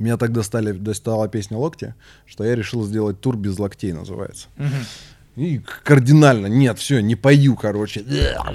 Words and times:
Меня 0.00 0.16
так 0.16 0.32
достали, 0.32 0.72
достала 0.72 1.28
песня 1.28 1.58
«Локти», 1.58 1.94
что 2.26 2.42
я 2.42 2.56
решил 2.56 2.84
сделать 2.84 3.20
тур 3.20 3.36
без 3.36 3.58
локтей, 3.58 3.92
называется. 3.92 4.48
И 5.36 5.60
кардинально, 5.84 6.46
нет, 6.48 6.78
все, 6.78 7.00
не 7.00 7.14
пою, 7.14 7.54
короче, 7.54 8.04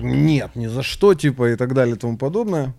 нет, 0.01 0.55
ни 0.55 0.67
за 0.67 0.83
что, 0.83 1.13
типа, 1.13 1.51
и 1.51 1.55
так 1.55 1.73
далее 1.73 1.95
и 1.95 1.99
тому 1.99 2.17
подобное. 2.17 2.73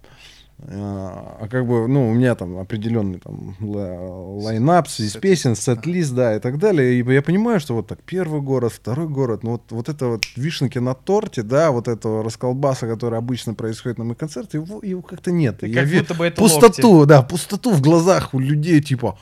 А 0.58 1.36
а 1.42 1.48
как 1.48 1.66
бы, 1.66 1.86
ну, 1.86 2.08
у 2.08 2.14
меня 2.14 2.34
там 2.34 2.56
определенный 2.58 3.18
там 3.18 3.54
ла- 3.60 4.00
лайнап 4.42 4.88
из 4.98 5.14
песен, 5.16 5.54
сет-лист, 5.54 6.14
да, 6.14 6.34
и 6.36 6.38
так 6.40 6.58
далее. 6.58 6.94
И 6.98 7.12
я 7.12 7.20
понимаю, 7.20 7.60
что 7.60 7.74
вот 7.74 7.86
так 7.88 7.98
первый 8.02 8.40
город, 8.40 8.72
второй 8.72 9.06
город, 9.06 9.42
ну 9.42 9.50
вот, 9.52 9.62
вот 9.70 9.88
это 9.90 10.06
вот 10.06 10.24
вишенки 10.34 10.78
на 10.78 10.94
торте, 10.94 11.42
да, 11.42 11.70
вот 11.70 11.88
этого 11.88 12.24
расколбаса, 12.24 12.86
который 12.86 13.18
обычно 13.18 13.52
происходит 13.54 13.98
на 13.98 14.04
моих 14.04 14.16
концертах, 14.18 14.54
его, 14.54 14.80
его 14.82 15.02
как-то 15.02 15.30
нет. 15.30 15.62
И 15.62 15.66
как 15.66 15.74
я 15.76 15.82
ви- 15.84 15.98
будто 16.00 16.14
бы 16.14 16.24
это 16.26 16.40
пустоту, 16.40 17.04
да, 17.04 17.20
пустоту 17.22 17.72
в 17.72 17.82
глазах 17.82 18.32
у 18.32 18.38
людей, 18.38 18.80
типа, 18.80 19.18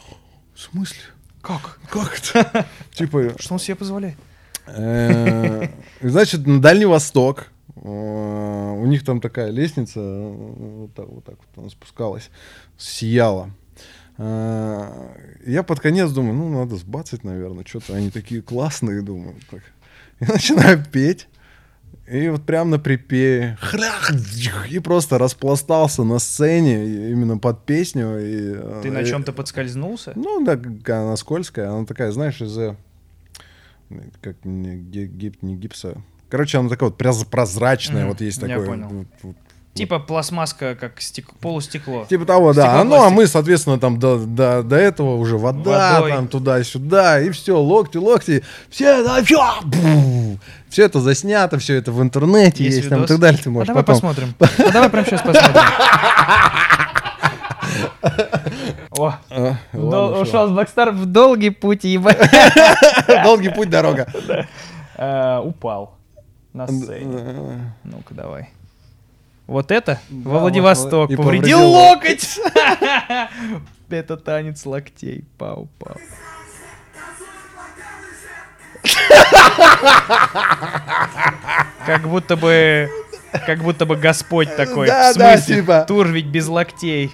в 0.55 0.61
смысле? 0.61 0.98
Как? 1.43 1.80
Как 1.91 2.16
это? 2.19 2.65
Типа, 2.95 3.35
Что 3.38 3.55
он 3.55 3.60
себе 3.60 3.74
позволяет? 3.74 4.16
Э, 4.66 5.66
Значит, 6.01 6.46
на 6.46 6.60
Дальний 6.60 6.87
Восток. 6.87 7.48
Э, 7.84 8.73
У 8.83 8.87
них 8.87 9.05
там 9.05 9.20
такая 9.20 9.51
лестница, 9.51 10.01
э, 10.01 10.33
вот 10.33 10.95
так 10.95 11.09
вот, 11.09 11.24
так 11.24 11.37
вот 11.37 11.62
она 11.62 11.70
спускалась, 11.70 12.30
сияла. 12.77 13.51
Э, 14.19 14.88
Я 15.47 15.62
под 15.62 15.80
конец 15.80 16.10
думаю, 16.10 16.34
ну, 16.34 16.48
надо 16.48 16.77
сбацать, 16.77 17.24
наверное, 17.24 17.65
что-то 17.65 17.95
они 17.95 18.10
такие 18.10 18.43
классные, 18.43 19.02
думаю. 19.02 19.37
так. 19.51 19.60
И 20.20 20.24
начинаю 20.33 20.84
петь. 20.84 21.29
И 22.07 22.29
вот 22.29 22.43
прям 22.45 22.69
на 22.69 22.79
припеве 22.79 23.57
хрях, 23.60 24.12
и 24.71 24.79
просто 24.79 25.16
распластался 25.16 26.05
на 26.05 26.19
сцене 26.19 27.10
именно 27.10 27.38
под 27.38 27.65
песню. 27.65 28.19
И, 28.21 28.82
Ты 28.82 28.91
на 28.91 29.05
чем-то 29.05 29.32
подскользнулся? 29.32 30.12
ну, 30.15 30.45
да, 30.45 30.52
она 31.01 31.16
скользкая, 31.16 31.71
она 31.71 31.87
такая, 31.87 32.12
знаешь, 32.12 32.43
из 32.43 32.59
как 34.21 34.37
не, 34.45 34.77
гип- 34.77 35.38
не 35.40 35.57
гипса. 35.57 35.96
Короче, 36.30 36.59
она 36.59 36.69
такая 36.69 36.89
вот 36.91 36.99
проз- 36.99 37.25
прозрачная, 37.25 38.03
Мгм, 38.03 38.09
вот 38.11 38.21
есть 38.21 38.41
я 38.43 38.49
такое. 38.49 38.67
понял. 38.67 38.89
вот- 38.89 39.07
вот- 39.23 39.37
Типа 39.75 39.99
пластмаска, 39.99 40.77
как 40.77 41.01
стек... 41.01 41.35
полустекло. 41.41 42.07
Типа 42.09 42.25
того, 42.25 42.53
да. 42.53 42.80
А, 42.80 42.85
Ну, 42.85 43.03
а 43.03 43.11
мы, 43.11 43.27
соответственно, 43.27 43.80
там 43.80 43.99
до, 43.99 44.19
до, 44.19 44.63
до 44.63 44.77
этого 44.77 45.17
уже 45.17 45.37
вода, 45.37 45.95
Водой. 45.95 46.13
там 46.13 46.29
туда-сюда, 46.29 47.21
и 47.21 47.30
все, 47.30 47.59
локти, 47.59 47.97
локти, 47.97 48.45
все, 48.71 49.02
да, 49.02 49.21
всё, 49.25 49.43
все 50.69 50.85
это 50.85 51.01
заснято, 51.01 51.59
все 51.59 51.75
это 51.75 51.91
в 51.91 52.01
интернете 52.01 52.63
есть, 52.63 52.77
Есть 52.79 52.89
там 52.89 53.02
и 53.02 53.07
так 53.09 53.19
далее. 53.19 53.41
Ты 53.43 53.49
А 53.49 53.52
можешь 53.52 53.67
давай 53.67 53.83
потом. 53.83 53.95
посмотрим. 53.97 54.35
А 54.39 54.71
давай 54.71 54.89
прямо 54.91 55.07
сейчас 55.07 55.23
посмотрим. 55.23 55.61
О, 58.97 59.15
А, 59.30 60.21
ушел 60.21 60.49
с 60.49 60.51
Блэкстар 60.52 60.93
в 60.93 61.07
долгий 61.07 61.51
путь, 61.51 61.83
ебать. 61.85 62.19
Долгий 63.25 63.49
путь, 63.49 63.71
дорога. 63.71 64.06
Э, 64.97 65.41
Упал 65.41 65.99
на 66.55 66.66
сцене. 66.66 67.19
Да. 67.19 67.59
Ну-ка, 67.84 68.15
давай. 68.15 68.49
Вот 69.47 69.71
это 69.71 70.00
Да, 70.09 70.31
во 70.31 70.38
Владивосток. 70.38 71.11
и 71.11 71.16
Повредил 71.16 71.59
повредил 71.59 71.71
локоть. 71.71 72.38
Это 73.91 74.16
танец 74.16 74.65
локтей. 74.65 75.27
Пау-пау. 75.38 75.97
Как 81.87 82.09
будто 82.09 82.37
бы... 82.37 82.89
Как 83.47 83.61
будто 83.62 83.84
бы 83.84 83.97
Господь 83.97 84.55
такой. 84.56 84.87
Да, 84.87 85.12
В 85.12 85.16
да, 85.16 85.37
смысле, 85.37 85.56
типа. 85.62 85.84
тур 85.89 86.06
ведь 86.09 86.27
без 86.27 86.47
локтей. 86.47 87.12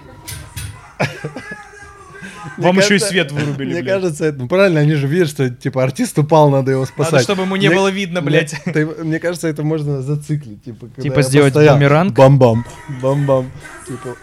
Вам 2.57 2.79
еще 2.79 2.97
и 2.97 2.99
свет 2.99 3.33
вырубили, 3.33 3.73
Мне 3.75 3.83
кажется, 3.83 4.25
это, 4.27 4.39
ну, 4.39 4.49
правильно, 4.49 4.81
они 4.81 4.95
же 4.95 5.07
видят, 5.07 5.29
что 5.29 5.51
типа 5.51 5.83
артист 5.83 6.19
упал, 6.19 6.51
надо 6.51 6.71
его 6.73 6.87
спасать. 6.87 7.13
Надо, 7.13 7.25
чтобы 7.25 7.43
ему 7.43 7.57
не 7.57 7.69
Мне- 7.69 7.77
было 7.77 7.89
видно, 7.89 8.23
блядь. 8.23 8.55
Мне 8.67 9.19
кажется, 9.19 9.49
это 9.49 9.63
можно 9.63 10.03
зациклить. 10.03 10.65
Типа, 10.65 10.89
Типа 11.01 11.23
сделать 11.23 11.55
бумеранг? 11.55 12.15
Бам-бам, 12.15 12.65
бам-бам. 13.03 13.51
Типа, 13.87 14.17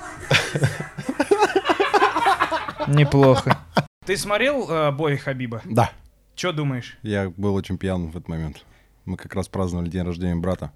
Неплохо. 2.88 3.58
Ты 4.06 4.16
смотрел 4.18 4.70
э, 4.70 4.92
бой 4.92 5.18
Хабиба? 5.18 5.62
да, 5.66 5.92
Че 6.36 6.54
думаешь? 6.54 6.98
я 7.04 7.30
был 7.36 7.56
очень 7.56 7.78
пьян 7.78 8.08
в 8.08 8.16
этот 8.16 8.30
момент. 8.30 8.64
Мы 9.06 9.18
как 9.18 9.36
раз 9.36 9.48
праздновали 9.50 9.90
день 9.90 10.04
рождения 10.04 10.36
брата. 10.36 10.72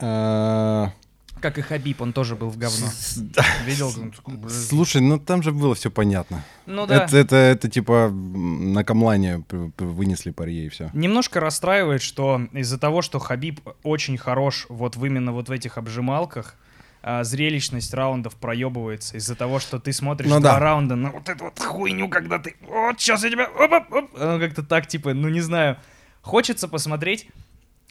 Ага. 0.00 0.92
Как 1.40 1.58
и 1.58 1.62
Хабиб, 1.62 2.00
он 2.02 2.12
тоже 2.12 2.36
был 2.36 2.50
в 2.50 2.58
говно. 2.58 2.86
Видел? 3.66 3.92
Слушай, 4.48 5.00
ну 5.00 5.18
там 5.18 5.42
же 5.42 5.52
было 5.52 5.74
все 5.74 5.90
понятно. 5.90 6.44
Ну 6.66 6.86
да. 6.86 7.04
Это, 7.04 7.16
это, 7.16 7.36
это 7.36 7.68
типа 7.68 8.10
на 8.10 8.84
камлане 8.84 9.44
вынесли 9.78 10.30
парье 10.30 10.66
и 10.66 10.68
все. 10.68 10.90
Немножко 10.92 11.40
расстраивает, 11.40 12.02
что 12.02 12.40
из-за 12.52 12.78
того, 12.78 13.02
что 13.02 13.18
Хабиб 13.18 13.60
очень 13.82 14.18
хорош 14.18 14.66
вот 14.68 14.96
в 14.96 15.04
именно 15.04 15.32
вот 15.32 15.48
в 15.48 15.52
этих 15.52 15.78
обжималках, 15.78 16.56
а, 17.02 17.24
зрелищность 17.24 17.94
раундов 17.94 18.36
проебывается 18.36 19.16
из-за 19.16 19.34
того, 19.34 19.58
что 19.58 19.78
ты 19.78 19.92
смотришь 19.92 20.28
Ну 20.28 20.40
два 20.40 20.54
да. 20.54 20.58
раунда 20.58 20.96
на 20.96 21.10
вот 21.10 21.28
эту 21.30 21.44
вот 21.44 21.58
хуйню, 21.58 22.08
когда 22.10 22.38
ты 22.38 22.56
вот 22.68 23.00
сейчас 23.00 23.24
я 23.24 23.30
тебя 23.30 23.48
оп, 23.48 23.72
оп, 23.72 23.92
оп». 23.92 24.12
Как-то 24.14 24.62
так 24.62 24.86
типа, 24.86 25.14
ну 25.14 25.30
не 25.30 25.40
знаю, 25.40 25.78
хочется 26.20 26.68
посмотреть. 26.68 27.26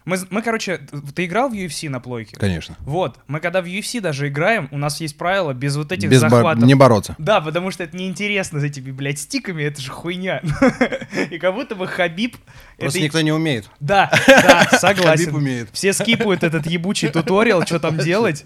Мы, 0.09 0.17
мы, 0.31 0.41
короче, 0.41 0.79
ты 1.13 1.25
играл 1.25 1.49
в 1.49 1.53
UFC 1.53 1.87
на 1.87 1.99
плойке? 1.99 2.35
Конечно. 2.35 2.75
Вот, 2.79 3.19
мы 3.27 3.39
когда 3.39 3.61
в 3.61 3.65
UFC 3.65 4.01
даже 4.01 4.27
играем, 4.27 4.67
у 4.71 4.77
нас 4.79 4.99
есть 5.01 5.15
правило 5.17 5.53
без 5.53 5.75
вот 5.75 5.91
этих 5.91 6.09
Без 6.09 6.21
бо- 6.23 6.29
захватов. 6.29 6.63
не 6.63 6.73
бороться. 6.73 7.15
Да, 7.19 7.41
потому 7.41 7.69
что 7.69 7.83
это 7.83 7.95
неинтересно 7.95 8.59
за 8.59 8.65
этими, 8.65 8.89
блядь, 8.91 9.19
стиками, 9.19 9.61
это 9.63 9.79
же 9.81 9.91
хуйня. 9.91 10.41
И 11.29 11.37
как 11.37 11.53
будто 11.53 11.75
бы 11.75 11.85
Хабиб... 11.87 12.37
Просто 12.79 12.97
это- 12.97 13.05
никто 13.05 13.21
не 13.21 13.31
умеет. 13.31 13.69
Да, 13.79 14.09
да, 14.27 14.65
Хабиб 14.71 14.79
согласен. 14.79 15.35
умеет. 15.35 15.69
Все 15.73 15.93
скипают 15.93 16.43
этот 16.43 16.65
ебучий 16.65 17.09
туториал, 17.09 17.63
что 17.67 17.79
там 17.79 17.97
делать. 17.99 18.45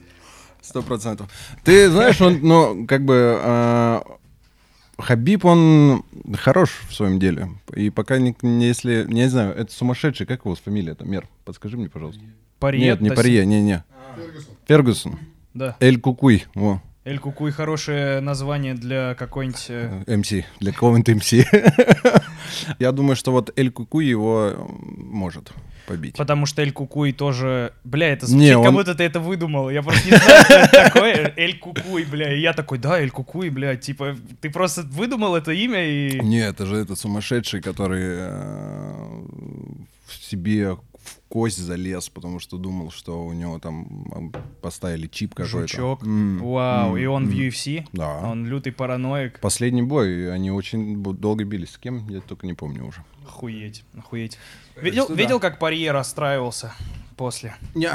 Сто 0.62 0.82
процентов. 0.82 1.30
Ты 1.64 1.90
знаешь, 1.90 2.20
он, 2.22 2.40
ну, 2.42 2.86
как 2.88 3.06
бы 3.06 3.40
э, 3.42 4.02
Хабиб, 4.98 5.46
он 5.46 6.04
хорош 6.36 6.70
в 6.88 6.94
своем 6.94 7.20
деле. 7.20 7.50
И 7.76 7.90
пока 7.90 8.20
не, 8.20 8.36
не- 8.42 8.68
если, 8.68 9.06
не 9.08 9.28
знаю, 9.28 9.54
это 9.56 9.72
сумасшедший, 9.72 10.26
как 10.26 10.46
его 10.46 10.56
фамилия-то, 10.56 11.06
Мер? 11.06 11.28
Подскажи 11.46 11.78
мне, 11.78 11.90
пожалуйста. 11.90 12.22
Парье, 12.60 12.86
Нет, 12.86 13.02
не 13.02 13.10
Парье, 13.10 13.46
не-не. 13.46 13.84
Фергюсон. 14.68 15.20
Да. 15.54 15.76
Эль 15.80 16.00
Кукуй. 16.00 16.46
О, 16.56 16.80
Эль 17.06 17.20
Кукуй 17.20 17.52
хорошее 17.52 18.22
название 18.22 18.76
для 18.76 19.14
какой-нибудь... 19.16 19.66
э, 19.70 20.04
МС. 20.16 20.46
Для 20.60 20.72
кого-нибудь 20.72 21.16
МС. 21.16 21.34
Я 22.80 22.92
думаю, 22.94 23.16
что 23.16 23.32
вот 23.32 23.52
Эль 23.58 23.72
Кукуй 23.72 24.06
его 24.06 24.52
э, 24.54 24.66
может 24.98 25.52
побить. 25.88 26.16
Потому 26.18 26.46
что 26.46 26.62
Эль 26.62 26.72
Кукуй 26.72 27.12
тоже... 27.12 27.74
Бля, 27.84 28.10
это 28.14 28.26
Не, 28.26 28.30
звучит, 28.32 28.56
как 28.58 28.66
он- 28.68 28.74
будто 28.76 28.96
ты 28.96 29.04
это 29.04 29.20
выдумал. 29.20 29.70
Я 29.70 29.82
просто 29.84 30.10
не 30.10 30.16
знаю, 30.18 30.44
что 30.46 30.54
это 30.54 30.84
такое. 30.86 31.34
Эль 31.38 31.58
Кукуй, 31.60 32.04
бля. 32.06 32.34
И 32.36 32.42
я 32.42 32.54
такой, 32.54 32.78
да, 32.78 33.00
Эль 33.00 33.12
Кукуй, 33.12 33.50
бля. 33.50 33.76
Типа, 33.76 34.16
ты 34.42 34.50
просто 34.50 34.84
выдумал 34.84 35.36
это 35.36 35.52
имя 35.52 35.84
и... 35.86 36.20
Не, 36.20 36.40
это 36.48 36.66
же 36.66 36.76
этот 36.78 36.98
сумасшедший, 37.00 37.62
который 37.62 38.02
э, 38.04 39.24
в 40.08 40.14
себе 40.24 40.74
в 40.76 40.80
кость 41.28 41.58
залез, 41.58 42.10
потому 42.10 42.40
что 42.40 42.58
думал, 42.58 42.92
что 42.92 43.26
у 43.26 43.34
него 43.34 43.60
там 43.60 44.32
поставили 44.62 45.08
чип 45.08 45.34
какой-то. 45.34 45.68
Жучок. 45.68 46.04
М, 46.04 46.40
Вау, 46.40 46.96
и 46.96 47.06
он 47.06 47.28
в 47.28 47.32
м. 47.32 47.38
UFC? 47.40 47.86
Да. 47.92 48.20
Он 48.20 48.46
лютый 48.46 48.72
параноик. 48.72 49.40
Последний 49.40 49.82
бой, 49.82 50.32
они 50.34 50.52
очень 50.52 51.02
долго 51.04 51.44
бились. 51.44 51.72
С 51.72 51.78
кем? 51.78 52.08
Я 52.08 52.22
только 52.22 52.46
не 52.46 52.54
помню 52.54 52.86
уже. 52.88 53.04
Охуеть, 53.28 53.84
охуеть. 53.98 54.38
Видел, 54.76 55.06
что 55.06 55.16
да. 55.16 55.22
видел, 55.22 55.40
как 55.40 55.60
Парье 55.60 55.92
расстраивался 55.92 56.74
после? 57.18 57.56
Не. 57.76 57.92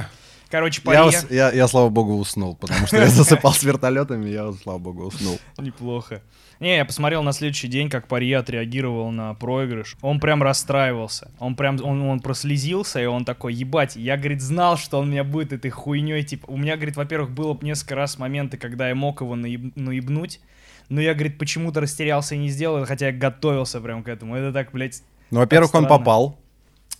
Короче, 0.50 0.80
Я, 0.82 0.86
Парье... 0.86 1.18
ус- 1.18 1.30
я, 1.30 1.52
я, 1.52 1.68
слава 1.68 1.90
богу, 1.90 2.16
уснул, 2.16 2.56
потому 2.56 2.86
что 2.86 2.96
я 2.96 3.06
засыпал 3.08 3.52
с 3.52 3.62
вертолетами, 3.62 4.30
я, 4.30 4.50
слава 4.62 4.78
богу, 4.78 5.04
уснул. 5.04 5.38
Неплохо. 5.58 6.22
Не, 6.58 6.76
я 6.76 6.84
посмотрел 6.86 7.22
на 7.22 7.32
следующий 7.32 7.68
день, 7.68 7.90
как 7.90 8.08
Парье 8.08 8.38
отреагировал 8.38 9.10
на 9.10 9.34
проигрыш. 9.34 9.96
Он 10.00 10.18
прям 10.18 10.42
расстраивался. 10.42 11.30
Он 11.38 11.54
прям, 11.54 11.76
он, 11.84 12.00
он 12.02 12.20
прослезился, 12.20 13.00
и 13.00 13.04
он 13.04 13.24
такой, 13.26 13.52
ебать, 13.54 13.94
я, 13.96 14.16
говорит, 14.16 14.40
знал, 14.40 14.76
что 14.78 14.98
он 14.98 15.10
меня 15.10 15.22
будет 15.22 15.52
этой 15.52 15.70
хуйней. 15.70 16.22
Типа, 16.24 16.46
у 16.50 16.56
меня, 16.56 16.76
говорит, 16.76 16.96
во-первых, 16.96 17.30
было 17.30 17.56
несколько 17.60 17.94
раз 17.94 18.18
моменты, 18.18 18.56
когда 18.56 18.88
я 18.88 18.94
мог 18.94 19.20
его 19.20 19.36
наеб- 19.36 19.72
наебнуть, 19.76 20.40
но 20.88 21.00
я, 21.02 21.12
говорит, 21.12 21.38
почему-то 21.38 21.80
растерялся 21.80 22.34
и 22.34 22.38
не 22.38 22.48
сделал, 22.48 22.84
хотя 22.86 23.08
я 23.08 23.12
готовился 23.12 23.80
прям 23.82 24.02
к 24.02 24.08
этому. 24.08 24.34
Это 24.34 24.50
так, 24.52 24.72
блядь... 24.72 25.02
Ну, 25.30 25.40
во-первых, 25.40 25.74
он 25.74 25.86
попал. 25.86 26.38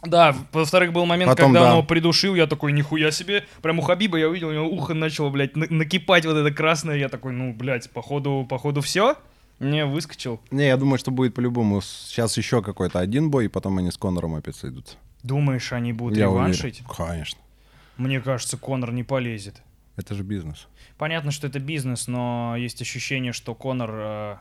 Да, 0.05 0.35
во-вторых, 0.53 0.93
был 0.93 1.07
момент, 1.07 1.29
Потом, 1.31 1.47
когда 1.47 1.61
да. 1.61 1.67
он 1.67 1.73
его 1.79 1.83
придушил, 1.87 2.37
я 2.37 2.47
такой, 2.47 2.73
нихуя 2.73 3.11
себе. 3.11 3.45
Прям 3.63 3.81
у 3.81 3.83
Хабиба 3.83 4.17
я 4.17 4.29
увидел, 4.29 4.49
у 4.49 4.53
него 4.53 4.67
ухо 4.67 4.95
начало, 4.95 5.29
блядь, 5.29 5.57
на- 5.57 5.67
накипать 5.71 6.25
вот 6.25 6.37
это 6.37 6.55
красное. 6.55 6.97
Я 6.97 7.09
такой, 7.09 7.33
ну, 7.33 7.53
блядь, 7.53 7.91
походу, 7.91 8.47
походу 8.49 8.81
все. 8.81 9.17
Не, 9.59 9.85
выскочил. 9.87 10.41
Не, 10.53 10.67
я 10.69 10.77
думаю, 10.77 10.99
что 10.99 11.11
будет 11.11 11.35
по-любому. 11.35 11.81
Сейчас 11.81 12.37
еще 12.37 12.63
какой-то 12.63 13.01
один 13.01 13.29
бой, 13.29 13.47
и 13.47 13.49
потом 13.49 13.79
они 13.79 13.91
с 13.91 13.97
Конором 13.97 14.37
опять 14.37 14.55
сойдутся. 14.55 14.95
Думаешь, 15.25 15.73
они 15.73 15.93
будут 15.93 16.17
Я 16.17 16.27
реваншить? 16.27 16.81
уверен. 16.83 16.95
Конечно. 16.97 17.41
Мне 17.97 18.21
кажется, 18.21 18.57
Конор 18.57 18.93
не 18.93 19.03
полезет. 19.03 19.57
Это 19.97 20.15
же 20.15 20.23
бизнес. 20.23 20.69
Понятно, 20.97 21.33
что 21.33 21.49
это 21.49 21.59
бизнес, 21.59 22.07
но 22.07 22.55
есть 22.57 22.81
ощущение, 22.81 23.33
что 23.33 23.57
Конор... 23.57 24.41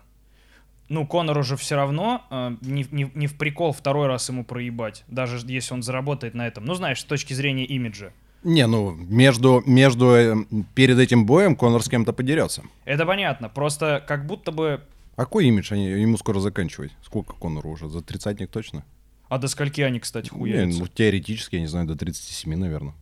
ну, 0.90 1.06
Конору 1.06 1.44
же 1.44 1.58
все 1.58 1.76
равно 1.76 2.24
э, 2.30 2.56
не, 2.62 2.86
не, 2.92 3.12
не 3.14 3.28
в 3.28 3.38
прикол 3.38 3.74
второй 3.74 4.08
раз 4.08 4.30
ему 4.30 4.44
проебать, 4.44 5.04
даже 5.08 5.40
если 5.46 5.74
он 5.74 5.84
заработает 5.84 6.34
на 6.34 6.48
этом. 6.48 6.66
Ну, 6.66 6.74
знаешь, 6.76 7.02
с 7.02 7.04
точки 7.04 7.34
зрения 7.34 7.66
имиджа. 7.66 8.12
Не, 8.44 8.68
ну, 8.68 8.92
между, 8.92 9.64
между 9.66 10.12
э, 10.12 10.36
перед 10.76 11.00
этим 11.00 11.26
боем 11.26 11.56
Конор 11.56 11.84
с 11.84 11.90
кем-то 11.90 12.14
подерется. 12.14 12.64
Это 12.86 13.06
понятно, 13.06 13.50
просто 13.50 14.04
как 14.08 14.26
будто 14.26 14.52
бы... 14.52 14.82
А 15.16 15.22
какой 15.24 15.48
имидж 15.48 15.74
они, 15.74 15.88
ему 15.88 16.18
скоро 16.18 16.40
заканчивать? 16.40 16.92
Сколько 17.04 17.34
Конору 17.34 17.72
уже? 17.72 17.90
За 17.90 18.02
тридцатник 18.02 18.52
точно? 18.52 18.86
А 19.30 19.40
до 19.40 19.48
скольки 19.48 19.82
они, 19.82 20.00
кстати, 20.00 20.30
Не, 20.32 20.38
хуяются? 20.40 20.80
ну, 20.80 20.88
теоретически, 20.88 21.56
я 21.56 21.62
не 21.62 21.68
знаю, 21.68 21.88
до 21.88 21.96
37, 21.96 22.56
наверное. 22.56 22.94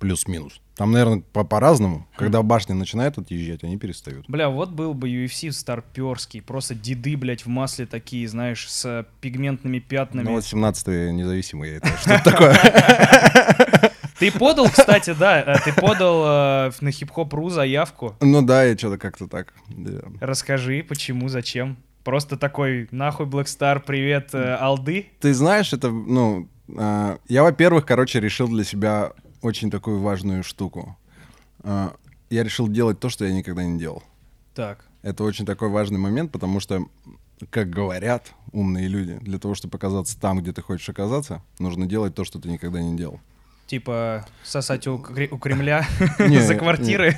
Плюс-минус. 0.00 0.60
Там, 0.76 0.92
наверное, 0.92 1.22
по- 1.32 1.44
по-разному. 1.44 2.08
Когда 2.16 2.42
башня 2.42 2.74
начинает 2.74 3.18
отъезжать, 3.18 3.62
они 3.64 3.76
перестают. 3.76 4.24
Бля, 4.28 4.48
вот 4.48 4.70
был 4.70 4.94
бы 4.94 5.10
UFC 5.10 5.52
старперский, 5.52 6.40
просто 6.40 6.74
деды, 6.74 7.18
блядь, 7.18 7.44
в 7.44 7.48
масле 7.48 7.84
такие, 7.84 8.26
знаешь, 8.26 8.68
с 8.68 8.84
э, 8.86 9.04
пигментными 9.20 9.78
пятнами. 9.78 10.24
Ну 10.24 10.32
вот 10.32 10.44
17 10.44 11.12
независимый, 11.12 11.76
это 11.76 11.88
что 11.98 12.18
такое? 12.24 12.56
Ты 14.18 14.30
подал, 14.32 14.68
кстати, 14.68 15.14
да, 15.18 15.40
э, 15.40 15.56
ты 15.64 15.72
подал 15.72 16.68
э, 16.68 16.70
на 16.82 16.90
хип-хоп.ру 16.90 17.48
заявку. 17.48 18.16
Ну 18.20 18.42
да, 18.42 18.64
я 18.64 18.76
что-то 18.76 18.98
как-то 18.98 19.26
так. 19.28 19.54
да. 19.68 20.00
Расскажи, 20.20 20.84
почему, 20.86 21.28
зачем? 21.28 21.78
Просто 22.04 22.36
такой, 22.36 22.88
нахуй, 22.90 23.26
Star, 23.26 23.80
привет, 23.80 24.30
э, 24.34 24.56
Алды. 24.60 25.06
Ты 25.20 25.32
знаешь, 25.32 25.72
это, 25.72 25.90
ну, 25.90 26.48
а, 26.76 27.18
я, 27.28 27.42
во-первых, 27.42 27.86
короче, 27.86 28.20
решил 28.20 28.48
для 28.48 28.64
себя 28.64 29.12
очень 29.42 29.70
такую 29.70 30.00
важную 30.00 30.42
штуку. 30.42 30.96
А, 31.62 31.94
я 32.30 32.42
решил 32.42 32.68
делать 32.68 33.00
то, 33.00 33.08
что 33.08 33.24
я 33.24 33.32
никогда 33.32 33.64
не 33.64 33.78
делал. 33.78 34.02
Так, 34.54 34.84
Это 35.02 35.24
очень 35.24 35.46
такой 35.46 35.68
важный 35.68 35.98
момент, 35.98 36.32
потому 36.32 36.60
что, 36.60 36.84
как 37.50 37.70
говорят 37.70 38.32
умные 38.52 38.88
люди, 38.88 39.18
для 39.20 39.38
того, 39.38 39.54
чтобы 39.54 39.76
оказаться 39.76 40.18
там, 40.20 40.40
где 40.40 40.52
ты 40.52 40.60
хочешь 40.60 40.88
оказаться, 40.88 41.42
нужно 41.58 41.86
делать 41.86 42.14
то, 42.14 42.24
что 42.24 42.38
ты 42.38 42.48
никогда 42.48 42.82
не 42.82 42.96
делал. 42.96 43.20
Типа 43.70 44.26
сосать 44.42 44.86
у, 44.88 44.94
у 44.96 45.38
Кремля 45.38 45.86
за 46.18 46.56
квартиры. 46.56 47.16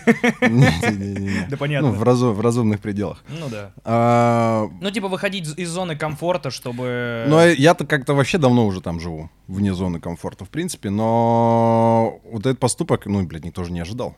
Да 1.48 1.56
понятно. 1.56 1.88
Ну, 1.90 1.94
в 1.94 2.02
разу- 2.02 2.32
в 2.32 2.40
разумных 2.40 2.80
пределах. 2.80 3.24
Ну 3.28 3.48
да. 3.48 3.72
А, 3.84 4.68
Ну, 4.80 4.90
типа 4.90 5.08
выходить 5.08 5.44
из- 5.46 5.56
из 5.58 5.68
зоны 5.70 5.96
комфорта, 5.96 6.50
чтобы... 6.50 7.24
Ну, 7.28 7.36
а 7.38 7.46
я-то 7.46 7.86
как-то 7.86 8.14
вообще 8.14 8.38
давно 8.38 8.66
уже 8.66 8.80
там 8.80 9.00
живу, 9.00 9.30
вне 9.48 9.72
зоны 9.74 9.98
комфорта, 10.00 10.44
в 10.44 10.50
принципе, 10.50 10.90
но 10.90 12.20
вот 12.30 12.40
этот 12.46 12.58
поступок, 12.58 13.06
ну, 13.06 13.22
блядь, 13.24 13.44
никто 13.44 13.64
же 13.64 13.72
не 13.72 13.80
ожидал, 13.80 14.14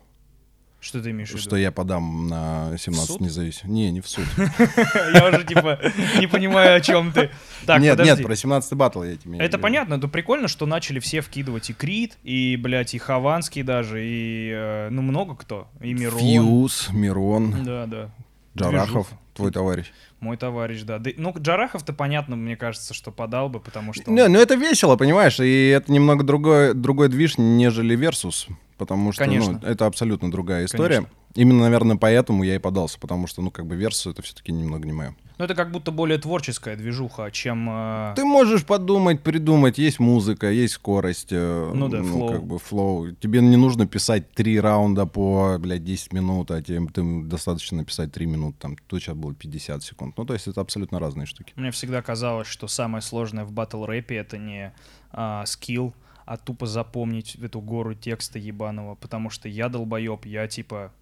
Что 0.84 1.00
ты 1.02 1.12
имеешь 1.12 1.30
в 1.30 1.32
виду? 1.32 1.40
что 1.42 1.56
я 1.56 1.72
подам 1.72 2.28
на 2.28 2.76
17 2.76 3.06
суд? 3.06 3.20
независимых. 3.20 3.72
Не, 3.72 3.90
не 3.90 4.02
в 4.02 4.06
суд. 4.06 4.26
Я 5.14 5.28
уже, 5.28 5.42
типа, 5.44 5.80
не 6.18 6.26
понимаю, 6.26 6.76
о 6.76 6.80
чем 6.82 7.10
ты. 7.10 7.30
Так, 7.64 7.80
нет, 7.80 7.98
нет, 7.98 8.22
про 8.22 8.36
17 8.36 8.74
батл 8.74 9.02
я 9.02 9.16
тебе 9.16 9.38
Это 9.38 9.58
понятно, 9.58 9.96
но 9.96 10.08
прикольно, 10.08 10.46
что 10.46 10.66
начали 10.66 10.98
все 10.98 11.22
вкидывать 11.22 11.70
и 11.70 11.72
Крид, 11.72 12.18
и, 12.22 12.56
блядь, 12.56 12.92
и 12.94 12.98
Хованский 12.98 13.62
даже, 13.62 14.04
и, 14.04 14.50
э, 14.54 14.88
ну, 14.90 15.00
много 15.00 15.34
кто. 15.36 15.68
И 15.80 15.94
Мирон. 15.94 16.18
Фьюз, 16.20 16.90
Мирон, 16.92 17.64
Да, 17.64 17.86
да. 17.86 18.10
Джарахов, 18.56 19.08
твой 19.34 19.50
товарищ. 19.50 19.86
Мой 20.20 20.36
товарищ, 20.36 20.82
да. 20.82 20.98
Да, 20.98 21.10
Ну, 21.16 21.34
Джарахов-то 21.36 21.92
понятно, 21.92 22.36
мне 22.36 22.56
кажется, 22.56 22.94
что 22.94 23.10
подал 23.10 23.48
бы, 23.48 23.58
потому 23.58 23.92
что... 23.92 24.10
он- 24.10 24.14
Не, 24.16 24.28
ну 24.28 24.38
это 24.38 24.54
весело, 24.54 24.96
понимаешь, 24.96 25.40
и 25.40 25.68
это 25.68 25.90
немного 25.90 26.24
другой, 26.24 26.72
другой 26.74 27.08
движ, 27.08 27.36
нежели 27.36 27.96
Versus, 27.96 28.46
потому 28.78 29.12
что, 29.12 29.24
Конечно. 29.24 29.60
ну, 29.62 29.68
это 29.68 29.86
абсолютно 29.86 30.30
другая 30.30 30.64
история. 30.66 30.96
Конечно. 30.96 31.14
Именно, 31.34 31.62
наверное, 31.62 31.96
поэтому 31.96 32.44
я 32.44 32.54
и 32.54 32.58
подался, 32.58 32.96
потому 33.00 33.26
что, 33.26 33.42
ну, 33.42 33.50
как 33.50 33.66
бы 33.66 33.74
Versus 33.74 34.12
это 34.12 34.22
все-таки 34.22 34.52
немного 34.52 34.86
не 34.86 34.92
мое. 34.92 35.16
Ну, 35.36 35.44
это 35.44 35.56
как 35.56 35.72
будто 35.72 35.90
более 35.90 36.16
творческая 36.18 36.76
движуха, 36.76 37.28
чем... 37.32 37.68
э, 37.68 38.12
Ты 38.14 38.24
можешь 38.24 38.64
подумать, 38.64 39.20
придумать, 39.20 39.76
есть 39.78 39.98
музыка, 39.98 40.48
есть 40.48 40.74
скорость, 40.74 41.32
э, 41.32 41.72
Ну 41.74 41.88
да, 41.88 42.04
flow. 42.04 42.28
как 42.30 42.44
бы 42.44 42.60
flow. 42.60 43.10
Тебе 43.16 43.40
не 43.40 43.56
нужно 43.56 43.88
писать 43.88 44.30
три 44.30 44.60
раунда 44.60 45.06
по, 45.06 45.56
блядь, 45.58 45.82
10 45.82 46.12
минут, 46.12 46.52
а 46.52 46.62
тебе 46.62 46.86
ты 46.86 47.02
достаточно 47.24 47.78
написать 47.78 48.12
3 48.12 48.26
минуты, 48.26 48.56
там, 48.60 48.76
тут 48.86 49.02
сейчас 49.02 49.16
было 49.16 49.34
50 49.34 49.82
секунд. 49.82 50.16
Ну, 50.16 50.24
то 50.24 50.34
есть 50.34 50.46
это 50.46 50.60
абсолютно 50.60 51.00
разные 51.00 51.26
штуки. 51.26 51.52
Мне 51.56 51.72
всегда 51.72 52.00
казалось, 52.00 52.46
что 52.46 52.68
самое 52.68 53.02
сложное 53.02 53.44
в 53.44 53.50
батл 53.50 53.84
рэпе 53.84 54.14
это 54.14 54.38
не 54.38 54.72
а, 55.10 55.44
skill, 55.46 55.94
а 56.24 56.36
тупо 56.36 56.66
запомнить 56.66 57.36
эту 57.36 57.60
гору 57.60 57.94
текста 57.94 58.38
ебаного, 58.38 58.94
потому 58.94 59.30
что 59.30 59.48
я 59.48 59.68
долбоеб, 59.68 60.24
я 60.26 60.48
типа 60.48 60.92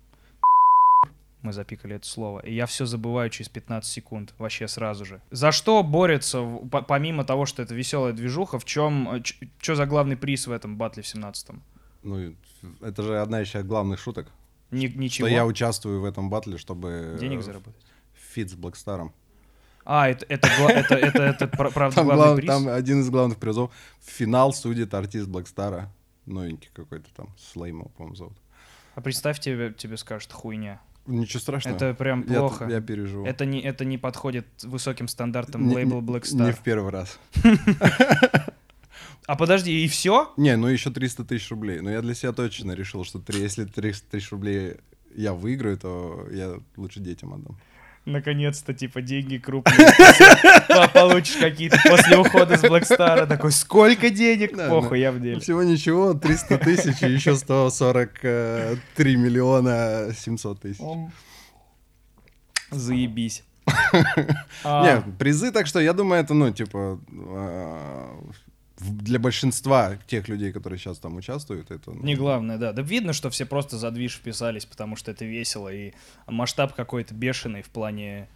мы 1.43 1.53
запикали 1.53 1.97
это 1.97 2.07
слово, 2.07 2.41
и 2.41 2.55
я 2.55 2.67
все 2.67 2.87
забываю 2.87 3.29
через 3.29 3.49
15 3.49 3.91
секунд, 3.91 4.35
вообще 4.39 4.69
сразу 4.69 5.05
же. 5.05 5.21
За 5.31 5.51
что 5.51 5.83
борется, 5.83 6.41
помимо 6.87 7.25
того, 7.25 7.47
что 7.47 7.63
это 7.63 7.75
веселая 7.75 8.13
движуха, 8.13 8.59
в 8.59 8.65
чем, 8.65 9.23
что 9.61 9.75
за 9.75 9.87
главный 9.87 10.17
приз 10.17 10.47
в 10.47 10.53
этом 10.53 10.77
батле 10.77 11.03
в 11.03 11.07
17-м? 11.07 11.63
Ну, 12.05 12.35
это 12.81 13.03
же 13.03 13.21
одна 13.21 13.45
сейчас 13.45 13.65
главных 13.65 13.99
шуток, 13.99 14.29
Ни- 14.71 14.89
что 14.89 14.99
ничего? 14.99 15.29
я 15.29 15.45
участвую 15.45 16.01
в 16.01 16.05
этом 16.05 16.31
батле, 16.31 16.59
чтобы... 16.59 17.17
Денег 17.21 17.41
э, 17.41 17.43
заработать? 17.43 17.85
Фит 18.15 18.51
с 18.51 18.55
Блэкстаром. 18.55 19.13
А, 19.85 20.09
это, 20.09 20.25
это, 20.29 20.47
это, 20.49 20.95
это, 20.95 21.23
это, 21.23 21.47
пра- 21.49 21.71
правда 21.71 21.97
Там, 21.97 22.07
главный 22.07 22.25
глав- 22.25 22.37
приз? 22.37 22.49
там 22.49 22.69
один 22.69 23.01
из 23.01 23.11
главных 23.11 23.39
призов. 23.39 23.71
Финал 24.05 24.53
судит 24.53 24.95
артист 24.95 25.29
Блэкстара. 25.29 25.93
Новенький 26.27 26.71
какой-то 26.73 27.07
там, 27.17 27.29
Слейма, 27.37 27.87
по-моему, 27.97 28.15
зовут. 28.15 28.37
А 28.95 29.01
представь, 29.01 29.41
тебе, 29.41 29.73
тебе 29.73 29.97
скажут 29.97 30.33
хуйня. 30.33 30.81
Ничего 31.07 31.41
страшного. 31.41 31.75
Это 31.77 31.95
прям 31.95 32.25
Я- 32.29 32.39
плохо. 32.39 32.69
Я, 32.71 32.81
переживу. 32.81 33.27
Это 33.27 33.45
не, 33.45 33.61
это 33.61 33.85
не 33.85 33.99
подходит 33.99 34.47
высоким 34.63 35.09
стандартам 35.09 35.67
Не- 35.67 35.75
лейбла 35.75 36.01
не- 36.01 36.07
Black 36.07 36.33
Не 36.33 36.53
в 36.53 36.61
первый 36.61 36.93
раз. 36.93 37.19
А 39.27 39.37
подожди, 39.37 39.85
и 39.85 39.89
все? 39.89 40.33
Не, 40.37 40.57
ну 40.57 40.67
еще 40.67 40.91
300 40.91 41.25
тысяч 41.25 41.49
рублей. 41.51 41.81
Но 41.81 41.91
я 41.91 42.03
для 42.03 42.13
себя 42.15 42.33
точно 42.33 42.73
решил, 42.73 43.05
что 43.05 43.23
если 43.29 43.65
300 43.65 44.11
тысяч 44.11 44.33
рублей 44.33 44.77
я 45.15 45.33
выиграю, 45.33 45.79
то 45.79 46.27
я 46.33 46.57
лучше 46.77 46.99
детям 47.01 47.33
отдам. 47.35 47.57
Наконец-то, 48.05 48.75
типа, 48.75 49.01
деньги 49.01 49.39
крупные. 49.39 49.77
По- 50.69 50.89
Получишь 50.89 51.37
какие-то 51.37 51.79
после 51.89 52.19
ухода 52.19 52.57
с 52.59 52.63
Star. 52.65 53.27
Такой, 53.27 53.53
сколько 53.53 54.11
денег? 54.11 54.57
Да, 54.57 54.69
Похуй, 54.69 54.99
да. 54.99 55.05
я 55.05 55.13
в 55.13 55.21
деле. 55.21 55.39
Всего 55.39 55.63
ничего, 55.63 56.13
300 56.15 56.59
тысяч 56.59 57.01
и 57.03 57.11
еще 57.13 57.37
143 57.37 59.17
миллиона 59.17 60.09
700 60.19 60.61
тысяч. 60.61 60.81
Заебись. 62.71 63.45
А, 64.65 64.83
Не, 65.05 65.13
призы, 65.19 65.53
так 65.53 65.67
что 65.69 65.79
я 65.81 65.93
думаю, 65.93 66.23
это, 66.23 66.35
ну, 66.35 66.51
типа, 66.53 66.99
а, 67.13 68.19
для 68.83 69.19
большинства 69.19 69.97
тех 70.07 70.29
людей, 70.29 70.53
которые 70.53 70.79
сейчас 70.79 70.99
там 70.99 71.17
участвуют, 71.17 71.71
это... 71.71 71.91
ну, 71.91 72.03
Не 72.03 72.15
главное, 72.15 72.59
да. 72.59 72.73
Да 72.73 72.83
видно, 72.83 73.13
что 73.13 73.31
все 73.31 73.47
просто 73.47 73.79
за 73.79 73.91
движ 73.91 74.17
вписались, 74.17 74.67
потому 74.67 74.97
что 74.97 75.11
это 75.11 75.25
весело, 75.25 75.73
и 75.73 75.93
масштаб 76.27 76.75
какой-то 76.75 77.15
бешеный 77.15 77.63
в 77.63 77.69
плане... 77.69 78.29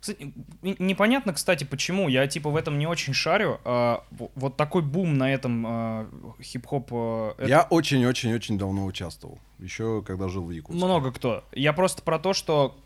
Кстати, 0.00 0.34
непонятно, 0.60 1.32
кстати, 1.32 1.64
почему. 1.64 2.08
Я, 2.08 2.26
типа, 2.26 2.50
в 2.50 2.56
этом 2.56 2.78
не 2.78 2.86
очень 2.86 3.14
шарю. 3.14 3.58
А, 3.64 4.04
вот 4.10 4.56
такой 4.58 4.82
бум 4.82 5.16
на 5.16 5.32
этом 5.32 5.64
а, 5.66 6.10
хип-хоп... 6.42 6.88
а, 6.92 7.34
это 7.38 7.48
Я 7.48 7.62
очень-очень-очень 7.62 8.58
давно 8.58 8.84
участвовал. 8.84 9.38
Еще 9.58 10.02
когда 10.02 10.28
жил 10.28 10.44
в 10.44 10.50
Якутске. 10.50 10.84
Много 10.84 11.10
кто. 11.10 11.42
Я 11.52 11.72
просто 11.72 12.02
про 12.02 12.18
то, 12.18 12.34
что 12.34 12.76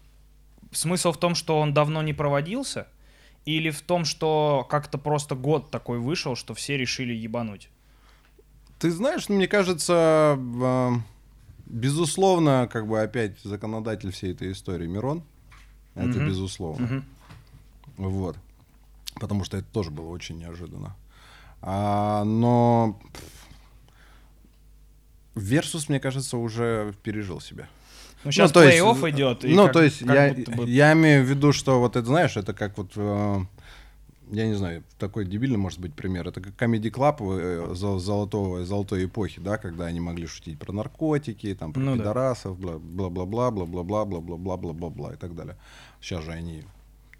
смысл 0.71 1.13
в 1.13 1.19
том, 1.19 1.35
что 1.35 1.59
он 1.59 1.75
давно 1.75 2.03
не 2.03 2.13
проводился, 2.13 2.87
или 3.45 3.71
в 3.71 3.81
том, 3.83 4.05
что 4.05 4.67
как-то 4.69 4.99
просто 4.99 5.35
год 5.35 5.71
такой 5.71 5.99
вышел, 5.99 6.37
что 6.37 6.55
все 6.55 6.77
решили 6.77 7.13
ебануть. 7.15 7.71
Ты 8.79 8.91
знаешь, 8.91 9.29
ну, 9.29 9.37
мне 9.37 9.49
кажется, 9.49 9.95
а, 10.39 10.95
безусловно, 11.67 12.69
как 12.71 12.87
бы 12.87 13.01
опять 13.01 13.41
законодатель 13.41 14.13
всей 14.13 14.33
этой 14.33 14.53
истории 14.53 14.87
Мирон. 14.87 15.23
Это 15.95 16.19
Мгм. 16.19 16.27
безусловно. 16.29 16.87
Мгм. 16.87 17.05
Вот. 17.97 18.37
Потому 19.15 19.45
что 19.45 19.57
это 19.57 19.67
тоже 19.73 19.91
было 19.91 20.09
очень 20.09 20.39
неожиданно. 20.39 20.95
А, 21.61 22.23
но 22.25 23.01
Версус, 25.35 25.89
мне 25.89 26.01
кажется, 26.01 26.37
уже 26.37 26.95
пережил 27.03 27.41
себя. 27.41 27.69
Ну, 28.25 28.33
сейчас 28.33 28.51
есть, 28.63 28.79
плей-офф 28.83 29.11
идет. 29.11 29.45
ну, 29.45 29.65
как- 29.65 29.73
то 29.73 29.83
есть, 29.83 30.01
я, 30.01 30.35
бы- 30.57 30.69
я 30.69 30.93
имею 30.93 31.25
в 31.25 31.29
виду, 31.29 31.53
что 31.53 31.79
вот 31.79 31.97
это, 31.97 32.07
знаешь, 32.07 32.37
это 32.37 32.53
как 32.53 32.77
вот, 32.79 32.93
э, 32.97 33.41
я 34.33 34.47
не 34.47 34.55
знаю, 34.55 34.83
такой 34.99 35.25
дебильный 35.25 35.57
может 35.57 35.79
быть 35.81 35.95
пример. 35.95 36.27
Это 36.29 36.41
как 36.41 36.55
Comedy 36.61 36.91
Club 36.91 37.17
э, 37.21 37.75
зо- 37.75 37.99
золотого, 37.99 38.65
золотой 38.65 39.05
эпохи, 39.07 39.41
да, 39.41 39.57
когда 39.57 39.87
они 39.87 40.01
могли 40.01 40.27
шутить 40.27 40.59
про 40.59 40.73
наркотики, 40.73 41.55
там, 41.55 41.73
про 41.73 41.81
Ну 41.81 41.97
пидорасов, 41.97 42.59
бла- 42.59 42.79
бла-бла-бла, 42.79 43.51
бла-бла-бла, 43.51 44.05
бла-бла-бла, 44.05 44.47
бла-бла-бла 44.57 45.13
и 45.15 45.17
так 45.17 45.35
далее. 45.35 45.57
Сейчас 46.01 46.25
же 46.25 46.33
они 46.33 46.65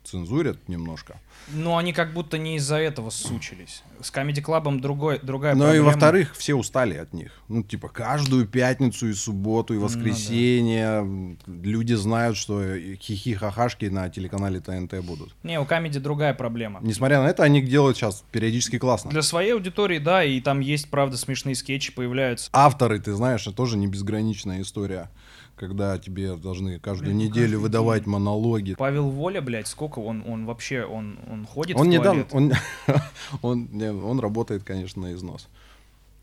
цензурят 0.09 0.69
немножко. 0.69 1.19
Ну, 1.53 1.77
они 1.77 1.93
как 1.93 2.13
будто 2.13 2.37
не 2.39 2.57
из-за 2.57 2.77
этого 2.77 3.11
сучились. 3.11 3.83
С 4.03 4.13
Comedy 4.13 4.43
Club 4.45 4.81
другой, 4.81 5.19
другая 5.23 5.55
Ну 5.55 5.65
и 5.65 5.67
проблема. 5.67 5.87
во-вторых, 5.87 6.37
все 6.37 6.55
устали 6.55 6.95
от 6.97 7.13
них. 7.13 7.33
Ну, 7.49 7.63
типа, 7.63 7.89
каждую 7.89 8.47
пятницу 8.47 9.09
и 9.09 9.13
субботу, 9.15 9.75
и 9.75 9.79
Ну 9.79 9.85
воскресенье 9.85 10.85
м, 11.01 11.39
люди 11.47 11.95
знают, 11.95 12.37
что 12.37 12.63
хихи-хахашки 12.77 13.87
на 13.91 14.09
телеканале 14.09 14.61
ТНТ 14.61 15.01
будут. 15.05 15.35
Не, 15.43 15.59
у 15.61 15.65
Comedy 15.65 15.99
другая 16.01 16.35
проблема. 16.35 16.81
Несмотря 16.83 17.23
на 17.23 17.29
это, 17.29 17.43
они 17.45 17.63
делают 17.63 17.97
сейчас 17.97 18.25
периодически 18.31 18.79
классно. 18.79 19.11
Для 19.11 19.23
своей 19.23 19.53
аудитории, 19.55 19.99
да, 19.99 20.25
и 20.25 20.41
там 20.41 20.61
есть, 20.61 20.91
правда, 20.91 21.17
смешные 21.17 21.55
скетчи 21.55 21.93
появляются. 21.93 22.51
Авторы, 22.53 22.99
ты 23.01 23.13
знаешь, 23.15 23.47
это 23.47 23.57
тоже 23.57 23.77
не 23.77 23.87
безграничная 23.87 24.61
история, 24.63 25.11
когда 25.59 25.99
тебе 25.99 26.37
должны 26.37 26.79
каждую 26.79 27.15
Блин, 27.15 27.29
неделю 27.29 27.43
каждый 27.43 27.63
выдавать 27.63 28.07
монологи. 28.07 28.75
Павел 28.75 29.11
Воля, 29.11 29.43
блядь, 29.43 29.67
сколько 29.67 29.99
он, 29.99 30.25
он 30.27 30.47
вообще, 30.47 30.85
он, 30.85 31.19
он 31.31 31.45
ходит 31.47 31.77
Он 31.77 31.87
в 31.87 31.91
недавно, 31.91 32.27
он, 32.33 32.53
он, 33.43 33.69
не, 33.73 33.93
он 33.93 34.21
работает, 34.21 34.63
конечно, 34.65 35.03
на 35.03 35.13
износ. 35.13 35.49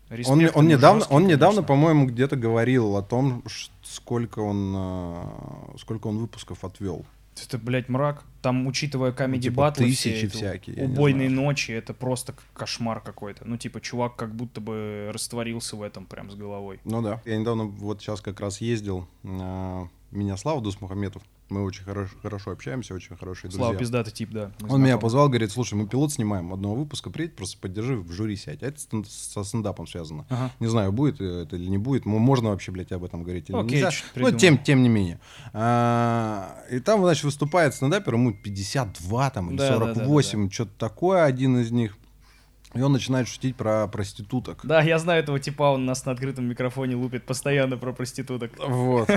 Респект 0.08 0.30
Он, 0.30 0.50
он 0.54 0.68
недавно, 0.68 1.00
жесткий, 1.00 1.14
он 1.14 1.26
недавно, 1.26 1.62
по-моему, 1.62 2.06
где-то 2.06 2.36
говорил 2.36 2.96
о 2.96 3.02
том, 3.02 3.42
сколько 3.82 4.38
он, 4.38 4.72
э, 4.76 5.24
сколько 5.78 6.06
он 6.06 6.18
выпусков 6.18 6.64
отвел. 6.64 7.04
Это, 7.44 7.58
блядь, 7.58 7.88
мрак. 7.88 8.24
Там, 8.42 8.66
учитывая 8.66 9.12
Comedy 9.12 9.40
типа 9.40 9.56
батлы, 9.56 9.86
тысячи 9.86 10.28
все 10.28 10.28
всякие, 10.28 10.84
убойные 10.84 11.28
ночи, 11.28 11.72
это 11.72 11.92
просто 11.94 12.34
кошмар 12.54 13.00
какой-то. 13.00 13.44
Ну, 13.44 13.56
типа, 13.56 13.80
чувак 13.80 14.16
как 14.16 14.34
будто 14.34 14.60
бы 14.60 15.10
растворился 15.12 15.76
в 15.76 15.82
этом 15.82 16.06
прям 16.06 16.30
с 16.30 16.34
головой. 16.34 16.80
Ну 16.84 17.02
да. 17.02 17.20
Я 17.24 17.36
недавно 17.36 17.64
вот 17.64 18.00
сейчас 18.00 18.20
как 18.20 18.40
раз 18.40 18.60
ездил. 18.60 19.08
э, 19.24 19.86
меня 20.12 20.36
Слава 20.36 20.60
Дусмухаметов. 20.60 21.22
Мы 21.48 21.62
очень 21.62 21.84
хорошо, 21.84 22.12
хорошо 22.22 22.50
общаемся, 22.50 22.94
очень 22.94 23.16
хорошие 23.16 23.50
друзья. 23.50 23.66
Слава 23.66 23.76
пиздатый 23.76 24.12
тип, 24.12 24.30
да. 24.32 24.50
Он 24.68 24.82
меня 24.82 24.98
позвал, 24.98 25.28
говорит, 25.28 25.52
слушай, 25.52 25.74
мы 25.74 25.86
пилот 25.86 26.12
снимаем 26.12 26.52
одного 26.52 26.74
выпуска, 26.74 27.08
приедь, 27.08 27.36
просто 27.36 27.56
поддержи, 27.58 27.96
в 27.96 28.10
жюри 28.10 28.36
сядь. 28.36 28.62
А 28.64 28.66
это 28.66 28.80
со 29.06 29.44
стендапом 29.44 29.86
связано. 29.86 30.26
Ага. 30.28 30.50
Не 30.58 30.66
знаю, 30.66 30.90
будет 30.90 31.20
это 31.20 31.54
или 31.56 31.68
не 31.68 31.78
будет. 31.78 32.04
Можно 32.04 32.50
вообще, 32.50 32.72
блядь, 32.72 32.90
об 32.90 33.04
этом 33.04 33.22
говорить 33.22 33.48
или 33.48 33.56
Окей, 33.56 33.82
нельзя. 33.82 33.90
Ну, 34.16 34.32
тем, 34.32 34.58
тем 34.58 34.82
не 34.82 34.88
менее. 34.88 35.20
А, 35.52 36.64
и 36.70 36.80
там, 36.80 37.00
значит, 37.02 37.22
выступает 37.24 37.74
стендапер, 37.74 38.14
ему 38.14 38.32
52 38.32 39.30
там, 39.30 39.50
или 39.50 39.58
Да, 39.58 39.78
да, 39.78 39.78
да, 39.78 39.94
да, 39.94 40.00
48, 40.00 40.50
что-то 40.50 40.72
такое, 40.78 41.24
один 41.24 41.58
из 41.58 41.70
них. 41.70 41.96
И 42.76 42.82
он 42.82 42.92
начинает 42.92 43.28
шутить 43.28 43.56
про 43.56 43.86
проституток. 43.88 44.60
Да, 44.64 44.82
я 44.82 44.98
знаю 44.98 45.22
этого 45.22 45.38
типа, 45.38 45.64
он 45.64 45.86
нас 45.86 46.04
на 46.04 46.12
открытом 46.12 46.46
микрофоне 46.46 46.96
лупит 46.96 47.24
постоянно 47.24 47.76
про 47.76 47.92
проституток. 47.92 48.52
Вот. 48.58 49.08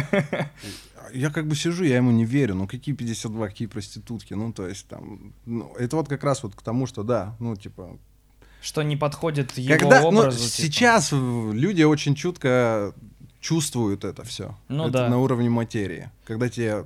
Я 1.14 1.32
как 1.32 1.48
бы 1.48 1.56
сижу, 1.56 1.86
я 1.86 1.98
ему 1.98 2.12
не 2.12 2.24
верю. 2.24 2.54
Ну 2.54 2.68
какие 2.68 2.94
52, 2.94 3.48
какие 3.48 3.68
проститутки? 3.68 4.36
Ну 4.36 4.54
то 4.54 4.68
есть 4.68 4.88
там... 4.88 5.34
ну, 5.48 5.74
это 5.76 5.96
вот 5.96 6.08
как 6.08 6.24
раз 6.24 6.44
вот 6.44 6.54
к 6.54 6.62
тому, 6.62 6.86
что 6.86 7.02
да, 7.02 7.36
ну 7.40 7.56
типа... 7.56 7.98
Что 8.62 8.84
не 8.84 8.96
подходит 8.96 9.58
его 9.58 9.80
Когда, 9.80 10.02
ну, 10.02 10.20
образу. 10.20 10.38
типа. 10.38 10.50
сейчас 10.50 11.12
люди 11.12 11.82
очень 11.82 12.14
чутко 12.14 12.94
чувствуют 13.40 14.04
это 14.04 14.24
все. 14.24 14.56
Ну 14.68 14.84
это 14.84 15.00
да. 15.00 15.10
на 15.10 15.18
уровне 15.18 15.50
материи. 15.50 16.12
Когда 16.26 16.48
тебе 16.48 16.86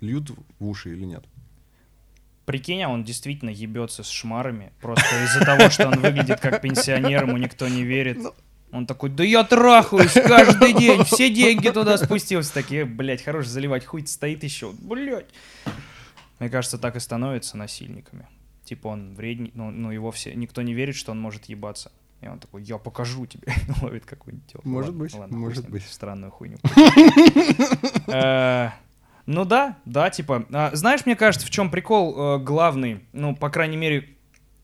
льют 0.00 0.30
в 0.58 0.66
уши 0.66 0.90
или 0.90 1.04
нет. 1.04 1.24
Прикинь, 2.44 2.82
а 2.82 2.88
он 2.88 3.04
действительно 3.04 3.50
ебется 3.50 4.02
с 4.02 4.08
шмарами. 4.08 4.72
Просто 4.80 5.06
из-за 5.24 5.44
того, 5.44 5.70
что 5.70 5.88
он 5.88 6.00
выглядит 6.00 6.40
как 6.40 6.60
пенсионер, 6.60 7.24
ему 7.24 7.36
никто 7.36 7.68
не 7.68 7.84
верит. 7.84 8.18
Ну. 8.18 8.34
Он 8.72 8.86
такой, 8.86 9.10
да 9.10 9.22
я 9.22 9.44
трахаюсь 9.44 10.12
каждый 10.12 10.72
день, 10.72 11.04
все 11.04 11.30
деньги 11.30 11.68
туда 11.68 11.98
спустился. 11.98 12.54
Такие, 12.54 12.86
блядь, 12.86 13.22
хорош 13.22 13.46
заливать, 13.46 13.84
хуй 13.84 14.06
стоит 14.06 14.42
еще. 14.42 14.72
Блядь. 14.72 15.26
Мне 16.38 16.48
кажется, 16.48 16.78
так 16.78 16.96
и 16.96 17.00
становятся 17.00 17.56
насильниками. 17.56 18.26
Типа 18.64 18.88
он 18.88 19.14
вредный, 19.14 19.50
ну, 19.54 19.70
ну 19.70 19.90
его 19.90 20.10
все, 20.10 20.34
никто 20.34 20.62
не 20.62 20.72
верит, 20.72 20.96
что 20.96 21.12
он 21.12 21.20
может 21.20 21.44
ебаться. 21.44 21.92
И 22.22 22.28
он 22.28 22.38
такой, 22.38 22.62
я 22.62 22.78
покажу 22.78 23.26
тебе. 23.26 23.52
Ловит 23.82 24.06
какую-нибудь 24.06 24.50
телку. 24.50 24.68
Может 24.68 24.90
Ладно, 24.90 25.04
быть, 25.04 25.14
ладно, 25.14 25.36
может 25.36 25.68
быть. 25.68 25.84
Странную 25.84 26.30
хуйню. 26.30 26.58
Ну 29.26 29.44
да, 29.44 29.76
да, 29.84 30.10
типа. 30.10 30.46
а, 30.52 30.70
Знаешь, 30.74 31.06
мне 31.06 31.16
кажется, 31.16 31.46
в 31.46 31.50
чем 31.50 31.70
прикол 31.70 32.36
э, 32.36 32.38
главный? 32.42 33.04
Ну, 33.12 33.36
по 33.36 33.50
крайней 33.50 33.76
мере, 33.76 34.08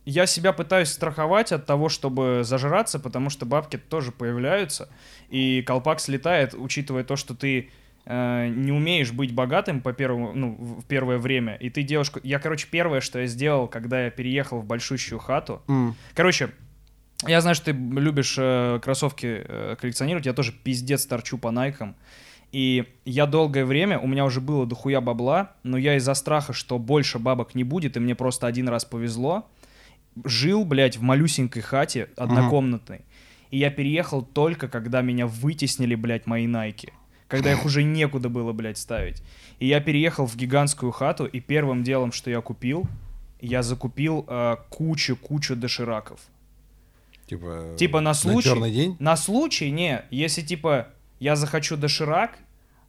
я 0.04 0.26
себя 0.26 0.52
пытаюсь 0.52 0.88
страховать 0.88 1.52
от 1.52 1.66
того, 1.66 1.88
чтобы 1.88 2.40
зажраться, 2.42 2.98
потому 2.98 3.30
что 3.30 3.46
бабки 3.46 3.76
тоже 3.76 4.10
появляются, 4.10 4.88
и 5.28 5.62
колпак 5.62 6.00
слетает, 6.00 6.54
учитывая 6.54 7.04
то, 7.04 7.14
что 7.16 7.34
ты 7.34 7.70
э, 8.06 8.48
не 8.48 8.72
умеешь 8.72 9.12
быть 9.12 9.32
богатым 9.34 9.80
по 9.82 9.92
первому, 9.92 10.32
ну, 10.34 10.56
в 10.58 10.84
первое 10.86 11.18
время, 11.18 11.54
и 11.56 11.68
ты 11.70 11.82
делаешь... 11.82 12.10
ко- 12.10 12.20
Я, 12.24 12.38
короче, 12.38 12.66
первое, 12.70 13.00
что 13.00 13.18
я 13.20 13.26
сделал, 13.26 13.68
когда 13.68 14.04
я 14.06 14.10
переехал 14.10 14.60
в 14.60 14.64
большущую 14.64 15.18
хату, 15.18 15.62
Короче, 16.14 16.50
я 17.26 17.40
знаю, 17.40 17.54
что 17.54 17.66
ты 17.66 17.72
любишь 17.72 18.36
э, 18.38 18.80
кроссовки 18.82 19.44
э, 19.46 19.76
коллекционировать, 19.78 20.24
я 20.26 20.32
тоже 20.32 20.52
пиздец 20.52 21.04
торчу 21.06 21.36
по 21.36 21.50
найкам. 21.50 21.96
И 22.50 22.86
я 23.04 23.26
долгое 23.26 23.64
время, 23.64 23.98
у 23.98 24.06
меня 24.06 24.24
уже 24.24 24.40
было 24.40 24.66
дохуя 24.66 25.00
бабла, 25.00 25.52
но 25.62 25.76
я 25.76 25.96
из-за 25.96 26.14
страха, 26.14 26.52
что 26.52 26.78
больше 26.78 27.18
бабок 27.18 27.54
не 27.54 27.64
будет, 27.64 27.96
и 27.96 28.00
мне 28.00 28.14
просто 28.14 28.46
один 28.46 28.68
раз 28.68 28.84
повезло, 28.84 29.46
жил, 30.24 30.64
блядь, 30.64 30.96
в 30.96 31.02
малюсенькой 31.02 31.62
хате 31.62 32.08
однокомнатной. 32.16 33.02
И 33.50 33.58
я 33.58 33.70
переехал 33.70 34.22
только, 34.22 34.68
когда 34.68 35.02
меня 35.02 35.26
вытеснили, 35.26 35.94
блядь, 35.94 36.26
мои 36.26 36.46
найки. 36.46 36.92
Когда 37.28 37.52
их 37.52 37.66
уже 37.66 37.82
некуда 37.82 38.30
было, 38.30 38.52
блядь, 38.52 38.78
ставить. 38.78 39.22
И 39.58 39.66
я 39.66 39.80
переехал 39.80 40.26
в 40.26 40.36
гигантскую 40.36 40.92
хату, 40.92 41.26
и 41.26 41.40
первым 41.40 41.82
делом, 41.82 42.12
что 42.12 42.30
я 42.30 42.40
купил, 42.40 42.86
я 43.40 43.62
закупил 43.62 44.24
э, 44.26 44.56
кучу-кучу 44.70 45.54
дошираков. 45.54 46.20
Типа, 47.26 47.74
Типа 47.76 48.00
на 48.00 48.14
случай... 48.14 48.48
черный 48.48 48.70
день? 48.70 48.96
На 48.98 49.16
случай, 49.16 49.70
не. 49.70 50.02
Если, 50.10 50.40
типа, 50.40 50.88
я 51.20 51.36
захочу 51.36 51.76
доширак, 51.76 52.38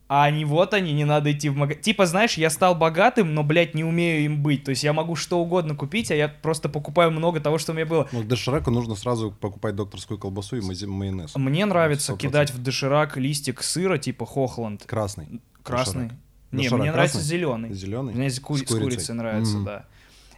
а 0.07 0.23
они 0.23 0.43
вот 0.43 0.73
они, 0.73 0.91
не 0.93 1.05
надо 1.05 1.31
идти 1.31 1.49
в 1.49 1.55
магазин. 1.55 1.83
Типа, 1.83 2.07
знаешь, 2.07 2.33
я 2.35 2.49
стал 2.49 2.73
богатым, 2.73 3.35
но, 3.35 3.43
блядь, 3.43 3.75
не 3.75 3.83
умею 3.83 4.25
им 4.25 4.41
быть. 4.41 4.63
То 4.63 4.71
есть 4.71 4.83
я 4.83 4.91
могу 4.91 5.15
что 5.15 5.39
угодно 5.39 5.75
купить, 5.75 6.09
а 6.09 6.15
я 6.15 6.27
просто 6.27 6.67
покупаю 6.67 7.11
много 7.11 7.39
того, 7.39 7.59
что 7.59 7.73
у 7.73 7.75
меня 7.75 7.85
было. 7.85 8.09
Ну, 8.11 8.23
к 8.23 8.27
дошираку 8.27 8.71
нужно 8.71 8.95
сразу 8.95 9.31
покупать 9.31 9.75
докторскую 9.75 10.17
колбасу 10.17 10.57
и 10.57 10.61
майонез. 10.87 11.35
Мне 11.35 11.65
нравится 11.65 12.13
100%. 12.13 12.17
кидать 12.17 12.51
в 12.51 12.63
доширак 12.63 13.17
листик 13.17 13.61
сыра, 13.61 13.99
типа 13.99 14.25
Хохланд. 14.25 14.83
Красный. 14.85 15.41
Красный. 15.61 16.05
Доширак. 16.05 16.19
Не, 16.51 16.57
Доширак 16.63 16.79
мне 16.81 16.91
нравится 16.91 17.17
красный? 17.17 17.29
зеленый. 17.29 17.73
Зеленый? 17.73 18.13
Мне 18.15 18.29
с, 18.31 18.39
кури- 18.39 18.65
С 18.65 18.67
курицей 18.67 18.79
курицей. 18.89 19.15
нравится, 19.15 19.57
Мгм. 19.57 19.65
да. 19.65 19.85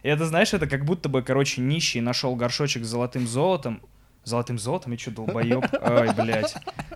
И 0.02 0.08
это, 0.08 0.26
знаешь, 0.26 0.52
это 0.52 0.66
как 0.66 0.84
будто 0.84 1.08
бы, 1.08 1.22
короче, 1.22 1.62
нищий 1.62 2.02
нашел 2.02 2.34
горшочек 2.36 2.84
с 2.84 2.88
золотым 2.88 3.26
золотом. 3.26 3.80
Золотым 4.24 4.58
золотом? 4.58 4.92
Я 4.92 4.98
что, 4.98 5.10
долбоеб? 5.10 5.64
Ой, 5.80 6.14
блядь. 6.14 6.54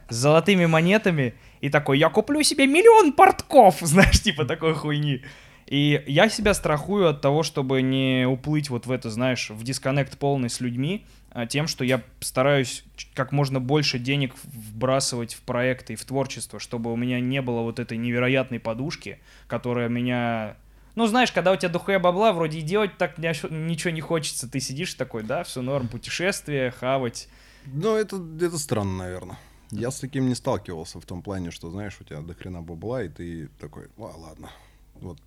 С 0.09 0.15
золотыми 0.15 0.67
монетами. 0.67 1.35
И 1.61 1.71
такой, 1.71 1.99
я 1.99 2.09
куплю 2.09 2.43
себе 2.43 2.67
миллион 2.67 3.13
портков. 3.13 3.79
Знаешь, 3.81 4.23
типа 4.23 4.45
такой 4.45 4.75
хуйни. 4.75 5.23
И 5.67 6.03
я 6.07 6.29
себя 6.29 6.55
страхую 6.55 7.09
от 7.09 7.21
того, 7.21 7.43
чтобы 7.43 7.83
не 7.83 8.27
уплыть 8.27 8.71
вот 8.71 8.87
в 8.87 8.93
это, 8.93 9.11
знаешь, 9.11 9.51
в 9.51 9.65
дисконнект 9.65 10.17
полный 10.17 10.49
с 10.49 10.61
людьми, 10.61 11.05
а, 11.33 11.47
тем, 11.47 11.67
что 11.67 11.85
я 11.85 12.03
стараюсь 12.21 12.85
как 13.15 13.33
можно 13.33 13.59
больше 13.59 13.99
денег 13.99 14.35
вбрасывать 14.45 15.35
в 15.35 15.41
проекты 15.41 15.95
и 15.95 15.97
в 15.97 16.05
творчество, 16.05 16.61
чтобы 16.61 16.93
у 16.93 16.97
меня 16.97 17.19
не 17.19 17.43
было 17.43 17.63
вот 17.63 17.81
этой 17.81 17.99
невероятной 17.99 18.61
подушки, 18.61 19.19
которая 19.49 19.89
меня... 19.89 20.57
Ну, 20.97 21.07
знаешь, 21.07 21.31
когда 21.31 21.53
у 21.53 21.57
тебя 21.57 21.69
дохуя 21.69 21.99
бабла, 21.99 22.33
вроде 22.33 22.59
и 22.59 22.63
делать 22.63 22.97
так 22.97 23.19
ничего 23.19 23.91
не 23.91 24.01
хочется. 24.01 24.51
Ты 24.51 24.61
сидишь 24.61 24.95
такой, 24.95 25.23
да, 25.23 25.45
все 25.45 25.61
норм, 25.63 25.89
путешествие, 25.89 26.71
хавать. 26.71 27.29
Ну, 27.67 27.95
это, 27.97 28.17
это 28.41 28.59
странно, 28.59 28.99
наверное. 28.99 29.39
Я 29.71 29.91
с 29.91 30.01
таким 30.01 30.29
не 30.29 30.35
сталкивался 30.35 30.99
в 31.01 31.05
том 31.05 31.23
плане, 31.23 31.51
что, 31.51 31.71
знаешь, 31.71 31.99
у 32.01 32.05
тебя 32.05 32.21
до 32.21 32.35
хрена 32.35 32.63
бабла, 32.63 33.03
и 33.03 33.09
ты 33.09 33.49
такой, 33.61 33.89
а, 33.99 34.13
ладно, 34.17 34.51
вот 34.95 35.19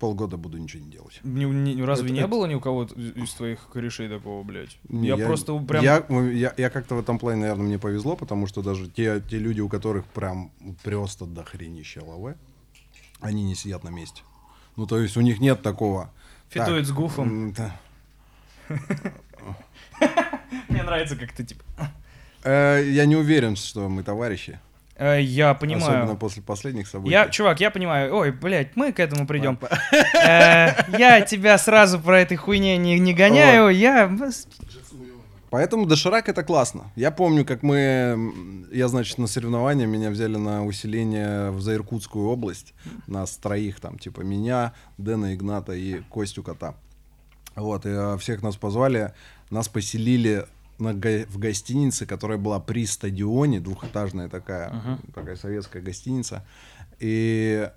полгода 0.00 0.36
буду 0.36 0.58
ничего 0.58 0.82
не 0.82 0.90
делать. 0.90 1.20
Ни- 1.22 1.44
ни- 1.44 1.80
разве 1.82 2.06
Это- 2.06 2.14
не 2.14 2.20
это- 2.20 2.28
было 2.28 2.46
ни 2.46 2.54
у 2.54 2.60
кого 2.60 2.84
из 2.84 3.34
твоих 3.34 3.68
корешей 3.68 4.08
такого, 4.08 4.42
блядь? 4.42 4.76
Не, 4.88 5.08
я, 5.08 5.26
просто 5.26 5.56
прям... 5.58 5.84
Я, 5.84 6.04
я, 6.08 6.54
я 6.56 6.70
как-то 6.70 6.96
в 6.96 6.98
этом 6.98 7.20
плане, 7.20 7.42
наверное, 7.42 7.66
мне 7.66 7.78
повезло, 7.78 8.16
потому 8.16 8.48
что 8.48 8.62
даже 8.62 8.88
те, 8.88 9.20
те 9.20 9.38
люди, 9.38 9.60
у 9.60 9.68
которых 9.68 10.04
прям 10.06 10.50
просто 10.82 11.26
до 11.26 11.44
хренища 11.44 12.02
лаве, 12.02 12.36
они 13.20 13.44
не 13.44 13.54
сидят 13.54 13.84
на 13.84 13.90
месте. 13.90 14.22
Ну, 14.76 14.86
то 14.86 14.98
есть 14.98 15.16
у 15.16 15.20
них 15.20 15.40
нет 15.40 15.62
такого... 15.62 16.10
Фитует 16.48 16.84
«Так, 16.84 16.86
с 16.86 16.92
гуфом. 16.92 17.52
да. 17.52 17.74
Мне 20.68 20.82
нравится, 20.82 21.16
как 21.16 21.32
ты, 21.32 21.44
типа... 21.44 21.62
Э, 22.44 22.82
я 22.84 23.06
не 23.06 23.16
уверен, 23.16 23.56
что 23.56 23.88
мы 23.88 24.02
товарищи. 24.02 24.58
Э, 24.96 25.20
я 25.20 25.50
Особенно 25.50 25.78
понимаю. 25.78 26.16
после 26.16 26.42
последних 26.42 26.88
событий. 26.88 27.12
Я, 27.12 27.28
чувак, 27.28 27.60
я 27.60 27.70
понимаю. 27.70 28.14
Ой, 28.14 28.32
блядь, 28.32 28.76
мы 28.76 28.92
к 28.92 29.00
этому 29.00 29.26
придем. 29.26 29.58
Э, 30.14 30.74
Я 30.98 31.20
тебя 31.22 31.56
сразу 31.58 32.00
про 32.00 32.20
этой 32.20 32.36
хуйне 32.36 32.76
не, 32.76 32.98
не 32.98 33.14
гоняю. 33.14 33.68
Я... 33.68 34.10
Поэтому 35.52 35.84
доширак 35.84 36.30
это 36.30 36.42
классно. 36.42 36.90
Я 36.96 37.10
помню, 37.10 37.44
как 37.44 37.62
мы, 37.62 38.66
я, 38.72 38.88
значит, 38.88 39.18
на 39.18 39.26
соревнования 39.26 39.86
меня 39.86 40.08
взяли 40.08 40.38
на 40.38 40.64
усиление 40.64 41.50
в 41.50 41.60
Заиркутскую 41.60 42.26
область. 42.26 42.72
Нас 43.06 43.36
троих 43.36 43.78
там, 43.78 43.98
типа 43.98 44.22
меня, 44.22 44.72
Дэна 44.96 45.34
Игната 45.34 45.74
и 45.74 46.00
Костю 46.08 46.42
Кота. 46.42 46.74
Вот, 47.54 47.84
и 47.84 47.90
э, 47.90 48.16
всех 48.16 48.42
нас 48.42 48.56
позвали, 48.56 49.12
нас 49.50 49.68
поселили 49.68 50.46
на 50.78 50.94
в 50.94 51.38
гостинице, 51.38 52.06
которая 52.06 52.38
была 52.38 52.58
при 52.58 52.86
стадионе, 52.86 53.60
двухэтажная 53.60 54.30
такая, 54.30 54.98
такая 55.14 55.36
советская 55.36 55.82
гостиница. 55.82 56.46
И 56.98 57.70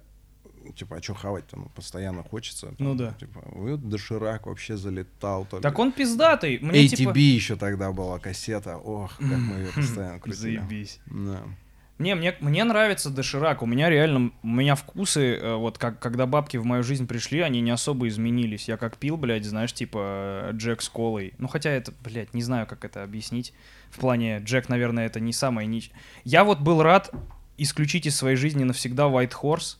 типа, 0.73 0.97
а 0.97 1.01
что 1.01 1.13
хавать-то? 1.13 1.57
Ну, 1.57 1.69
постоянно 1.75 2.23
хочется. 2.23 2.73
Ну 2.77 2.95
да. 2.95 3.13
Типа, 3.19 3.43
вот 3.45 3.87
доширак 3.87 4.47
вообще 4.47 4.77
залетал. 4.77 5.45
только. 5.45 5.61
Так 5.61 5.77
он 5.79 5.91
пиздатый. 5.91 6.59
Мне 6.59 6.85
ATB 6.85 6.95
типа... 6.95 7.17
еще 7.17 7.55
тогда 7.55 7.91
была 7.91 8.19
кассета. 8.19 8.77
Ох, 8.77 9.17
как 9.17 9.37
мы 9.37 9.55
ее 9.55 9.71
постоянно 9.73 10.19
крутили. 10.19 10.57
Заебись. 10.57 10.99
Да. 11.05 11.43
Не, 11.97 12.13
мне, 12.15 12.35
мне 12.41 12.65
нравится 12.65 13.09
доширак. 13.09 13.61
У 13.61 13.65
меня 13.65 13.89
реально, 13.89 14.31
у 14.43 14.47
меня 14.47 14.75
вкусы, 14.75 15.35
э, 15.35 15.55
вот 15.55 15.77
как, 15.77 15.99
когда 15.99 16.25
бабки 16.25 16.57
в 16.57 16.65
мою 16.65 16.83
жизнь 16.83 17.07
пришли, 17.07 17.39
они 17.39 17.61
не 17.61 17.71
особо 17.71 18.09
изменились. 18.09 18.67
Я 18.67 18.75
как 18.75 18.97
пил, 18.97 19.15
блядь, 19.15 19.45
знаешь, 19.45 19.71
типа 19.71 20.49
Джек 20.51 20.81
с 20.81 20.89
колой. 20.89 21.33
Ну, 21.37 21.47
хотя 21.47 21.69
это, 21.69 21.93
блядь, 22.03 22.33
не 22.33 22.41
знаю, 22.41 22.67
как 22.67 22.83
это 22.83 23.01
объяснить. 23.01 23.53
В 23.91 23.99
плане, 23.99 24.39
Джек, 24.39 24.67
наверное, 24.67 25.05
это 25.05 25.21
не 25.21 25.31
самое 25.31 25.67
нич... 25.67 25.91
Я 26.25 26.43
вот 26.43 26.59
был 26.59 26.83
рад 26.83 27.11
исключить 27.57 28.05
из 28.05 28.17
своей 28.17 28.35
жизни 28.35 28.65
навсегда 28.65 29.03
White 29.03 29.33
Horse, 29.41 29.77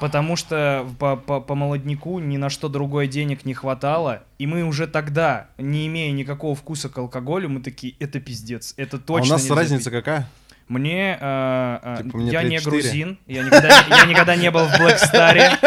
потому 0.00 0.36
что 0.36 0.86
по, 0.98 1.16
по, 1.16 1.40
по 1.40 1.54
молодняку 1.54 2.18
ни 2.18 2.36
на 2.36 2.50
что 2.50 2.68
другое 2.68 3.06
денег 3.06 3.44
не 3.44 3.54
хватало, 3.54 4.22
и 4.38 4.46
мы 4.46 4.64
уже 4.64 4.86
тогда, 4.86 5.48
не 5.58 5.86
имея 5.86 6.12
никакого 6.12 6.54
вкуса 6.54 6.88
к 6.88 6.98
алкоголю, 6.98 7.48
мы 7.48 7.60
такие, 7.60 7.94
это 7.98 8.20
пиздец, 8.20 8.74
это 8.76 8.96
А 8.96 9.00
точно 9.00 9.34
у 9.34 9.38
нас 9.38 9.50
разница 9.50 9.90
пить». 9.90 9.98
какая? 9.98 10.28
Мне, 10.68 11.16
э, 11.20 11.78
э, 11.82 12.02
Типа, 12.02 12.16
мне 12.16 12.32
я 12.32 12.42
не 12.42 12.58
34. 12.58 12.82
грузин, 12.82 13.18
я 13.26 13.44
никогда, 13.44 13.68
я 13.88 14.04
никогда 14.04 14.36
не 14.36 14.50
был 14.50 14.64
в 14.64 14.72
Black 14.80 14.98
Star. 14.98 15.58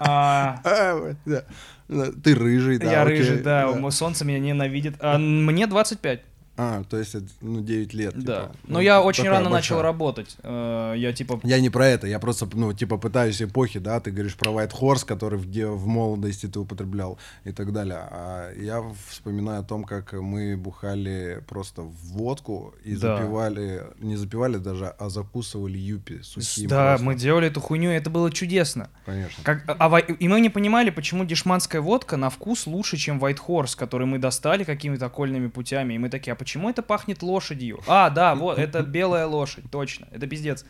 А, 0.00 0.60
А, 1.88 2.12
Ты 2.22 2.34
рыжий, 2.34 2.78
да. 2.78 2.90
я 2.90 3.04
рыжий, 3.04 3.40
да, 3.42 3.90
солнце 3.90 4.24
меня 4.24 4.38
ненавидит. 4.38 4.96
А, 5.00 5.18
мне 5.18 5.66
25, 5.66 6.22
А, 6.56 6.82
то 6.84 6.96
есть, 6.98 7.14
ну, 7.40 7.60
9 7.60 7.92
лет. 7.94 8.14
да. 8.14 8.42
типа. 8.46 8.56
Но 8.66 8.74
Ну, 8.74 8.80
я 8.80 9.02
очень 9.02 9.24
рано 9.28 9.50
начал 9.50 9.76
большая. 9.76 9.82
работать. 9.82 10.36
Э, 10.42 10.94
Я 10.96 11.12
типа... 11.12 11.40
Я 11.44 11.60
не 11.60 11.70
про 11.70 11.86
это, 11.86 12.06
я 12.06 12.18
просто, 12.18 12.48
ну, 12.54 12.72
типа, 12.72 12.96
пытаюсь 12.98 13.42
эпохи, 13.42 13.78
да, 13.78 14.00
ты 14.00 14.10
говоришь 14.10 14.36
про 14.36 14.52
White 14.52 14.72
Horse, 14.80 15.04
который 15.06 15.38
в, 15.38 15.46
в 15.46 15.86
молодости 15.86 16.46
ты 16.46 16.58
употреблял 16.58 17.18
и 17.44 17.52
так 17.52 17.72
далее. 17.72 17.98
А 18.10 18.52
я 18.58 18.82
вспоминаю 19.08 19.60
о 19.60 19.64
том, 19.64 19.84
как 19.84 20.12
мы 20.14 20.56
бухали 20.56 21.42
просто 21.46 21.82
водку 21.82 22.74
и 22.84 22.96
Да. 22.96 23.16
запивали, 23.18 23.82
не 24.00 24.16
запивали 24.16 24.56
даже, 24.56 24.86
а 24.98 25.08
закусывали 25.10 25.76
юпи 25.78 26.20
сухим. 26.22 26.68
Да, 26.68 26.88
просто. 26.92 27.04
мы 27.04 27.14
делали 27.16 27.48
эту 27.48 27.60
хуйню, 27.60 27.90
и 27.90 27.94
это 27.94 28.10
было 28.10 28.30
чудесно. 28.30 28.88
Конечно. 29.04 29.42
Как, 29.44 29.62
а, 29.66 29.88
вай- 29.88 30.16
и 30.16 30.28
мы 30.28 30.40
не 30.40 30.48
понимали, 30.50 30.90
почему 30.90 31.24
дешманская 31.24 31.80
водка 31.82 32.16
на 32.16 32.30
вкус 32.30 32.66
лучше, 32.66 32.96
чем 32.96 33.22
White 33.22 33.40
Horse, 33.46 33.76
который 33.76 34.06
мы 34.06 34.18
достали 34.18 34.64
какими-то 34.64 35.06
окольными 35.06 35.48
путями. 35.48 35.94
И 35.94 35.98
мы 35.98 36.08
такие, 36.08 36.32
а 36.32 36.36
почему 36.46 36.70
это 36.70 36.80
пахнет 36.82 37.22
лошадью? 37.22 37.80
А, 37.88 38.08
да, 38.08 38.36
вот, 38.36 38.56
это 38.56 38.82
белая 38.84 39.26
лошадь, 39.26 39.64
точно. 39.68 40.06
Это 40.12 40.28
пиздец. 40.28 40.64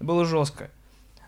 Было 0.00 0.24
жестко. 0.24 0.70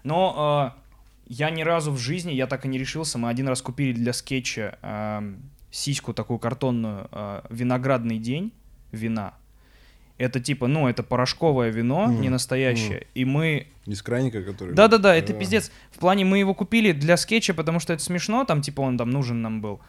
Но 0.05 0.75
э, 0.75 0.81
я 1.27 1.51
ни 1.51 1.61
разу 1.61 1.93
в 1.93 1.99
жизни, 1.99 2.33
я 2.33 2.47
так 2.47 2.65
и 2.65 2.69
не 2.69 2.79
решился. 2.79 3.19
Мы 3.19 3.29
один 3.29 3.47
раз 3.47 3.61
купили 3.61 3.93
для 3.93 4.15
скетча 4.15 4.79
э, 4.81 5.35
сиську 5.71 6.15
такую 6.15 6.39
картонную 6.39 7.09
э, 7.13 7.43
«Виноградный 7.51 8.19
день» 8.19 8.53
вина. 8.91 9.35
Это 10.17 10.41
типа, 10.41 10.67
ну, 10.67 10.89
это 10.89 11.03
порошковое 11.03 11.69
вино, 11.69 12.07
Мгм, 12.07 12.23
не 12.23 12.31
настоящее. 12.31 13.07
И 13.15 13.27
мы 13.27 13.67
Из 13.85 14.03
краника, 14.03 14.43
который... 14.43 14.75
да-да-да, 14.75 15.15
это 15.15 15.35
Да. 15.35 15.39
пиздец. 15.39 15.71
В 15.93 15.99
плане 15.99 16.25
мы 16.25 16.39
его 16.39 16.55
купили 16.55 16.93
для 16.93 17.19
скетча, 17.19 17.53
потому 17.53 17.81
что 17.81 17.93
это 17.93 18.03
смешно, 18.03 18.47
там 18.47 18.63
типа 18.63 18.81
он 18.81 18.97
там 18.97 19.11
нужен 19.11 19.43
нам 19.43 19.61
был. 19.61 19.81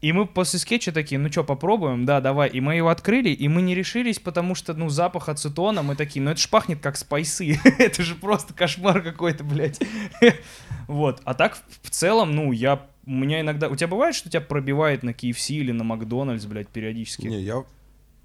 И 0.00 0.12
мы 0.12 0.26
после 0.26 0.60
скетча 0.60 0.92
такие, 0.92 1.18
ну 1.18 1.30
что, 1.30 1.42
попробуем? 1.42 2.04
Да, 2.04 2.20
давай. 2.20 2.48
И 2.50 2.60
мы 2.60 2.76
его 2.76 2.88
открыли, 2.88 3.30
и 3.30 3.48
мы 3.48 3.62
не 3.62 3.74
решились, 3.74 4.20
потому 4.20 4.54
что, 4.54 4.74
ну, 4.74 4.88
запах 4.88 5.28
ацетона, 5.28 5.82
мы 5.82 5.96
такие, 5.96 6.22
ну 6.22 6.30
это 6.30 6.40
ж 6.40 6.48
пахнет 6.48 6.80
как 6.80 6.96
спайсы. 6.96 7.58
это 7.78 8.02
же 8.02 8.14
просто 8.14 8.54
кошмар 8.54 9.02
какой-то, 9.02 9.42
блядь. 9.42 9.80
вот. 10.86 11.20
А 11.24 11.34
так, 11.34 11.58
в- 11.82 11.90
целом, 11.90 12.32
ну, 12.32 12.52
я... 12.52 12.86
У 13.06 13.10
меня 13.10 13.40
иногда... 13.40 13.68
У 13.68 13.74
тебя 13.74 13.88
бывает, 13.88 14.14
что 14.14 14.28
тебя 14.30 14.42
пробивает 14.42 15.02
на 15.02 15.10
KFC 15.10 15.54
или 15.54 15.72
на 15.72 15.82
Макдональдс, 15.82 16.44
блядь, 16.44 16.68
периодически? 16.68 17.26
Не, 17.26 17.40
я, 17.40 17.64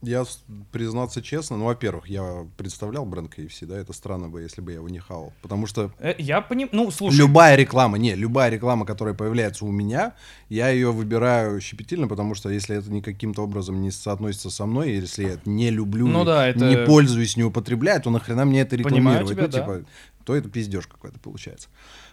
я, 0.03 0.23
признаться 0.71 1.21
честно, 1.21 1.57
ну, 1.57 1.65
во-первых, 1.65 2.07
я 2.07 2.45
представлял 2.57 3.05
бренд 3.05 3.33
KFC, 3.33 3.65
да, 3.65 3.77
это 3.77 3.93
странно 3.93 4.29
бы, 4.29 4.41
если 4.41 4.61
бы 4.61 4.71
я 4.71 4.77
его 4.77 4.89
не 4.89 4.99
хавал. 4.99 5.33
Потому 5.41 5.65
что 5.67 5.91
Э, 5.99 6.13
я 6.17 6.41
понимаю... 6.41 6.69
Ну, 6.73 6.91
слушай... 6.91 7.15
любая 7.17 7.55
реклама, 7.55 7.97
не, 7.97 8.15
любая 8.15 8.49
реклама, 8.49 8.85
которая 8.85 9.13
появляется 9.15 9.65
у 9.65 9.71
меня, 9.71 10.13
я 10.49 10.69
ее 10.69 10.91
выбираю 10.91 11.59
щепетильно, 11.61 12.07
потому 12.07 12.35
что 12.35 12.49
если 12.49 12.75
это 12.77 12.91
не 12.91 13.01
каким-то 13.01 13.41
образом 13.43 13.81
не 13.81 13.91
соотносится 13.91 14.49
со 14.49 14.65
мной, 14.65 14.91
если 14.91 15.23
я 15.23 15.29
это 15.33 15.49
не 15.49 15.69
люблю, 15.71 16.07
Ну 16.07 16.19
не, 16.19 16.25
да, 16.25 16.47
это- 16.47 16.65
не 16.69 16.85
пользуюсь, 16.85 17.35
не 17.37 17.43
употребляю, 17.43 18.01
то 18.01 18.09
нахрена 18.09 18.45
мне 18.45 18.61
это 18.61 18.77
Понимаю 18.77 19.19
рекламировать? 19.21 19.31
тебя, 19.31 19.43
ну, 19.43 19.73
да. 19.73 19.79
типа, 19.79 19.89
то 20.25 20.35
это 20.35 20.49
пиздеж 20.49 20.87
какой-то 20.87 21.19
получается. 21.19 21.67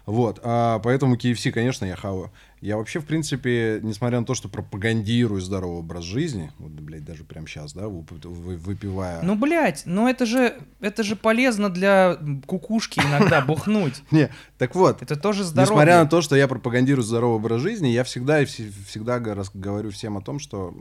Вот, 0.06 0.40
а, 0.42 0.78
поэтому 0.80 1.14
KFC, 1.16 1.52
конечно, 1.52 1.84
я 1.84 1.94
хаваю. 1.94 2.32
Я 2.60 2.76
вообще, 2.76 3.00
в 3.00 3.06
принципе, 3.06 3.80
несмотря 3.82 4.20
на 4.20 4.26
то, 4.26 4.34
что 4.34 4.48
пропагандирую 4.48 5.40
здоровый 5.40 5.78
образ 5.78 6.04
жизни, 6.04 6.52
вот, 6.58 6.72
блядь, 6.72 7.04
даже 7.04 7.24
прямо 7.24 7.46
сейчас, 7.46 7.72
да, 7.72 7.84
вып- 7.84 8.26
вы- 8.26 8.56
выпивая... 8.56 9.22
Ну, 9.22 9.34
блядь, 9.34 9.82
ну 9.86 10.08
это 10.08 10.26
же, 10.26 10.58
это 10.80 11.02
же 11.02 11.16
полезно 11.16 11.70
для 11.70 12.18
кукушки 12.46 13.00
иногда 13.00 13.40
бухнуть. 13.46 14.02
Не, 14.10 14.30
так 14.58 14.74
вот, 14.74 15.00
Это 15.02 15.16
тоже 15.16 15.44
здоровье. 15.44 15.72
Несмотря 15.72 16.02
на 16.02 16.08
то, 16.08 16.20
что 16.20 16.36
я 16.36 16.46
пропагандирую 16.48 17.02
здоровый 17.02 17.36
образ 17.36 17.62
жизни, 17.62 17.88
я 17.88 18.04
всегда 18.04 18.42
и 18.42 18.44
вс- 18.44 18.70
всегда 18.86 19.18
говорю 19.20 19.90
всем 19.90 20.18
о 20.18 20.20
том, 20.20 20.38
что, 20.38 20.74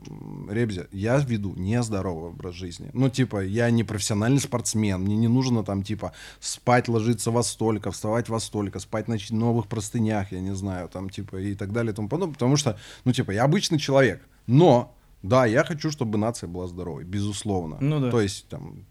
Ребзя, 0.50 0.88
я 0.92 1.18
веду 1.18 1.54
нездоровый 1.56 2.32
образ 2.32 2.56
жизни. 2.56 2.90
Ну, 2.94 3.10
типа, 3.10 3.44
я 3.46 3.70
не 3.72 3.84
профессиональный 3.86 4.40
спортсмен, 4.42 5.02
мне 5.02 5.16
не 5.16 5.28
нужно 5.30 5.64
там, 5.64 5.84
типа, 5.84 6.12
спать, 6.42 6.88
ложиться 6.90 7.32
во 7.32 7.42
столько, 7.44 7.92
вставать 7.92 8.28
во 8.28 8.40
столько, 8.40 8.80
спать 8.80 9.08
на 9.08 9.18
новых 9.30 9.68
простынях, 9.68 10.32
я 10.34 10.42
не 10.42 10.54
знаю, 10.56 10.90
там, 10.90 11.10
типа, 11.10 11.38
и 11.38 11.56
так 11.56 11.69
далее 11.74 11.92
и 11.92 11.96
тому 11.96 12.08
подобное, 12.10 12.34
потому 12.34 12.56
что, 12.58 12.78
ну, 13.06 13.12
типа, 13.14 13.32
я 13.32 13.44
обычный 13.44 13.78
человек, 13.80 14.22
но, 14.48 14.96
да, 15.24 15.46
я 15.46 15.64
хочу, 15.64 15.92
чтобы 15.92 16.18
нация 16.18 16.48
была 16.48 16.68
здоровой, 16.68 17.04
безусловно. 17.04 17.78
Ну 17.80 18.00
да. 18.00 18.12
То 18.12 18.22
есть, 18.22 18.48
там, 18.48 18.86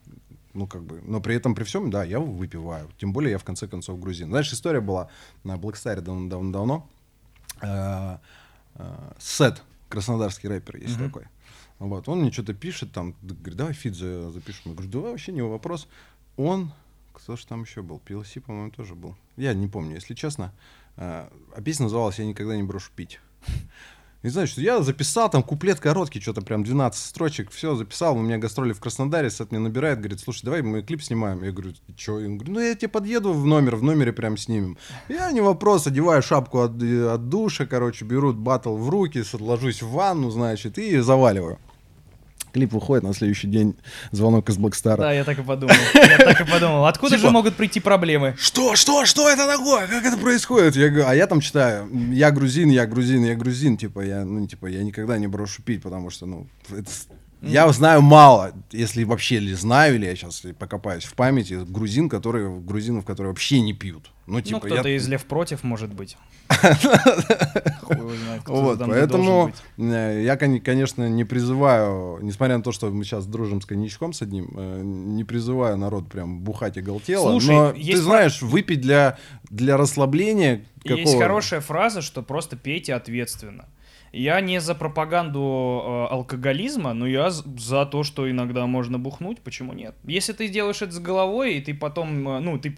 ну, 0.55 0.67
как 0.67 0.83
бы, 0.83 1.01
но 1.07 1.21
при 1.21 1.35
этом, 1.35 1.55
при 1.55 1.64
всем, 1.64 1.91
да, 1.91 2.05
я 2.05 2.19
выпиваю. 2.21 2.88
Тем 2.99 3.12
более, 3.12 3.33
я 3.33 3.38
в 3.38 3.45
конце 3.45 3.67
концов 3.69 3.99
грузин. 4.01 4.29
Знаешь, 4.29 4.53
история 4.53 4.81
была 4.81 5.09
на 5.45 5.57
давно- 6.03 6.29
давно-давно. 6.29 6.88
Э, 7.62 8.19
э, 8.75 9.12
Сет, 9.19 9.62
краснодарский 9.88 10.49
рэпер 10.49 10.77
есть 10.77 10.99
такой. 10.99 11.25
Вот, 11.79 12.09
он 12.09 12.21
мне 12.21 12.33
что-то 12.33 12.55
пишет, 12.55 12.93
там, 12.93 13.14
говорит, 13.23 13.57
давай 13.57 13.73
feat 13.72 13.94
за- 13.95 14.31
запишем. 14.31 14.62
Я 14.67 14.73
говорю, 14.73 14.91
давай, 14.91 15.11
вообще 15.12 15.33
не 15.33 15.43
вопрос. 15.43 15.87
Он, 16.37 16.73
кто 17.12 17.37
же 17.37 17.47
там 17.47 17.62
еще 17.62 17.83
был? 17.83 18.01
PLC, 18.05 18.41
по-моему, 18.41 18.71
тоже 18.71 18.95
был. 18.95 19.14
Я 19.37 19.55
не 19.55 19.69
помню, 19.69 19.95
если 19.95 20.14
честно. 20.14 20.53
Э, 20.98 21.28
А 21.54 21.62
песня 21.62 21.84
называлась 21.84 22.18
«Я 22.18 22.26
никогда 22.26 22.56
не 22.56 22.62
брошу 22.62 22.90
пить». 22.94 23.20
И 24.22 24.28
знаешь, 24.30 24.50
что 24.50 24.61
я 24.61 24.82
записал 24.82 25.30
там 25.30 25.44
куплет 25.44 25.78
короткий, 25.78 26.20
что-то 26.20 26.42
прям 26.42 26.64
12 26.64 27.00
строчек, 27.00 27.52
все 27.52 27.76
записал, 27.76 28.16
у 28.16 28.20
меня 28.20 28.37
гастроли 28.37 28.72
в 28.72 28.80
Краснодаре, 28.80 29.30
Сет 29.30 29.52
мне 29.52 29.61
набирает, 29.61 30.00
говорит, 30.00 30.18
слушай, 30.18 30.44
давай 30.44 30.62
мы 30.62 30.82
клип 30.82 31.02
снимаем. 31.02 31.44
Я 31.44 31.52
говорю, 31.52 31.74
что? 31.96 32.14
Он 32.14 32.37
говорит, 32.37 32.48
ну 32.48 32.61
я 32.61 32.74
тебе 32.74 32.88
подъеду 32.88 33.32
в 33.32 33.46
номер, 33.46 33.76
в 33.76 33.84
номере 33.84 34.12
прям 34.12 34.37
снимем. 34.37 34.76
Я 35.08 35.30
не 35.30 35.40
вопрос, 35.40 35.87
одеваю 35.87 36.20
шапку 36.20 36.62
от, 36.62 36.82
э, 36.82 37.08
от 37.08 37.28
душа, 37.28 37.64
короче, 37.64 38.04
беру 38.04 38.32
батл 38.32 38.76
в 38.76 38.88
руки, 38.88 39.22
ложусь 39.38 39.82
в 39.82 39.90
ванну, 39.90 40.30
значит, 40.30 40.78
и 40.78 40.98
заваливаю. 40.98 41.61
Клип 42.52 42.72
выходит, 42.72 43.04
на 43.04 43.14
следующий 43.14 43.46
день 43.46 43.76
звонок 44.11 44.48
из 44.48 44.56
Блэкстара. 44.56 45.00
Да, 45.00 45.12
я 45.12 45.24
так 45.24 45.38
и 45.38 45.42
подумал. 45.42 45.74
Я 45.94 46.18
так 46.18 46.40
и 46.40 46.44
подумал. 46.50 46.87
Откуда 46.87 47.16
Типа- 47.16 47.28
же 47.28 47.32
могут 47.32 47.56
прийти 47.56 47.80
проблемы? 47.80 48.34
Что, 48.38 48.76
что, 48.76 49.04
что 49.06 49.28
это 49.28 49.46
такое? 49.46 49.87
Как 49.87 50.04
это 50.04 50.16
происходит? 50.16 50.76
Я 50.76 50.88
говорю, 50.88 51.06
а 51.08 51.14
я 51.14 51.26
там 51.26 51.40
читаю, 51.40 51.88
я 52.12 52.30
грузин, 52.30 52.70
я 52.70 52.87
грузин, 52.87 53.24
я 53.24 53.34
грузин, 53.34 53.76
типа, 53.76 54.00
я, 54.00 54.24
ну, 54.24 54.46
типа, 54.46 54.66
я 54.66 54.82
никогда 54.82 55.18
не 55.18 55.26
брошу 55.26 55.62
пить, 55.62 55.82
потому 55.82 56.11
что, 56.11 56.26
ну, 56.26 56.46
это 56.70 56.90
с- 57.42 57.51
я 57.51 57.70
знаю 57.72 58.03
мало, 58.03 58.53
если 58.72 59.05
вообще 59.05 59.38
ли 59.38 59.55
знаю, 59.55 59.94
или 59.96 60.07
я 60.07 60.14
сейчас 60.16 60.42
покопаюсь 60.59 61.05
в 61.05 61.14
памяти, 61.14 61.59
грузин, 61.66 62.09
которые, 62.09 62.59
грузинов, 62.61 63.05
которые 63.05 63.33
вообще 63.33 63.61
не 63.61 63.72
пьют. 63.74 64.11
Ну, 64.27 64.35
Ну, 64.35 64.40
типа, 64.42 64.61
кто-то 64.66 64.88
я... 64.88 64.96
из 64.96 65.09
Лев 65.09 65.24
против, 65.24 65.62
может 65.64 65.92
быть. 65.94 66.16
Вот, 68.46 68.79
поэтому 68.79 69.53
э, 69.79 70.22
я, 70.24 70.37
кон- 70.37 70.61
конечно, 70.61 71.09
не 71.09 71.24
призываю, 71.24 72.18
несмотря 72.22 72.57
на 72.57 72.62
то, 72.62 72.72
что 72.72 72.90
мы 72.90 73.05
сейчас 73.05 73.27
дружим 73.27 73.61
с 73.61 73.66
коньячком 73.66 74.12
с 74.12 74.22
одним, 74.22 74.51
э, 74.57 74.81
не 74.83 75.24
призываю 75.24 75.77
народ 75.77 76.09
прям 76.09 76.40
бухать 76.40 76.77
и 76.77 76.81
галтело, 76.81 77.38
но 77.38 77.72
ты 77.72 77.96
знаешь, 77.96 78.42
выпить 78.42 78.81
для, 78.81 79.18
расслабления 79.77 80.64
Есть 80.85 81.18
хорошая 81.18 81.61
фраза, 81.61 82.03
что 82.03 82.22
просто 82.22 82.57
пейте 82.57 82.94
ответственно. 82.94 83.66
Я 84.12 84.40
не 84.40 84.61
за 84.61 84.74
пропаганду 84.74 85.83
э, 85.85 86.07
алкоголизма, 86.12 86.94
но 86.94 87.07
я 87.07 87.31
за 87.31 87.87
то, 87.87 88.05
что 88.05 88.31
иногда 88.31 88.66
можно 88.66 88.98
бухнуть, 88.98 89.40
почему 89.40 89.72
нет? 89.72 89.94
Если 90.05 90.33
ты 90.33 90.48
делаешь 90.48 90.83
это 90.83 90.92
с 90.92 90.98
головой, 90.98 91.57
и 91.57 91.61
ты 91.61 91.74
потом, 91.74 92.29
э, 92.29 92.40
ну, 92.40 92.59
ты... 92.59 92.77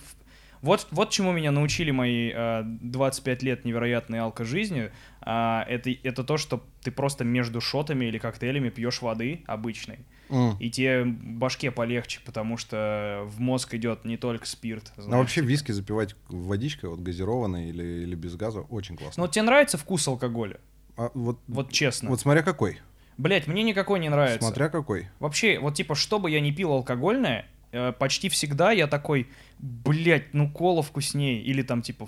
Вот, 0.61 0.89
вот 0.91 1.09
чему 1.11 1.33
меня 1.33 1.53
научили 1.53 1.91
мои 1.91 2.33
э, 2.35 2.63
25 2.65 3.43
лет 3.43 3.65
невероятной 3.65 4.21
алкожизни, 4.21 4.91
а, 5.23 5.65
это, 5.69 5.91
это 6.03 6.23
то, 6.23 6.37
что 6.37 6.63
ты 6.83 6.91
просто 6.91 7.25
между 7.25 7.61
шотами 7.61 8.07
или 8.07 8.19
коктейлями 8.19 8.69
пьешь 8.69 9.01
воды 9.01 9.43
обычной, 9.47 10.01
М. 10.29 10.57
и 10.59 10.71
тебе 10.71 11.05
башке 11.05 11.71
полегче, 11.71 12.21
потому 12.27 12.59
что 12.59 13.23
в 13.27 13.41
мозг 13.41 13.73
идет 13.75 14.05
не 14.05 14.19
только 14.19 14.47
спирт. 14.47 14.93
А 14.97 15.03
знаешь, 15.03 15.23
вообще 15.23 15.41
типа. 15.41 15.51
виски 15.51 15.73
запивать 15.73 16.15
водичкой, 16.29 16.91
вот 16.91 17.01
газированной 17.01 17.71
или, 17.71 17.83
или 17.83 18.15
без 18.15 18.37
газа, 18.37 18.61
очень 18.61 18.97
классно. 18.97 19.21
Ну 19.23 19.27
вот 19.27 19.33
тебе 19.33 19.43
нравится 19.43 19.79
вкус 19.79 20.07
алкоголя? 20.09 20.59
А 21.01 21.11
вот, 21.15 21.39
Вот 21.49 21.73
честно. 21.73 22.11
вот 22.11 22.21
смотря 22.21 22.43
какой. 22.43 22.79
Блять, 23.17 23.47
мне 23.47 23.63
никакой 23.63 24.01
не 24.01 24.09
нравится. 24.11 24.47
Смотря 24.47 24.69
какой. 24.69 25.09
Вообще, 25.19 25.59
вот 25.59 25.75
типа, 25.75 25.95
что 25.95 26.19
бы 26.19 26.31
я 26.31 26.41
ни 26.41 26.51
пил 26.51 26.73
алкогольное, 26.73 27.47
э, 27.73 27.93
почти 27.93 28.29
всегда 28.29 28.71
я 28.73 28.87
такой, 28.87 29.29
блять, 29.59 30.35
ну 30.35 30.51
кола 30.51 30.83
вкуснее. 30.83 31.41
Или 31.43 31.63
там 31.63 31.81
типа, 31.81 32.07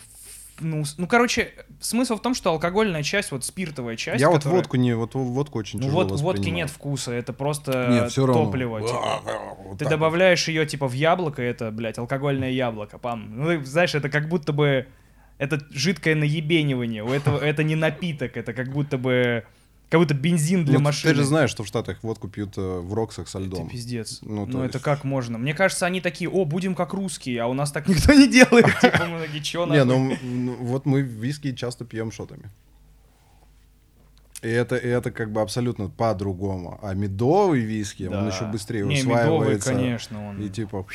ну, 0.61 0.85
ну 0.99 1.07
короче, 1.07 1.53
смысл 1.81 2.17
в 2.17 2.21
том, 2.23 2.35
что 2.35 2.51
алкогольная 2.51 3.03
часть, 3.03 3.33
вот 3.33 3.45
спиртовая 3.47 3.97
часть, 3.97 4.21
я 4.21 4.29
вот 4.29 4.39
которая- 4.39 4.59
водку 4.59 4.77
не, 4.77 4.95
вот 4.95 5.15
водку 5.15 5.59
очень 5.59 5.79
Ну 5.81 5.87
тяжело 5.87 6.05
вот 6.05 6.21
водки 6.21 6.51
нет 6.51 6.69
вкуса, 6.69 7.13
это 7.13 7.33
просто 7.33 7.89
Нет, 7.91 8.11
все 8.11 8.27
равно. 8.27 8.45
топливо. 8.45 8.81
типа. 8.83 9.21
Вот 9.65 9.79
Ты 9.79 9.85
так 9.85 9.89
вот. 9.89 9.91
добавляешь 9.91 10.49
ее 10.49 10.67
типа 10.67 10.87
в 10.87 10.93
яблоко, 10.93 11.41
это, 11.43 11.71
блядь, 11.71 11.97
алкогольное 11.99 12.51
яблоко, 12.51 12.99
пам. 12.99 13.35
Ну, 13.37 13.65
знаешь, 13.65 13.95
это 13.95 14.11
как 14.11 14.29
будто 14.29 14.53
бы 14.53 14.87
это 15.43 15.61
жидкое 15.71 16.15
наебенивание. 16.15 17.03
У 17.03 17.11
этого 17.11 17.39
это 17.39 17.63
не 17.65 17.75
напиток, 17.75 18.37
это 18.37 18.53
как 18.53 18.73
будто 18.73 18.97
бы 18.99 19.45
как 19.91 20.01
будто 20.01 20.15
бензин 20.15 20.65
для 20.65 20.79
Ну, 20.79 20.85
машины. 20.85 21.13
Ты 21.13 21.19
же 21.21 21.25
знаешь, 21.25 21.51
что 21.51 21.65
в 21.65 21.67
Штатах 21.67 21.99
водку 22.03 22.27
пьют 22.29 22.57
э, 22.57 22.61
в 22.81 22.95
Роксах 22.95 23.29
со 23.29 23.39
льдом. 23.39 23.63
Это 23.67 23.71
пиздец. 23.71 24.21
Ну, 24.23 24.47
Ну, 24.47 24.53
то 24.53 24.65
это 24.65 24.77
есть- 24.79 24.85
как 24.85 25.05
можно? 25.05 25.37
Мне 25.37 25.53
кажется, 25.53 25.85
они 25.85 26.01
такие, 26.01 26.31
о, 26.31 26.47
будем 26.47 26.75
как 26.75 26.95
русские, 26.95 27.43
а 27.43 27.47
у 27.47 27.53
нас 27.53 27.73
так 27.73 27.89
никто 27.89 28.15
не 28.15 28.27
делает. 28.27 28.65
Типа, 28.81 29.05
мы 29.07 29.21
такие, 29.21 29.43
чё 29.43 29.67
Не, 29.67 29.85
нахуй?» 29.85 30.19
ну 30.23 30.51
м, 30.53 30.57
вот 30.65 30.87
мы 30.87 31.03
виски 31.03 31.55
часто 31.55 31.85
пьем 31.85 32.11
шотами. 32.11 32.49
И 34.41 34.49
это, 34.49 34.77
и 34.77 34.89
это 34.89 35.11
как 35.11 35.31
бы 35.31 35.41
абсолютно 35.41 35.89
по-другому. 35.89 36.79
А 36.83 36.95
медовый 36.95 37.61
виски, 37.61 38.05
он 38.05 38.29
еще 38.29 38.45
быстрее 38.47 38.85
Не, 38.87 39.03
медовый, 39.03 39.15
усваивается. 39.25 39.73
конечно, 39.75 40.29
он. 40.29 40.41
И 40.43 40.49
типа... 40.49 40.87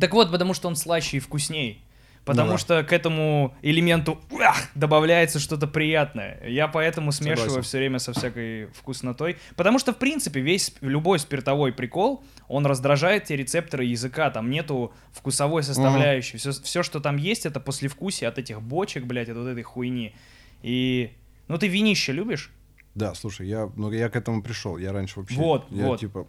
Так 0.00 0.14
вот, 0.14 0.30
потому 0.30 0.54
что 0.54 0.68
он 0.68 0.76
слаще 0.76 1.16
и 1.18 1.20
вкусней. 1.20 1.82
Потому 2.24 2.50
Ну 2.50 2.54
да. 2.54 2.58
что 2.58 2.84
к 2.84 2.92
этому 2.92 3.54
элементу 3.62 4.20
уах, 4.30 4.68
добавляется 4.76 5.40
что-то 5.40 5.66
приятное. 5.66 6.40
Я 6.46 6.68
поэтому 6.68 7.10
смешиваю 7.10 7.48
Согласен. 7.48 7.62
все 7.62 7.78
время 7.78 7.98
со 7.98 8.12
всякой 8.12 8.66
вкуснотой. 8.66 9.38
Потому 9.56 9.80
что, 9.80 9.92
в 9.92 9.96
принципе, 9.96 10.40
весь 10.40 10.72
любой 10.82 11.18
спиртовой 11.18 11.72
прикол, 11.72 12.22
он 12.46 12.64
раздражает 12.64 13.24
те 13.24 13.36
рецепторы 13.36 13.84
языка. 13.84 14.30
Там 14.30 14.50
нету 14.50 14.92
вкусовой 15.12 15.64
составляющей. 15.64 16.36
Все, 16.36 16.82
что 16.84 17.00
там 17.00 17.16
есть, 17.16 17.44
это 17.44 17.58
послевкусие 17.58 18.28
от 18.28 18.38
этих 18.38 18.62
бочек, 18.62 19.04
блядь, 19.04 19.28
от 19.28 19.36
вот 19.36 19.48
этой 19.48 19.64
хуйни. 19.64 20.14
И... 20.62 21.12
Ну, 21.48 21.58
ты 21.58 21.66
винище 21.66 22.12
любишь? 22.12 22.52
Да, 22.94 23.14
слушай, 23.14 23.48
я, 23.48 23.68
ну, 23.74 23.90
я 23.90 24.08
к 24.08 24.16
этому 24.16 24.42
пришел. 24.42 24.78
Я 24.78 24.92
раньше 24.92 25.18
вообще... 25.18 25.34
Вот, 25.34 25.66
я, 25.70 25.86
вот. 25.86 26.00
типа... 26.00 26.28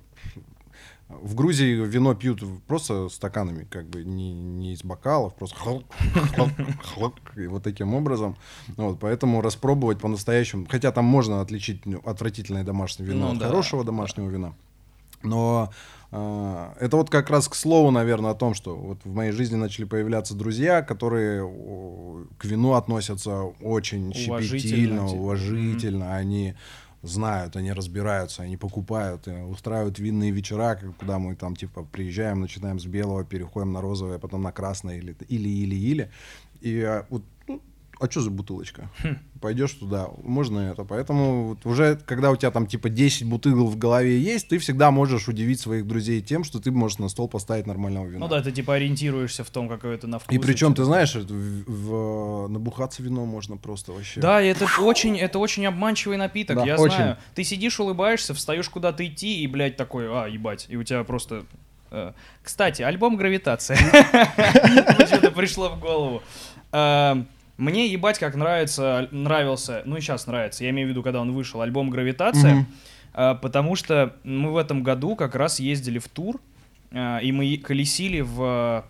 В 1.22 1.36
Грузии 1.36 1.74
вино 1.86 2.16
пьют 2.16 2.44
просто 2.68 3.10
стаканами, 3.10 3.66
как 3.70 3.88
бы 3.88 4.04
не, 4.04 4.34
не 4.34 4.74
из 4.74 4.84
бокалов, 4.84 5.36
просто 5.36 5.56
хлоп, 5.56 5.84
хлоп, 6.36 6.50
хлоп, 6.84 7.20
и 7.38 7.48
вот 7.48 7.64
таким 7.64 7.94
образом. 7.94 8.36
Вот, 8.78 9.00
поэтому 9.00 9.42
распробовать 9.42 10.00
по-настоящему, 10.00 10.66
хотя 10.70 10.92
там 10.92 11.06
можно 11.06 11.42
отличить 11.42 11.86
ну, 11.86 12.02
отвратительное 12.06 12.64
домашнее 12.64 13.10
вино 13.10 13.28
Ну 13.28 13.34
от 13.34 13.40
да, 13.40 13.48
хорошего 13.48 13.84
домашнего 13.84 14.30
вина. 14.30 14.54
Но 15.24 15.72
э, 16.12 16.70
это 16.80 16.98
вот 16.98 17.10
как 17.10 17.30
раз 17.30 17.48
к 17.48 17.56
слову, 17.56 17.92
наверное, 17.92 18.32
о 18.32 18.36
том, 18.36 18.54
что 18.54 18.76
вот 18.76 19.00
в 19.04 19.14
моей 19.14 19.32
жизни 19.32 19.56
начали 19.56 19.86
появляться 19.86 20.36
друзья, 20.36 20.82
которые 20.82 21.48
к 22.38 22.46
вину 22.46 22.74
относятся 22.74 23.44
очень 23.62 24.10
Уважительно, 24.10 24.42
щепетильно, 24.42 25.06
уважительно. 25.08 26.16
Они 26.16 26.56
знают, 27.04 27.56
они 27.56 27.74
разбираются, 27.74 28.44
они 28.44 28.58
покупают, 28.58 29.28
э, 29.28 29.44
устраивают 29.44 30.00
винные 30.00 30.32
вечера, 30.32 30.80
куда 30.98 31.20
мы 31.20 31.36
там 31.36 31.56
типа 31.56 31.84
приезжаем, 31.84 32.40
начинаем 32.40 32.80
с 32.80 32.86
белого, 32.86 33.26
переходим 33.26 33.74
на 33.74 33.82
розовое, 33.82 34.20
потом 34.20 34.42
на 34.42 34.52
красное 34.52 34.98
или 34.98 35.16
или 35.28 35.50
или 35.50 35.76
или. 35.76 36.12
И 36.62 36.78
э, 36.80 37.04
вот 37.10 37.24
а 38.00 38.10
что 38.10 38.22
за 38.22 38.32
бутылочка? 38.32 38.90
Хм. 39.04 39.18
Пойдешь 39.40 39.72
туда, 39.74 40.08
можно 40.24 40.60
это. 40.72 40.84
Поэтому 40.84 41.50
вот 41.50 41.66
уже, 41.66 41.96
когда 42.06 42.32
у 42.32 42.36
тебя 42.36 42.50
там 42.52 42.66
типа 42.68 42.90
10 42.90 43.26
бутылок 43.28 43.70
в 43.70 43.78
голове 43.78 44.20
есть, 44.20 44.48
ты 44.50 44.58
всегда 44.58 44.90
можешь 44.92 45.28
удивить 45.28 45.60
своих 45.60 45.86
друзей 45.88 46.22
тем, 46.22 46.44
что 46.44 46.60
ты 46.60 46.72
можешь 46.72 46.98
на 46.98 47.10
стол 47.10 47.28
поставить 47.28 47.68
нормального 47.68 48.06
вина. 48.08 48.20
Ну 48.20 48.28
да, 48.28 48.42
ты 48.42 48.52
типа 48.52 48.76
ориентируешься 48.76 49.44
в 49.44 49.50
том, 49.50 49.68
какое 49.70 49.96
это 49.96 50.08
на 50.08 50.20
вкус. 50.20 50.34
И 50.36 50.40
причем, 50.40 50.74
ты 50.74 50.84
знаешь, 50.86 51.14
в- 51.16 51.64
в- 51.72 52.48
набухаться 52.48 53.04
вином 53.04 53.28
можно 53.30 53.58
просто 53.58 53.92
вообще. 53.92 54.20
Да, 54.22 54.42
это 54.42 54.66
очень, 54.82 55.18
это 55.18 55.40
очень 55.40 55.66
обманчивый 55.66 56.18
напиток, 56.18 56.58
Да, 56.58 56.66
я 56.66 56.76
очень. 56.78 56.96
знаю. 56.96 57.18
Ты 57.36 57.44
сидишь, 57.44 57.80
улыбаешься, 57.80 58.34
встаешь 58.34 58.70
куда-то 58.70 59.06
идти, 59.06 59.42
и, 59.44 59.48
блядь, 59.48 59.78
такой, 59.78 60.08
а, 60.10 60.28
ебать, 60.28 60.66
и 60.70 60.76
у 60.78 60.84
тебя 60.84 61.04
просто... 61.04 61.46
э, 61.92 62.14
Кстати, 62.42 62.82
альбом 62.82 63.18
«Гравитация». 63.18 63.78
Почему-то 64.98 65.32
пришло 65.32 65.70
в 65.70 65.80
голову. 65.80 66.24
Мне 67.58 67.88
ебать 67.88 68.18
как 68.20 68.36
нравится, 68.36 69.08
нравился, 69.12 69.84
ну 69.86 69.98
и 69.98 70.02
сейчас 70.02 70.26
нравится, 70.28 70.64
я 70.64 70.72
имею 70.72 70.88
в 70.88 70.92
виду, 70.92 71.04
когда 71.04 71.22
он 71.22 71.32
вышел, 71.32 71.62
альбом 71.62 71.90
«Гравитация», 71.90 72.66
э, 73.14 73.36
потому 73.42 73.76
что 73.76 74.16
мы 74.24 74.52
в 74.52 74.58
этом 74.58 74.82
году 74.84 75.16
как 75.16 75.36
раз 75.36 75.60
ездили 75.60 76.00
в 76.00 76.08
тур, 76.08 76.42
э, 76.92 77.20
и 77.22 77.32
мы 77.32 77.58
колесили 77.58 78.22
в, 78.22 78.84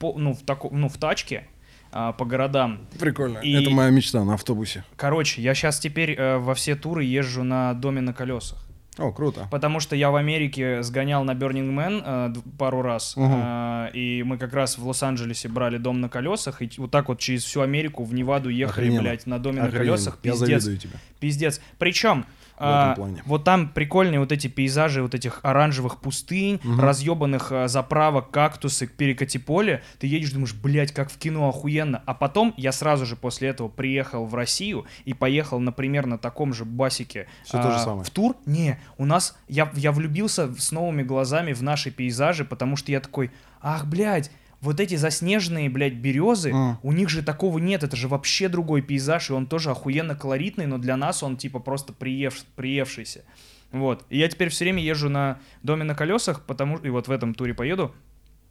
в, 0.00 0.18
ну, 0.18 0.34
в, 0.34 0.42
тако- 0.42 0.70
ну, 0.72 0.88
в 0.88 0.96
тачке 0.98 1.46
э, 1.92 2.12
по 2.18 2.24
городам. 2.24 2.80
Прикольно. 2.98 3.38
И- 3.38 3.52
Это 3.62 3.70
моя 3.70 3.90
мечта 3.90 4.24
на 4.24 4.34
автобусе. 4.34 4.82
Короче, 4.96 5.40
я 5.40 5.54
сейчас 5.54 5.78
теперь 5.78 6.12
э, 6.18 6.38
во 6.38 6.54
все 6.54 6.74
туры 6.74 7.04
езжу 7.04 7.44
на 7.44 7.72
доме 7.74 8.00
на 8.00 8.12
колесах. 8.12 8.58
О, 8.98 9.12
круто. 9.12 9.46
Потому 9.50 9.80
что 9.80 9.94
я 9.96 10.10
в 10.10 10.16
Америке 10.16 10.82
сгонял 10.82 11.22
на 11.24 11.30
Burning 11.32 11.72
Man 11.74 12.02
э, 12.04 12.34
пару 12.58 12.82
раз. 12.82 13.16
Мгм. 13.16 13.32
э, 13.32 13.90
и 13.94 14.22
мы 14.24 14.38
как 14.38 14.52
раз 14.52 14.76
в 14.76 14.86
Лос-Анджелесе 14.86 15.48
брали 15.48 15.78
дом 15.78 16.00
на 16.00 16.08
колесах. 16.08 16.62
И 16.62 16.70
вот 16.78 16.90
так 16.90 17.08
вот 17.08 17.18
через 17.20 17.44
всю 17.44 17.60
Америку 17.60 18.04
в 18.04 18.12
Неваду 18.12 18.48
ехали, 18.48 18.86
Охрененно. 18.86 19.02
блядь, 19.02 19.26
на 19.26 19.38
доме 19.38 19.60
на 19.62 19.68
Охрененно. 19.68 19.90
колесах. 19.92 20.18
Я 20.22 20.32
Пиздец. 20.32 20.62
завидую 20.62 20.78
тебе. 20.78 20.98
Пиздец. 21.20 21.60
Причем, 21.78 22.26
а, 22.60 22.94
плане. 22.94 23.22
вот 23.26 23.44
там 23.44 23.68
прикольные 23.68 24.20
вот 24.20 24.32
эти 24.32 24.46
пейзажи 24.48 25.02
вот 25.02 25.14
этих 25.14 25.40
оранжевых 25.42 26.00
пустынь, 26.00 26.60
Мгм. 26.62 26.80
разъебанных 26.80 27.52
а, 27.52 27.68
заправок, 27.68 28.30
кактусы, 28.30 28.86
перекати 28.86 29.38
поле. 29.38 29.82
Ты 29.98 30.06
едешь, 30.06 30.32
думаешь, 30.32 30.54
блядь, 30.54 30.92
как 30.92 31.10
в 31.10 31.18
кино 31.18 31.48
охуенно. 31.48 32.02
А 32.06 32.14
потом 32.14 32.54
я 32.56 32.72
сразу 32.72 33.06
же 33.06 33.16
после 33.16 33.48
этого 33.48 33.68
приехал 33.68 34.26
в 34.26 34.34
Россию 34.34 34.86
и 35.04 35.14
поехал, 35.14 35.60
например, 35.60 36.06
на 36.06 36.18
таком 36.18 36.52
же 36.52 36.64
басике 36.64 37.26
Всё 37.44 37.58
а, 37.58 37.62
то 37.62 37.70
же 37.70 37.78
самое. 37.78 38.04
в 38.04 38.10
тур. 38.10 38.36
Не, 38.46 38.78
у 38.96 39.04
нас, 39.04 39.36
я, 39.48 39.70
я 39.74 39.92
влюбился 39.92 40.52
с 40.54 40.72
новыми 40.72 41.02
глазами 41.02 41.52
в 41.52 41.62
наши 41.62 41.90
пейзажи, 41.90 42.44
потому 42.44 42.76
что 42.76 42.92
я 42.92 43.00
такой, 43.00 43.30
ах, 43.60 43.86
блядь, 43.86 44.30
вот 44.60 44.80
эти 44.80 44.96
заснеженные, 44.96 45.70
блядь, 45.70 45.94
березы, 45.94 46.50
М. 46.50 46.78
у 46.82 46.92
них 46.92 47.08
же 47.08 47.22
такого 47.22 47.58
нет, 47.58 47.84
это 47.84 47.96
же 47.96 48.08
вообще 48.08 48.48
другой 48.48 48.82
пейзаж, 48.82 49.30
и 49.30 49.32
он 49.32 49.46
тоже 49.46 49.70
охуенно 49.70 50.14
колоритный, 50.16 50.66
но 50.66 50.78
для 50.78 50.96
нас 50.96 51.22
он 51.22 51.36
типа 51.36 51.60
просто 51.60 51.92
приев, 51.92 52.44
приевшийся. 52.56 53.24
Вот. 53.70 54.04
И 54.08 54.18
я 54.18 54.28
теперь 54.28 54.48
все 54.48 54.64
время 54.64 54.82
езжу 54.82 55.08
на 55.08 55.38
доме 55.62 55.84
на 55.84 55.94
колесах, 55.94 56.44
потому 56.44 56.78
и 56.78 56.88
вот 56.88 57.06
в 57.08 57.10
этом 57.10 57.34
туре 57.34 57.54
поеду. 57.54 57.94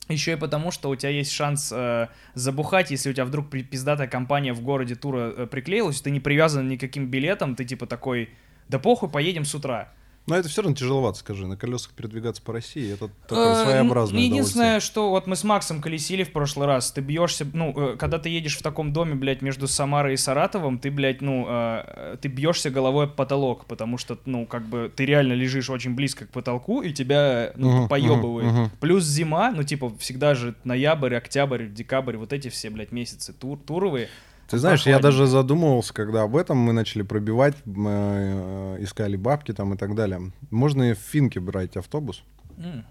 Еще 0.09 0.33
и 0.33 0.35
потому, 0.37 0.71
что 0.71 0.89
у 0.89 0.95
тебя 0.95 1.09
есть 1.09 1.31
шанс 1.31 1.69
э, 1.75 2.07
забухать, 2.33 2.91
если 2.91 3.09
у 3.09 3.13
тебя 3.13 3.25
вдруг 3.25 3.49
пиздатая 3.49 4.07
компания 4.07 4.53
в 4.53 4.61
городе 4.61 4.95
тура 4.95 5.33
э, 5.35 5.47
приклеилась, 5.47 5.99
ты 5.99 6.11
не 6.11 6.21
привязан 6.21 6.67
никаким 6.69 7.07
билетом, 7.07 7.55
ты 7.55 7.65
типа 7.65 7.87
такой, 7.87 8.29
да 8.69 8.79
похуй, 8.79 9.09
поедем 9.09 9.43
с 9.43 9.53
утра. 9.53 9.91
Но 10.27 10.35
это 10.35 10.49
все 10.49 10.61
равно 10.61 10.75
тяжеловато, 10.75 11.19
скажи. 11.19 11.47
На 11.47 11.55
колесах 11.55 11.93
передвигаться 11.93 12.41
по 12.41 12.51
России, 12.51 12.93
это 12.93 13.09
такое 13.27 13.53
Э, 13.53 13.63
своеобразное 13.63 14.21
Единственное, 14.21 14.79
что 14.81 15.09
вот 15.09 15.25
мы 15.25 15.37
с 15.37 15.45
Максом 15.45 15.81
колесили 15.81 16.23
в 16.23 16.33
прошлый 16.33 16.67
раз, 16.67 16.91
ты 16.91 16.99
бьешься, 16.99 17.47
ну, 17.53 17.73
э, 17.93 17.97
когда 17.97 18.19
ты 18.19 18.27
едешь 18.27 18.57
в 18.57 18.61
таком 18.61 18.91
доме, 18.91 19.15
блядь, 19.15 19.41
между 19.41 19.69
Самарой 19.69 20.15
и 20.15 20.17
Саратовом, 20.17 20.79
ты, 20.79 20.91
блядь, 20.91 21.21
ну, 21.21 21.45
э, 21.47 22.17
ты 22.21 22.27
бьешься 22.27 22.69
головой 22.69 23.05
об 23.05 23.15
потолок, 23.15 23.65
потому 23.65 23.97
что, 23.97 24.17
ну, 24.25 24.45
как 24.45 24.67
бы, 24.67 24.91
ты 24.93 25.05
реально 25.05 25.31
лежишь 25.31 25.69
очень 25.69 25.95
близко 25.95 26.25
к 26.25 26.29
потолку, 26.29 26.81
и 26.81 26.91
тебя, 26.91 27.53
ну, 27.55 27.71
Мгм, 27.71 27.87
поебывает. 27.87 28.51
мгм, 28.51 28.61
мгм. 28.63 28.71
Плюс 28.81 29.05
зима, 29.05 29.51
ну, 29.51 29.63
типа, 29.63 29.93
всегда 29.97 30.35
же 30.35 30.55
ноябрь, 30.65 31.15
октябрь, 31.15 31.67
декабрь, 31.67 32.17
вот 32.17 32.33
эти 32.33 32.49
все, 32.49 32.69
блядь, 32.69 32.91
месяцы 32.91 33.31
тур, 33.31 33.57
туровые. 33.65 34.09
Ты 34.49 34.57
знаешь, 34.59 34.79
я 34.85 34.93
Прохладненько. 34.97 35.03
даже 35.19 35.27
задумывался, 35.27 35.93
когда 35.93 36.23
об 36.23 36.35
этом 36.37 36.57
мы 36.57 36.71
начали 36.73 37.01
пробивать, 37.01 37.55
мы, 37.65 37.89
э, 37.91 38.77
искали 38.79 39.15
бабки 39.17 39.53
там 39.53 39.73
и 39.73 39.77
так 39.77 39.93
далее. 39.95 40.31
Можно 40.51 40.91
и 40.91 40.93
в 40.93 40.99
Финке 40.99 41.39
брать 41.41 41.75
автобус. 41.75 42.23
М. 42.57 42.85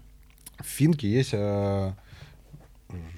В 0.59 0.65
Финке 0.67 1.09
есть... 1.09 1.31
э, 1.33 1.93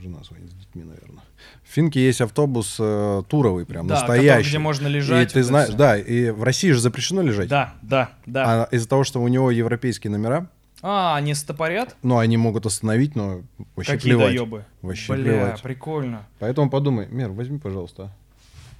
Жена 0.02 0.23
звонит 0.23 0.49
с 0.49 0.54
детьми, 0.56 0.84
наверное. 0.84 1.21
В 1.63 1.71
Финке 1.71 2.04
есть 2.04 2.21
автобус 2.21 2.78
э, 2.80 3.21
туровый, 3.28 3.65
прям 3.67 3.86
Да, 3.88 3.95
который- 4.02 4.17
настоящий. 4.17 4.49
где 4.49 4.58
можно 4.60 4.88
лежать, 4.88 5.30
И 5.32 5.34
ты 5.36 5.43
знаешь, 5.43 5.69
всё. 5.69 5.78
да, 5.78 5.97
и 5.97 6.32
в 6.32 6.41
России 6.43 6.71
же 6.71 6.80
запрещено 6.80 7.21
лежать. 7.21 7.49
Да, 7.49 7.75
да, 7.84 8.10
да. 8.25 8.63
А 8.63 8.75
из-за 8.75 8.88
того, 8.89 9.04
что 9.04 9.21
у 9.21 9.28
него 9.28 9.52
европейские 9.52 10.10
номера, 10.12 10.47
А, 10.82 11.15
они 11.17 11.36
стопорят? 11.36 11.95
ну, 12.02 12.17
они 12.17 12.36
могут 12.38 12.65
остановить, 12.65 13.15
но 13.15 13.41
вообще 13.75 13.91
Какие 13.93 14.13
плевать. 14.13 14.36
доебы. 14.36 14.65
Вообще 14.82 15.13
Бля, 15.13 15.23
плевать. 15.23 15.62
прикольно. 15.62 16.25
Поэтому 16.39 16.69
подумай, 16.71 17.08
Мер, 17.08 17.30
возьми, 17.32 17.60
пожалуйста. 17.60 18.12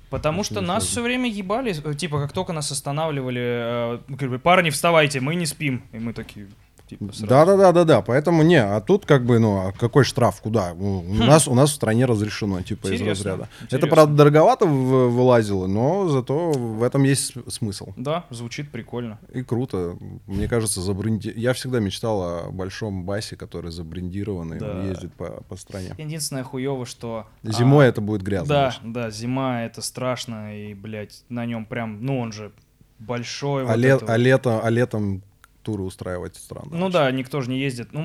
Потому 0.10 0.44
что 0.44 0.62
нас 0.62 0.86
все 0.86 1.02
время 1.02 1.30
ебали, 1.30 1.76
э, 1.84 1.94
типа, 1.94 2.20
как 2.20 2.32
только 2.32 2.52
нас 2.54 2.72
останавливали, 2.72 3.42
э, 3.42 4.00
говорили, 4.08 4.38
парни, 4.38 4.70
вставайте, 4.72 5.20
мы 5.20 5.36
не 5.36 5.46
спим. 5.46 5.84
И 5.92 6.00
мы 6.00 6.14
такие, 6.14 6.48
типа, 6.90 7.06
сразу. 7.14 7.28
Да, 7.28 7.46
да, 7.46 7.58
да, 7.58 7.72
да, 7.72 7.84
да. 7.86 8.02
Поэтому 8.02 8.44
не, 8.44 8.56
а 8.62 8.82
тут 8.82 9.06
как 9.06 9.26
бы, 9.26 9.40
ну, 9.40 9.68
а 9.68 9.72
какой 9.72 10.04
штраф? 10.04 10.42
Куда? 10.42 10.74
У 10.74 11.00
у 11.00 11.14
нас 11.14 11.48
у 11.48 11.54
нас 11.54 11.70
в 11.72 11.74
стране 11.76 12.06
разрешено, 12.06 12.62
типа, 12.62 12.88
из 12.88 12.92
Хм. 12.92 12.96
Интересно, 12.96 13.10
разряда. 13.32 13.50
Это, 13.58 13.64
интересно. 13.76 13.88
правда, 13.90 14.16
дороговато 14.16 14.66
в- 14.66 15.10
вылазило, 15.10 15.68
но 15.68 16.10
зато 16.10 16.52
в 16.52 16.84
этом 16.84 17.04
есть 17.04 17.34
смысл. 17.52 17.90
Да, 17.96 18.26
звучит 18.30 18.72
прикольно. 18.72 19.20
И 19.34 19.44
круто. 19.44 19.96
Мне 20.28 20.48
кажется, 20.48 20.82
забренди... 20.82 21.32
Я 21.36 21.54
всегда 21.54 21.80
мечтал 21.80 22.22
о 22.24 22.52
большом 22.52 23.04
басе, 23.04 23.36
который 23.36 23.72
забрендированный, 23.72 24.58
Да. 24.60 24.84
ездит 24.84 25.14
по, 25.14 25.44
по 25.48 25.56
стране. 25.56 25.94
Единственное 25.98 26.44
хуево, 26.44 26.86
что... 26.86 27.26
а, 27.44 27.52
Зимой 27.52 27.88
это 27.88 28.02
будет 28.02 28.22
грязно. 28.24 28.48
Да, 28.48 28.68
очень. 28.70 28.94
да, 28.94 29.10
зима 29.12 29.64
это 29.64 29.82
страшно, 29.82 30.56
и, 30.58 30.74
блядь, 30.74 31.24
на 31.30 31.46
нем 31.46 31.66
прям, 31.66 32.04
ну 32.04 32.20
он 32.20 32.32
же 32.32 32.52
большой. 33.00 33.64
А, 33.64 33.68
вот 33.68 33.78
ле- 33.78 33.90
это 33.96 34.06
а 34.14 34.18
лето- 34.18 34.60
а 34.64 34.70
летом 34.70 35.22
туры 35.70 35.84
устраивать 35.84 36.36
странно. 36.36 36.70
Ну 36.72 36.86
очень. 36.86 36.94
да, 36.94 37.12
никто 37.12 37.42
же 37.42 37.50
не 37.50 37.60
ездит. 37.60 37.90
Ну, 37.94 38.02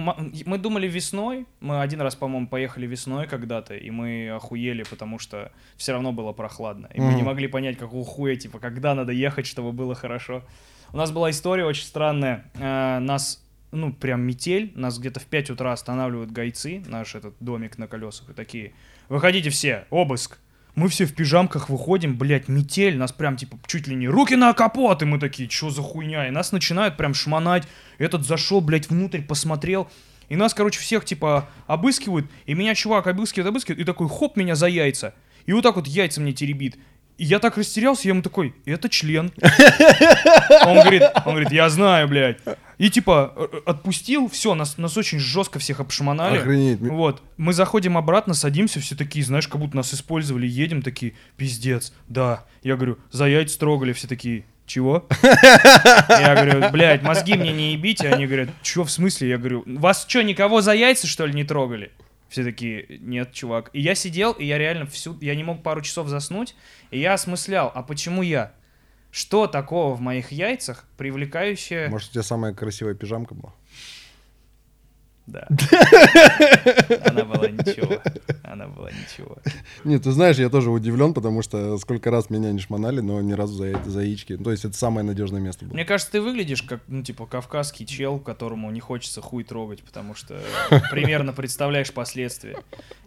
мы 0.46 0.58
думали 0.58 0.86
весной, 0.86 1.46
мы 1.60 1.80
один 1.80 2.00
раз, 2.02 2.14
по-моему, 2.14 2.46
поехали 2.46 2.86
весной 2.86 3.26
когда-то, 3.26 3.74
и 3.74 3.90
мы 3.90 4.28
охуели, 4.30 4.82
потому 4.82 5.18
что 5.18 5.50
все 5.76 5.92
равно 5.92 6.12
было 6.12 6.32
прохладно. 6.32 6.88
И 6.94 7.00
мы 7.00 7.08
Мгм. 7.08 7.16
не 7.16 7.22
могли 7.22 7.46
понять, 7.48 7.78
какого 7.78 8.04
хуя, 8.04 8.36
типа, 8.36 8.58
когда 8.58 8.94
надо 8.94 9.12
ехать, 9.12 9.46
чтобы 9.46 9.72
было 9.72 9.94
хорошо. 9.94 10.42
У 10.92 10.96
нас 10.96 11.10
была 11.10 11.30
история 11.30 11.64
очень 11.64 11.84
странная. 11.84 12.44
Э, 12.54 12.98
Нас, 13.00 13.42
ну, 13.72 13.92
прям 13.92 14.20
метель, 14.22 14.70
нас 14.76 14.98
где-то 14.98 15.20
в 15.20 15.24
5 15.26 15.50
утра 15.50 15.72
останавливают 15.72 16.30
гайцы, 16.30 16.82
наш 16.86 17.14
этот 17.14 17.34
домик 17.40 17.78
на 17.78 17.88
колесах, 17.88 18.28
и 18.30 18.32
такие, 18.34 18.72
выходите 19.08 19.48
все, 19.50 19.86
обыск. 19.90 20.38
Мы 20.74 20.88
все 20.88 21.06
в 21.06 21.14
пижамках 21.14 21.68
выходим, 21.68 22.16
блядь, 22.16 22.48
метель, 22.48 22.96
нас 22.96 23.12
прям 23.12 23.36
типа 23.36 23.58
чуть 23.66 23.86
ли 23.86 23.94
не 23.94 24.08
руки 24.08 24.34
на 24.34 24.52
капот, 24.52 25.02
и 25.02 25.04
мы 25.04 25.20
такие, 25.20 25.48
что 25.48 25.70
за 25.70 25.82
хуйня? 25.82 26.26
И 26.26 26.30
нас 26.30 26.50
начинают 26.50 26.96
прям 26.96 27.14
шмонать. 27.14 27.64
Этот 27.98 28.26
зашел, 28.26 28.60
блядь, 28.60 28.90
внутрь, 28.90 29.22
посмотрел. 29.22 29.88
И 30.28 30.36
нас, 30.36 30.52
короче, 30.52 30.80
всех 30.80 31.04
типа 31.04 31.48
обыскивают, 31.66 32.26
и 32.46 32.54
меня 32.54 32.74
чувак 32.74 33.06
обыскивает, 33.06 33.48
обыскивает, 33.48 33.80
и 33.80 33.84
такой, 33.84 34.08
хоп, 34.08 34.36
меня 34.36 34.56
за 34.56 34.66
яйца. 34.66 35.14
И 35.46 35.52
вот 35.52 35.62
так 35.62 35.76
вот 35.76 35.86
яйца 35.86 36.20
мне 36.20 36.32
теребит. 36.32 36.76
И 37.18 37.24
я 37.24 37.38
так 37.38 37.56
растерялся, 37.56 38.08
я 38.08 38.10
ему 38.10 38.22
такой, 38.22 38.54
это 38.64 38.88
член. 38.88 39.30
Он 40.66 40.80
говорит, 40.80 41.02
он 41.24 41.34
говорит, 41.34 41.52
я 41.52 41.68
знаю, 41.68 42.08
блядь. 42.08 42.38
И 42.78 42.90
типа 42.90 43.32
э, 43.36 43.48
э, 43.52 43.60
отпустил, 43.66 44.28
все, 44.28 44.54
нас, 44.54 44.78
нас 44.78 44.96
очень 44.96 45.18
жестко 45.18 45.58
всех 45.58 45.80
обшмонали. 45.80 46.38
Охренеть. 46.38 46.80
Вот, 46.80 47.22
мы 47.36 47.52
заходим 47.52 47.96
обратно, 47.96 48.34
садимся, 48.34 48.80
все 48.80 48.96
такие, 48.96 49.24
знаешь, 49.24 49.48
как 49.48 49.60
будто 49.60 49.76
нас 49.76 49.94
использовали, 49.94 50.46
едем 50.46 50.82
такие, 50.82 51.14
пиздец, 51.36 51.92
да. 52.08 52.44
Я 52.62 52.76
говорю, 52.76 52.98
за 53.10 53.26
яйца 53.26 53.58
трогали, 53.58 53.92
все 53.92 54.08
такие, 54.08 54.44
чего? 54.66 55.06
Я 55.22 56.34
говорю, 56.34 56.70
блядь, 56.70 57.02
мозги 57.02 57.34
мне 57.34 57.52
не 57.52 57.72
ебите. 57.72 58.08
Они 58.08 58.26
говорят, 58.26 58.48
чё, 58.62 58.84
в 58.84 58.90
смысле? 58.90 59.28
Я 59.28 59.38
говорю, 59.38 59.62
вас 59.66 60.06
что, 60.08 60.22
никого 60.22 60.60
за 60.62 60.72
яйца, 60.72 61.06
что 61.06 61.26
ли, 61.26 61.34
не 61.34 61.44
трогали? 61.44 61.92
Все 62.28 62.42
такие, 62.42 62.86
нет, 63.00 63.32
чувак. 63.32 63.70
И 63.72 63.80
я 63.80 63.94
сидел, 63.94 64.32
и 64.32 64.44
я 64.44 64.58
реально 64.58 64.86
всю, 64.86 65.16
я 65.20 65.34
не 65.36 65.44
мог 65.44 65.62
пару 65.62 65.82
часов 65.82 66.08
заснуть, 66.08 66.56
и 66.90 66.98
я 66.98 67.14
осмыслял, 67.14 67.70
а 67.74 67.82
почему 67.82 68.22
я? 68.22 68.52
Что 69.14 69.46
такого 69.46 69.94
в 69.94 70.00
моих 70.00 70.32
яйцах, 70.32 70.88
привлекающее... 70.96 71.88
Может, 71.88 72.10
у 72.10 72.12
тебя 72.14 72.24
самая 72.24 72.52
красивая 72.52 72.94
пижамка 72.94 73.36
была? 73.36 73.54
Да. 75.26 75.46
Она 77.06 77.24
была 77.24 77.48
ничего. 77.48 77.98
Она 78.42 78.66
была 78.68 78.90
ничего. 78.90 79.36
Нет, 79.84 80.02
ты 80.02 80.12
знаешь, 80.12 80.36
я 80.36 80.50
тоже 80.50 80.70
удивлен, 80.70 81.14
потому 81.14 81.40
что 81.42 81.78
сколько 81.78 82.10
раз 82.10 82.28
меня 82.30 82.52
не 82.52 82.60
шмонали, 82.60 83.00
но 83.00 83.20
ни 83.22 83.32
разу 83.32 83.54
за, 83.54 83.64
это- 83.66 83.90
за 83.90 84.00
яички. 84.02 84.36
То 84.36 84.50
есть 84.50 84.64
это 84.66 84.76
самое 84.76 85.04
надежное 85.06 85.40
место 85.40 85.64
было. 85.64 85.72
Мне 85.74 85.84
кажется, 85.86 86.12
ты 86.12 86.20
выглядишь 86.20 86.62
как, 86.62 86.80
ну, 86.88 87.02
типа, 87.02 87.26
кавказский 87.26 87.86
чел, 87.86 88.18
которому 88.18 88.70
не 88.70 88.80
хочется 88.80 89.22
хуй 89.22 89.44
трогать, 89.44 89.82
потому 89.82 90.14
что 90.14 90.38
примерно 90.90 91.32
представляешь 91.32 91.90
последствия. 91.92 92.58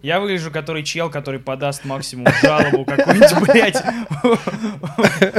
Я 0.02 0.18
выгляжу, 0.20 0.50
который 0.50 0.82
чел, 0.82 1.10
который 1.10 1.38
подаст 1.40 1.84
максимум 1.84 2.26
жалобу 2.42 2.84
какой-нибудь, 2.84 3.48
блядь, 3.48 3.82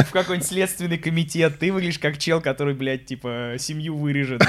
в 0.08 0.12
какой-нибудь 0.12 0.48
следственный 0.48 0.98
комитет. 0.98 1.60
Ты 1.60 1.72
выглядишь 1.74 2.00
как 2.00 2.18
чел, 2.18 2.40
который, 2.42 2.74
блядь, 2.74 3.06
типа, 3.06 3.56
семью 3.60 3.98
вырежет. 3.98 4.42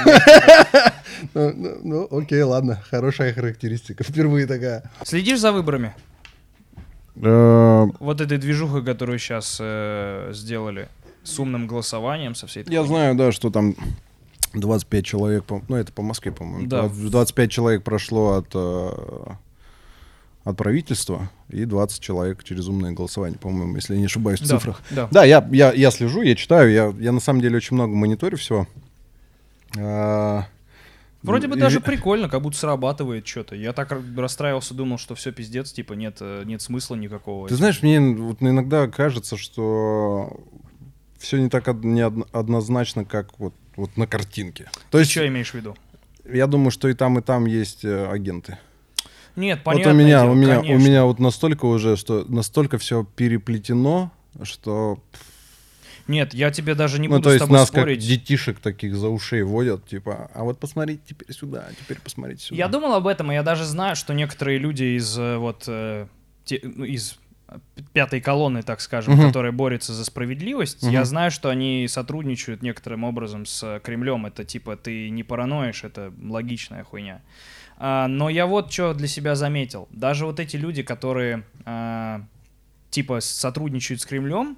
Ну, 1.35 1.53
ну, 1.55 1.79
ну, 1.83 2.19
окей, 2.22 2.42
ладно, 2.42 2.83
хорошая 2.90 3.33
характеристика. 3.35 4.04
Впервые 4.09 4.46
такая. 4.46 4.90
Следишь 5.04 5.40
за 5.40 5.52
выборами? 5.52 5.94
Э, 7.16 7.87
Вот 7.98 8.20
этой 8.20 8.38
движухой, 8.38 8.85
которую 8.85 9.18
сейчас 9.18 9.54
сделали 10.37 10.88
с 11.22 11.38
умным 11.38 11.66
голосованием, 11.66 12.35
со 12.35 12.46
всей 12.46 12.62
этой 12.62 12.72
Я 12.72 12.80
хуйней. 12.80 12.94
знаю, 12.96 13.14
да, 13.14 13.33
что 13.33 13.50
там 13.50 13.74
25 14.54 15.04
человек, 15.04 15.44
по- 15.44 15.62
ну 15.68 15.76
это 15.76 15.92
по 15.92 16.02
Москве, 16.02 16.33
по-моему. 16.33 16.66
Да. 16.66 16.83
20 16.88 17.11
25 17.11 17.50
человек 17.50 17.83
прошло 17.85 18.35
от, 18.37 18.48
э, 18.54 19.33
от 20.44 20.56
правительства 20.56 21.30
и 21.50 21.64
20 21.66 22.00
человек 22.00 22.42
через 22.42 22.66
умное 22.68 22.92
голосование, 22.92 23.38
по-моему, 23.38 23.76
если 23.76 23.94
я 23.94 24.00
не 24.00 24.06
ошибаюсь 24.06 24.40
в 24.40 24.48
Да, 24.48 24.56
цифрах. 24.59 24.80
Да. 24.90 25.09
Да, 25.11 25.24
я, 25.24 25.46
я, 25.52 25.72
я 25.72 25.90
слежу, 25.90 26.22
я 26.22 26.35
читаю, 26.35 26.72
я, 26.72 26.92
я 26.98 27.12
на 27.12 27.20
самом 27.20 27.42
деле 27.42 27.56
очень 27.59 27.74
много 27.76 27.94
мониторю 27.94 28.38
всего. 28.38 28.66
А, 29.78 30.46
Вроде 31.22 31.48
бы 31.48 31.56
даже 31.56 31.80
прикольно, 31.80 32.28
как 32.28 32.40
будто 32.42 32.56
срабатывает 32.56 33.26
что-то. 33.26 33.54
Я 33.54 33.72
так 33.72 33.92
расстраивался, 34.16 34.72
думал, 34.74 34.98
что 34.98 35.14
все 35.14 35.33
пиздец, 35.33 35.70
типа 35.72 35.92
нет, 35.92 36.16
э, 36.20 36.44
нет 36.46 36.62
смысла 36.62 36.94
никакого. 36.94 37.48
Ты 37.48 37.56
знаешь, 37.56 37.83
мне 37.83 38.00
вот 38.00 38.38
иногда 38.40 38.88
кажется, 38.88 39.37
что 39.37 40.40
все 41.18 41.38
не 41.38 41.50
так 41.50 41.68
од- 41.68 41.85
неоднозначно, 41.85 43.04
как 43.04 43.38
вот, 43.38 43.52
вот 43.76 43.96
на 43.98 44.06
картинке. 44.06 44.64
То 44.90 44.96
Ты 44.96 44.98
есть 45.00 45.11
что 45.11 45.26
имеешь 45.28 45.50
в 45.50 45.54
виду? 45.54 45.76
я 46.33 46.46
думаю, 46.46 46.70
что 46.70 46.88
и 46.88 46.94
там, 46.94 47.18
и 47.18 47.22
там 47.22 47.44
есть 47.46 47.85
э, 47.85 48.06
агенты. 48.06 48.59
Нет, 49.37 49.59
Вот 49.59 49.64
понятно. 49.64 49.92
у 49.92 49.94
меня, 49.94 50.24
у 50.26 50.35
меня, 50.35 50.61
у 50.61 50.78
меня 50.78 51.04
вот 51.04 51.18
настолько 51.18 51.66
уже, 51.66 51.96
что 51.96 52.24
настолько 52.28 52.78
все 52.78 53.04
переплетено, 53.04 54.11
что, 54.42 54.98
Нет, 56.11 56.35
я 56.35 56.51
тебе 56.51 56.75
даже 56.75 56.99
не 57.01 57.09
ну 57.09 57.14
буду 57.16 57.25
то 57.25 57.31
с 57.31 57.33
есть 57.35 57.44
тобой 57.44 57.59
нас 57.59 57.68
спорить. 57.68 57.99
как 58.01 58.09
детишек 58.09 58.59
таких 58.61 58.96
за 58.96 59.09
ушей 59.09 59.42
водят, 59.42 59.87
типа, 59.87 60.31
а 60.35 60.44
вот 60.44 60.59
посмотрите 60.59 61.01
теперь 61.07 61.33
сюда, 61.33 61.66
а 61.70 61.73
теперь 61.75 61.99
посмотрите 62.01 62.44
сюда. 62.44 62.57
Я 62.59 62.68
думал 62.68 62.94
об 62.94 63.07
этом, 63.07 63.31
и 63.31 63.35
я 63.35 63.42
даже 63.42 63.64
знаю, 63.64 63.94
что 63.96 64.12
некоторые 64.12 64.59
люди 64.59 64.96
из 64.99 65.16
э, 65.18 65.37
вот 65.37 65.64
э, 65.68 66.07
те- 66.44 66.61
ну, 66.62 66.85
из 66.85 67.16
пятой 67.92 68.20
колонны, 68.20 68.62
так 68.62 68.81
скажем, 68.81 69.14
Мгм. 69.14 69.27
которая 69.27 69.51
борется 69.53 69.92
за 69.92 70.05
справедливость, 70.05 70.83
Мгм. 70.85 70.92
я 70.92 71.05
знаю, 71.05 71.31
что 71.31 71.49
они 71.49 71.87
сотрудничают 71.88 72.62
некоторым 72.62 73.03
образом 73.05 73.44
с 73.46 73.81
Кремлем. 73.83 74.27
Это 74.27 74.44
типа 74.44 74.77
ты 74.77 75.11
не 75.11 75.23
параноишь, 75.25 75.83
это 75.85 76.12
логичная 76.23 76.85
хуйня. 76.85 77.23
А, 77.77 78.07
но 78.09 78.29
я 78.29 78.46
вот 78.46 78.70
что 78.73 78.94
для 78.94 79.09
себя 79.09 79.35
заметил. 79.35 79.88
Даже 79.90 80.27
вот 80.27 80.38
эти 80.38 80.57
люди, 80.57 80.83
которые 80.83 81.44
а, 81.64 82.23
типа 82.90 83.20
сотрудничают 83.20 84.01
с 84.01 84.07
Кремлем, 84.07 84.57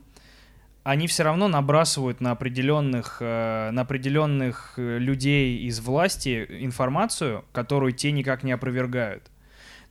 они 0.85 1.07
все 1.07 1.23
равно 1.23 1.49
набрасывают 1.49 2.21
на 2.21 2.33
определенных, 2.33 3.19
э, 3.21 3.71
на 3.73 3.83
определенных 3.83 4.75
э, 4.77 4.99
людей 4.99 5.59
из 5.59 5.81
власти 5.81 6.47
информацию, 6.61 7.45
которую 7.53 7.93
те 7.93 8.13
никак 8.13 8.43
не 8.43 8.53
опровергают. 8.53 9.23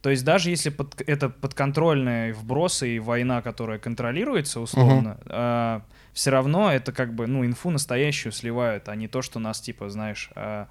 То 0.02 0.10
есть 0.10 0.26
даже 0.26 0.50
если 0.50 0.70
под- 0.70 1.00
это 1.02 1.30
подконтрольные 1.30 2.34
вбросы 2.34 2.96
и 2.96 3.00
война, 3.00 3.42
которая 3.42 3.78
контролируется 3.78 4.60
условно, 4.60 5.84
все 6.14 6.32
равно 6.32 6.72
это 6.72 6.92
как 6.92 7.14
бы, 7.14 7.28
ну, 7.28 7.46
инфу 7.46 7.70
настоящую 7.70 8.32
сливают, 8.34 8.90
а 8.90 8.96
не 8.96 9.08
то, 9.08 9.22
что 9.22 9.40
нас 9.40 9.62
типа, 9.62 9.90
знаешь... 9.90 10.30
э, 10.36 10.66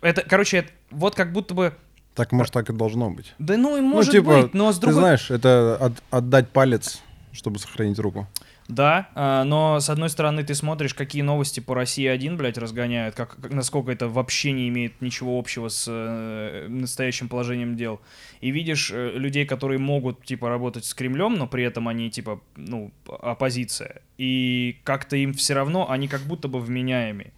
это, 0.00 0.22
короче, 0.22 0.58
это 0.58 0.70
вот 0.90 1.14
как 1.14 1.32
будто 1.32 1.54
бы... 1.54 1.74
Так, 2.14 2.32
может, 2.32 2.52
так 2.52 2.70
и 2.70 2.72
должно 2.72 3.10
быть. 3.10 3.34
Да 3.38 3.56
ну 3.56 3.76
и 3.76 3.80
может 3.80 4.12
типа, 4.12 4.42
быть, 4.42 4.54
но 4.54 4.72
с 4.72 4.76
Ты 4.76 4.82
другой... 4.82 5.00
знаешь, 5.00 5.30
это 5.30 5.76
от- 5.76 6.02
отдать 6.10 6.48
палец, 6.48 7.02
чтобы 7.32 7.58
сохранить 7.58 7.98
руку. 7.98 8.26
Да, 8.68 9.08
а, 9.14 9.44
но 9.44 9.80
с 9.80 9.88
одной 9.88 10.10
стороны 10.10 10.44
ты 10.44 10.54
смотришь, 10.54 10.92
какие 10.92 11.22
новости 11.22 11.58
по 11.58 11.74
России 11.74 12.06
один, 12.06 12.36
блядь, 12.36 12.58
разгоняют, 12.58 13.14
как, 13.14 13.40
как- 13.40 13.50
насколько 13.50 13.90
это 13.90 14.08
вообще 14.08 14.52
не 14.52 14.68
имеет 14.68 15.00
ничего 15.00 15.38
общего 15.38 15.68
с 15.68 15.86
э, 15.88 16.66
настоящим 16.68 17.30
положением 17.30 17.76
дел. 17.76 17.98
И 18.42 18.50
видишь 18.50 18.90
э, 18.92 19.12
людей, 19.14 19.46
которые 19.46 19.78
могут, 19.78 20.22
типа, 20.22 20.50
работать 20.50 20.84
с 20.84 20.92
Кремлем, 20.92 21.36
но 21.36 21.46
при 21.46 21.64
этом 21.64 21.88
они, 21.88 22.10
типа, 22.10 22.42
ну, 22.56 22.92
оппозиция. 23.06 24.02
И 24.18 24.76
как-то 24.84 25.16
им 25.16 25.32
все 25.32 25.54
равно, 25.54 25.90
они 25.90 26.06
как 26.06 26.20
будто 26.22 26.48
бы 26.48 26.60
вменяемые. 26.60 27.32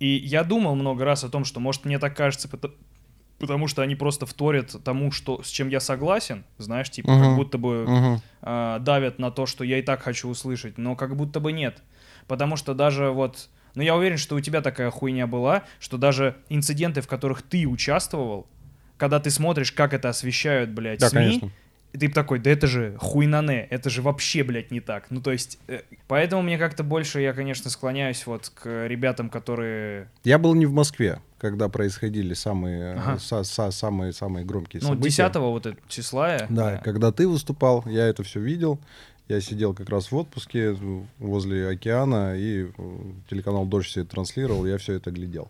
И 0.00 0.08
я 0.08 0.44
думал 0.44 0.74
много 0.74 1.06
раз 1.06 1.24
о 1.24 1.30
том, 1.30 1.46
что, 1.46 1.60
может, 1.60 1.86
мне 1.86 1.98
так 1.98 2.14
кажется, 2.14 2.46
потому 3.44 3.68
что 3.68 3.82
они 3.82 3.94
просто 3.94 4.26
вторят 4.26 4.74
тому, 4.84 5.12
что, 5.12 5.42
с 5.42 5.48
чем 5.48 5.68
я 5.68 5.80
согласен, 5.80 6.44
знаешь, 6.58 6.90
типа, 6.90 7.08
как 7.08 7.26
Мгм. 7.28 7.36
будто 7.36 7.58
бы 7.58 7.84
Мгм. 7.86 8.22
а, 8.42 8.78
давят 8.78 9.18
на 9.18 9.30
то, 9.30 9.44
что 9.46 9.64
я 9.64 9.78
и 9.78 9.82
так 9.82 10.02
хочу 10.02 10.28
услышать, 10.28 10.78
но 10.78 10.96
как 10.96 11.14
будто 11.16 11.40
бы 11.40 11.52
нет. 11.52 11.82
Потому 12.26 12.56
что 12.56 12.74
даже 12.74 13.10
вот... 13.10 13.48
Ну, 13.74 13.82
я 13.82 13.94
уверен, 13.96 14.16
что 14.18 14.36
у 14.36 14.40
тебя 14.40 14.60
такая 14.62 14.90
хуйня 14.90 15.26
была, 15.26 15.64
что 15.80 15.98
даже 15.98 16.36
инциденты, 16.48 17.00
в 17.00 17.08
которых 17.08 17.42
ты 17.42 17.66
участвовал, 17.66 18.46
когда 18.96 19.18
ты 19.20 19.30
смотришь, 19.30 19.72
как 19.72 19.92
это 19.92 20.08
освещают, 20.08 20.70
блядь, 20.70 21.00
Да, 21.00 21.08
СМИ, 21.10 21.18
конечно. 21.20 21.50
и 21.92 21.98
ты 21.98 22.08
такой, 22.08 22.38
да 22.38 22.50
это 22.50 22.66
же 22.68 22.96
хуйнане, 22.98 23.66
это 23.70 23.90
же 23.90 24.00
вообще, 24.00 24.44
блядь, 24.44 24.70
не 24.70 24.80
так. 24.80 25.06
Ну, 25.10 25.20
то 25.20 25.32
есть, 25.32 25.58
э, 25.68 25.82
поэтому 26.06 26.42
мне 26.42 26.56
как-то 26.56 26.84
больше, 26.84 27.20
я, 27.20 27.32
конечно, 27.32 27.68
склоняюсь 27.70 28.26
вот 28.26 28.50
к 28.54 28.86
ребятам, 28.86 29.28
которые... 29.28 30.08
Я 30.22 30.38
был 30.38 30.54
не 30.54 30.66
в 30.66 30.72
Москве, 30.72 31.20
когда 31.44 31.68
происходили 31.68 32.32
самые, 32.34 32.94
Ага. 32.94 33.12
э, 33.12 33.16
са- 33.18 33.42
са- 33.44 33.70
самые, 33.70 34.12
самые 34.12 34.44
громкие 34.46 34.80
Ну, 34.82 34.88
события. 34.88 35.04
10 35.10 35.50
вот 35.50 35.66
это 35.66 35.76
числа. 35.88 36.32
я- 36.34 36.46
Да, 36.48 36.76
когда 36.78 37.12
ты 37.12 37.28
выступал, 37.28 37.84
я 37.86 38.06
это 38.06 38.22
все 38.22 38.40
видел. 38.40 38.78
Я 39.28 39.40
сидел 39.40 39.74
как 39.74 39.88
раз 39.90 40.10
в 40.12 40.16
отпуске 40.16 40.72
э, 40.72 40.76
возле 41.18 41.68
океана, 41.68 42.34
и 42.36 42.64
э, 42.66 42.70
телеканал 43.30 43.66
«Дождь» 43.66 43.88
все 43.88 44.00
это 44.02 44.10
транслировал, 44.10 44.64
я 44.66 44.76
все 44.78 44.94
это 44.94 45.10
глядел. 45.10 45.48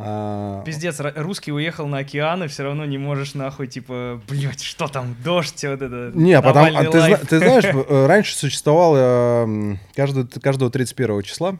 А, 0.00 0.62
Пиздец, 0.64 1.00
русский 1.16 1.50
уехал 1.52 1.86
на 1.88 1.98
океан, 1.98 2.44
и 2.44 2.46
все 2.46 2.62
равно 2.62 2.84
не 2.84 2.98
можешь 2.98 3.34
нахуй, 3.34 3.66
типа, 3.66 4.20
блядь, 4.28 4.60
что 4.62 4.86
там, 4.86 5.16
дождь, 5.24 5.64
вот 5.64 5.82
это. 5.82 6.12
Не, 6.14 6.40
потому, 6.40 6.66
а 6.66 6.70
Навальный 6.70 6.92
ты, 6.92 6.98
зна- 6.98 7.00
лайф. 7.08 7.26
ты 7.28 7.38
знаешь, 7.38 7.64
э, 7.88 8.06
раньше 8.06 8.36
существовало 8.36 8.96
э, 9.48 9.76
каждого, 9.96 10.28
каждого 10.40 10.70
31 10.70 11.22
числа, 11.22 11.58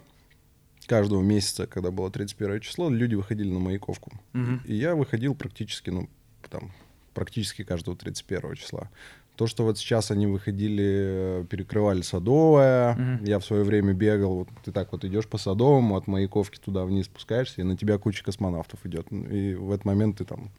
каждого 0.88 1.22
месяца, 1.22 1.66
когда 1.66 1.90
было 1.90 2.10
31 2.10 2.60
число, 2.60 2.90
люди 2.90 3.14
выходили 3.14 3.50
на 3.50 3.58
Маяковку. 3.60 4.10
Мгм. 4.32 4.62
И 4.64 4.74
я 4.74 4.94
выходил 4.96 5.34
практически, 5.34 5.90
ну, 5.90 6.08
там, 6.50 6.72
практически 7.14 7.62
каждого 7.62 7.96
31 7.96 8.54
числа. 8.56 8.88
То, 9.36 9.46
что 9.46 9.62
вот 9.62 9.78
сейчас 9.78 10.10
они 10.10 10.26
выходили, 10.26 11.40
э, 11.42 11.44
перекрывали 11.48 12.02
Садовое, 12.02 12.94
Мгм. 12.96 13.24
я 13.24 13.38
в 13.38 13.44
свое 13.44 13.62
время 13.62 13.92
бегал, 13.92 14.34
вот 14.34 14.48
ты 14.64 14.72
так 14.72 14.90
вот 14.90 15.04
идешь 15.04 15.28
по 15.28 15.38
Садовому, 15.38 15.96
от 15.96 16.08
Маяковки 16.08 16.58
туда 16.58 16.84
вниз 16.84 17.06
спускаешься, 17.06 17.60
и 17.60 17.64
на 17.64 17.76
тебя 17.76 17.98
куча 17.98 18.24
космонавтов 18.24 18.84
идет. 18.84 19.06
И 19.12 19.54
в 19.54 19.70
этот 19.70 19.84
момент 19.84 20.18
ты 20.18 20.24
там 20.24 20.50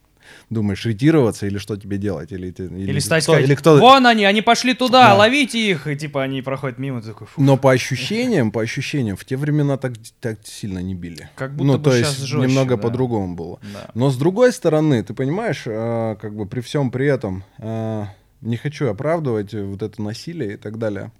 думаешь, 0.49 0.85
ретироваться 0.85 1.45
или 1.47 1.57
что 1.57 1.75
тебе 1.77 1.97
делать? 1.97 2.31
Или, 2.31 2.51
те- 2.51 2.65
Или 2.65 2.99
стать 2.99 3.23
кто- 3.23 3.33
сказать, 3.33 3.47
или 3.49 3.55
кто... 3.55 3.77
вон 3.77 4.05
они, 4.05 4.25
они 4.25 4.41
пошли 4.41 4.73
туда, 4.73 5.09
Да. 5.09 5.15
ловите 5.15 5.59
их, 5.69 5.87
и 5.87 5.95
типа 5.95 6.23
они 6.23 6.41
проходят 6.41 6.79
мимо, 6.79 7.01
такой, 7.01 7.27
фу. 7.27 7.41
Но 7.41 7.57
по 7.57 7.71
ощущениям, 7.71 8.51
по 8.51 8.61
ощущениям, 8.61 9.15
в 9.15 9.25
те 9.25 9.37
времена 9.37 9.77
так, 9.77 9.93
так 10.19 10.39
сильно 10.43 10.79
не 10.79 10.95
били. 10.95 11.29
Как 11.35 11.55
будто 11.55 11.63
ну, 11.73 11.77
бы 11.77 11.83
то 11.83 11.95
есть 11.95 12.19
жестче, 12.19 12.37
немного 12.37 12.75
да. 12.75 12.81
по-другому 12.81 13.35
было. 13.35 13.59
Да. 13.73 13.89
Но 13.93 14.09
с 14.09 14.17
другой 14.17 14.51
стороны, 14.53 15.03
ты 15.03 15.13
понимаешь, 15.13 15.63
э, 15.65 16.15
как 16.21 16.35
бы 16.35 16.45
при 16.45 16.61
всем 16.61 16.91
при 16.91 17.07
этом, 17.07 17.43
э, 17.57 18.05
не 18.41 18.57
хочу 18.57 18.87
оправдывать 18.89 19.53
вот 19.53 19.81
это 19.81 20.01
насилие 20.01 20.53
и 20.53 20.57
так 20.57 20.77
далее, 20.77 21.11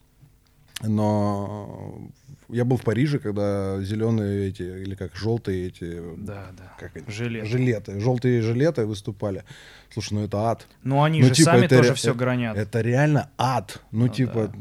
но 0.84 2.00
я 2.50 2.66
был 2.66 2.78
в 2.78 2.84
Париже, 2.84 3.20
когда 3.20 3.82
зеленые 3.82 4.50
эти, 4.50 4.64
или 4.64 4.96
как 4.96 5.16
желтые 5.16 5.68
эти, 5.68 6.02
Да, 6.18 6.48
да. 6.58 6.74
как 6.80 6.96
они? 6.96 7.06
Жилеты. 7.08 7.46
жилеты, 7.48 8.00
желтые 8.00 8.42
жилеты 8.42 8.86
выступали. 8.86 9.44
Слушай, 9.94 10.14
ну 10.14 10.24
это 10.26 10.38
ад. 10.50 10.68
Ну 10.84 11.04
они 11.04 11.22
Ну, 11.22 11.28
же 11.28 11.34
типа, 11.34 11.52
сами 11.52 11.66
это 11.66 11.78
тоже 11.78 11.90
ре- 11.90 11.96
все 11.96 12.10
это- 12.10 12.20
гранят. 12.20 12.58
Это 12.58 12.82
реально 12.82 13.30
ад. 13.38 13.82
Ну, 13.92 14.06
Ну 14.06 14.08
типа, 14.10 14.52
да. 14.54 14.60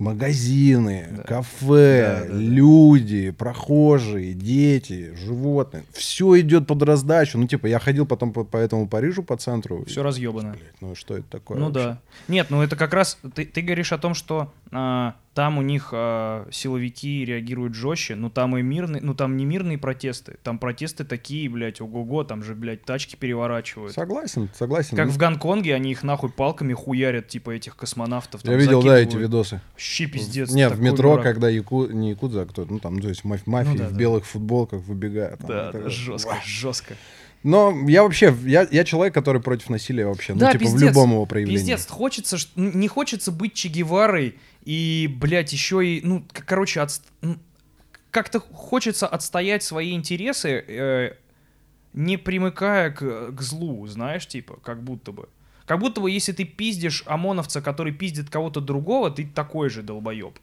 Магазины, 0.00 1.08
Да. 1.10 1.22
кафе, 1.22 2.20
Да, 2.22 2.24
да, 2.26 2.32
да. 2.34 2.40
люди, 2.40 3.30
прохожие, 3.30 4.34
дети, 4.34 5.14
животные. 5.14 5.84
Все 5.92 6.40
идет 6.40 6.66
под 6.66 6.82
раздачу. 6.82 7.38
Ну, 7.38 7.46
типа, 7.46 7.66
я 7.66 7.78
ходил 7.78 8.06
потом 8.06 8.32
по, 8.32 8.44
по 8.44 8.56
этому 8.56 8.88
Парижу, 8.88 9.22
по 9.22 9.36
центру. 9.36 9.84
Все 9.86 10.00
и, 10.00 10.04
разъебано. 10.04 10.52
блядь, 10.52 10.80
ну 10.80 10.94
что 10.94 11.16
это 11.16 11.26
такое? 11.28 11.58
Ну 11.58 11.66
вообще? 11.66 11.80
да. 11.84 11.98
Нет, 12.28 12.46
ну 12.50 12.62
это 12.62 12.76
как 12.76 12.92
раз 12.94 13.18
ты, 13.34 13.44
ты 13.44 13.60
говоришь 13.62 13.92
о 13.92 13.98
том, 13.98 14.14
что 14.14 14.52
а, 14.72 15.14
там 15.34 15.58
у 15.58 15.62
них 15.62 15.90
а, 15.92 16.48
силовики 16.50 17.24
реагируют 17.24 17.74
жестче, 17.74 18.16
но 18.16 18.30
там 18.30 18.56
и 18.56 18.62
мирные, 18.62 19.00
ну 19.00 19.14
там 19.14 19.36
не 19.36 19.44
мирные 19.44 19.78
протесты, 19.78 20.38
там 20.42 20.58
протесты 20.58 21.04
такие, 21.04 21.48
блядь, 21.48 21.80
ого-го, 21.80 22.24
там 22.24 22.42
же, 22.42 22.54
блядь, 22.54 22.84
тачки 22.84 23.14
переворачивают. 23.14 23.92
Согласен, 23.92 24.50
согласен. 24.58 24.96
Как 24.96 25.06
Ну, 25.06 25.12
в 25.12 25.18
Гонконге 25.18 25.74
они 25.74 25.92
их 25.92 26.02
нахуй 26.02 26.30
палками 26.30 26.72
хуярят, 26.72 27.28
типа 27.28 27.50
этих 27.50 27.76
космонавтов. 27.76 28.42
там 28.42 28.52
Я 28.52 28.58
видел, 28.58 28.82
да, 28.82 28.98
эти 28.98 29.16
видосы. 29.16 29.60
Вообще 29.72 30.06
пиздец. 30.06 30.50
Нет, 30.50 30.72
в 30.72 30.80
метро, 30.80 31.12
дурак. 31.12 31.24
когда 31.24 31.48
яку... 31.48 31.86
не 31.86 32.10
якудза, 32.10 32.42
а 32.42 32.46
кто 32.46 32.64
ну 32.64 32.80
там, 32.80 32.98
то 32.98 33.08
есть 33.08 33.24
маф- 33.24 33.42
мафии 33.46 33.78
да, 33.78 33.86
в 33.86 33.92
да. 33.92 33.98
белых 33.98 34.26
футболках 34.26 34.82
выбегают. 34.82 35.38
там, 35.40 35.48
Да, 35.48 35.72
так 35.72 35.84
да, 35.84 35.90
жестко, 35.90 36.30
Вау. 36.30 36.38
жестко. 36.44 36.96
Но 37.42 37.74
я 37.88 38.02
вообще, 38.02 38.34
я, 38.44 38.68
я 38.70 38.84
человек, 38.84 39.14
который 39.14 39.40
против 39.40 39.70
насилия 39.70 40.06
вообще. 40.06 40.34
Да, 40.34 40.46
ну, 40.46 40.52
типа, 40.52 40.64
в 40.64 40.72
пиздец, 40.72 40.88
любом 40.88 41.12
его 41.12 41.24
проявлении. 41.24 41.58
Пиздец, 41.58 41.86
хочется, 41.86 42.36
не 42.54 42.86
хочется 42.88 43.32
быть 43.32 43.54
Че 43.54 43.68
Геварой 43.68 44.36
и, 44.64 45.08
блядь, 45.20 45.52
еще 45.52 45.86
и, 45.86 46.00
ну, 46.02 46.24
короче, 46.46 46.86
м, 47.22 47.40
как-то 48.10 48.40
хочется 48.40 49.06
отстоять 49.06 49.62
свои 49.62 49.92
интересы, 49.92 50.64
э, 50.66 51.14
не 51.92 52.16
примыкая 52.16 52.90
к, 52.90 53.32
к 53.32 53.40
злу, 53.40 53.86
знаешь, 53.86 54.26
типа, 54.26 54.58
как 54.62 54.82
будто 54.82 55.12
бы. 55.12 55.28
Как 55.66 55.78
будто 55.78 56.00
бы, 56.00 56.10
если 56.10 56.32
ты 56.32 56.44
пиздишь 56.44 57.04
ОМОНовца, 57.06 57.62
который 57.62 57.92
пиздит 57.92 58.28
кого-то 58.28 58.60
другого, 58.60 59.10
ты 59.10 59.26
такой 59.26 59.70
же 59.70 59.82
долбоеб. 59.82 60.38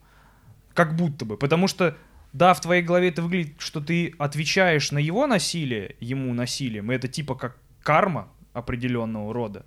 Как 0.74 0.96
будто 0.96 1.26
бы. 1.26 1.38
Потому 1.38 1.68
что, 1.68 1.98
да, 2.34 2.54
в 2.54 2.62
твоей 2.62 2.82
голове 2.82 3.10
это 3.10 3.22
выглядит, 3.22 3.56
что 3.60 3.82
ты 3.82 4.14
отвечаешь 4.20 4.92
на 4.92 5.00
его 5.00 5.28
насилие, 5.28 5.96
ему 6.00 6.34
насилием, 6.34 6.92
и 6.92 6.96
это 6.96 7.08
типа 7.08 7.36
как 7.36 7.58
карма 7.84 8.30
определенного 8.54 9.34
рода. 9.34 9.66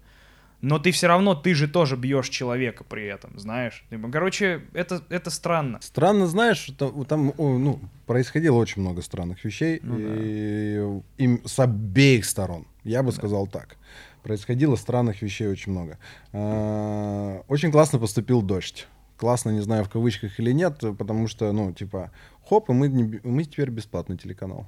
Но 0.60 0.78
ты 0.78 0.90
все 0.90 1.06
равно, 1.06 1.34
ты 1.34 1.54
же 1.54 1.68
тоже 1.68 1.96
бьешь 1.96 2.28
человека 2.28 2.84
при 2.84 3.06
этом, 3.06 3.38
знаешь. 3.38 3.84
Короче, 4.12 4.62
это, 4.74 5.02
это 5.08 5.30
странно. 5.30 5.78
Странно, 5.80 6.26
знаешь, 6.26 6.70
там, 6.76 7.04
там, 7.06 7.32
ну, 7.38 7.80
происходило 8.06 8.56
очень 8.56 8.82
много 8.82 9.00
странных 9.00 9.42
вещей, 9.44 9.80
Ну 9.82 9.96
и 9.98 11.02
им 11.16 11.40
с 11.46 11.58
обеих 11.58 12.24
сторон, 12.24 12.66
я 12.84 13.02
бы 13.02 13.12
сказал 13.12 13.46
так. 13.46 13.76
Происходило 14.22 14.76
странных 14.76 15.22
вещей 15.22 15.48
очень 15.48 15.72
много. 15.72 15.98
А, 16.32 17.42
Очень 17.48 17.72
классно 17.72 17.98
поступил 17.98 18.42
дождь. 18.42 18.86
Классно, 19.16 19.50
не 19.50 19.60
знаю, 19.60 19.84
в 19.84 19.88
кавычках 19.88 20.38
или 20.40 20.52
нет, 20.52 20.78
потому 20.98 21.26
что, 21.26 21.52
ну, 21.52 21.72
типа, 21.72 22.10
хоп, 22.46 22.68
и 22.68 22.72
мы, 22.72 22.88
не 22.88 23.20
мы 23.22 23.44
теперь 23.44 23.70
бесплатный 23.70 24.18
телеканал. 24.18 24.66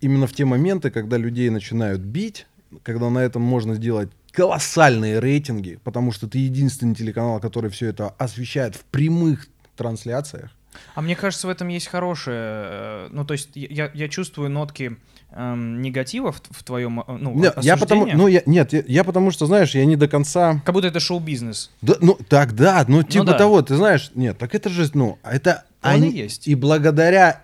Именно 0.00 0.26
в 0.26 0.32
те 0.32 0.44
моменты, 0.44 0.90
когда 0.90 1.16
людей 1.16 1.48
начинают 1.50 2.02
бить, 2.02 2.46
когда 2.82 3.08
на 3.10 3.18
этом 3.18 3.42
можно 3.42 3.74
сделать 3.74 4.10
колоссальные 4.36 5.18
рейтинги, 5.18 5.78
потому 5.82 6.12
что 6.12 6.28
ты 6.28 6.38
единственный 6.38 6.94
телеканал, 6.94 7.40
который 7.40 7.70
все 7.70 7.86
это 7.86 8.10
освещает 8.18 8.76
в 8.76 8.84
прямых 8.84 9.48
трансляциях. 9.76 10.50
А 10.94 11.00
мне 11.00 11.16
кажется, 11.16 11.46
в 11.46 11.50
этом 11.50 11.68
есть 11.68 11.86
хорошее... 11.86 12.36
э, 12.38 13.08
Ну, 13.10 13.24
то 13.24 13.32
есть 13.32 13.48
я, 13.54 13.90
я 13.94 14.08
чувствую 14.08 14.50
нотки 14.50 14.98
эм, 15.30 15.80
негатива 15.80 16.32
в, 16.32 16.42
в 16.50 16.62
твоем, 16.64 17.00
э, 17.00 17.16
ну, 17.18 17.32
Не, 17.34 17.50
я 17.62 17.78
потому, 17.78 18.06
ну 18.06 18.26
я, 18.26 18.42
нет, 18.44 18.74
я, 18.74 18.84
я 18.86 19.04
потому 19.04 19.30
что, 19.30 19.46
знаешь, 19.46 19.74
я 19.74 19.86
не 19.86 19.96
до 19.96 20.06
конца. 20.06 20.60
Как 20.66 20.74
будто 20.74 20.88
это 20.88 21.00
шоу-бизнес. 21.00 21.70
Да, 21.80 21.94
ну 22.02 22.18
так 22.28 22.54
да, 22.54 22.84
ну 22.88 23.02
типа 23.02 23.24
да. 23.24 23.38
того, 23.38 23.62
ты 23.62 23.74
знаешь, 23.76 24.10
нет, 24.14 24.36
так 24.36 24.54
это 24.54 24.68
же, 24.68 24.90
ну, 24.92 25.18
это 25.24 25.64
Он 25.82 25.92
и 25.92 25.94
они 25.94 26.10
есть. 26.10 26.46
и 26.46 26.54
благодаря 26.54 27.40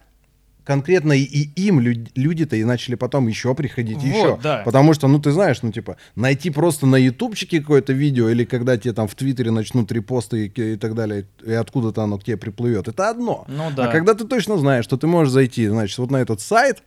конкретно 0.64 1.12
и 1.12 1.25
им 1.25 1.81
люд- 1.81 2.11
люди-то 2.14 2.57
и 2.57 2.64
начали 2.64 2.94
потом 2.94 3.27
еще 3.29 3.55
приходить 3.55 3.98
Вот, 3.98 4.05
еще, 4.07 4.38
да. 4.42 4.62
потому 4.64 4.94
что, 4.94 5.09
ну 5.09 5.18
ты 5.18 5.31
знаешь, 5.33 5.62
ну 5.62 5.72
типа 5.72 5.96
найти 6.14 6.51
просто 6.51 6.87
на 6.87 6.96
ютубчике 6.96 7.61
какое-то 7.61 7.92
видео 7.92 8.29
или 8.29 8.44
когда 8.44 8.77
тебе 8.77 8.94
там 8.94 9.09
в 9.09 9.14
твиттере 9.14 9.51
начнут 9.51 9.90
репосты 9.92 10.46
и, 10.46 10.72
и 10.75 10.77
так 10.77 10.94
далее 10.94 11.27
и 11.44 11.53
откуда-то 11.53 12.03
оно 12.03 12.18
к 12.18 12.25
тебе 12.25 12.37
приплывет, 12.37 12.88
это 12.88 13.09
одно. 13.11 13.44
Ну 13.48 13.70
да. 13.77 13.88
А 13.88 13.92
когда 13.92 14.14
ты 14.14 14.25
точно 14.27 14.57
знаешь, 14.59 14.85
что 14.85 14.96
ты 14.96 15.07
можешь 15.07 15.33
зайти, 15.33 15.66
значит, 15.68 15.98
вот 15.98 16.11
на 16.11 16.18
этот 16.18 16.40
сайт 16.40 16.83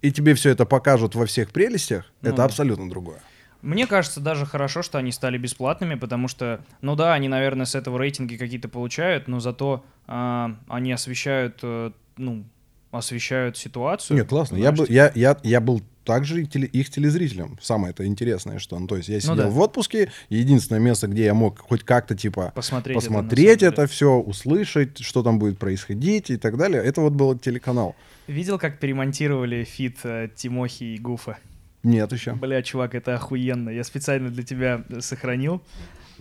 и 0.00 0.12
тебе 0.12 0.34
все 0.34 0.50
это 0.50 0.64
покажут 0.64 1.14
во 1.14 1.26
всех 1.26 1.50
прелестях, 1.50 2.04
Ну 2.22 2.28
это 2.28 2.38
да. 2.38 2.44
абсолютно 2.44 2.88
другое. 2.88 3.18
Мне 3.62 3.88
кажется, 3.88 4.20
даже 4.20 4.46
хорошо, 4.46 4.82
что 4.82 4.98
они 4.98 5.10
стали 5.10 5.36
бесплатными, 5.36 5.96
потому 5.96 6.28
что, 6.28 6.60
ну 6.80 6.94
да, 6.94 7.14
они, 7.14 7.26
наверное, 7.26 7.66
с 7.66 7.74
этого 7.74 7.98
рейтинги 7.98 8.36
какие-то 8.36 8.68
получают, 8.68 9.26
но 9.26 9.40
зато 9.40 9.84
а, 10.06 10.54
они 10.68 10.92
освещают, 10.92 11.58
э, 11.64 11.90
ну, 12.16 12.44
освещают 12.90 13.56
ситуацию. 13.56 14.16
Нет, 14.16 14.28
классно. 14.28 14.56
Я, 14.56 14.72
был, 14.72 14.86
я, 14.88 15.12
я, 15.14 15.36
я 15.42 15.60
был 15.60 15.82
также 16.04 16.44
теле- 16.44 16.66
их 16.66 16.88
телезрителем. 16.88 17.58
Самое 17.60 17.92
это 17.92 18.06
интересное, 18.06 18.58
что, 18.58 18.78
ну, 18.78 18.86
то 18.86 18.96
есть 18.96 19.10
я 19.10 19.20
сидел 19.20 19.36
да. 19.36 19.48
в 19.50 19.58
отпуске, 19.58 20.10
единственное 20.30 20.80
место, 20.80 21.06
где 21.06 21.24
я 21.24 21.34
мог 21.34 21.58
хоть 21.58 21.84
как-то 21.84 22.16
типа 22.16 22.52
посмотреть, 22.54 22.96
это, 22.96 23.04
посмотреть 23.04 23.60
самом 23.60 23.72
это, 23.74 23.86
все, 23.86 24.14
услышать, 24.14 24.98
что 25.00 25.22
там 25.22 25.38
будет 25.38 25.58
происходить 25.58 26.30
и 26.30 26.38
так 26.38 26.56
далее, 26.56 26.82
это 26.82 27.02
вот 27.02 27.12
был 27.12 27.38
телеканал. 27.38 27.94
Видел, 28.26 28.58
как 28.58 28.78
перемонтировали 28.78 29.64
feat 29.64 29.98
э, 30.04 30.30
Тимохи 30.34 30.84
и 30.84 30.98
Гуфа? 30.98 31.36
Нет 31.82 32.10
еще. 32.12 32.32
Бля, 32.32 32.62
чувак, 32.62 32.94
это 32.94 33.14
охуенно. 33.14 33.70
Я 33.70 33.84
специально 33.84 34.30
для 34.30 34.42
тебя 34.42 34.84
э, 34.88 35.00
сохранил. 35.00 35.62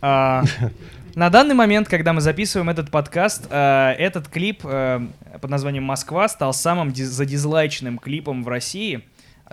А, 0.01 0.43
на 1.15 1.29
данный 1.29 1.55
момент, 1.55 1.87
когда 1.87 2.13
мы 2.13 2.21
записываем 2.21 2.69
этот 2.69 2.91
подкаст, 2.91 3.47
э, 3.49 3.91
этот 3.97 4.27
клип 4.27 4.61
э, 4.63 4.99
под 5.41 5.49
названием 5.49 5.83
«Москва» 5.83 6.27
стал 6.29 6.53
самым 6.53 6.91
диз- 6.91 7.09
задизлайченным 7.09 7.97
клипом 7.97 8.43
в 8.43 8.47
России. 8.47 9.01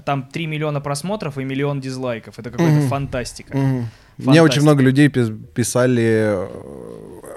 Там 0.05 0.24
3 0.24 0.47
миллиона 0.47 0.80
просмотров 0.80 1.38
и 1.38 1.45
миллион 1.45 1.80
дизлайков. 1.80 2.38
Это 2.38 2.51
какая-то 2.51 2.80
Мгм. 2.80 2.88
фантастика. 2.88 3.57
Мне 3.57 3.86
Фантастика. 4.18 4.42
очень 4.45 4.62
много 4.62 4.82
людей 4.82 5.09
пис- 5.09 5.36
писали, 5.55 6.03
э, 6.36 6.49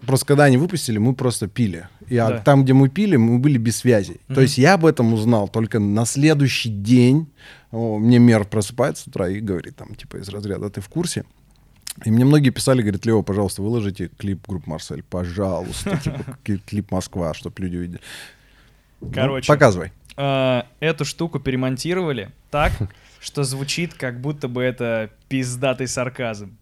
просто 0.05 0.25
когда 0.25 0.45
они 0.45 0.57
выпустили, 0.57 0.97
мы 0.97 1.13
просто 1.13 1.47
пили. 1.47 1.87
И 2.07 2.15
Да. 2.15 2.39
там, 2.39 2.63
где 2.63 2.73
мы 2.73 2.89
пили, 2.89 3.15
мы 3.15 3.37
были 3.39 3.57
без 3.57 3.77
связи. 3.77 4.19
Мгм. 4.27 4.35
То 4.35 4.41
есть 4.41 4.57
я 4.57 4.73
об 4.73 4.85
этом 4.85 5.13
узнал 5.13 5.47
только 5.47 5.79
на 5.79 6.05
следующий 6.05 6.69
день. 6.69 7.27
О, 7.71 7.97
мне 7.99 8.17
мер 8.17 8.45
просыпается 8.45 9.03
с 9.03 9.07
утра 9.07 9.27
и 9.29 9.39
говорит 9.39 9.75
там, 9.75 9.93
типа, 9.95 10.17
из 10.17 10.29
разряда, 10.29 10.69
ты 10.69 10.81
в 10.81 10.87
курсе? 10.89 11.25
И 12.05 12.11
мне 12.11 12.25
многие 12.25 12.51
писали, 12.51 12.81
говорят, 12.81 13.05
Лео, 13.05 13.23
пожалуйста, 13.23 13.61
выложите 13.61 14.09
клип 14.17 14.47
группы 14.47 14.69
Марсель, 14.69 15.03
пожалуйста, 15.03 15.97
типа, 16.03 16.59
клип 16.65 16.91
Москва, 16.91 17.33
чтобы 17.33 17.61
люди 17.63 17.77
увидели. 17.77 18.01
Ну, 19.01 19.11
Короче. 19.13 19.47
показывай. 19.47 19.91
Э, 20.15 20.63
Эту 20.79 21.05
штуку 21.05 21.39
перемонтировали 21.39 22.31
так, 22.51 22.71
что 23.19 23.43
звучит, 23.43 23.93
как 23.93 24.21
будто 24.21 24.47
бы 24.47 24.61
это 24.61 25.09
пиздатый 25.27 25.87
сарказм. 25.87 26.55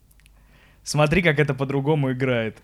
Смотри, 0.84 1.22
как 1.22 1.40
это 1.40 1.54
по-другому 1.54 2.12
играет. 2.14 2.58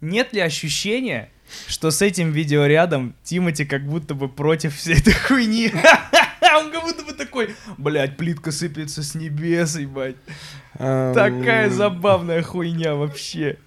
Нет 0.00 0.32
ли 0.32 0.40
ощущения, 0.40 1.30
что 1.66 1.90
с 1.90 2.02
этим 2.02 2.32
видео 2.32 2.66
рядом 2.66 3.14
Тимати 3.22 3.64
как 3.64 3.84
будто 3.84 4.14
бы 4.14 4.28
против 4.28 4.76
всей 4.76 4.98
этой 4.98 5.12
хуйни? 5.14 5.70
Он 6.56 6.72
как 6.72 6.82
будто 6.82 7.04
бы 7.04 7.12
такой, 7.12 7.54
блядь, 7.78 8.16
плитка 8.16 8.50
сыпется 8.50 9.02
с 9.02 9.14
небес, 9.14 9.76
ебать. 9.76 10.16
Такая 10.74 11.66
Ам, 11.66 11.72
забавная 11.72 12.42
хуйня 12.42 12.94
вообще. 12.94 13.58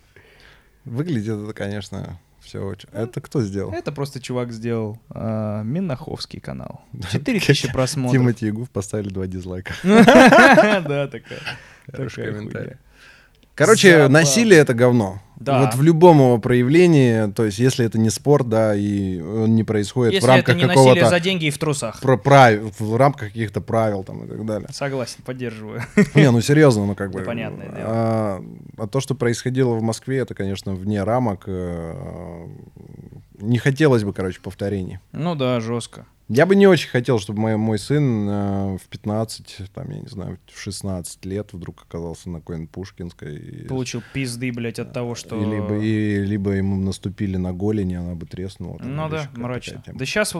Выглядит 0.86 1.38
это, 1.38 1.54
конечно, 1.54 2.20
все 2.42 2.64
очень... 2.66 2.90
Это 2.92 3.22
кто 3.22 3.42
сделал? 3.42 3.72
Это 3.72 3.92
просто 3.92 4.20
чувак 4.20 4.52
сделал 4.52 5.00
а, 5.10 5.64
Миннаховский 5.64 6.40
канал. 6.40 6.82
4000 7.12 7.72
просмотров. 7.72 8.22
Тимати 8.22 8.48
и 8.48 8.52
Гуф 8.52 8.70
поставили 8.70 9.10
два 9.10 9.28
дизлайка. 9.28 9.74
Да, 9.84 11.08
такая. 11.08 11.40
Хороший 11.92 12.24
такая 12.24 12.34
комментарий. 12.34 12.78
Короче, 13.56 14.08
насилие 14.08 14.60
это 14.60 14.74
говно. 14.74 15.22
Да. 15.44 15.60
Вот 15.62 15.76
в 15.76 15.82
любом 15.82 16.18
его 16.20 16.38
проявлении, 16.38 17.32
то 17.32 17.44
есть 17.46 17.60
если 17.60 17.86
это 17.86 18.00
не 18.00 18.10
спорт, 18.10 18.48
да, 18.50 18.76
и 18.76 19.20
он 19.20 19.56
не 19.56 19.64
происходит 19.64 20.12
в 20.12 20.16
Если 20.16 20.28
это 20.30 20.36
рамках 20.38 20.56
не 20.56 20.66
насилие 20.66 20.86
какого-то 20.94 21.10
за 21.10 21.20
деньги 21.20 21.46
и 21.46 21.50
в 21.52 21.58
трусах. 21.58 22.00
про- 22.02 22.18
правил, 22.18 22.72
в 22.80 22.96
рамках 22.96 23.28
каких-то 23.30 23.62
правил 23.62 24.04
там 24.04 24.24
и 24.24 24.28
так 24.28 24.46
далее. 24.46 24.70
Согласен, 24.72 25.18
поддерживаю. 25.26 25.82
Не, 26.16 26.32
ну 26.32 26.42
серьезно, 26.42 26.86
ну 26.86 26.96
как 26.96 27.12
бы. 27.12 27.20
Да, 27.20 27.26
понятное 27.26 27.68
дело. 27.70 27.84
А, 27.86 28.44
а 28.78 28.88
то, 28.88 29.00
что 29.00 29.16
происходило 29.16 29.74
в 29.76 29.82
Москве, 29.82 30.18
это, 30.20 30.34
конечно, 30.34 30.74
вне 30.74 31.04
рамок. 31.04 31.44
э, 31.48 32.48
Не 33.40 33.58
хотелось 33.58 34.04
бы, 34.04 34.14
короче, 34.14 34.40
повторений. 34.42 35.00
Ну 35.12 35.36
да, 35.36 35.60
жестко. 35.60 36.06
Я 36.30 36.46
бы 36.46 36.56
не 36.56 36.68
очень 36.68 36.90
хотел, 36.90 37.20
чтобы 37.20 37.42
мой, 37.42 37.58
мой 37.58 37.78
сын 37.78 38.30
э, 38.30 38.78
в 38.78 38.88
15, 38.88 39.72
там, 39.74 39.90
я 39.92 40.00
не 40.00 40.08
знаю, 40.08 40.40
в 40.48 40.58
16 40.58 41.26
лет 41.26 41.52
вдруг 41.52 41.84
оказался 41.84 42.30
на 42.30 42.40
какой-нибудь 42.40 42.72
Пушкинской. 42.72 43.36
и- 43.38 43.68
Получил 43.68 44.02
пизды, 44.14 44.52
блядь, 44.54 44.80
от 44.80 44.94
того, 44.94 45.16
что... 45.16 45.40
И 45.40 45.46
либо, 45.46 45.78
и, 45.78 46.24
либо 46.24 46.52
ему 46.52 46.78
наступили 46.78 47.36
на 47.36 47.52
голени, 47.52 47.96
она 47.96 48.16
бы 48.16 48.26
треснула. 48.26 48.80
там, 48.80 48.96
Ну 48.96 49.10
да, 49.10 49.30
мрачно. 49.36 49.84
Да 49.86 50.06
сейчас 50.06 50.34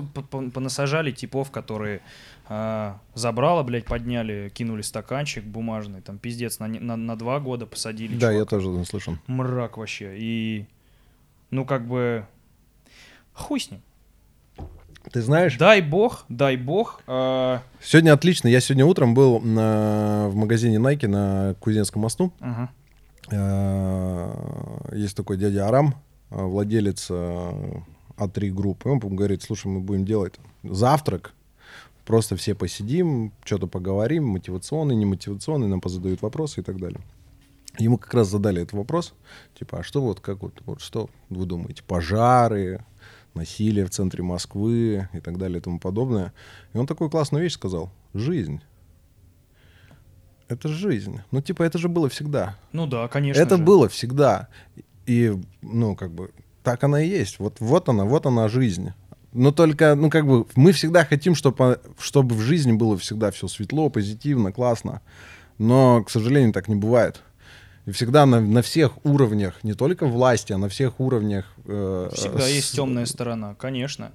понасажали 0.54 1.12
типов, 1.12 1.52
которые 1.52 2.02
а, 2.48 3.00
забрало, 3.14 3.64
блядь, 3.64 3.86
подняли, 3.86 4.50
кинули 4.54 4.82
стаканчик 4.84 5.44
бумажный, 5.44 6.02
там 6.02 6.18
пиздец, 6.18 6.60
на, 6.60 6.68
на, 6.68 6.96
на 6.96 7.16
два 7.18 7.40
года 7.42 7.66
посадили. 7.66 8.18
Да, 8.18 8.28
я 8.32 8.40
чувака. 8.40 8.50
тоже 8.50 8.70
наслышан. 8.70 9.20
Мрак 9.28 9.78
вообще. 9.78 10.16
И, 10.18 10.66
ну, 11.52 11.66
как 11.66 11.88
бы, 11.88 12.26
хуй 13.34 13.60
с 13.60 13.70
ним. 13.70 13.82
Ты 15.12 15.22
знаешь, 15.22 15.58
Дай 15.58 15.82
бог, 15.82 16.26
дай 16.30 16.56
бог. 16.58 17.02
а, 17.08 17.62
сегодня 17.82 18.14
отлично. 18.14 18.48
Я 18.48 18.62
сегодня 18.62 18.86
утром 18.86 19.14
был 19.14 19.40
на- 19.42 20.28
в 20.30 20.36
магазине 20.36 20.78
Nike 20.78 21.08
на 21.08 21.56
Кузнецком 21.60 22.02
мосту. 22.04 22.32
Э, 23.32 24.34
Есть 24.94 25.16
такой 25.16 25.38
дядя 25.38 25.68
Арам, 25.68 25.96
э, 26.30 26.42
владелец 26.44 27.08
э, 27.10 27.52
А3 28.18 28.50
группы. 28.52 28.90
Он 28.90 29.00
говорит, 29.16 29.42
слушай, 29.44 29.68
мы 29.68 29.80
будем 29.80 30.06
делать 30.06 30.36
завтрак. 30.64 31.34
Просто 32.06 32.36
все 32.36 32.54
посидим, 32.54 33.32
что-то 33.46 33.68
поговорим, 33.68 34.26
мотивационный, 34.28 34.96
немотивационный, 34.96 35.68
нам 35.68 35.80
позадают 35.80 36.22
вопросы 36.22 36.60
и 36.60 36.64
так 36.64 36.78
далее. 36.80 37.00
Ему 37.80 37.98
как 37.98 38.14
раз 38.14 38.28
задали 38.28 38.62
этот 38.62 38.74
вопрос, 38.74 39.14
типа, 39.58 39.80
а 39.80 39.84
что 39.84 40.02
вот, 40.02 40.20
как 40.20 40.42
вот, 40.44 40.54
вот 40.66 40.82
что 40.82 41.10
вы 41.30 41.46
думаете, 41.46 41.82
пожары, 41.88 42.84
насилие 43.34 43.86
в 43.86 43.90
центре 43.90 44.24
Москвы 44.24 45.08
и 45.14 45.20
так 45.20 45.38
далее 45.38 45.60
и 45.60 45.62
тому 45.62 45.80
подобное. 45.80 46.34
И 46.74 46.78
он 46.78 46.88
такую 46.88 47.10
классную 47.10 47.44
вещь 47.44 47.54
сказал, 47.54 47.92
жизнь. 48.14 48.62
Это 50.48 50.68
жизнь. 50.68 51.22
Ну, 51.32 51.42
типа, 51.42 51.64
это 51.64 51.78
же 51.78 51.90
было 51.90 52.10
всегда. 52.10 52.58
Ну 52.74 52.86
да, 52.86 53.08
конечно 53.08 53.42
Это 53.42 53.58
же. 53.58 53.64
было 53.64 53.90
всегда. 53.90 54.50
И, 55.06 55.36
ну, 55.62 55.96
как 55.96 56.12
бы, 56.12 56.32
так 56.64 56.84
она 56.84 57.02
и 57.02 57.08
есть. 57.08 57.40
Вот, 57.40 57.60
вот 57.60 57.90
она, 57.90 58.06
вот 58.06 58.26
она 58.26 58.48
жизнь. 58.50 58.92
Но 59.32 59.52
только, 59.52 59.96
ну, 59.96 60.10
как 60.10 60.28
бы, 60.28 60.46
мы 60.56 60.72
всегда 60.72 61.06
хотим, 61.06 61.34
чтобы, 61.34 61.82
чтобы 61.98 62.36
в 62.36 62.42
жизни 62.42 62.72
было 62.74 62.98
всегда 62.98 63.32
все 63.32 63.48
светло, 63.48 63.90
позитивно, 63.90 64.52
классно. 64.52 65.02
Но, 65.58 66.04
к 66.04 66.12
сожалению, 66.12 66.54
так 66.54 66.68
не 66.68 66.76
бывает. 66.76 67.22
И 67.86 67.92
всегда 67.92 68.26
на, 68.26 68.40
на 68.40 68.62
всех 68.62 69.04
уровнях, 69.06 69.64
не 69.64 69.74
только 69.74 70.06
власти, 70.06 70.54
а 70.54 70.58
на 70.58 70.70
всех 70.70 71.00
уровнях... 71.00 71.46
э, 71.66 72.10
Всегда 72.14 72.40
с- 72.42 72.50
есть 72.50 72.76
темная 72.76 73.06
сторона, 73.06 73.56
конечно. 73.56 74.12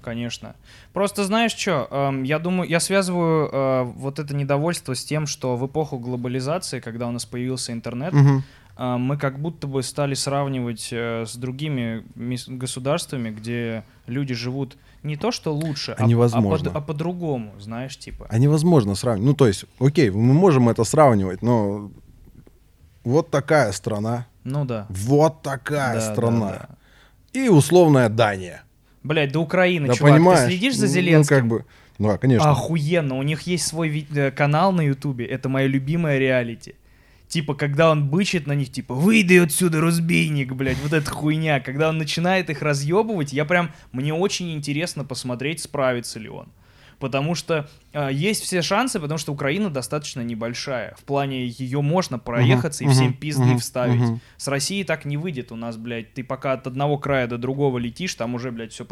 Конечно. 0.00 0.56
Просто 0.92 1.24
знаешь 1.24 1.52
что, 1.54 2.12
я 2.24 2.38
думаю, 2.40 2.68
я 2.68 2.80
связываю 2.80 3.48
э, 3.52 3.82
вот 3.84 4.18
это 4.18 4.34
недовольство 4.34 4.94
с 4.96 5.04
тем, 5.04 5.26
что 5.28 5.56
в 5.56 5.64
эпоху 5.66 5.98
глобализации, 5.98 6.80
когда 6.80 7.06
у 7.06 7.12
нас 7.12 7.24
появился 7.24 7.70
интернет, 7.72 8.12
э, 8.12 8.96
мы 8.96 9.16
как 9.16 9.38
будто 9.38 9.68
бы 9.68 9.80
стали 9.84 10.14
сравнивать 10.14 10.88
э, 10.90 11.24
с 11.24 11.36
другими 11.36 12.02
государствами, 12.48 13.30
где 13.30 13.84
люди 14.06 14.34
живут 14.34 14.76
не 15.04 15.16
то 15.16 15.30
что 15.32 15.54
лучше, 15.54 15.92
А 15.98 16.04
а, 16.04 16.06
невозможно. 16.06 16.70
а, 16.70 16.72
под- 16.74 16.76
а 16.76 16.80
по-другому, 16.80 17.52
знаешь, 17.60 17.96
типа. 17.96 18.26
А 18.28 18.38
невозможно 18.38 18.94
сравнивать. 18.96 19.26
Ну, 19.30 19.34
то 19.34 19.46
есть, 19.46 19.66
окей, 19.78 20.10
мы 20.10 20.32
можем 20.34 20.68
это 20.68 20.82
сравнивать, 20.84 21.42
но 21.42 21.90
вот 23.04 23.30
такая 23.30 23.72
страна, 23.72 24.26
Ну 24.44 24.64
да. 24.64 24.86
вот 24.88 25.42
такая 25.42 25.94
Да, 25.94 26.12
страна. 26.12 26.50
да, 26.50 26.66
да. 27.32 27.40
И 27.40 27.48
условная 27.48 28.08
Дания. 28.08 28.62
Блять, 29.02 29.32
до 29.32 29.40
Украины, 29.40 29.88
да 29.88 29.94
чувак, 29.94 30.12
понимаешь? 30.12 30.40
ты 30.40 30.46
следишь 30.46 30.76
за 30.76 30.86
Ну, 30.86 30.92
Зеленским? 30.92 31.36
как 31.36 31.46
бы, 31.46 31.64
ну, 31.98 32.08
да, 32.08 32.18
конечно. 32.18 32.50
Охуенно, 32.50 33.16
у 33.16 33.22
них 33.22 33.42
есть 33.42 33.66
свой 33.66 33.88
ви- 33.88 34.06
э, 34.14 34.30
канал 34.30 34.72
на 34.72 34.82
Ютубе, 34.82 35.24
это 35.26 35.48
моя 35.48 35.66
любимая 35.66 36.18
реалити. 36.18 36.74
Типа, 37.28 37.54
когда 37.54 37.90
он 37.90 38.10
бычит 38.10 38.46
на 38.46 38.52
них, 38.52 38.70
типа, 38.70 38.94
выйди 38.94 39.38
отсюда, 39.38 39.80
разбийник, 39.80 40.52
блядь, 40.52 40.76
вот 40.82 40.92
эта 40.92 41.10
хуйня. 41.10 41.60
Когда 41.60 41.88
он 41.88 41.96
начинает 41.96 42.50
их 42.50 42.60
разъебывать, 42.60 43.32
я 43.32 43.46
прям, 43.46 43.70
мне 43.90 44.12
очень 44.12 44.52
интересно 44.52 45.02
посмотреть, 45.04 45.60
справится 45.62 46.18
ли 46.20 46.28
он. 46.28 46.48
Потому 47.02 47.34
что 47.34 47.68
э, 47.92 48.10
есть 48.12 48.44
все 48.44 48.62
шансы, 48.62 49.00
потому 49.00 49.18
что 49.18 49.32
Украина 49.32 49.70
достаточно 49.70 50.20
небольшая. 50.20 50.94
В 50.96 51.02
плане 51.02 51.48
ее 51.48 51.80
можно 51.82 52.16
проехаться 52.16 52.84
Мгм, 52.84 52.90
и 52.92 52.94
всем 52.94 53.06
мгм, 53.06 53.14
пизды 53.16 53.42
мгм, 53.42 53.58
вставить. 53.58 54.00
мгм. 54.00 54.20
С 54.36 54.46
Россией 54.46 54.84
так 54.84 55.04
не 55.04 55.16
выйдет 55.16 55.50
у 55.50 55.56
нас, 55.56 55.76
блядь. 55.76 56.14
Ты 56.14 56.22
пока 56.22 56.52
от 56.52 56.68
одного 56.68 56.98
края 56.98 57.26
до 57.26 57.38
другого 57.38 57.78
летишь, 57.78 58.14
там 58.14 58.36
уже, 58.36 58.52
блядь, 58.52 58.70
все 58.72 58.86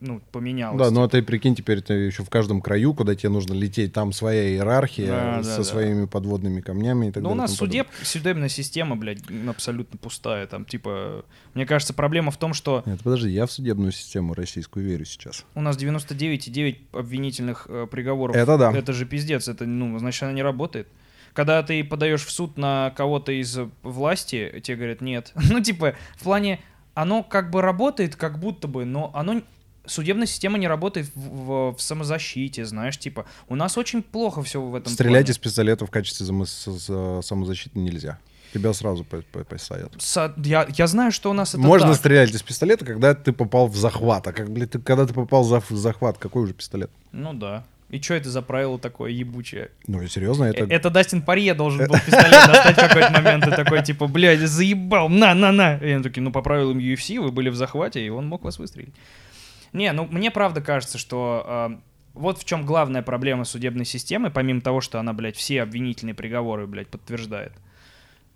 ну, 0.00 0.22
поменялось. 0.32 0.78
Да, 0.78 0.90
ну 0.90 1.02
а 1.02 1.08
ты 1.10 1.22
прикинь, 1.22 1.54
теперь 1.54 1.82
ты 1.82 1.92
еще 1.92 2.24
в 2.24 2.30
каждом 2.30 2.62
краю, 2.62 2.94
куда 2.94 3.14
тебе 3.14 3.28
нужно 3.28 3.52
лететь, 3.52 3.92
там 3.92 4.14
своя 4.14 4.48
иерархия 4.48 5.06
Да, 5.08 5.42
со 5.42 5.50
да, 5.50 5.56
да. 5.58 5.64
своими 5.64 6.06
подводными 6.06 6.62
камнями 6.62 7.08
и 7.08 7.12
так 7.12 7.22
Ну, 7.22 7.28
у 7.28 7.32
далее. 7.32 7.38
и 7.40 7.42
нас 7.42 7.56
тому 7.58 7.68
судеб, 7.68 7.88
судебная 8.02 8.48
система, 8.48 8.96
блядь, 8.96 9.20
абсолютно 9.46 9.98
пустая. 9.98 10.46
Там, 10.46 10.64
типа, 10.64 11.26
мне 11.54 11.66
кажется, 11.66 11.92
проблема 11.94 12.30
в 12.30 12.36
том, 12.36 12.54
что. 12.54 12.82
Нет, 12.86 13.00
подожди, 13.02 13.30
я 13.30 13.46
в 13.46 13.52
судебную 13.52 13.92
систему 13.92 14.34
российскую 14.34 14.84
верю 14.86 15.04
сейчас. 15.04 15.44
у 15.54 15.60
нас 15.60 15.76
99,9 15.76 16.76
обвинительных 16.92 17.66
э, 17.68 17.86
приговоров. 17.90 18.36
Это 18.36 18.56
да. 18.58 18.72
Это 18.72 18.92
же 18.92 19.06
пиздец. 19.06 19.48
Это, 19.48 19.66
ну, 19.66 19.98
значит, 19.98 20.22
она 20.22 20.32
не 20.32 20.42
работает. 20.42 20.88
Когда 21.32 21.62
ты 21.62 21.84
подаешь 21.84 22.24
в 22.24 22.30
суд 22.30 22.56
на 22.58 22.92
кого-то 22.96 23.30
из 23.32 23.58
власти, 23.82 24.60
тебе 24.64 24.76
говорят 24.76 25.00
нет. 25.00 25.32
Ну, 25.50 25.60
типа, 25.60 25.94
в 26.16 26.22
плане, 26.24 26.60
оно 26.94 27.22
как 27.22 27.50
бы 27.50 27.62
работает, 27.62 28.16
как 28.16 28.38
будто 28.40 28.66
бы, 28.68 28.84
но 28.84 29.10
оно 29.14 29.42
судебная 29.86 30.26
система 30.26 30.58
не 30.58 30.68
работает 30.68 31.08
в, 31.14 31.20
в- 31.70 31.76
в 31.76 31.80
самозащите, 31.80 32.64
знаешь, 32.64 32.98
типа, 32.98 33.26
у 33.48 33.56
нас 33.56 33.78
очень 33.78 34.02
плохо 34.02 34.42
все 34.42 34.60
в 34.60 34.74
этом 34.74 34.92
Стрелять 34.92 35.24
плане. 35.26 35.32
из 35.32 35.38
пистолета 35.38 35.86
в 35.86 35.90
качестве 35.90 36.26
зам- 36.26 36.46
с- 36.46 36.66
с- 36.66 37.22
самозащиты 37.26 37.78
нельзя. 37.78 38.18
Тебя 38.52 38.72
сразу 38.72 39.04
по- 39.04 39.22
по- 39.22 39.44
посадят. 39.44 39.92
Са- 39.98 40.32
я, 40.44 40.66
я 40.76 40.86
знаю, 40.86 41.12
что 41.12 41.30
у 41.30 41.32
нас 41.32 41.50
это 41.54 41.58
Можно 41.62 41.88
так. 41.88 41.96
стрелять 41.98 42.30
из 42.30 42.42
пистолета, 42.42 42.84
когда 42.84 43.14
ты 43.14 43.32
попал 43.32 43.68
в 43.68 43.76
захват. 43.76 44.26
А 44.26 44.32
как, 44.32 44.50
блядь, 44.50 44.72
ты, 44.72 44.78
когда 44.80 45.06
ты 45.06 45.14
попал 45.14 45.44
в 45.44 45.52
зах- 45.52 45.64
в 45.70 45.76
захват, 45.76 46.18
какой 46.18 46.42
уже 46.44 46.52
пистолет? 46.54 46.90
Ну 47.12 47.32
да. 47.32 47.64
И 47.90 48.00
что 48.00 48.14
это 48.14 48.30
за 48.30 48.40
правило 48.42 48.78
такое 48.78 49.10
ебучее? 49.10 49.70
Ну, 49.88 50.06
серьезно, 50.06 50.44
Э, 50.44 50.50
это... 50.50 50.64
Это, 50.72 50.90
Дастин 50.90 51.22
Парье 51.22 51.54
должен 51.54 51.86
был 51.88 51.96
пистолет 51.98 52.30
достать 52.46 52.76
в 52.76 52.88
какой-то 52.88 53.10
момент 53.10 53.46
и 53.46 53.50
такой, 53.50 53.82
типа, 53.82 54.06
блядь, 54.06 54.40
заебал, 54.40 55.08
на, 55.08 55.34
на, 55.34 55.50
на. 55.50 55.76
И 55.78 55.90
они 55.90 56.02
такие, 56.02 56.22
ну, 56.22 56.30
по 56.30 56.40
правилам 56.42 56.78
UFC 56.78 57.20
вы 57.20 57.32
были 57.32 57.48
в 57.48 57.56
захвате, 57.56 58.04
и 58.04 58.08
он 58.08 58.26
мог 58.28 58.44
вас 58.44 58.58
выстрелить. 58.60 58.94
Не, 59.72 59.92
ну, 59.92 60.06
мне 60.10 60.30
правда 60.30 60.60
кажется, 60.60 60.98
что 60.98 61.44
э, 61.72 61.76
вот 62.14 62.38
в 62.38 62.44
чем 62.44 62.64
главная 62.64 63.02
проблема 63.02 63.44
судебной 63.44 63.84
системы, 63.84 64.30
помимо 64.30 64.60
того, 64.60 64.80
что 64.80 64.98
она, 65.00 65.12
блядь, 65.12 65.36
все 65.36 65.62
обвинительные 65.62 66.14
приговоры, 66.14 66.66
блядь, 66.68 66.88
подтверждает. 66.88 67.52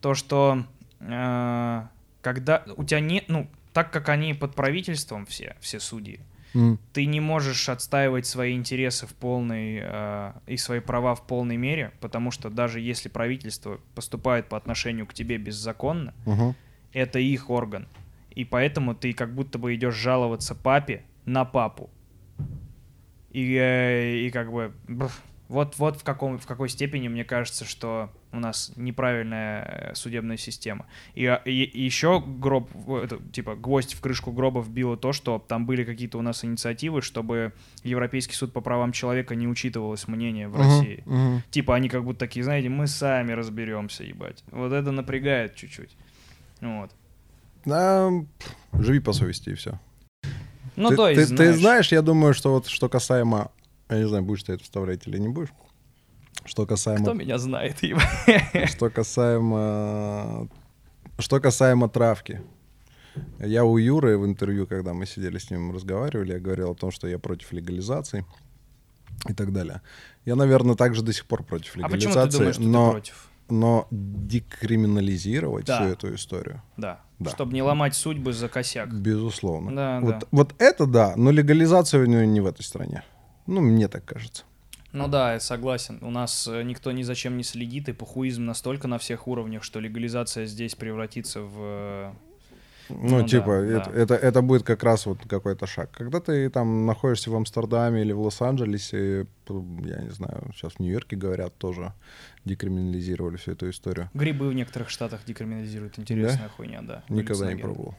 То, 0.04 0.12
что 0.12 0.62
э, 1.00 1.82
когда 2.20 2.62
у 2.76 2.84
тебя 2.84 3.00
нет, 3.00 3.24
ну, 3.28 3.48
так 3.72 3.90
как 3.90 4.10
они 4.10 4.34
под 4.34 4.54
правительством 4.54 5.24
все, 5.24 5.56
все 5.60 5.80
судьи, 5.80 6.20
М. 6.54 6.78
ты 6.92 7.06
не 7.06 7.20
можешь 7.20 7.70
отстаивать 7.70 8.26
свои 8.26 8.52
интересы 8.54 9.06
в 9.06 9.14
полной 9.14 9.80
э, 9.82 10.32
и 10.46 10.58
свои 10.58 10.80
права 10.80 11.14
в 11.14 11.26
полной 11.26 11.56
мере, 11.56 11.90
потому 12.00 12.30
что 12.32 12.50
даже 12.50 12.80
если 12.80 13.08
правительство 13.08 13.80
поступает 13.94 14.46
по 14.50 14.58
отношению 14.58 15.06
к 15.06 15.14
тебе 15.14 15.38
беззаконно, 15.38 16.12
Мгм. 16.26 16.54
это 16.92 17.18
их 17.18 17.48
орган. 17.48 17.88
И 18.28 18.44
поэтому 18.44 18.94
ты 18.94 19.14
как 19.14 19.34
будто 19.34 19.58
бы 19.58 19.74
идешь 19.74 19.94
жаловаться 19.94 20.54
папе 20.54 21.02
на 21.24 21.46
папу. 21.46 21.88
И, 23.30 23.54
э, 23.54 24.16
и 24.18 24.30
как 24.30 24.52
бы 24.52 24.74
бф, 24.86 25.22
вот, 25.48 25.76
вот 25.78 25.98
в, 25.98 26.04
каком, 26.04 26.38
в 26.38 26.46
какой 26.46 26.68
степени 26.68 27.08
мне 27.08 27.24
кажется, 27.24 27.64
что 27.64 28.10
у 28.32 28.38
нас 28.38 28.72
неправильная 28.76 29.90
э, 29.90 29.94
судебная 29.94 30.36
система. 30.38 30.86
И, 31.14 31.26
а, 31.26 31.36
и- 31.44 31.64
и 31.64 31.82
еще 31.82 32.20
гроб, 32.26 32.70
это, 32.88 33.18
типа 33.32 33.54
гвоздь 33.54 33.94
в 33.94 34.00
крышку 34.00 34.32
гроба 34.32 34.60
вбило 34.62 34.96
то, 34.96 35.12
что 35.12 35.38
там 35.38 35.66
были 35.66 35.84
какие-то 35.84 36.18
у 36.18 36.22
нас 36.22 36.44
инициативы, 36.44 37.02
чтобы 37.02 37.52
Европейский 37.82 38.34
суд 38.34 38.52
по 38.52 38.60
правам 38.60 38.92
человека 38.92 39.34
не 39.34 39.46
учитывалось 39.46 40.08
мнение 40.08 40.48
в 40.48 40.52
Мгм, 40.56 40.60
России. 40.62 41.02
мгм. 41.06 41.42
Типа 41.50 41.74
они 41.76 41.88
как 41.88 42.04
будто 42.04 42.20
такие, 42.20 42.42
знаете, 42.42 42.68
мы 42.70 42.86
сами 42.86 43.32
разберемся, 43.32 44.02
ебать. 44.04 44.42
Вот 44.50 44.72
это 44.72 44.90
напрягает 44.92 45.54
чуть-чуть. 45.56 45.96
Вот. 46.60 46.90
Да, 47.66 48.10
живи 48.72 48.98
по 49.00 49.12
совести 49.12 49.50
и 49.50 49.54
все. 49.54 49.78
Ну, 50.76 50.88
ты, 50.88 50.96
то 50.96 51.08
есть, 51.08 51.30
ты- 51.30 51.36
ты 51.36 51.52
знаешь, 51.52 51.92
я 51.92 52.02
думаю, 52.02 52.34
что 52.34 52.50
вот 52.52 52.66
что 52.66 52.88
касаемо... 52.88 53.50
Я 53.88 53.98
не 53.98 54.08
знаю, 54.08 54.24
будешь 54.24 54.42
ты 54.42 54.52
это 54.54 54.64
вставлять 54.64 55.06
или 55.06 55.18
не 55.18 55.28
будешь. 55.28 55.52
Что 56.44 56.66
касаемо... 56.66 57.02
кто 57.04 57.14
меня 57.14 57.38
знает, 57.38 57.82
ебать. 57.82 58.04
Что 58.70 58.90
касаемо... 58.90 60.48
Что 61.18 61.40
касаемо 61.40 61.88
травки. 61.88 62.42
Я 63.38 63.64
у 63.64 63.78
Юры 63.78 64.18
в 64.18 64.26
интервью, 64.26 64.66
когда 64.66 64.92
мы 64.92 65.06
сидели 65.06 65.38
с 65.38 65.50
ним 65.50 65.72
разговаривали, 65.72 66.32
я 66.32 66.40
говорил 66.40 66.72
о 66.72 66.74
том, 66.74 66.90
что 66.90 67.06
я 67.06 67.18
против 67.18 67.52
легализации 67.52 68.24
и 69.28 69.32
так 69.32 69.52
далее. 69.52 69.80
Я, 70.24 70.34
наверное, 70.34 70.74
также 70.74 71.02
до 71.02 71.12
сих 71.12 71.26
пор 71.26 71.44
против 71.44 71.76
А 71.76 71.80
легализации, 71.80 72.10
почему 72.14 72.26
ты 72.26 72.38
думаешь, 72.38 72.54
что 72.56 72.64
но, 72.64 72.86
ты 72.86 72.92
против? 72.92 73.30
но 73.48 73.88
декриминализировать 73.90 75.66
Да. 75.66 75.80
всю 75.80 75.92
эту 75.92 76.14
историю, 76.14 76.62
Да. 76.76 77.00
Да. 77.20 77.30
Чтобы 77.30 77.52
не 77.52 77.62
ломать 77.62 77.94
судьбы 77.94 78.32
за 78.32 78.48
косяк. 78.48 78.92
безусловно. 78.92 79.74
Да, 79.74 80.00
вот, 80.00 80.18
да. 80.18 80.26
вот 80.32 80.54
это 80.58 80.84
да, 80.86 81.14
но 81.16 81.30
легализация 81.30 82.02
у 82.02 82.06
нее 82.06 82.26
не 82.26 82.40
в 82.40 82.46
этой 82.46 82.62
стране. 82.62 83.04
Ну, 83.46 83.60
мне 83.60 83.88
так 83.88 84.04
кажется. 84.04 84.44
Ну 84.92 85.08
да, 85.08 85.32
я 85.34 85.40
согласен. 85.40 85.98
У 86.02 86.10
нас 86.10 86.46
э, 86.46 86.62
никто 86.62 86.92
ни 86.92 87.02
за 87.02 87.14
чем 87.16 87.36
не 87.36 87.42
следит, 87.42 87.88
и 87.88 87.92
похуизм 87.92 88.44
настолько 88.44 88.86
на 88.86 88.98
всех 88.98 89.26
уровнях, 89.26 89.64
что 89.64 89.80
легализация 89.80 90.46
здесь 90.46 90.76
превратится 90.76 91.40
в... 91.40 91.54
э, 91.58 92.12
Ну, 92.90 93.18
Ну 93.20 93.26
типа, 93.26 93.46
да, 93.46 93.66
это, 93.66 93.90
да. 93.90 94.00
Это, 94.00 94.14
это 94.14 94.42
будет 94.42 94.62
как 94.62 94.84
раз 94.84 95.06
вот 95.06 95.18
какой-то 95.26 95.66
шаг. 95.66 95.90
Когда 95.90 96.20
ты 96.20 96.48
там 96.48 96.86
находишься 96.86 97.30
в 97.30 97.34
Амстердаме 97.34 98.02
или 98.02 98.12
в 98.12 98.20
Лос-Анджелесе, 98.20 99.26
я 99.48 100.02
не 100.02 100.10
знаю, 100.10 100.52
сейчас 100.54 100.74
в 100.74 100.78
Нью-Йорке 100.80 101.16
говорят, 101.16 101.56
тоже 101.58 101.92
декриминализировали 102.44 103.36
всю 103.36 103.52
эту 103.52 103.70
историю. 103.70 104.10
Грибы 104.14 104.48
в 104.48 104.54
некоторых 104.54 104.90
штатах 104.90 105.22
декриминализируют. 105.26 105.98
Интересная 105.98 106.48
хуйня, 106.50 106.82
да. 106.82 107.02
Никогда 107.08 107.52
не 107.52 107.60
пробовал. 107.60 107.96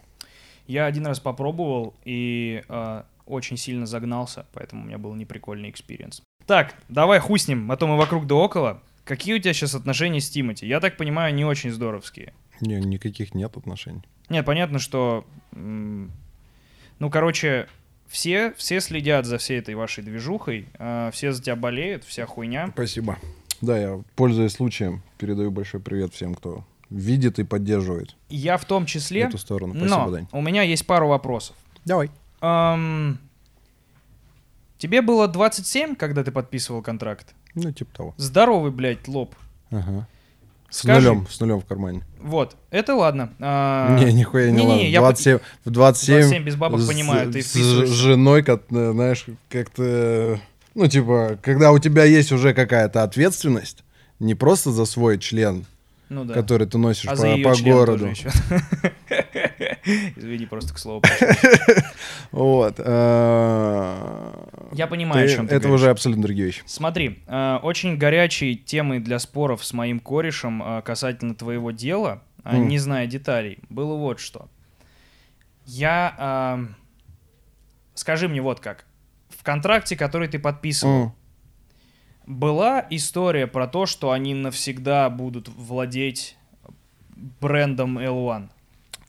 Я 0.68 0.86
один 0.86 1.06
раз 1.06 1.20
попробовал 1.20 1.94
и 2.06 2.64
э, 2.68 3.04
очень 3.26 3.58
сильно 3.58 3.86
загнался, 3.86 4.46
поэтому 4.54 4.84
у 4.84 4.86
меня 4.86 4.98
был 4.98 5.14
неприкольный 5.16 5.70
experience. 5.70 6.22
Так, 6.46 6.76
давай 6.90 7.20
хуй 7.20 7.40
с 7.40 7.48
ним, 7.48 7.72
а 7.72 7.78
то 7.78 7.88
мы 7.88 7.98
вокруг 7.98 8.28
да 8.28 8.36
около. 8.36 8.82
Какие 9.04 9.36
у 9.36 9.40
тебя 9.40 9.54
сейчас 9.54 9.76
отношения 9.76 10.20
с 10.20 10.30
Тимати? 10.30 10.66
Я 10.66 10.80
так 10.80 10.98
понимаю, 10.98 11.34
не 11.34 11.46
очень 11.46 11.72
здоровские. 11.72 12.34
Не, 12.62 12.80
никаких 12.80 13.36
нет 13.36 13.56
отношений. 13.58 14.02
Нет, 14.30 14.46
понятно, 14.46 14.80
что... 14.80 15.26
Ну, 15.52 17.10
короче, 17.10 17.68
все, 18.08 18.54
все 18.58 18.80
следят 18.80 19.26
за 19.26 19.38
всей 19.38 19.60
этой 19.60 19.76
вашей 19.76 20.04
движухой, 20.04 20.68
э, 20.80 21.10
все 21.12 21.32
за 21.34 21.44
тебя 21.44 21.56
болеют, 21.56 22.04
вся 22.06 22.26
хуйня. 22.26 22.70
Спасибо. 22.74 23.18
Да, 23.62 23.78
я, 23.78 24.02
пользуясь 24.16 24.54
случаем, 24.54 25.02
передаю 25.18 25.52
большой 25.52 25.82
привет 25.82 26.14
всем, 26.14 26.36
кто 26.36 26.64
видит 26.90 27.40
и 27.40 27.44
поддерживает 27.44 28.16
Я 28.30 28.58
в 28.58 28.66
том 28.66 28.86
числе, 28.86 29.22
эту 29.22 29.38
сторону. 29.38 29.74
Спасибо, 29.74 29.98
но 29.98 30.12
Дань. 30.12 30.28
у 30.32 30.42
меня 30.42 30.62
есть 30.62 30.86
пару 30.86 31.08
вопросов. 31.08 31.56
Давай. 31.84 32.10
Ам, 32.48 33.18
Тебе 34.78 35.02
было 35.02 35.28
27, 35.28 35.96
когда 35.96 36.24
ты 36.24 36.32
подписывал 36.32 36.82
контракт? 36.84 37.34
Ну, 37.56 37.72
типа 37.72 37.96
того. 37.96 38.14
Здоровый, 38.18 38.72
блядь, 38.72 39.08
лоб. 39.08 39.34
Ага. 39.72 40.08
С 40.70 40.80
Скажи. 40.80 41.08
нулем, 41.10 41.28
с 41.30 41.40
нулем 41.40 41.62
в 41.62 41.66
кармане. 41.66 42.02
Вот, 42.20 42.56
это 42.70 42.94
ладно. 42.96 43.32
А, 43.40 43.98
не, 43.98 44.12
нихуя 44.12 44.52
не, 44.52 44.58
не-не-не, 44.58 44.74
ладно. 44.74 44.90
я 44.90 45.00
27, 45.00 45.40
в 45.64 45.70
27, 45.70 46.16
27 46.20 46.44
без 46.44 46.56
бабок 46.56 46.82
с- 46.82 46.88
понимаю, 46.88 47.32
ты 47.32 47.42
с 47.42 47.54
женой, 47.54 48.44
как, 48.44 48.64
э, 48.72 48.92
знаешь, 48.92 49.26
как-то... 49.50 50.40
Ну, 50.74 50.88
типа, 50.88 51.40
когда 51.42 51.72
у 51.72 51.80
тебя 51.80 52.04
есть 52.04 52.32
уже 52.34 52.54
какая-то 52.54 53.04
ответственность, 53.04 53.84
не 54.20 54.36
просто 54.36 54.72
за 54.72 54.86
свой 54.86 55.18
член, 55.18 55.66
Ну 56.10 56.26
да. 56.26 56.34
который 56.34 56.68
ты 56.68 56.78
носишь 56.78 57.08
а 57.08 57.16
по, 57.16 57.56
по 57.56 57.64
городу. 57.64 58.10
Извини, 60.16 60.46
просто 60.46 60.74
к 60.74 60.78
слову. 60.78 61.02
Вот. 62.32 62.76
э, 62.80 64.34
Я 64.74 64.88
понимаю, 64.88 65.26
о 65.26 65.30
чем 65.30 65.48
ты 65.48 65.56
Это 65.56 65.70
уже 65.70 65.90
абсолютно 65.90 66.24
другие 66.24 66.48
вещи. 66.48 66.64
Смотри, 66.66 67.24
э, 67.28 67.60
очень 67.62 67.98
горячие 67.98 68.56
темы 68.56 69.00
для 69.00 69.20
споров 69.20 69.64
с 69.64 69.74
моим 69.74 70.00
корешем 70.00 70.62
э, 70.62 70.82
касательно 70.82 71.36
твоего 71.36 71.72
дела, 71.72 72.24
не 72.44 72.78
зная 72.78 73.08
деталей, 73.08 73.60
было 73.70 73.96
вот 73.96 74.20
что. 74.20 74.50
Я... 75.66 76.60
скажи 77.96 78.28
мне 78.28 78.42
вот 78.42 78.60
как. 78.60 78.86
В 79.30 79.42
контракте, 79.44 79.96
который 79.96 80.28
ты 80.28 80.38
подписывал, 80.38 81.16
была 82.28 82.86
история 82.90 83.48
про 83.48 83.68
то, 83.68 83.86
что 83.86 84.12
они 84.12 84.34
навсегда 84.34 85.10
будут 85.10 85.48
владеть 85.48 86.38
брендом 87.40 87.98
L1, 87.98 88.50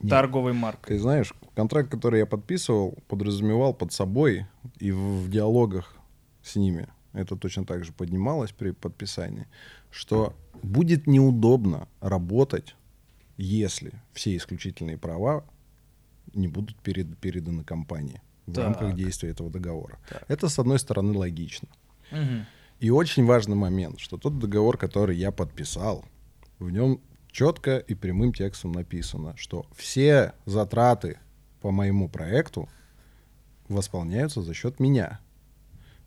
Нет. 0.01 0.11
торговой 0.11 0.53
маркой. 0.53 0.97
Ты 0.97 1.01
знаешь, 1.03 1.33
контракт, 1.55 1.91
который 1.91 2.21
я 2.21 2.27
подписывал, 2.27 2.97
подразумевал 3.09 3.73
под 3.75 3.93
собой 3.93 4.47
и 4.79 4.91
в, 4.93 5.25
в 5.25 5.31
диалогах 5.31 5.97
с 6.43 6.57
ними, 6.57 6.89
это 7.13 7.37
точно 7.37 7.65
так 7.65 7.85
же 7.85 7.93
поднималось 7.93 8.53
при 8.53 8.73
подписании, 8.73 9.47
что 9.91 10.35
будет 10.63 11.07
неудобно 11.07 11.89
работать, 12.01 12.77
если 13.39 13.93
все 14.13 14.37
исключительные 14.37 14.99
права 14.99 15.45
не 16.35 16.49
будут 16.49 16.77
перед- 16.77 17.17
переданы 17.19 17.65
компании. 17.65 18.21
в 18.47 18.53
Так. 18.55 18.65
рамках 18.65 18.95
действия 18.95 19.31
этого 19.31 19.51
договора. 19.51 19.99
Так. 20.09 20.25
Это, 20.29 20.49
с 20.49 20.59
одной 20.61 20.79
стороны, 20.79 21.19
логично. 21.19 21.69
Мгм. 22.13 22.47
И 22.79 22.91
очень 22.91 23.25
важный 23.25 23.57
момент, 23.57 23.99
что 23.99 24.19
тот 24.19 24.39
договор, 24.39 24.77
который 24.79 25.17
я 25.17 25.33
подписал, 25.33 26.05
в 26.61 26.71
нем 26.71 27.01
четко 27.37 27.77
и 27.77 27.95
прямым 27.95 28.33
текстом 28.33 28.73
написано, 28.73 29.35
что 29.37 29.67
все 29.77 30.33
затраты 30.47 31.19
по 31.61 31.71
моему 31.71 32.09
проекту 32.09 32.67
восполняются 33.69 34.41
за 34.41 34.55
счет 34.55 34.81
меня. 34.81 35.21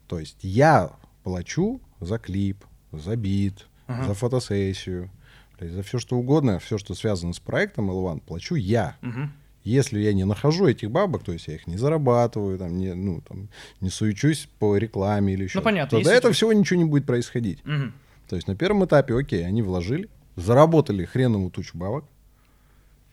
То 0.08 0.20
есть 0.20 0.38
я 0.42 0.92
плачу 1.24 1.82
за 2.00 2.18
клип, 2.18 2.66
за 2.92 3.16
бит, 3.16 3.68
Ага. 3.86 4.08
за 4.08 4.14
фотосессию, 4.16 5.12
за 5.60 5.84
все 5.84 6.00
что 6.00 6.18
угодно, 6.18 6.58
все, 6.58 6.80
что 6.80 6.96
связано 6.96 7.34
с 7.34 7.40
проектом 7.40 7.92
L1, 7.92 8.22
плачу 8.22 8.56
я. 8.56 8.98
Мгм. 9.02 9.32
Если 9.64 10.00
я 10.00 10.14
не 10.14 10.24
нахожу 10.24 10.66
этих 10.68 10.90
бабок, 10.90 11.24
то 11.24 11.32
есть 11.32 11.48
я 11.48 11.54
их 11.56 11.68
не 11.68 11.78
зарабатываю, 11.78 12.58
там, 12.58 12.76
не, 12.76 12.96
ну, 12.96 13.22
там, 13.22 13.50
не 13.82 13.92
суечусь 13.92 14.50
по 14.58 14.78
рекламе 14.78 15.34
или 15.34 15.44
еще, 15.44 15.60
Ну, 15.60 15.64
понятно, 15.64 16.00
то 16.00 16.04
до 16.04 16.10
этого 16.12 16.32
ты- 16.32 16.38
всего 16.38 16.54
ничего 16.54 16.80
не 16.80 16.86
будет 16.90 17.06
происходить. 17.06 17.64
Мгм. 17.66 17.94
То 18.28 18.36
есть 18.36 18.48
на 18.48 18.56
первом 18.56 18.84
этапе, 18.86 19.16
окей, 19.16 19.46
они 19.46 19.62
вложили, 19.62 20.10
заработали 20.40 21.06
хреновую 21.06 21.52
тучу 21.52 21.78
бабок, 21.78 22.06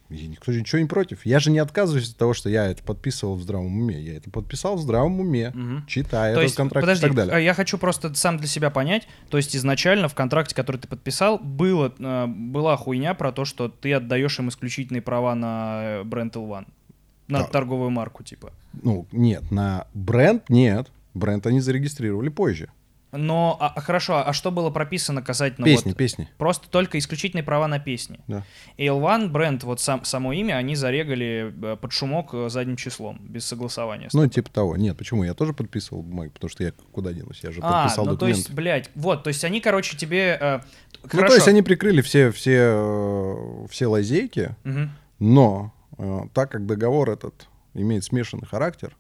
и 0.09 0.27
никто 0.29 0.53
же 0.53 0.61
ничего 0.61 0.81
не 0.81 0.87
против. 0.87 1.27
Я 1.27 1.41
же 1.41 1.51
не 1.51 1.59
отказываюсь 1.59 2.11
от 2.11 2.17
того, 2.17 2.33
что 2.33 2.49
я 2.49 2.67
это 2.67 2.81
подписывал 2.85 3.35
в 3.35 3.43
здравом 3.43 3.77
уме. 3.77 4.01
Я 4.01 4.17
это 4.17 4.31
подписал 4.31 4.77
в 4.77 4.81
здравом 4.81 5.19
уме, 5.19 5.51
Мгм. 5.53 5.85
читая 5.89 6.33
То 6.33 6.41
этот 6.41 6.43
есть, 6.45 6.55
контракт 6.57 6.85
подожди, 6.85 7.07
и 7.07 7.09
так 7.09 7.17
далее. 7.17 7.35
а 7.35 7.41
я 7.41 7.55
хочу 7.55 7.77
просто 7.77 8.15
сам 8.15 8.37
для 8.37 8.47
себя 8.47 8.71
понять. 8.71 9.09
То 9.31 9.37
есть 9.37 9.57
изначально 9.57 10.09
в 10.09 10.15
контракте, 10.15 10.55
который 10.55 10.77
ты 10.77 10.87
подписал, 10.87 11.39
было, 11.41 11.93
э, 11.99 12.27
была 12.29 12.77
хуйня 12.77 13.15
про 13.15 13.33
то, 13.33 13.45
что 13.45 13.69
ты 13.69 13.93
отдаешь 13.95 14.39
им 14.39 14.49
исключительные 14.49 15.03
права 15.03 15.35
на 15.35 15.81
э, 15.83 16.03
бренд 16.05 16.37
L1. 16.37 16.67
На 17.27 17.39
Да. 17.41 17.45
торговую 17.47 17.91
марку, 17.91 18.23
типа. 18.23 18.53
Ну, 18.85 19.09
нет, 19.11 19.51
на 19.51 19.89
бренд 19.93 20.49
нет. 20.49 20.87
Бренд 21.15 21.45
они 21.49 21.59
зарегистрировали 21.61 22.29
позже. 22.29 22.69
Но, 23.17 23.57
а, 23.61 23.73
а 23.75 23.81
хорошо, 23.81 24.23
а 24.27 24.33
что 24.33 24.51
было 24.51 24.71
прописано 24.71 25.23
касательно 25.23 25.65
песни, 25.65 25.91
вот, 25.91 25.97
песни. 25.97 26.29
Просто 26.39 26.69
только 26.69 26.99
исключительные 26.99 27.43
права 27.45 27.67
на 27.67 27.79
песни. 27.79 28.21
Да. 28.27 28.45
И 28.77 28.85
L1 28.87 29.29
бренд, 29.29 29.65
вот 29.65 29.81
сам, 29.81 30.05
само 30.05 30.33
имя, 30.33 30.55
они 30.55 30.77
зарегали 30.77 31.53
э, 31.63 31.77
под 31.77 31.93
шумок 31.93 32.31
э, 32.35 32.49
задним 32.49 32.77
числом, 32.77 33.19
без 33.21 33.45
согласования. 33.47 34.09
Ну, 34.13 34.27
типа 34.29 34.51
того. 34.51 34.77
Нет, 34.77 34.97
почему? 34.97 35.25
Я 35.25 35.35
тоже 35.35 35.53
подписывал 35.53 36.03
бумаги, 36.03 36.31
потому 36.31 36.51
что 36.51 36.63
я 36.65 36.73
куда 36.93 37.13
денусь? 37.13 37.41
Я 37.43 37.53
же 37.53 37.61
а, 37.63 37.85
подписал 37.85 38.05
ну 38.05 38.11
то 38.13 38.17
документ. 38.17 38.37
есть, 38.39 38.51
блядь, 38.53 38.91
вот, 38.95 39.23
то 39.25 39.29
есть 39.29 39.45
они, 39.45 39.61
короче, 39.61 39.97
тебе... 39.97 40.39
э, 40.41 40.61
Ну, 41.03 41.09
хорошо. 41.09 41.29
то 41.29 41.35
есть 41.35 41.49
они 41.49 41.63
прикрыли 41.63 42.01
все, 42.03 42.31
все, 42.33 42.59
э, 42.75 43.67
все 43.71 43.87
лазейки, 43.87 44.55
Мгм. 44.65 44.91
но 45.19 45.73
э, 45.99 46.21
так 46.35 46.51
как 46.51 46.67
договор 46.67 47.11
этот 47.11 47.47
имеет 47.75 48.05
смешанный 48.05 48.47
характер, 48.47 48.97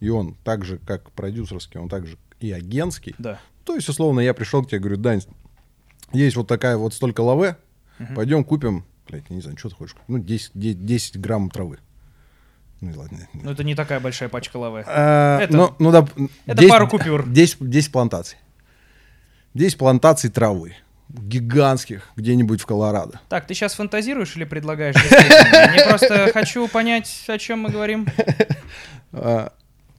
и 0.00 0.08
он 0.10 0.34
так 0.44 0.64
же, 0.64 0.78
как 0.78 1.10
продюсерский, 1.12 1.80
он 1.80 1.88
также 1.88 2.18
и 2.40 2.52
агентский, 2.52 3.14
Да. 3.18 3.38
то 3.64 3.74
есть, 3.74 3.88
условно, 3.88 4.20
я 4.20 4.34
пришел 4.34 4.62
к 4.64 4.68
тебе, 4.68 4.78
говорю, 4.80 4.96
Дань, 4.98 5.22
есть 6.12 6.36
вот 6.36 6.46
такая 6.48 6.76
вот 6.76 6.94
столько 6.94 7.20
лаве, 7.22 7.56
пойдем 8.14 8.44
купим, 8.44 8.84
блядь, 9.08 9.24
я 9.28 9.36
не 9.36 9.42
знаю, 9.42 9.56
что 9.58 9.70
ты 9.70 9.76
хочешь, 9.76 9.96
ну, 10.08 10.18
10, 10.18 10.50
10, 10.54 10.84
10 10.84 11.20
грамм 11.20 11.50
травы. 11.50 11.78
Ну, 12.82 12.92
ладно. 12.94 13.26
Ну 13.32 13.50
это 13.50 13.64
не 13.64 13.74
такая 13.74 14.00
большая 14.00 14.28
пачка 14.28 14.58
лавы. 14.58 14.84
А, 14.86 15.40
это- 15.40 15.56
ну, 15.56 15.74
ну, 15.78 15.90
да, 15.90 16.06
это 16.44 16.68
пару 16.68 16.86
купюр. 16.88 17.26
10, 17.26 17.56
10 17.60 17.90
плантаций. 17.90 18.36
10 19.54 19.78
плантаций 19.78 20.28
травы. 20.28 20.74
Гигантских, 21.08 22.10
где-нибудь 22.16 22.60
в 22.60 22.66
Колорадо. 22.66 23.20
Так, 23.30 23.46
ты 23.46 23.54
сейчас 23.54 23.74
фантазируешь 23.74 24.36
или 24.36 24.44
предлагаешь? 24.44 24.96
Мне 24.96 25.84
просто 25.88 26.30
хочу 26.34 26.68
понять, 26.68 27.24
о 27.28 27.38
чем 27.38 27.60
мы 27.60 27.70
говорим. 27.70 28.06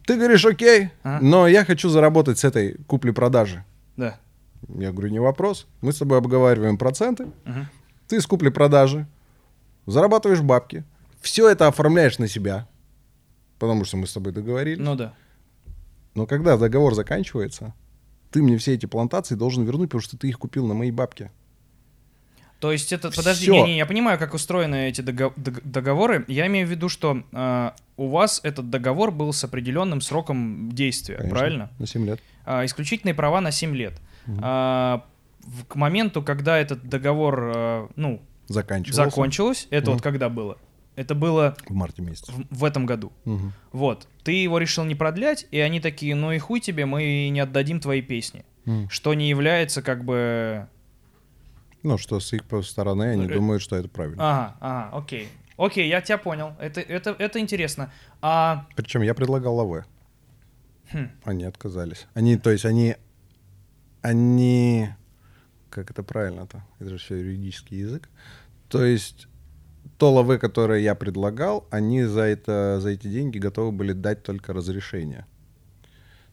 Ты 0.08 0.16
говоришь, 0.16 0.46
окей, 0.46 0.90
Ага. 1.04 1.20
но 1.24 1.48
я 1.50 1.66
хочу 1.66 1.90
заработать 1.90 2.40
с 2.40 2.46
этой 2.46 2.76
купли-продажи. 2.88 3.66
Да. 3.98 4.18
Я 4.70 4.92
говорю, 4.94 5.10
не 5.10 5.20
вопрос. 5.20 5.68
Мы 5.82 5.92
с 5.92 5.98
тобой 5.98 6.18
обговариваем 6.18 6.78
проценты. 6.78 7.28
Мгм. 7.44 7.68
Ты 8.08 8.22
с 8.22 8.26
купли-продажи 8.26 9.06
зарабатываешь 9.86 10.42
бабки. 10.42 10.86
Все 11.20 11.50
это 11.50 11.68
оформляешь 11.68 12.20
на 12.20 12.30
себя. 12.30 12.68
Потому 13.60 13.84
что 13.84 13.98
мы 13.98 14.08
с 14.08 14.14
тобой 14.14 14.32
договорились. 14.32 14.80
Ну 14.84 14.96
да. 14.96 15.14
Но 16.16 16.26
когда 16.26 16.56
договор 16.58 16.96
заканчивается, 16.96 17.74
ты 18.32 18.42
мне 18.42 18.58
все 18.58 18.74
эти 18.76 18.86
плантации 18.86 19.36
должен 19.36 19.66
вернуть, 19.66 19.90
потому 19.90 20.02
что 20.02 20.18
ты 20.18 20.30
их 20.30 20.40
купил 20.40 20.66
на 20.68 20.74
мои 20.74 20.90
бабки. 20.92 21.32
То 22.60 22.72
есть 22.72 22.92
это, 22.92 23.12
подожди, 23.12 23.44
Всё. 23.46 23.54
не, 23.54 23.64
не, 23.74 23.78
я 23.78 23.86
понимаю, 23.86 24.18
как 24.18 24.34
устроены 24.34 24.90
эти 24.90 25.02
дого- 25.02 25.34
дог- 25.36 25.62
договоры. 25.64 26.26
Я 26.28 26.48
имею 26.48 26.66
в 26.68 26.72
виду, 26.72 26.90
что 26.90 27.22
э, 27.32 27.72
у 27.98 28.08
вас 28.08 28.40
этот 28.44 28.70
договор 28.72 29.12
был 29.12 29.32
с 29.32 29.44
определенным 29.44 30.02
сроком 30.02 30.72
действия, 30.72 31.18
Конечно, 31.18 31.38
правильно? 31.38 31.70
На 31.78 31.86
7 31.86 32.06
лет. 32.06 32.20
А, 32.46 32.66
исключительные 32.66 33.14
права 33.14 33.42
на 33.42 33.52
7 33.52 33.76
лет. 33.76 33.94
А, 34.42 35.06
в- 35.42 35.66
к 35.66 35.76
моменту, 35.76 36.22
когда 36.24 36.58
этот 36.58 36.88
договор, 36.90 37.52
э, 37.56 37.88
ну, 37.96 38.22
Заканчивался. 38.48 39.04
закончилось, 39.06 39.68
это 39.70 39.92
вот 39.92 39.98
Мгм. 39.98 40.04
когда 40.04 40.30
было? 40.30 40.58
Это 40.96 41.14
было 41.14 41.56
В 41.68 41.74
марте 41.74 42.02
месяце. 42.02 42.32
в, 42.32 42.44
в 42.50 42.66
этом 42.66 42.88
году. 42.88 43.12
Мгм. 43.26 43.54
Вот. 43.72 44.08
Ты 44.24 44.32
его 44.32 44.58
решил 44.58 44.84
не 44.84 44.96
продлять, 44.96 45.46
и 45.52 45.60
они 45.60 45.80
такие, 45.80 46.16
ну 46.16 46.32
и 46.32 46.40
хуй 46.40 46.60
тебе, 46.60 46.88
мы 46.88 47.30
не 47.30 47.40
отдадим 47.40 47.80
твои 47.80 48.02
песни. 48.02 48.46
М. 48.66 48.90
Что 48.90 49.14
не 49.14 49.30
является 49.30 49.84
как 49.84 50.04
бы... 50.04 50.68
Ну, 51.84 51.98
что 51.98 52.20
с 52.20 52.34
их 52.34 52.44
стороны, 52.64 53.04
они 53.04 53.26
Э, 53.26 53.34
думают, 53.34 53.62
что 53.62 53.76
это 53.76 53.88
правильно. 53.88 54.18
Ага, 54.20 54.58
ага, 54.60 54.98
окей. 54.98 55.30
Окей, 55.58 55.88
я 55.90 56.02
тебя 56.02 56.18
понял. 56.18 56.54
Это, 56.60 56.82
это, 56.82 57.16
это 57.18 57.40
интересно. 57.40 57.92
А... 58.22 58.68
Причем 58.76 59.02
я 59.02 59.14
предлагал 59.14 59.56
лаве. 59.56 59.86
хм, 60.92 61.10
Они 61.24 61.44
отказались. 61.46 62.08
Они, 62.14 62.38
то 62.38 62.52
есть 62.52 62.66
они... 62.66 62.96
Они... 64.02 64.90
Как 65.70 65.92
это 65.92 66.04
правильно-то? 66.04 66.64
Это 66.80 66.90
же 66.92 66.98
все 66.98 67.16
юридический 67.16 67.80
язык. 67.80 68.10
То 68.70 68.84
есть 68.84 69.28
то 69.98 70.14
лаве, 70.14 70.38
которое 70.38 70.80
я 70.80 70.94
предлагал, 70.96 71.68
они 71.72 72.04
за, 72.04 72.22
это, 72.22 72.80
за 72.80 72.90
эти 72.90 73.08
деньги 73.08 73.40
готовы 73.40 73.72
были 73.72 73.94
дать 73.94 74.24
только 74.24 74.54
разрешение 74.54 75.26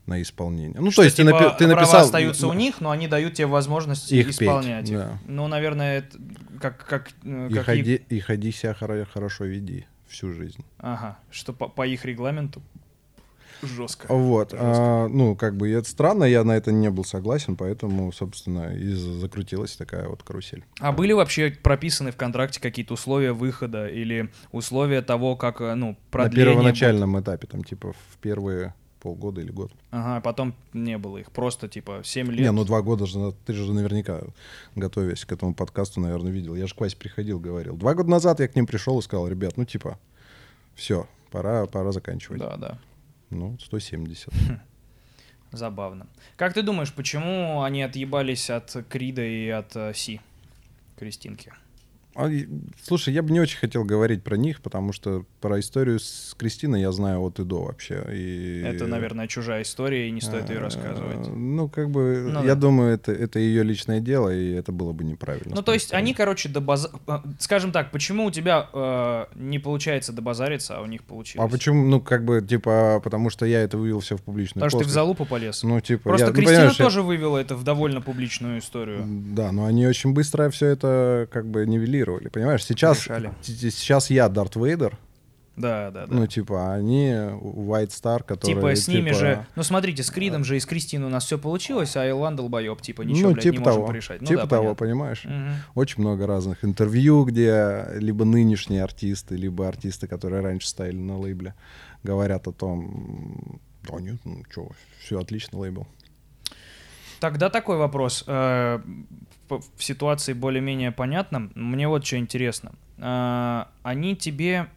на 0.05 0.21
исполнение. 0.21 0.79
Ну, 0.79 0.91
что, 0.91 1.01
то 1.01 1.05
есть 1.05 1.17
типа, 1.17 1.29
ты, 1.31 1.35
напи- 1.35 1.57
ты 1.57 1.65
права 1.65 1.79
написал... 1.81 2.01
остаются 2.01 2.47
у 2.47 2.53
них, 2.53 2.81
но 2.81 2.91
они 2.91 3.07
дают 3.07 3.33
тебе 3.33 3.47
возможность 3.47 4.11
Их 4.11 4.27
петь, 4.27 4.35
исполнять 4.41 4.89
их. 4.89 4.97
да. 4.97 5.17
Ну, 5.27 5.47
наверное, 5.47 5.99
это 5.99 6.17
как... 6.61 6.85
как, 6.85 7.09
э, 7.23 7.47
И 7.49 7.53
как 7.53 7.65
ходи, 7.65 7.95
и 8.09 8.19
ходи 8.19 8.51
себя 8.51 8.75
хоро- 8.79 9.05
хорошо 9.11 9.45
веди 9.45 9.85
всю 10.07 10.31
жизнь. 10.33 10.63
Ага, 10.77 11.17
что 11.31 11.53
по, 11.53 11.67
по 11.67 11.85
их 11.87 12.05
регламенту 12.05 12.61
жестко. 13.63 14.05
Вот. 14.13 14.53
а, 14.53 15.07
ну, 15.07 15.35
как 15.35 15.55
бы 15.57 15.69
это 15.71 15.89
странно, 15.89 16.25
я 16.25 16.43
на 16.43 16.51
это 16.55 16.71
не 16.71 16.89
был 16.91 17.03
согласен, 17.03 17.55
поэтому, 17.55 18.11
собственно, 18.11 18.75
и 18.75 18.89
за- 18.89 19.13
закрутилась 19.13 19.75
такая 19.75 20.07
вот 20.07 20.21
карусель. 20.23 20.63
А 20.79 20.91
были 20.91 21.13
вообще 21.13 21.49
прописаны 21.49 22.11
в 22.11 22.15
контракте 22.15 22.61
какие-то 22.61 22.93
условия 22.93 23.31
выхода 23.33 23.87
или 23.87 24.29
условия 24.51 25.01
того, 25.01 25.35
как, 25.35 25.61
э, 25.61 25.73
ну, 25.73 25.89
На 25.91 25.97
продление... 26.11 26.53
первоначальном 26.53 27.19
этапе, 27.19 27.47
там, 27.47 27.63
типа, 27.63 27.93
в 27.93 28.17
первые 28.21 28.75
полгода 29.05 29.39
или 29.39 29.51
год. 29.51 29.71
Ага, 29.91 30.19
потом 30.19 30.55
не 30.73 30.97
было 30.97 31.19
их, 31.19 31.31
просто, 31.31 31.67
типа, 31.67 32.01
7 32.03 32.31
лет. 32.31 32.39
Не, 32.39 32.51
ну 32.51 32.65
два 32.65 32.81
года 32.81 33.05
же, 33.05 33.35
ты 33.45 33.53
же 33.53 33.71
наверняка, 33.71 34.21
готовясь 34.73 35.25
к 35.25 35.31
этому 35.31 35.53
подкасту, 35.53 36.01
наверное, 36.01 36.31
видел. 36.31 36.55
Я 36.55 36.65
же 36.65 36.73
к 36.73 36.81
Васе 36.81 36.97
приходил, 36.97 37.39
говорил. 37.39 37.77
Два 37.77 37.93
года 37.93 38.09
назад 38.09 38.39
я 38.39 38.47
к 38.47 38.55
ним 38.55 38.65
пришел 38.65 38.97
и 38.97 39.03
сказал, 39.03 39.27
ребят, 39.27 39.57
ну, 39.57 39.65
типа, 39.65 39.99
все, 40.73 41.07
пора, 41.29 41.67
пора 41.67 41.91
заканчивать. 41.91 42.39
Да, 42.39 42.57
да. 42.57 42.79
Ну, 43.29 43.59
170. 43.59 44.33
Забавно. 45.51 46.07
Как 46.35 46.55
ты 46.55 46.63
думаешь, 46.63 46.91
почему 46.91 47.61
они 47.61 47.83
отъебались 47.83 48.49
от 48.49 48.75
Крида 48.89 49.21
и 49.23 49.49
от 49.49 49.75
э, 49.75 49.93
Си? 49.93 50.19
Кристинки. 50.97 51.53
А, 52.15 52.29
слушай, 52.81 53.13
я 53.13 53.21
бы 53.21 53.31
не 53.31 53.41
очень 53.41 53.57
хотел 53.57 53.83
говорить 53.83 54.23
про 54.23 54.37
них, 54.37 54.61
потому 54.61 54.93
что 54.93 55.25
про 55.41 55.59
историю 55.59 55.99
с 55.99 56.33
Кристиной 56.37 56.79
я 56.81 56.91
знаю 56.93 57.19
от 57.21 57.39
и 57.39 57.43
до 57.43 57.63
вообще. 57.63 58.03
И... 58.13 58.63
Это, 58.65 58.87
наверное, 58.87 59.27
чужая 59.27 59.63
история, 59.63 60.07
и 60.07 60.11
не 60.11 60.21
стоит 60.21 60.49
ее 60.49 60.59
А, 60.59 60.61
рассказывать. 60.61 61.27
Ну, 61.27 61.67
как 61.67 61.89
бы, 61.89 62.29
Ну 62.31 62.41
я 62.43 62.55
да. 62.55 62.61
думаю, 62.61 62.93
это, 62.93 63.11
это 63.11 63.39
ее 63.39 63.63
личное 63.63 63.99
дело, 63.99 64.33
и 64.33 64.51
это 64.53 64.71
было 64.71 64.93
бы 64.93 65.03
неправильно. 65.03 65.53
Ну, 65.55 65.61
то 65.61 65.73
есть 65.73 65.93
они, 65.93 66.13
короче, 66.13 66.47
добаза... 66.47 66.89
э, 67.07 67.17
Скажем 67.39 67.73
так, 67.73 67.91
почему 67.91 68.25
у 68.25 68.31
тебя 68.31 68.69
э, 68.71 69.25
не 69.35 69.59
получается 69.59 70.13
добазариться, 70.13 70.77
а 70.77 70.81
у 70.81 70.85
них 70.85 71.03
получилось? 71.03 71.45
А 71.45 71.51
почему, 71.51 71.85
ну, 71.85 71.99
как 71.99 72.23
бы, 72.23 72.41
типа, 72.41 73.01
потому 73.03 73.29
что 73.29 73.45
я 73.45 73.59
это 73.61 73.77
вывел 73.77 73.99
все 73.99 74.15
в 74.15 74.21
публичную 74.21 74.63
Потому 74.63 74.69
что 74.69 74.79
ты 74.79 74.85
в 74.85 74.93
залупу 74.93 75.25
полез. 75.25 75.63
Ну, 75.63 75.81
типа, 75.81 76.03
Просто 76.03 76.27
я- 76.27 76.31
ну, 76.31 76.37
Кристина 76.37 76.63
я- 76.63 76.73
тоже 76.73 77.01
вывела 77.01 77.37
это 77.39 77.55
в 77.57 77.63
довольно 77.65 77.99
публичную 77.99 78.59
историю. 78.59 79.03
Да, 79.05 79.51
но 79.51 79.65
они 79.65 79.85
очень 79.85 80.13
быстро 80.13 80.49
все 80.49 80.67
это 80.67 81.27
как 81.29 81.45
бы 81.47 81.65
нивелировали. 81.65 82.04
Понимаешь, 82.31 82.63
сейчас, 82.63 83.03
Решали. 83.03 83.31
сейчас 83.41 84.09
я 84.09 84.29
Дарт 84.29 84.55
Вейдер, 84.55 84.97
Да, 85.55 85.89
да, 85.89 86.05
да. 86.05 86.13
Ну, 86.13 86.27
типа, 86.27 86.73
они 86.73 87.11
White 87.11 87.89
Star, 87.89 88.23
которые... 88.23 88.55
типа 88.55 88.75
с 88.75 88.87
ними 88.87 89.11
же... 89.11 89.45
Ну, 89.55 89.63
смотрите, 89.63 90.03
с 90.03 90.11
Кридом 90.11 90.43
же 90.43 90.57
и 90.57 90.59
с 90.59 90.65
Кристиной 90.65 91.07
у 91.07 91.09
нас 91.09 91.25
все 91.25 91.37
получилось, 91.37 91.95
а 91.95 92.07
Илван 92.07 92.35
долбоеб, 92.35 92.81
типа, 92.81 93.03
ничего, 93.03 93.29
ну, 93.29 93.33
блядь, 93.33 93.43
типа 93.43 93.57
не 93.57 93.63
того. 93.63 93.77
можем 93.77 93.87
порешать. 93.87 94.21
Ну, 94.21 94.27
типа 94.27 94.41
да, 94.41 94.47
того, 94.47 94.75
понятно. 94.75 94.85
понимаешь? 94.85 95.23
Мгм. 95.23 95.53
Очень 95.75 96.01
много 96.01 96.27
разных 96.27 96.65
интервью, 96.65 97.23
где 97.23 97.85
либо 97.95 98.25
нынешние 98.25 98.83
артисты, 98.83 99.35
либо 99.35 99.67
артисты, 99.67 100.07
которые 100.07 100.41
раньше 100.41 100.67
стояли 100.67 100.97
на 100.97 101.17
лейбле, 101.17 101.53
говорят 102.03 102.47
о 102.47 102.51
том, 102.51 103.59
да 103.87 103.99
нет, 104.01 104.17
ну 104.25 104.43
что, 104.51 104.69
все 104.99 105.19
отлично, 105.19 105.59
лейбл. 105.59 105.87
Тогда 107.21 107.49
такой 107.49 107.77
вопрос. 107.77 108.25
В 109.49 109.83
ситуации 109.83 110.33
более-менее 110.33 110.91
понятно. 110.91 111.49
Мне 111.55 111.87
вот 111.87 112.05
что 112.05 112.17
интересно. 112.17 112.71
Э, 112.97 113.65
Они 113.83 114.15
тебе 114.15 114.67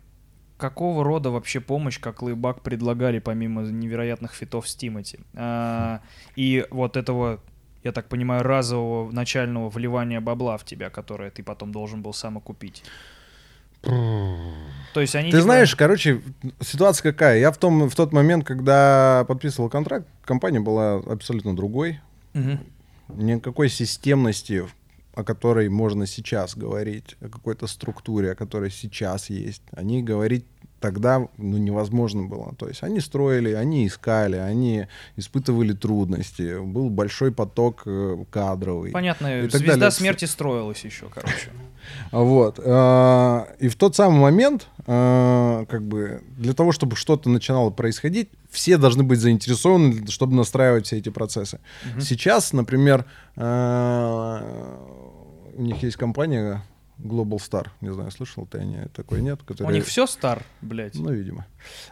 какого 0.58 1.04
рода 1.04 1.30
вообще 1.30 1.60
помощь, 1.60 1.98
как 2.00 2.22
Лейбак, 2.22 2.62
предлагали, 2.62 3.20
помимо 3.20 3.62
невероятных 3.62 4.34
фитов 4.34 4.68
с 4.68 4.74
Тимати? 4.74 5.20
Э, 5.34 6.00
И 6.36 6.66
вот 6.70 6.96
этого, 6.96 7.40
я 7.84 7.92
так 7.92 8.08
понимаю, 8.08 8.42
разового 8.42 9.10
начального 9.12 9.70
вливания 9.70 10.20
бабла 10.20 10.56
в 10.58 10.64
тебя, 10.64 10.90
которое 10.90 11.30
ты 11.30 11.42
потом 11.42 11.72
должен 11.72 12.02
был 12.02 12.12
сам 12.12 12.36
окупить. 12.36 12.82
То 13.82 15.00
есть 15.00 15.14
они... 15.14 15.30
Ты 15.30 15.40
знаешь, 15.40 15.74
короче, 15.76 16.20
ситуация 16.60 17.12
какая? 17.12 17.38
Я 17.38 17.52
в, 17.52 17.58
том, 17.58 17.88
в 17.88 17.94
тот 17.94 18.12
момент, 18.12 18.44
когда 18.44 19.24
подписывал 19.28 19.70
контракт, 19.70 20.06
компания 20.24 20.60
была 20.60 20.96
абсолютно 20.96 21.54
другой. 21.54 22.00
Мгм. 22.34 22.58
Никакой 23.08 23.68
системности, 23.68 24.64
о 25.14 25.24
которой 25.24 25.68
можно 25.68 26.06
сейчас 26.06 26.56
говорить, 26.56 27.16
о 27.20 27.28
какой-то 27.28 27.66
структуре, 27.66 28.32
о 28.32 28.36
которой 28.36 28.70
сейчас 28.70 29.30
есть, 29.30 29.62
они 29.72 30.02
говорить 30.02 30.44
тогда 30.80 31.26
ну, 31.36 31.58
невозможно 31.58 32.24
было. 32.24 32.54
То 32.56 32.68
есть 32.68 32.82
они 32.82 33.00
строили, 33.00 33.52
они 33.52 33.86
искали, 33.86 34.36
они 34.36 34.86
испытывали 35.16 35.72
трудности, 35.72 36.60
был 36.60 36.90
большой 36.90 37.32
поток 37.32 37.82
э, 37.86 38.24
кадровый. 38.30 38.92
Понятно, 38.92 39.40
и 39.40 39.48
звезда 39.48 39.74
далее. 39.74 39.90
смерти 39.90 40.24
строилась 40.24 40.84
еще, 40.84 41.06
короче. 41.12 41.50
Вот. 42.12 42.60
э, 42.62 43.44
И 43.60 43.68
в 43.68 43.76
тот 43.76 43.96
самый 43.96 44.20
момент, 44.20 44.68
э, 44.86 45.64
как 45.68 45.82
бы, 45.82 46.22
для 46.36 46.52
того, 46.52 46.72
чтобы 46.72 46.96
что-то 46.96 47.30
начинало 47.30 47.70
происходить, 47.70 48.28
все 48.50 48.76
должны 48.76 49.04
быть 49.04 49.20
заинтересованы, 49.20 50.06
чтобы 50.08 50.34
настраивать 50.34 50.86
все 50.86 50.98
эти 50.98 51.08
процессы. 51.08 51.60
Сейчас, 52.00 52.52
например, 52.52 53.04
у 53.36 53.40
них 55.62 55.82
есть 55.82 55.96
компания 55.96 56.62
Global 56.98 57.38
Star. 57.38 57.68
Не 57.80 57.92
знаю, 57.92 58.10
слышал 58.10 58.46
ты 58.46 58.58
о 58.58 58.64
ней 58.64 58.86
такой 58.92 59.22
нет? 59.22 59.40
У 59.42 59.44
Которая... 59.44 59.74
них 59.74 59.86
все 59.86 60.06
star, 60.06 60.42
блядь. 60.60 60.94
Ну, 60.94 61.12
видимо. 61.12 61.46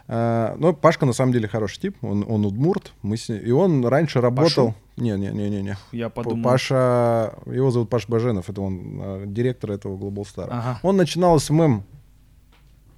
А, 0.07 0.55
но 0.57 0.73
Пашка 0.73 1.05
на 1.05 1.13
самом 1.13 1.31
деле 1.31 1.47
хороший 1.47 1.79
тип. 1.79 1.97
Он, 2.01 2.25
он 2.27 2.45
удмурт. 2.45 2.93
Мы 3.01 3.17
с 3.17 3.29
ним- 3.29 3.39
И 3.39 3.51
он 3.51 3.85
раньше 3.85 4.21
работал... 4.21 4.75
Не-не-не-не. 4.97 5.77
Я 5.91 6.09
подумал. 6.09 6.43
Паша... 6.43 7.35
Его 7.45 7.71
зовут 7.71 7.89
Паш 7.89 8.07
Баженов. 8.07 8.49
Это 8.49 8.61
он 8.61 8.99
а, 9.01 9.25
директор 9.25 9.71
этого 9.71 9.97
Global 9.97 10.23
Star. 10.23 10.47
Ага. 10.49 10.79
Он 10.83 10.97
начинал 10.97 11.39
SMM. 11.39 11.83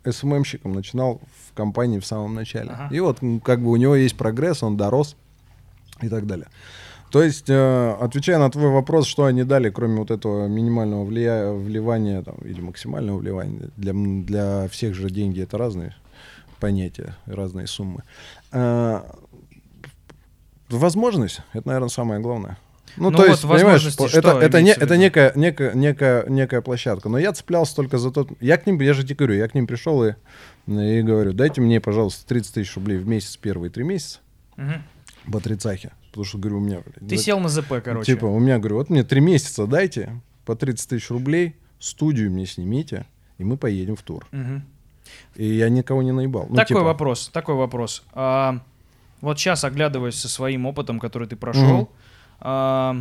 СММщиком 0.09 0.73
начинал 0.73 1.21
в 1.49 1.53
компании 1.53 1.99
в 1.99 2.05
самом 2.05 2.33
начале. 2.33 2.71
Ага. 2.71 2.95
И 2.95 2.99
вот 2.99 3.19
как 3.43 3.61
бы 3.61 3.69
у 3.69 3.75
него 3.75 3.95
есть 3.95 4.17
прогресс, 4.17 4.63
он 4.63 4.77
дорос 4.77 5.15
и 6.01 6.09
так 6.09 6.25
далее. 6.25 6.47
То 7.11 7.23
есть, 7.23 7.49
э, 7.49 7.95
отвечая 7.99 8.37
на 8.37 8.51
твой 8.51 8.69
вопрос, 8.69 9.07
что 9.07 9.25
они 9.25 9.43
дали, 9.43 9.69
кроме 9.69 9.97
вот 9.97 10.11
этого 10.11 10.47
минимального 10.47 11.03
влия... 11.03 11.51
вливания 11.51 12.21
там, 12.21 12.35
или 12.43 12.61
максимального 12.61 13.17
вливания, 13.17 13.69
для, 13.77 13.93
для 13.93 14.67
всех 14.67 14.93
же 14.93 15.09
деньги 15.09 15.41
это 15.41 15.57
разные 15.57 15.95
понятия, 16.59 17.15
разные 17.25 17.67
суммы. 17.67 18.03
Э, 18.51 19.01
возможность, 20.69 21.41
это, 21.53 21.67
наверное, 21.67 21.89
самое 21.89 22.21
главное. 22.21 22.57
Ну, 22.97 23.11
Ну 23.11 23.17
то 23.17 23.23
вот 23.23 23.29
есть, 23.29 23.41
понимаешь, 23.43 23.85
это, 24.13 24.39
это, 24.39 24.61
не, 24.61 24.71
это 24.71 24.97
некая, 24.97 25.31
некая, 25.35 25.73
некая, 25.73 26.25
некая 26.27 26.61
площадка. 26.61 27.07
Но 27.09 27.17
я 27.17 27.31
цеплялся 27.33 27.75
только 27.75 27.97
за 27.97 28.11
тот... 28.11 28.29
Я 28.41 28.57
к 28.57 28.65
ним, 28.65 28.79
я 28.81 28.93
же 28.93 29.03
тебе 29.03 29.15
говорю, 29.15 29.35
я 29.35 29.47
к 29.47 29.55
ним 29.55 29.67
пришел 29.67 30.03
и, 30.03 30.13
и 30.67 31.01
говорю, 31.01 31.33
дайте 31.33 31.61
мне, 31.61 31.79
пожалуйста, 31.79 32.27
30 32.27 32.53
тысяч 32.55 32.75
рублей 32.75 32.97
в 32.97 33.07
месяц 33.07 33.37
первые 33.37 33.69
три 33.71 33.83
месяца 33.83 34.19
Мгм. 34.57 34.83
по 35.31 35.39
тридцахе. 35.39 35.91
Потому 36.19 36.27
что, 36.27 36.37
говорю, 36.37 36.57
у 36.57 36.59
меня... 36.59 36.81
Ты 37.07 37.15
за- 37.15 37.23
сел 37.23 37.39
на 37.39 37.47
ЗП, 37.47 37.75
короче. 37.81 38.13
Типа, 38.13 38.25
у 38.25 38.39
меня, 38.39 38.59
говорю, 38.59 38.75
вот 38.75 38.89
мне 38.89 39.03
три 39.03 39.21
месяца 39.21 39.65
дайте 39.67 40.19
по 40.43 40.53
30 40.53 40.89
тысяч 40.89 41.09
рублей, 41.09 41.55
студию 41.79 42.29
мне 42.29 42.45
снимите, 42.45 43.05
и 43.37 43.45
мы 43.45 43.55
поедем 43.55 43.95
в 43.95 44.01
тур. 44.01 44.27
Мгм. 44.33 44.65
И 45.35 45.45
я 45.45 45.69
никого 45.69 46.03
не 46.03 46.11
наебал. 46.11 46.47
Ну, 46.49 46.55
такой 46.55 46.67
типа, 46.67 46.83
вопрос, 46.83 47.29
такой 47.29 47.55
вопрос. 47.55 48.03
А, 48.11 48.59
вот 49.21 49.39
сейчас, 49.39 49.63
оглядываясь 49.63 50.15
со 50.15 50.27
своим 50.27 50.65
опытом, 50.65 50.99
который 50.99 51.25
ты 51.25 51.37
прошел, 51.37 51.89
а, 52.41 52.97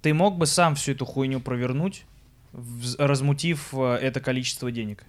ты 0.00 0.14
мог 0.14 0.38
бы 0.38 0.46
сам 0.46 0.76
всю 0.76 0.92
эту 0.92 1.04
хуйню 1.06 1.40
провернуть, 1.40 2.06
размутив 2.96 3.70
а, 3.72 3.96
это 3.96 4.20
количество 4.20 4.70
денег? 4.70 5.02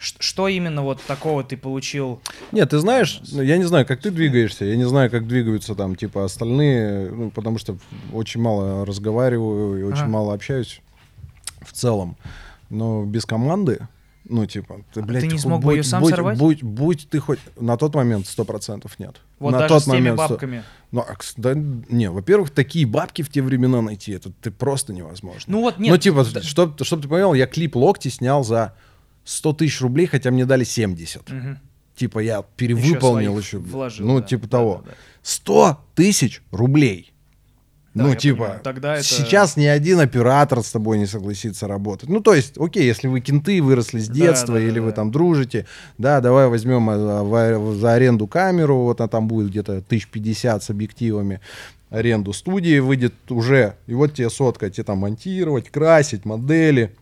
Что 0.00 0.48
именно 0.48 0.82
вот 0.82 0.98
такого 1.02 1.44
ты 1.44 1.58
получил? 1.58 2.20
Нет, 2.52 2.70
ты 2.70 2.78
знаешь, 2.78 3.20
ну, 3.32 3.42
я 3.42 3.58
не 3.58 3.64
знаю, 3.64 3.84
как 3.84 4.00
ты 4.00 4.10
двигаешься, 4.10 4.64
я 4.64 4.76
не 4.76 4.88
знаю, 4.88 5.10
как 5.10 5.28
двигаются 5.28 5.74
там, 5.74 5.94
типа, 5.94 6.24
остальные, 6.24 7.10
ну, 7.10 7.30
потому 7.30 7.58
что 7.58 7.76
очень 8.12 8.40
мало 8.40 8.86
разговариваю 8.86 9.78
и 9.78 9.82
очень 9.82 10.02
Ага. 10.04 10.10
мало 10.10 10.32
общаюсь 10.32 10.80
в 11.60 11.72
целом. 11.72 12.16
Но 12.70 13.04
без 13.04 13.26
команды, 13.26 13.88
ну, 14.24 14.46
типа, 14.46 14.76
ты, 14.94 15.02
блядь, 15.02 15.24
А 15.24 15.26
не 15.26 15.38
смог 15.38 15.60
бы 15.60 15.64
будь- 15.66 15.74
её 15.74 15.82
сам 15.82 16.00
будь, 16.00 16.14
сорвать? 16.14 16.38
Будь, 16.38 16.62
будь 16.62 17.06
ты 17.10 17.18
хоть... 17.18 17.38
На 17.58 17.76
тот 17.76 17.94
момент 17.94 18.26
сто 18.26 18.46
процентов 18.46 18.98
нет. 18.98 19.16
Вот 19.38 19.50
на 19.50 19.58
даже 19.58 19.74
тот 19.74 19.82
с 19.82 19.84
теми 19.84 19.96
момент 19.96 20.16
бабками. 20.18 20.64
Ну, 20.92 21.00
а, 21.02 21.14
да, 21.36 21.52
не, 21.54 22.10
во-первых, 22.10 22.48
такие 22.50 22.86
бабки 22.86 23.20
в 23.20 23.28
те 23.30 23.42
времена 23.42 23.82
найти, 23.82 24.12
это 24.12 24.30
ты 24.40 24.50
просто 24.50 24.94
невозможно. 24.94 25.42
Ну 25.52 25.60
вот 25.60 25.78
нет. 25.78 25.90
ну, 25.92 25.98
типа, 25.98 26.24
да- 26.32 26.40
чтоб, 26.40 26.82
чтоб 26.82 27.02
ты 27.02 27.08
понял, 27.08 27.34
я 27.34 27.46
клип 27.46 27.76
«Локти» 27.76 28.08
снял 28.08 28.44
за 28.44 28.74
100 29.24 29.52
тысяч 29.54 29.80
рублей, 29.80 30.06
хотя 30.06 30.30
мне 30.30 30.44
дали 30.46 30.64
70. 30.64 31.30
Мгм. 31.30 31.58
Типа 31.96 32.18
я 32.20 32.42
перевыполнил 32.56 33.32
своих 33.32 33.46
еще. 33.46 33.58
вложил, 33.58 34.06
ну, 34.06 34.20
да. 34.20 34.26
типа 34.26 34.42
Да, 34.44 34.48
того. 34.48 34.82
да, 34.84 34.90
да. 34.90 34.96
100 35.22 35.80
тысяч 35.94 36.42
рублей. 36.50 37.12
Да, 37.92 38.04
ну, 38.04 38.14
типа, 38.14 38.36
понимаю. 38.38 38.60
Тогда 38.62 38.94
это- 38.94 39.02
сейчас 39.02 39.56
ни 39.56 39.64
один 39.66 39.98
оператор 39.98 40.62
с 40.62 40.70
тобой 40.70 40.96
не 40.98 41.06
согласится 41.06 41.66
работать. 41.66 42.08
Ну, 42.08 42.20
то 42.20 42.34
есть, 42.34 42.56
окей, 42.56 42.84
если 42.86 43.08
вы 43.08 43.20
кенты, 43.20 43.60
выросли 43.60 43.98
с 43.98 44.06
Да, 44.06 44.14
детства, 44.14 44.54
да, 44.54 44.60
да, 44.60 44.66
или 44.66 44.78
вы 44.78 44.90
да. 44.90 44.96
там 44.96 45.10
дружите, 45.10 45.66
да, 45.98 46.20
давай 46.20 46.46
возьмем 46.46 46.88
а, 46.88 47.24
в- 47.24 47.74
за 47.74 47.94
аренду 47.94 48.28
камеру, 48.28 48.76
вот 48.82 49.00
она 49.00 49.08
там 49.08 49.26
будет 49.26 49.50
где-то 49.50 49.82
1050 49.82 50.62
с 50.62 50.70
объективами, 50.70 51.40
аренду 51.90 52.32
студии 52.32 52.78
выйдет 52.78 53.14
уже, 53.28 53.74
и 53.88 53.94
вот 53.94 54.14
тебе 54.14 54.30
сотка, 54.30 54.70
тебе 54.70 54.84
там 54.84 54.98
монтировать, 54.98 55.68
красить, 55.68 56.24
модели, 56.24 56.94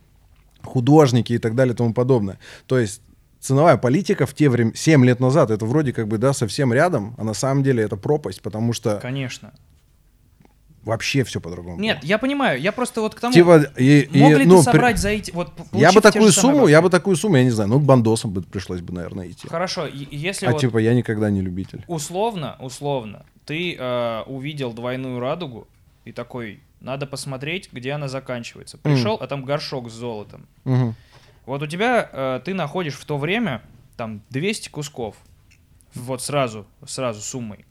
художники 0.69 1.33
и 1.33 1.37
так 1.37 1.55
далее 1.55 1.73
и 1.73 1.77
тому 1.77 1.93
подобное. 1.93 2.39
То 2.65 2.77
есть 2.79 3.01
ценовая 3.39 3.77
политика 3.77 4.25
в 4.25 4.33
те 4.33 4.49
времена, 4.49 4.73
7 4.75 5.05
лет 5.05 5.19
назад, 5.19 5.51
это 5.51 5.65
вроде 5.65 5.93
как 5.93 6.07
бы, 6.07 6.17
да, 6.17 6.33
совсем 6.33 6.73
рядом, 6.73 7.15
а 7.17 7.23
на 7.23 7.33
самом 7.33 7.63
деле 7.63 7.83
это 7.83 7.95
пропасть, 7.97 8.41
потому 8.41 8.73
что 8.73 8.99
Конечно. 9.01 9.51
вообще 10.83 11.23
все 11.23 11.39
по-другому. 11.39 11.79
Нет, 11.79 11.99
я 12.03 12.17
понимаю, 12.17 12.59
я 12.59 12.71
просто 12.71 13.01
вот 13.01 13.15
к 13.15 13.19
тому... 13.19 13.33
Типа, 13.33 13.61
и, 13.77 14.01
и, 14.01 14.19
Мог 14.19 14.37
ли 14.37 14.45
ну, 14.45 14.57
ты 14.57 14.63
при- 14.65 14.71
собрать 14.71 14.97
за 14.97 15.09
эти... 15.09 15.31
Вот, 15.31 15.51
Я 15.73 15.91
бы 15.91 16.01
такую 16.01 16.31
самые 16.31 16.55
сумму, 16.55 16.67
я 16.67 16.81
бы 16.81 16.89
такую 16.89 17.15
сумму, 17.15 17.37
я 17.37 17.43
не 17.43 17.49
знаю, 17.51 17.69
ну, 17.69 17.79
к 17.79 17.83
бандосам 17.83 18.31
бы 18.31 18.41
пришлось 18.41 18.81
бы, 18.81 18.93
наверное, 18.93 19.27
идти. 19.29 19.47
Хорошо, 19.47 19.87
и- 19.87 20.07
если 20.15 20.45
А 20.47 20.51
вот 20.51 20.61
типа 20.61 20.77
я 20.79 20.93
никогда 20.93 21.29
не 21.29 21.41
любитель. 21.41 21.83
условно, 21.87 22.55
условно, 22.59 23.25
ты 23.45 23.75
э, 23.77 24.21
увидел 24.27 24.73
двойную 24.73 25.19
радугу 25.19 25.67
и 26.05 26.11
такой, 26.11 26.59
надо 26.81 27.05
посмотреть, 27.05 27.69
где 27.71 27.91
она 27.91 28.07
заканчивается. 28.07 28.77
Пришел, 28.77 29.17
а 29.19 29.27
там 29.27 29.43
горшок 29.43 29.89
с 29.89 29.93
золотом. 29.93 30.47
Мгм. 30.63 30.95
Вот 31.45 31.61
у 31.63 31.67
тебя, 31.67 32.09
э, 32.11 32.41
ты 32.43 32.53
находишь 32.53 32.93
в 32.95 33.05
то 33.05 33.17
время 33.17 33.61
там 33.97 34.21
200 34.29 34.69
кусков. 34.69 35.15
Вот 35.95 36.21
сразу, 36.21 36.65
сразу 36.85 37.21
суммой. 37.21 37.65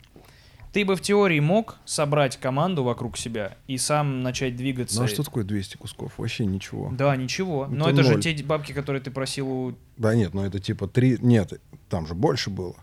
Ты 0.72 0.84
бы 0.84 0.96
в 0.96 1.00
теории 1.00 1.40
мог 1.40 1.76
собрать 1.86 2.36
команду 2.36 2.84
вокруг 2.84 3.16
себя 3.16 3.56
и 3.66 3.78
сам 3.78 4.22
начать 4.22 4.54
двигаться. 4.56 4.98
Ну 4.98 5.04
а 5.04 5.08
что 5.08 5.22
такое 5.22 5.44
200 5.44 5.78
кусков? 5.78 6.12
Вообще 6.18 6.44
ничего. 6.44 6.90
Да, 6.92 7.16
ничего. 7.16 7.66
Но 7.70 7.84
Это 7.88 8.00
это 8.00 8.02
же 8.02 8.12
ноль. 8.14 8.22
те 8.22 8.44
бабки, 8.44 8.72
которые 8.72 9.00
ты 9.00 9.10
просил 9.10 9.48
у... 9.50 9.74
Да 9.96 10.14
нет, 10.14 10.34
ну 10.34 10.44
это 10.44 10.58
типа 10.58 10.86
3... 10.86 11.18
Нет, 11.22 11.60
там 11.88 12.06
же 12.06 12.14
больше 12.14 12.50
было. 12.50 12.74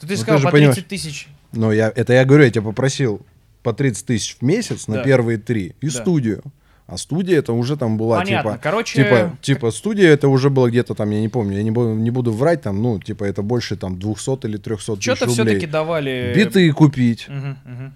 Ты, 0.00 0.08
ты 0.08 0.16
сказал 0.16 0.40
же 0.40 0.46
по 0.46 0.52
понимаешь. 0.52 0.74
30 0.74 0.88
тысяч. 0.88 1.28
Но 1.52 1.72
я, 1.72 1.92
это 1.94 2.12
я 2.12 2.24
говорю, 2.24 2.44
я 2.44 2.50
тебя 2.50 2.62
попросил 2.62 3.24
по 3.62 3.72
30 3.72 4.06
тысяч 4.06 4.36
в 4.40 4.42
месяц 4.42 4.88
на 4.88 4.96
Да. 4.96 5.02
первые 5.04 5.38
три 5.38 5.74
и 5.80 5.86
Да. 5.86 5.92
студию. 5.92 6.42
А 6.86 6.96
студия 6.98 7.38
это 7.38 7.52
уже 7.52 7.76
там 7.76 7.96
была 7.96 8.18
Понятно. 8.18 8.52
типа... 8.52 8.60
Короче, 8.62 9.02
Типа, 9.04 9.36
типа 9.40 9.70
студия 9.70 10.10
это 10.10 10.28
уже 10.28 10.50
было 10.50 10.68
где-то 10.68 10.94
там, 10.94 11.10
я 11.10 11.20
не 11.20 11.28
помню, 11.28 11.56
я 11.56 11.62
не 11.62 11.70
буду, 11.70 11.94
не 11.94 12.10
буду 12.10 12.32
врать 12.32 12.62
там, 12.62 12.82
ну, 12.82 12.98
типа 12.98 13.24
это 13.24 13.40
больше 13.42 13.76
там 13.76 13.98
200 13.98 14.46
или 14.46 14.56
300 14.58 14.96
тысяч 14.96 15.02
что-то 15.04 15.26
рублей. 15.26 15.34
все-таки 15.44 15.66
давали... 15.66 16.32
Биты 16.36 16.70
купить, 16.72 17.26
Мгм, 17.28 17.56
мгм. 17.64 17.94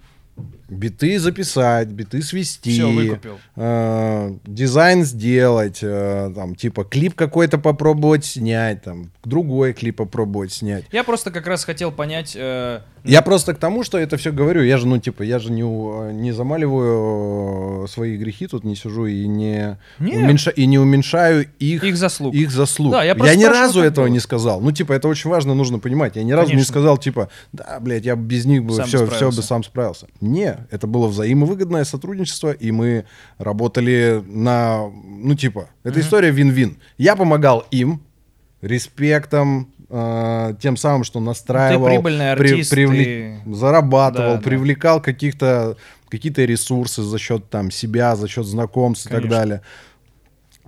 Биты 0.69 1.19
записать, 1.19 1.87
биты 1.89 2.21
свести, 2.21 2.71
Все, 2.71 2.89
выкупил. 2.91 3.37
э, 3.55 4.35
дизайн 4.45 5.03
сделать, 5.05 5.79
э, 5.81 6.31
там, 6.35 6.55
типа, 6.55 6.83
клип 6.83 7.15
какой-то 7.15 7.57
попробовать 7.57 8.25
снять, 8.25 8.83
там, 8.83 9.11
другой 9.23 9.73
клип 9.73 9.97
попробовать 9.97 10.51
снять. 10.53 10.85
Я 10.91 11.03
просто 11.03 11.31
как 11.31 11.47
раз 11.47 11.63
хотел 11.63 11.91
понять... 11.91 12.33
э, 12.35 12.81
Я 13.03 13.21
просто 13.21 13.53
к 13.53 13.57
тому, 13.57 13.83
что 13.83 13.97
это 13.97 14.17
все 14.17 14.31
говорю, 14.31 14.61
я 14.63 14.77
же, 14.77 14.87
ну, 14.87 14.97
типа, 14.99 15.23
я 15.23 15.39
же 15.39 15.51
не, 15.51 15.61
не 16.13 16.31
замаливаю 16.31 17.85
э, 17.85 17.87
свои 17.87 18.17
грехи, 18.17 18.47
тут 18.47 18.63
не 18.63 18.75
сижу 18.75 19.05
и 19.05 19.25
не, 19.27 19.77
Не. 19.99 20.13
уменьша- 20.13 20.51
и 20.51 20.65
не 20.65 20.79
уменьшаю 20.79 21.47
их, 21.59 21.83
их 21.83 21.97
заслуг. 21.97 22.33
их 22.33 22.51
заслуг. 22.51 22.91
Да, 22.91 23.03
я 23.03 23.15
я 23.15 23.35
ни 23.35 23.45
разу 23.45 23.81
этого 23.81 24.05
было. 24.05 24.13
не 24.13 24.19
сказал. 24.19 24.61
Ну, 24.61 24.71
типа, 24.71 24.93
это 24.93 25.07
очень 25.07 25.29
важно, 25.29 25.53
нужно 25.53 25.79
понимать. 25.79 26.15
Я 26.15 26.23
ни 26.23 26.31
разу 26.31 26.47
не 26.47 26.53
Конечно. 26.55 26.73
сказал, 26.73 26.97
типа, 26.97 27.29
да, 27.53 27.77
блядь, 27.79 28.05
я 28.05 28.15
без 28.15 28.45
них 28.45 28.63
бы 28.63 28.73
Сам 28.73 28.87
все, 28.87 29.07
все 29.07 29.31
бы 29.31 29.41
сам 29.41 29.63
справился. 29.63 30.07
Не, 30.21 30.56
это 30.71 30.87
было 30.87 31.07
взаимовыгодное 31.07 31.83
сотрудничество, 31.83 32.51
и 32.51 32.71
мы 32.71 33.05
работали 33.37 34.23
на, 34.25 34.87
ну, 34.89 35.35
типа, 35.35 35.69
это 35.83 35.99
история 35.99 36.31
вин-вин. 36.31 36.77
Я 36.97 37.15
помогал 37.15 37.65
им 37.71 38.01
респектом, 38.61 39.69
э, 39.89 40.53
тем 40.61 40.77
самым, 40.77 41.03
что 41.03 41.19
настраивал, 41.19 41.87
прибыльный 41.87 42.31
артист, 42.33 42.73
привле- 42.73 43.39
ты- 43.43 43.53
зарабатывал, 43.53 44.31
Да, 44.33 44.37
да. 44.37 44.41
привлекал 44.41 45.01
каких-то 45.01 45.77
какие-то 46.09 46.45
ресурсы 46.45 47.01
за 47.03 47.17
счет 47.19 47.49
там 47.49 47.69
себя, 47.69 48.15
за 48.15 48.29
счет 48.29 48.45
знакомств 48.45 49.07
и 49.07 49.09
так 49.09 49.17
Конечно. 49.23 49.37
далее. 49.39 49.61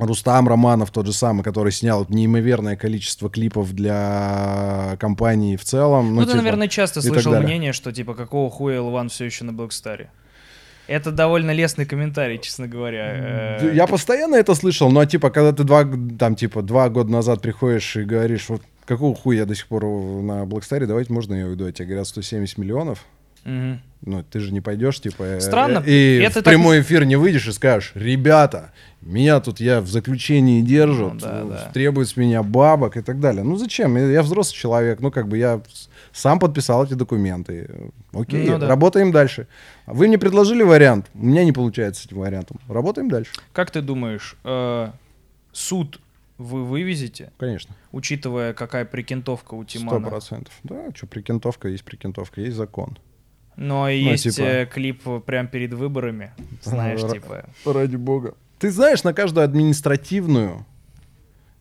Рустам 0.05 0.47
Романов 0.47 0.91
тот 0.91 1.05
же 1.05 1.13
самый, 1.13 1.43
который 1.43 1.71
снял 1.71 2.05
неимоверное 2.09 2.75
количество 2.75 3.29
клипов 3.29 3.73
для 3.73 4.97
компании 4.99 5.55
в 5.55 5.63
целом. 5.63 6.15
Ну, 6.15 6.21
ты, 6.21 6.27
типа, 6.27 6.37
наверное, 6.37 6.67
часто 6.67 7.01
слышал 7.01 7.33
мнение, 7.41 7.73
что 7.73 7.91
типа 7.91 8.13
какого 8.13 8.49
хуя 8.49 8.77
Элван 8.77 9.09
все 9.09 9.25
еще 9.25 9.43
на 9.43 9.53
Блэкстаре. 9.53 10.09
Это 10.87 11.11
довольно 11.11 11.51
лестный 11.51 11.85
комментарий, 11.85 12.39
честно 12.39 12.67
говоря. 12.67 13.59
Э, 13.61 13.71
Я 13.75 13.85
постоянно 13.85 14.35
это 14.35 14.55
слышал, 14.55 14.89
но 14.89 15.05
типа, 15.05 15.29
когда 15.29 15.51
ты 15.53 15.63
два, 15.63 15.85
там, 16.17 16.35
типа, 16.35 16.63
два 16.63 16.89
года 16.89 17.11
назад 17.11 17.41
приходишь 17.43 17.95
и 17.95 18.03
говоришь, 18.03 18.49
вот 18.49 18.63
какого 18.85 19.13
хуя 19.15 19.39
я 19.39 19.45
до 19.45 19.53
сих 19.53 19.67
пор 19.67 19.85
на 19.85 20.45
Блэкстаре, 20.45 20.87
давайте 20.87 21.13
можно 21.13 21.35
я 21.35 21.45
уйду, 21.45 21.67
а 21.67 21.71
тебе 21.71 21.89
говорят 21.89 22.07
170 22.07 22.57
миллионов. 22.57 23.05
Мгм. 23.45 23.81
Ну, 24.01 24.23
ты 24.23 24.39
же 24.39 24.53
не 24.53 24.61
пойдешь, 24.61 25.01
типа, 25.01 25.23
э, 25.23 25.39
Странно. 25.41 25.83
и 25.85 26.19
Это 26.23 26.39
в 26.39 26.43
так- 26.43 26.45
прямой 26.53 26.79
эфир 26.81 27.03
не 27.03 27.17
выйдешь 27.17 27.47
и 27.47 27.51
скажешь, 27.51 27.91
ребята, 27.95 28.71
меня 29.01 29.41
тут 29.41 29.59
я 29.59 29.81
в 29.81 29.87
заключении 29.87 30.61
держат, 30.61 31.13
Ну, 31.15 31.19
да, 31.19 31.43
да. 31.43 31.71
требуют 31.73 32.07
с 32.07 32.15
меня 32.15 32.41
бабок 32.41 32.95
и 32.95 33.01
так 33.01 33.19
далее. 33.19 33.43
Ну, 33.43 33.57
зачем? 33.57 33.97
Я, 33.97 34.05
я 34.09 34.21
взрослый 34.23 34.57
человек, 34.57 35.01
ну, 35.01 35.11
как 35.11 35.27
бы 35.27 35.37
я 35.37 35.61
сам 36.13 36.39
подписал 36.39 36.85
эти 36.85 36.93
документы. 36.93 37.91
Окей, 38.13 38.49
Ну, 38.49 38.57
да. 38.59 38.67
работаем 38.69 39.11
дальше. 39.11 39.47
Вы 39.85 40.07
мне 40.07 40.17
предложили 40.17 40.63
вариант, 40.63 41.07
у 41.13 41.25
меня 41.25 41.43
не 41.43 41.51
получается 41.51 42.03
с 42.03 42.05
этим 42.05 42.19
вариантом. 42.19 42.57
Работаем 42.69 43.09
дальше, 43.09 43.31
Как 43.51 43.69
ты 43.69 43.81
думаешь, 43.81 44.37
э, 44.45 44.91
суд 45.51 45.99
вы 46.37 46.63
вывезете, 46.63 47.31
конечно. 47.37 47.75
учитывая, 47.91 48.53
какая 48.53 48.85
прикентовка 48.85 49.55
у 49.55 49.63
Сто 49.63 49.77
Тимана? 49.79 50.07
процентов. 50.07 50.53
Да, 50.63 50.85
что, 50.95 51.05
прикентовка 51.05 51.67
есть 51.67 51.83
прикентовка, 51.83 52.39
есть 52.39 52.55
закон. 52.55 52.97
Но 53.61 53.83
Ну, 53.83 53.87
есть 53.89 54.23
типа- 54.23 54.41
э, 54.45 54.65
клип 54.65 55.03
прям 55.25 55.47
перед 55.49 55.73
выборами, 55.73 56.31
знаешь, 56.63 57.01
Ра- 57.01 57.11
типа... 57.11 57.45
Ради 57.65 57.97
бога. 57.97 58.35
Ты 58.57 58.71
знаешь, 58.71 59.03
на 59.03 59.13
каждую 59.13 59.43
административную 59.43 60.65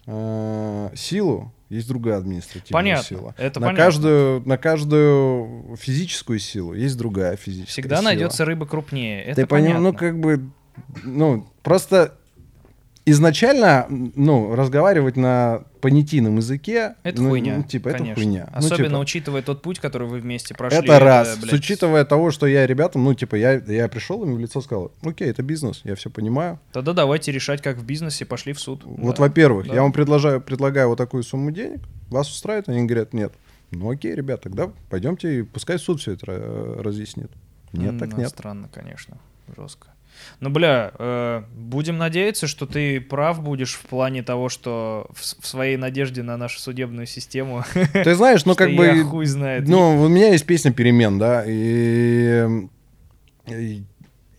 э, 0.06 0.90
силу 0.94 1.52
есть 1.68 1.88
другая 1.88 2.18
административная 2.18 2.72
Понятно, 2.82 3.04
сила. 3.04 3.34
это 3.36 3.60
на 3.60 3.66
понятно. 3.66 3.84
каждую 3.84 4.42
на 4.48 4.56
каждую 4.58 5.76
физическую 5.76 6.38
силу 6.38 6.72
есть 6.74 6.96
другая 6.96 7.36
физическая 7.36 7.72
Всегда 7.82 7.96
сила. 7.96 8.04
найдется 8.06 8.44
рыба 8.44 8.66
крупнее. 8.66 9.22
Это 9.24 9.42
Ты 9.42 9.46
понимаешь, 9.46 9.74
понятно. 9.76 9.90
ну 9.92 9.96
как 9.98 10.18
бы, 10.20 10.50
ну 11.04 11.46
просто 11.62 12.14
изначально, 13.10 13.86
ну 13.88 14.54
разговаривать 14.54 15.16
на 15.16 15.62
понятийном 15.80 16.36
языке, 16.36 16.94
Это 17.02 17.22
ну, 17.22 17.30
хуйня. 17.30 17.58
ну, 17.58 17.62
типа 17.62 17.90
конечно. 17.90 18.12
это 18.12 18.20
хуйня. 18.20 18.48
Ну, 18.50 18.58
Особенно 18.58 18.88
типа, 18.88 18.98
учитывая 18.98 19.42
тот 19.42 19.62
путь, 19.62 19.78
который 19.78 20.08
вы 20.08 20.18
вместе 20.20 20.54
прошли. 20.54 20.78
это 20.78 20.98
раз. 20.98 21.36
блядь, 21.38 21.50
С 21.50 21.52
учитывая 21.54 22.04
того, 22.04 22.30
что 22.30 22.46
я 22.46 22.66
ребятам, 22.66 23.04
ну, 23.04 23.14
типа, 23.14 23.36
я, 23.36 23.52
я 23.54 23.88
пришел 23.88 24.24
им 24.24 24.34
в 24.34 24.38
лицо 24.38 24.60
сказал, 24.60 24.90
окей, 25.02 25.28
это 25.30 25.42
бизнес, 25.42 25.80
я 25.84 25.94
все 25.94 26.10
понимаю. 26.10 26.58
Тогда 26.72 26.92
давайте 26.92 27.30
решать, 27.32 27.62
как 27.62 27.76
в 27.78 27.84
бизнесе, 27.84 28.24
пошли 28.24 28.52
в 28.52 28.60
суд. 28.60 28.82
Вот, 28.84 29.16
Да. 29.16 29.22
во-первых, 29.22 29.68
да. 29.68 29.74
я 29.74 29.82
вам 29.82 29.92
предлагаю, 29.92 30.40
предлагаю 30.40 30.88
вот 30.88 30.98
такую 30.98 31.22
сумму 31.22 31.50
денег, 31.50 31.80
вас 32.08 32.28
устраивает? 32.30 32.68
Они 32.68 32.84
говорят, 32.84 33.12
нет. 33.12 33.32
Ну, 33.70 33.90
окей, 33.90 34.14
ребят, 34.14 34.40
тогда 34.42 34.70
пойдемте, 34.90 35.38
и 35.38 35.42
пускай 35.42 35.78
суд 35.78 36.00
все 36.00 36.12
это 36.12 36.24
э, 36.28 36.80
разъяснит. 36.82 37.30
Нет, 37.72 37.98
так 37.98 38.12
ну, 38.12 38.18
нет. 38.18 38.30
Странно, 38.30 38.68
конечно. 38.72 39.18
Жестко. 39.56 39.88
Ну, 40.40 40.50
бля, 40.50 40.92
э, 40.98 41.42
будем 41.54 41.98
надеяться, 41.98 42.46
что 42.46 42.66
ты 42.66 43.00
прав 43.00 43.42
будешь 43.42 43.74
в 43.74 43.82
плане 43.82 44.22
того, 44.22 44.48
что 44.48 45.08
в, 45.10 45.42
в 45.42 45.46
своей 45.46 45.76
надежде 45.76 46.22
на 46.22 46.36
нашу 46.36 46.60
судебную 46.60 47.06
систему. 47.06 47.64
Ты 47.92 48.14
знаешь, 48.14 48.44
ну, 48.44 48.54
как 48.54 48.74
бы, 48.74 49.02
хуй 49.04 49.26
знает. 49.26 49.66
ну, 49.68 50.00
у 50.00 50.08
меня 50.08 50.30
есть 50.30 50.46
песня 50.46 50.72
«Перемен», 50.72 51.18
да, 51.18 51.44
и, 51.46 52.46
и 53.46 53.82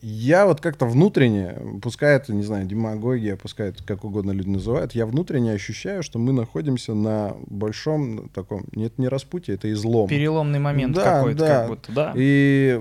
я 0.02 0.46
вот 0.46 0.60
как-то 0.60 0.86
внутренне, 0.86 1.56
пускай 1.82 2.16
это, 2.16 2.32
не 2.32 2.42
знаю, 2.42 2.66
демагогия, 2.66 3.36
пускай 3.36 3.68
это 3.68 3.84
как 3.84 4.04
угодно 4.04 4.30
люди 4.32 4.48
называют, 4.48 4.92
я 4.94 5.04
внутренне 5.06 5.52
ощущаю, 5.52 6.02
что 6.02 6.18
мы 6.18 6.32
находимся 6.32 6.94
на 6.94 7.36
большом 7.48 8.28
таком, 8.30 8.64
нет, 8.72 8.98
не 8.98 9.08
распутье, 9.08 9.54
это 9.56 9.70
излом. 9.72 10.08
Переломный 10.08 10.58
момент 10.58 10.94
Да, 10.94 11.18
какой-то, 11.18 11.38
да. 11.38 11.46
как 11.60 11.68
будто, 11.68 11.92
да. 11.92 12.12
И 12.16 12.72
я, 12.74 12.80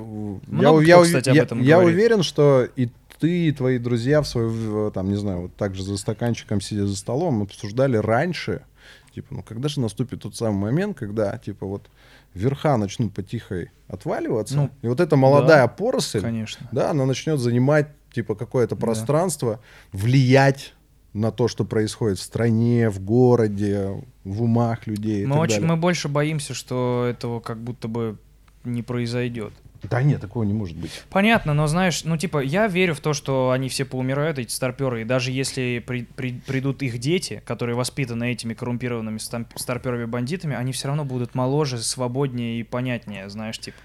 Много 0.53 0.78
у- 0.78 0.82
кто, 0.82 0.88
я, 0.89 1.01
кстати, 1.03 1.30
об 1.30 1.36
я- 1.36 1.43
этом 1.43 1.61
я 1.61 1.76
говорит. 1.76 1.95
уверен, 1.95 2.24
что 2.24 2.67
и 2.76 2.89
ты, 3.20 3.47
и 3.47 3.51
твои 3.51 3.80
друзья 3.80 4.22
в 4.22 4.28
свое, 4.28 4.47
в- 4.47 4.91
там, 4.91 5.09
не 5.09 5.17
знаю, 5.17 5.41
вот 5.41 5.55
так 5.55 5.76
же 5.76 5.84
за 5.84 5.97
стаканчиком 5.97 6.61
сидя 6.61 6.88
за 6.88 6.95
столом, 6.95 7.41
обсуждали 7.41 7.97
раньше, 7.97 8.61
типа, 9.13 9.28
ну 9.32 9.43
когда 9.43 9.67
же 9.67 9.82
наступит 9.82 10.22
тот 10.22 10.38
самый 10.38 10.72
момент, 10.72 10.97
когда, 10.97 11.38
типа, 11.38 11.65
вот 11.65 11.82
верха 12.34 12.78
начнут 12.78 13.14
потихой 13.14 13.72
отваливаться, 13.88 14.56
Ну, 14.56 14.70
и 14.82 14.88
вот 14.88 15.00
эта 15.00 15.16
молодая 15.16 15.64
да, 15.64 15.68
поросль, 15.68 16.22
Конечно. 16.22 16.68
да, 16.72 16.92
она 16.92 17.06
начнет 17.06 17.40
занимать, 17.40 17.88
типа, 18.14 18.36
какое-то 18.36 18.76
Да. 18.76 18.82
пространство, 18.82 19.60
влиять 19.92 20.74
на 21.14 21.32
то, 21.32 21.48
что 21.48 21.66
происходит 21.66 22.20
в 22.20 22.22
стране, 22.22 22.90
в 22.90 23.00
городе, 23.00 24.04
в 24.24 24.44
умах 24.44 24.86
людей 24.86 25.26
Мы, 25.26 25.38
очень, 25.40 25.56
далее. 25.56 25.70
мы 25.70 25.78
больше 25.78 26.08
боимся, 26.08 26.54
что 26.54 27.08
этого 27.10 27.40
как 27.40 27.58
будто 27.60 27.88
бы 27.88 28.18
не 28.64 28.84
произойдет. 28.84 29.54
Да 29.84 30.02
нет, 30.04 30.20
такого 30.20 30.44
не 30.44 30.54
может 30.54 30.76
быть. 30.78 30.92
Понятно, 31.10 31.54
но 31.54 31.66
знаешь, 31.68 32.04
ну 32.04 32.18
типа, 32.18 32.40
я 32.44 32.68
верю 32.68 32.94
в 32.96 33.00
то, 33.00 33.14
что 33.14 33.52
они 33.52 33.70
все 33.70 33.86
поумирают, 33.86 34.38
эти 34.38 34.52
старперы, 34.52 35.02
и 35.02 35.06
даже 35.06 35.32
если 35.32 35.82
при- 35.86 36.04
при- 36.04 36.34
придут 36.40 36.82
их 36.84 36.98
дети, 37.00 37.42
которые 37.46 37.76
воспитаны 37.76 38.32
этими 38.32 38.54
коррумпированными 38.54 39.18
стам- 39.20 39.48
старперами-бандитами, 39.56 40.56
они 40.56 40.74
все 40.74 40.88
равно 40.90 41.06
будут 41.06 41.34
моложе, 41.36 41.78
свободнее 41.78 42.60
и 42.60 42.64
понятнее, 42.64 43.30
знаешь, 43.30 43.58
типа. 43.60 43.78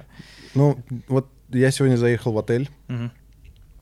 Ну, 0.54 0.76
вот 1.08 1.28
я 1.50 1.70
сегодня 1.70 1.96
заехал 1.96 2.32
в 2.32 2.38
отель, 2.38 2.68
Мгм. 2.88 3.12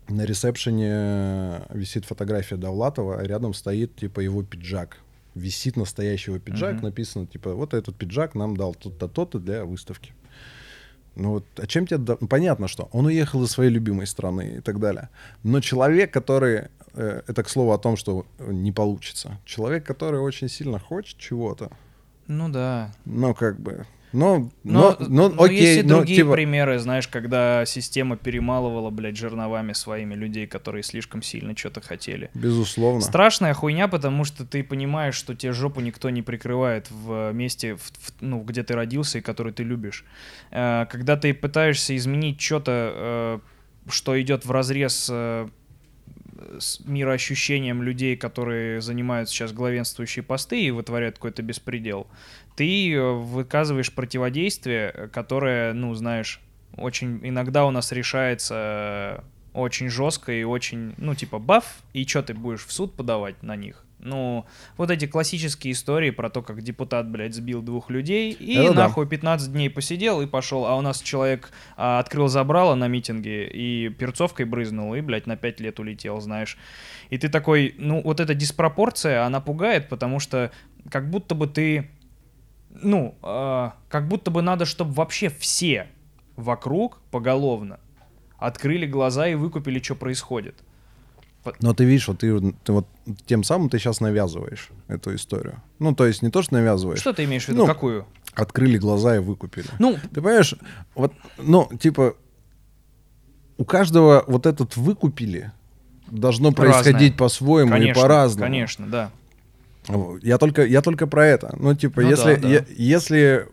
на 0.09 0.25
ресепшене 0.27 1.63
висит 1.73 2.05
фотография 2.05 2.57
Довлатова, 2.57 3.21
а 3.21 3.25
рядом 3.25 3.55
стоит, 3.55 3.97
типа, 3.97 4.21
его 4.21 4.43
пиджак. 4.43 4.99
Висит 5.35 5.77
настоящий 5.77 6.31
его 6.31 6.39
пиджак, 6.41 6.75
Мгм. 6.77 6.85
написано, 6.85 7.27
типа, 7.27 7.55
вот 7.55 7.73
этот 7.75 7.97
пиджак 7.97 8.35
нам 8.35 8.57
дал 8.57 8.75
то-то, 8.75 9.09
то-то 9.09 9.39
для 9.39 9.65
выставки. 9.65 10.13
Ну 11.15 11.31
вот, 11.31 11.45
а 11.57 11.67
чем 11.67 11.87
тебе... 11.87 11.99
да- 11.99 12.17
ну, 12.21 12.27
понятно, 12.27 12.69
что 12.69 12.89
он 12.93 13.07
уехал 13.07 13.43
из 13.45 13.51
своей 13.51 13.71
любимой 13.71 14.07
страны 14.07 14.55
и 14.59 14.61
так 14.61 14.79
далее. 14.79 15.09
Но 15.43 15.61
человек, 15.61 16.11
который... 16.13 16.69
э, 16.95 17.23
это 17.27 17.43
к 17.43 17.49
слову 17.49 17.73
о 17.73 17.79
том, 17.79 17.97
что 17.97 18.25
не 18.39 18.73
получится. 18.73 19.39
Человек, 19.45 19.85
который 19.85 20.21
очень 20.21 20.49
сильно 20.49 20.79
хочет 20.79 21.19
чего-то, 21.19 21.71
Ну 22.29 22.49
да. 22.49 22.93
ну, 23.05 23.35
как 23.35 23.61
бы... 23.61 23.85
Ну, 24.13 24.51
Но, 24.63 24.97
но, 25.01 25.07
ну, 25.09 25.29
но 25.35 25.43
окей, 25.43 25.59
есть 25.61 25.79
и 25.79 25.83
ну, 25.83 25.97
другие 25.97 26.17
типа, 26.19 26.33
примеры, 26.33 26.79
знаешь, 26.79 27.09
когда 27.09 27.65
система 27.65 28.17
перемалывала, 28.17 28.91
блядь, 28.91 29.17
жерновами 29.17 29.73
своими 29.73 30.15
людей, 30.15 30.47
которые 30.47 30.83
слишком 30.83 31.23
сильно 31.23 31.57
что-то 31.57 31.81
хотели. 31.81 32.31
безусловно. 32.35 33.01
Страшная 33.01 33.55
хуйня, 33.55 33.89
потому 33.89 34.25
что 34.25 34.45
ты 34.45 34.63
понимаешь, 34.63 35.15
что 35.15 35.35
тебе 35.35 35.53
жопу 35.53 35.81
никто 35.81 36.11
не 36.11 36.21
прикрывает 36.23 36.91
в 36.91 37.33
месте, 37.33 37.77
в- 37.77 37.81
в- 37.81 38.13
ну, 38.21 38.41
где 38.43 38.63
ты 38.63 38.75
родился 38.75 39.19
и 39.19 39.21
который 39.23 39.53
ты 39.53 39.63
любишь. 39.63 40.05
Э, 40.51 40.87
Когда 40.91 41.17
ты 41.17 41.33
пытаешься 41.33 41.97
изменить 41.97 42.41
что-то, 42.41 42.93
э, 42.95 43.39
что 43.89 44.21
идет 44.21 44.45
в 44.45 44.51
разрез 44.51 45.09
э, 45.11 45.49
с 46.59 46.81
мироощущением 46.85 47.83
людей, 47.83 48.17
которые 48.17 48.81
занимают 48.81 49.29
сейчас 49.29 49.53
главенствующие 49.53 50.23
посты 50.23 50.63
и 50.63 50.71
вытворяют 50.71 51.17
какой-то 51.17 51.43
беспредел, 51.43 52.07
ты 52.57 52.93
э, 52.93 53.13
выказываешь 53.13 53.93
противодействие, 53.93 54.93
э, 54.95 55.09
которое, 55.09 55.73
ну, 55.73 55.95
знаешь, 55.95 56.41
очень 56.77 57.21
иногда 57.23 57.67
у 57.67 57.71
нас 57.71 57.93
решается 57.93 59.25
очень 59.53 59.89
жестко 59.89 60.33
и 60.33 60.45
очень, 60.45 60.95
ну, 60.97 61.15
типа, 61.15 61.39
баф, 61.39 61.83
и 61.93 62.07
что 62.07 62.23
ты 62.23 62.35
будешь 62.35 62.65
в 62.65 62.73
суд 62.73 62.95
подавать 62.95 63.43
на 63.43 63.57
них? 63.57 63.85
Ну, 64.03 64.45
вот 64.77 64.91
эти 64.91 65.07
классические 65.07 65.73
истории 65.73 66.11
про 66.11 66.29
то, 66.29 66.43
как 66.43 66.61
депутат, 66.63 67.09
блядь, 67.09 67.35
сбил 67.35 67.63
двух 67.63 67.89
людей 67.89 68.33
и 68.33 68.55
Это 68.57 68.75
да. 68.75 68.83
нахуй 68.85 69.07
15 69.07 69.53
дней 69.53 69.71
посидел 69.71 70.21
и 70.21 70.27
пошел, 70.27 70.67
а 70.67 70.77
у 70.77 70.81
нас 70.81 71.01
человек 71.01 71.53
а, 71.77 72.01
открыл 72.01 72.29
забрало 72.29 72.75
на 72.75 72.89
митинге 72.89 73.47
и 73.47 73.89
перцовкой 73.91 74.47
брызнул 74.47 74.95
и, 74.95 75.01
блядь, 75.01 75.27
на 75.27 75.37
5 75.37 75.61
лет 75.61 75.79
улетел, 75.79 76.21
знаешь. 76.21 76.59
И 77.11 77.19
ты 77.19 77.29
такой, 77.29 77.75
ну, 77.79 78.03
вот 78.03 78.19
эта 78.19 78.35
диспропорция, 78.35 79.25
она 79.25 79.41
пугает, 79.41 79.89
потому 79.89 80.19
что 80.19 80.51
как 80.91 81.09
будто 81.09 81.35
бы 81.35 81.47
ты, 81.47 81.89
ну, 82.71 83.15
а, 83.23 83.75
как 83.89 84.09
будто 84.09 84.31
бы 84.31 84.43
надо, 84.43 84.65
чтобы 84.65 84.93
вообще 84.95 85.29
все 85.29 85.87
вокруг 86.37 87.01
поголовно 87.11 87.79
открыли 88.39 88.87
глаза 88.87 89.29
и 89.29 89.35
выкупили, 89.35 89.81
что 89.81 89.95
происходит. 89.95 90.57
Но 91.61 91.75
ты 91.75 91.85
видишь, 91.85 92.07
вот 92.09 92.19
ты, 92.19 92.53
ты 92.65 92.73
вот 92.73 92.87
тем 93.27 93.43
самым 93.43 93.69
ты 93.69 93.79
сейчас 93.79 94.01
навязываешь 94.01 94.69
эту 94.89 95.15
историю. 95.15 95.61
Ну, 95.79 95.95
то 95.95 96.07
есть 96.07 96.23
не 96.23 96.31
то, 96.31 96.43
что 96.43 96.55
навязываешь. 96.55 97.01
Что 97.01 97.13
ты 97.13 97.25
имеешь 97.25 97.45
в 97.47 97.49
виду? 97.49 97.59
Ну, 97.63 97.67
Какую? 97.67 98.07
Открыли 98.35 98.79
глаза 98.79 99.17
и 99.17 99.19
выкупили. 99.19 99.67
Ну, 99.79 99.95
Ты 100.15 100.21
понимаешь, 100.21 100.55
вот, 100.95 101.13
ну, 101.39 101.69
типа, 101.81 102.15
у 103.59 103.65
каждого 103.65 104.25
вот 104.27 104.47
этот 104.47 104.77
выкупили 104.77 105.53
должно 106.09 106.53
происходить 106.53 107.17
по-своему 107.17 107.75
и 107.77 107.93
по-разному. 107.93 108.45
конечно, 108.47 108.87
да. 108.87 109.11
Я 110.23 110.39
только, 110.39 110.65
я 110.65 110.81
только 110.81 111.07
про 111.07 111.27
это. 111.27 111.55
Ну, 111.59 111.75
типа, 111.75 112.03
Ну 112.03 112.09
если, 112.11 112.35
да, 112.37 112.41
да. 112.43 112.49
е- 112.49 112.67
если 112.77 113.49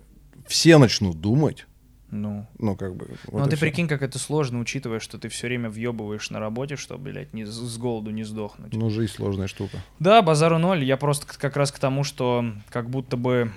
все 0.47 0.77
начнут 0.77 1.19
думать, 1.19 1.65
Ну, 2.11 2.47
ну, 2.57 2.75
как 2.75 2.95
бы... 2.95 3.07
вот 3.27 3.39
ну 3.39 3.47
ты 3.47 3.55
всё. 3.55 3.65
прикинь, 3.65 3.87
как 3.87 4.01
это 4.01 4.17
сложно, 4.17 4.59
учитывая, 4.59 4.99
что 4.99 5.19
ты 5.19 5.29
все 5.29 5.47
время 5.47 5.69
въебываешь 5.69 6.31
на 6.31 6.39
работе, 6.39 6.75
чтобы, 6.75 7.11
блядь, 7.11 7.33
не, 7.33 7.45
с- 7.45 7.77
голоду 7.77 8.09
не 8.09 8.23
сдохнуть. 8.23 8.73
Ну, 8.73 8.89
жизнь 8.89 9.13
сложная 9.13 9.47
штука. 9.47 9.77
Да, 9.99 10.21
базару 10.23 10.57
ноль. 10.57 10.83
Я 10.83 10.97
просто 10.97 11.27
как 11.27 11.55
раз 11.55 11.71
к 11.71 11.77
тому, 11.77 12.03
что 12.03 12.45
как 12.69 12.89
будто 12.89 13.15
бы 13.15 13.51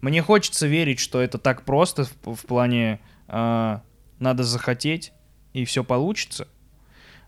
мне 0.00 0.20
хочется 0.22 0.66
верить, 0.66 0.98
что 0.98 1.20
это 1.20 1.38
так 1.38 1.64
просто 1.64 2.06
в, 2.22 2.34
в 2.34 2.46
плане 2.46 3.00
а, 3.28 3.82
надо 4.18 4.42
захотеть 4.42 5.12
и 5.52 5.64
все 5.64 5.84
получится. 5.84 6.48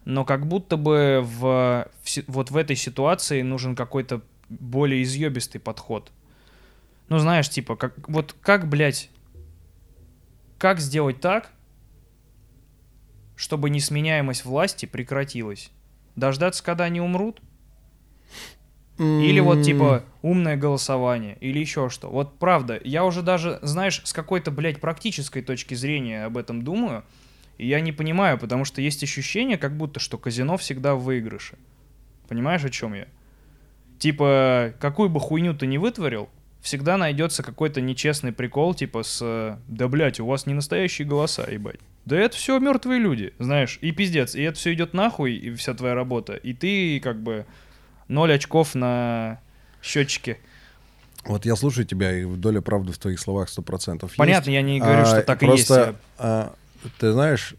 Но 0.05 0.25
как 0.25 0.47
будто 0.47 0.77
бы 0.77 1.21
в, 1.23 1.89
в 2.03 2.19
вот 2.27 2.51
в 2.51 2.57
этой 2.57 2.75
ситуации 2.75 3.43
нужен 3.43 3.77
какой-то 3.77 4.23
более 4.49 5.03
изъебистый 5.03 5.61
подход. 5.61 6.11
Ну, 7.09 7.19
знаешь, 7.19 7.49
типа, 7.49 7.77
как, 7.77 8.09
вот 8.09 8.35
как, 8.41 8.69
блядь, 8.69 9.11
как 10.61 10.79
сделать 10.79 11.23
так, 11.23 11.51
чтобы 13.35 13.71
несменяемость 13.71 14.45
власти 14.45 14.85
прекратилась? 14.85 15.71
Дождаться, 16.17 16.63
когда 16.63 16.85
они 16.85 17.01
умрут? 17.01 17.41
Или 18.99 19.41
вот 19.41 19.63
типа 19.63 20.05
умное 20.21 20.59
голосование, 20.59 21.39
или 21.41 21.59
еще 21.59 21.89
что. 21.89 22.11
Вот 22.11 22.39
правда, 22.39 22.79
я 22.85 23.07
уже 23.07 23.23
даже, 23.23 23.59
знаешь, 23.63 24.03
с 24.05 24.13
какой-то, 24.13 24.51
блядь, 24.51 24.83
практической 24.83 25.41
точки 25.41 25.73
зрения 25.73 26.27
об 26.27 26.37
этом 26.37 26.63
думаю, 26.63 27.05
и 27.57 27.67
я 27.67 27.81
не 27.81 27.93
понимаю, 27.93 28.37
потому 28.37 28.67
что 28.67 28.83
есть 28.83 29.03
ощущение, 29.03 29.57
как 29.57 29.75
будто, 29.75 29.99
что 29.99 30.19
казино 30.19 30.59
всегда 30.59 30.95
в 30.95 31.03
выигрыше. 31.05 31.57
Понимаешь, 32.29 32.65
о 32.65 32.69
чем 32.69 32.93
я? 32.93 33.09
Типа, 33.99 34.75
какую 34.79 35.09
бы 35.09 35.21
хуйню 35.21 35.55
ты 35.55 35.67
ни 35.67 35.79
вытворил, 35.79 36.29
всегда 36.63 36.97
найдется 36.97 37.43
какой-то 37.43 37.81
нечестный 37.81 38.33
прикол, 38.33 38.75
типа 38.75 39.03
с 39.03 39.59
«Да, 39.69 39.89
блядь, 39.89 40.21
у 40.21 40.27
вас 40.27 40.47
не 40.47 40.55
настоящие 40.55 41.07
голоса, 41.07 41.45
ебать». 41.51 41.81
Да 42.05 42.17
это 42.19 42.37
все 42.37 42.59
мертвые 42.59 42.99
люди, 42.99 43.35
знаешь, 43.39 43.79
и 43.83 43.93
пиздец, 43.93 44.35
и 44.35 44.43
это 44.43 44.59
все 44.59 44.73
идет 44.73 44.95
нахуй, 44.95 45.35
и 45.35 45.55
вся 45.55 45.75
твоя 45.75 45.95
работа, 45.95 46.35
и 46.35 46.53
ты 46.55 46.99
как 47.01 47.23
бы 47.23 47.45
ноль 48.09 48.33
очков 48.33 48.75
на 48.75 49.41
счетчике. 49.83 50.39
Вот 51.25 51.45
я 51.45 51.55
слушаю 51.57 51.85
тебя, 51.87 52.17
и 52.17 52.25
доля 52.25 52.63
правды 52.63 52.93
в 52.93 52.99
твоих 52.99 53.21
словах 53.21 53.49
100% 53.49 54.03
есть. 54.05 54.17
Понятно, 54.17 54.51
я 54.51 54.63
не 54.63 54.81
говорю, 54.81 55.03
А, 55.03 55.07
что 55.07 55.23
так 55.23 55.43
и 55.43 55.47
просто, 55.47 55.87
есть. 55.89 55.99
а, 56.19 56.55
ты 56.99 57.13
знаешь, 57.13 57.55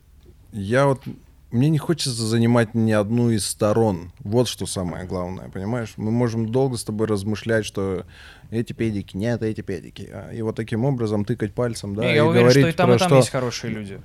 я 0.51 0.87
вот 0.87 1.03
мне 1.51 1.69
не 1.69 1.77
хочется 1.77 2.23
занимать 2.25 2.73
ни 2.73 2.91
одну 2.91 3.29
из 3.29 3.45
сторон. 3.45 4.11
Вот 4.19 4.47
что 4.47 4.65
самое 4.65 5.05
главное, 5.05 5.49
понимаешь? 5.49 5.93
Мы 5.97 6.09
можем 6.09 6.49
долго 6.49 6.77
с 6.77 6.83
тобой 6.83 7.07
размышлять, 7.07 7.65
что 7.65 8.05
эти 8.51 8.73
педики, 8.73 9.17
нет, 9.17 9.41
эти 9.41 9.61
педики. 9.61 10.07
А, 10.11 10.31
И 10.31 10.41
вот 10.43 10.55
таким 10.55 10.85
образом 10.85 11.25
тыкать 11.25 11.53
пальцем, 11.53 11.95
да, 11.95 12.03
Не, 12.03 12.11
и 12.11 12.15
я 12.15 12.25
уверен, 12.25 12.49
что 12.51 12.59
говорить 12.59 12.75
и 12.75 12.77
там, 12.77 12.87
про 12.89 12.95
и 12.95 12.99
там 12.99 13.07
что- 13.07 13.17
есть 13.17 13.29
хорошие 13.29 13.73
люди. 13.73 13.99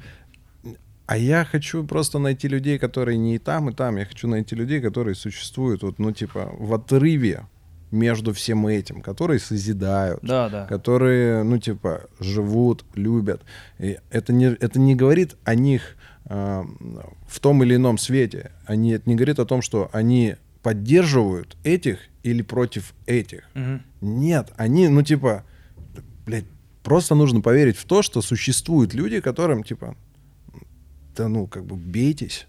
А 1.07 1.17
я 1.17 1.45
хочу 1.45 1.85
просто 1.85 2.19
найти 2.19 2.49
людей, 2.49 2.79
которые 2.79 3.17
не 3.17 3.37
и 3.37 3.39
там, 3.39 3.69
и 3.71 3.73
там. 3.75 3.97
Я 3.97 4.05
хочу 4.07 4.27
найти 4.27 4.57
людей, 4.57 4.81
которые 4.81 5.15
существуют, 5.15 5.83
вот, 5.83 5.99
ну, 6.01 6.11
типа, 6.11 6.51
в 6.59 6.75
отрыве 6.75 7.43
между 7.93 8.33
всем 8.33 8.67
этим, 8.67 9.03
которые 9.03 9.39
созидают, 9.39 10.19
Да, 10.23 10.49
да. 10.49 10.67
которые, 10.67 11.45
ну, 11.45 11.59
типа, 11.59 12.07
живут, 12.19 12.85
любят. 12.97 13.43
И 13.79 13.99
это 14.11 14.33
не, 14.33 14.47
это 14.47 14.81
не 14.81 14.97
говорит 14.97 15.37
о 15.45 15.55
них 15.55 15.97
э, 16.29 16.65
в 17.29 17.39
том 17.39 17.63
или 17.63 17.77
ином 17.77 17.99
свете. 17.99 18.51
Они, 18.65 18.91
это 18.91 19.09
не 19.09 19.15
говорит 19.15 19.39
о 19.39 19.45
том, 19.47 19.63
что 19.63 19.89
они 19.93 20.35
поддерживают 20.65 21.57
этих 21.63 21.99
или 22.27 22.43
против 22.43 22.93
этих. 23.07 23.43
Мгм. 23.55 23.83
Нет, 24.01 24.53
они, 24.57 24.89
ну, 24.89 25.03
типа, 25.03 25.45
блядь, 26.27 26.45
просто 26.83 27.15
нужно 27.15 27.41
поверить 27.41 27.77
в 27.77 27.85
то, 27.85 28.03
что 28.03 28.21
существуют 28.21 28.95
люди, 28.95 29.21
которым, 29.21 29.63
типа, 29.63 29.97
да 31.17 31.29
ну, 31.29 31.47
как 31.47 31.65
бы, 31.65 31.77
бейтесь. 31.77 32.47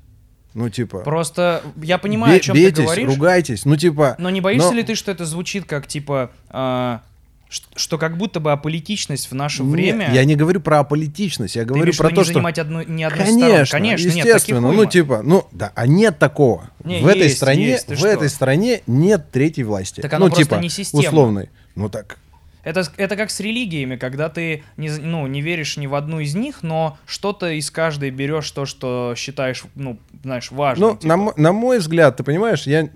Ну, 0.53 0.69
типа, 0.69 0.99
Просто 0.99 1.61
я 1.83 1.99
понимаю, 1.99 2.33
бе- 2.33 2.37
о 2.37 2.39
чем 2.41 2.55
бейтесь, 2.55 2.75
ты 2.77 2.83
говоришь. 2.83 3.07
ругайтесь. 3.07 3.65
Ну, 3.65 3.77
типа... 3.77 4.15
Но 4.17 4.31
не 4.31 4.41
боишься 4.41 4.71
но- 4.71 4.77
ли 4.77 4.83
ты, 4.83 4.95
что 4.95 5.11
это 5.11 5.25
звучит 5.25 5.65
как 5.65 5.85
типа, 5.85 6.31
а, 6.49 7.03
ш- 7.49 7.63
что 7.75 7.97
как 7.97 8.17
будто 8.17 8.39
бы 8.39 8.51
аполитичность 8.51 9.31
в 9.31 9.35
наше 9.35 9.63
Нет, 9.63 9.71
время. 9.71 10.11
Я 10.13 10.25
не 10.25 10.35
говорю 10.35 10.59
про 10.59 10.79
аполитичность, 10.79 11.55
я 11.55 11.65
говорю 11.65 11.93
про 11.93 12.09
то, 12.09 12.15
не 12.15 12.23
что... 12.23 12.33
занимать 12.33 12.59
одну, 12.59 12.81
ни 12.81 13.03
одной 13.03 13.25
Конечно, 13.25 13.65
стороны. 13.65 13.87
Конечно, 13.89 14.07
нет, 14.07 14.25
естественно. 14.25 14.61
ну, 14.61 14.69
уйма. 14.69 14.85
типа, 14.87 15.21
ну, 15.23 15.45
да, 15.51 15.71
а 15.75 15.87
нет 15.87 16.19
такого. 16.19 16.69
Не, 16.83 17.01
в 17.01 17.07
этой 17.07 17.23
есть, 17.23 17.37
стране, 17.37 17.69
есть, 17.69 17.89
в 17.89 17.97
что? 17.97 18.07
этой 18.07 18.29
стране 18.29 18.81
нет 18.87 19.31
третьей 19.31 19.63
власти. 19.63 20.01
Так 20.01 20.13
оно 20.13 20.25
ну, 20.25 20.31
просто 20.31 20.43
типа, 20.45 20.61
не 20.61 20.69
системно. 20.69 21.07
условной. 21.07 21.49
Ну, 21.75 21.89
так, 21.89 22.17
Это, 22.63 22.83
это 22.97 23.15
как 23.15 23.29
с 23.29 23.39
религиями, 23.39 23.95
когда 23.95 24.29
ты 24.29 24.63
не, 24.77 24.89
ну, 24.89 25.27
не 25.27 25.41
веришь 25.41 25.77
ни 25.77 25.87
в 25.87 25.95
одну 25.95 26.19
из 26.19 26.35
них, 26.35 26.63
но 26.63 26.97
что-то 27.05 27.51
из 27.51 27.71
каждой 27.71 28.09
берешь 28.09 28.49
то, 28.51 28.65
что 28.65 29.13
считаешь, 29.15 29.63
ну, 29.75 29.97
знаешь, 30.23 30.51
важным. 30.51 30.89
Ну, 30.89 30.97
типа. 30.97 31.15
на, 31.15 31.33
на 31.35 31.51
мой 31.53 31.79
взгляд, 31.79 32.17
ты 32.17 32.23
понимаешь, 32.23 32.67
я 32.67 32.89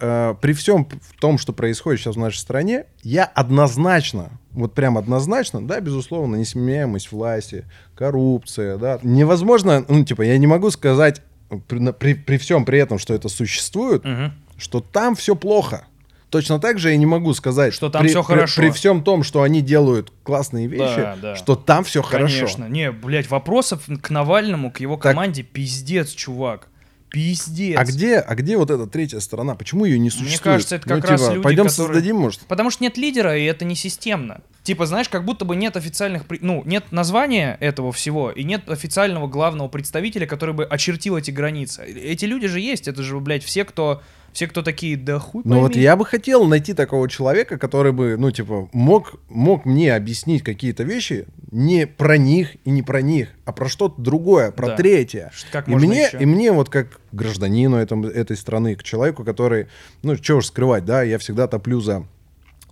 э, 0.00 0.34
при 0.40 0.52
всем 0.52 0.86
в 0.86 1.20
том, 1.20 1.38
что 1.38 1.52
происходит 1.52 2.00
сейчас 2.00 2.16
в 2.16 2.18
нашей 2.18 2.38
стране, 2.38 2.84
я 3.02 3.24
однозначно, 3.24 4.30
вот 4.52 4.74
прям 4.74 4.98
однозначно, 4.98 5.66
да, 5.66 5.80
безусловно, 5.80 6.36
несменяемость 6.36 7.12
власти, 7.12 7.64
коррупция, 7.94 8.76
да, 8.78 8.98
невозможно, 9.02 9.84
ну, 9.88 10.04
типа, 10.04 10.22
я 10.22 10.36
не 10.38 10.46
могу 10.46 10.70
сказать 10.70 11.22
при, 11.68 11.78
на- 11.78 11.92
при, 11.92 12.14
при 12.14 12.38
всем 12.38 12.64
при 12.64 12.78
этом, 12.78 12.98
что 12.98 13.12
это 13.14 13.28
существует, 13.28 14.04
Мгм. 14.04 14.32
что 14.56 14.80
там 14.80 15.14
все 15.16 15.34
плохо. 15.36 15.84
Точно 16.30 16.60
так 16.60 16.78
же 16.78 16.90
я 16.90 16.96
не 16.96 17.06
могу 17.06 17.34
сказать, 17.34 17.74
Что 17.74 17.90
там 17.90 18.02
при, 18.02 18.12
при- 18.14 18.22
хорошо. 18.22 18.60
При, 18.62 18.70
всем 18.70 19.02
том, 19.02 19.24
что 19.24 19.42
они 19.42 19.60
делают 19.62 20.12
классные 20.22 20.68
вещи, 20.68 20.94
Да, 20.96 21.16
да. 21.20 21.34
что 21.36 21.56
там 21.56 21.82
все 21.82 22.02
хорошо. 22.02 22.36
Конечно. 22.38 22.64
Не, 22.68 22.92
блядь, 22.92 23.28
вопросов 23.28 23.82
к 24.00 24.10
Навальному, 24.10 24.70
к 24.70 24.78
его 24.78 24.94
Так. 24.94 25.02
команде 25.12 25.42
пиздец, 25.42 26.10
чувак. 26.10 26.68
Пиздец. 27.10 27.76
А 27.78 27.84
где, 27.84 28.18
а 28.18 28.34
где 28.34 28.56
вот 28.56 28.70
эта 28.70 28.86
третья 28.86 29.18
сторона? 29.20 29.54
Почему 29.54 29.84
ее 29.84 29.98
не 29.98 30.10
существует? 30.10 30.40
кажется, 30.40 30.76
это 30.76 30.88
как 30.88 31.02
ну, 31.02 31.10
раз 31.10 31.20
типа, 31.20 31.32
люди, 31.32 31.42
пойдем 31.42 31.64
которые- 31.66 31.86
создадим, 31.88 32.16
может? 32.16 32.40
Потому 32.42 32.70
что 32.70 32.84
нет 32.84 32.96
лидера, 32.96 33.36
и 33.36 33.44
это 33.44 33.64
не 33.64 33.74
системно. 33.74 34.40
Типа, 34.62 34.86
знаешь, 34.86 35.08
как 35.08 35.24
будто 35.24 35.44
бы 35.44 35.56
нет 35.56 35.76
официальных... 35.76 36.24
Ну, 36.40 36.62
нет 36.64 36.92
названия 36.92 37.56
этого 37.60 37.92
всего, 37.92 38.30
и 38.30 38.44
нет 38.44 38.68
официального 38.68 39.26
главного 39.26 39.68
представителя, 39.68 40.26
который 40.26 40.54
бы 40.54 40.64
очертил 40.64 41.16
эти 41.16 41.30
границы. 41.30 41.82
Эти 41.84 42.26
люди 42.26 42.46
же 42.46 42.60
есть, 42.60 42.86
это 42.86 43.02
же, 43.02 43.18
блядь, 43.18 43.44
все, 43.44 43.64
кто... 43.64 44.02
Все, 44.32 44.46
кто 44.46 44.62
такие, 44.62 44.96
да 44.96 45.18
хуй 45.18 45.42
Ну 45.44 45.60
вот 45.60 45.72
пойми». 45.72 45.82
я 45.82 45.96
бы 45.96 46.04
хотел 46.06 46.44
найти 46.44 46.72
такого 46.72 47.08
человека, 47.08 47.58
который 47.58 47.92
бы, 47.92 48.16
ну, 48.16 48.30
типа, 48.30 48.68
мог, 48.72 49.14
мог 49.28 49.64
мне 49.64 49.94
объяснить 49.94 50.42
какие-то 50.42 50.82
вещи 50.84 51.26
не 51.50 51.86
про 51.86 52.16
них 52.16 52.56
и 52.64 52.70
не 52.70 52.82
про 52.82 53.02
них, 53.02 53.28
а 53.44 53.52
про 53.52 53.68
что-то 53.68 54.00
другое, 54.00 54.52
про 54.52 54.68
Да. 54.68 54.76
третье. 54.76 55.32
Как 55.50 55.68
И 55.68 55.74
мне, 55.74 56.04
ещё? 56.04 56.18
и 56.18 56.26
мне 56.26 56.52
вот 56.52 56.68
как 56.68 57.00
гражданину 57.12 57.76
этом, 57.76 58.04
этой 58.04 58.36
страны, 58.36 58.76
к 58.76 58.82
человеку, 58.82 59.24
который, 59.24 59.66
ну, 60.02 60.16
что 60.16 60.36
уж 60.36 60.46
скрывать, 60.46 60.84
да, 60.84 61.02
я 61.02 61.18
всегда 61.18 61.48
топлю 61.48 61.80
за 61.80 62.06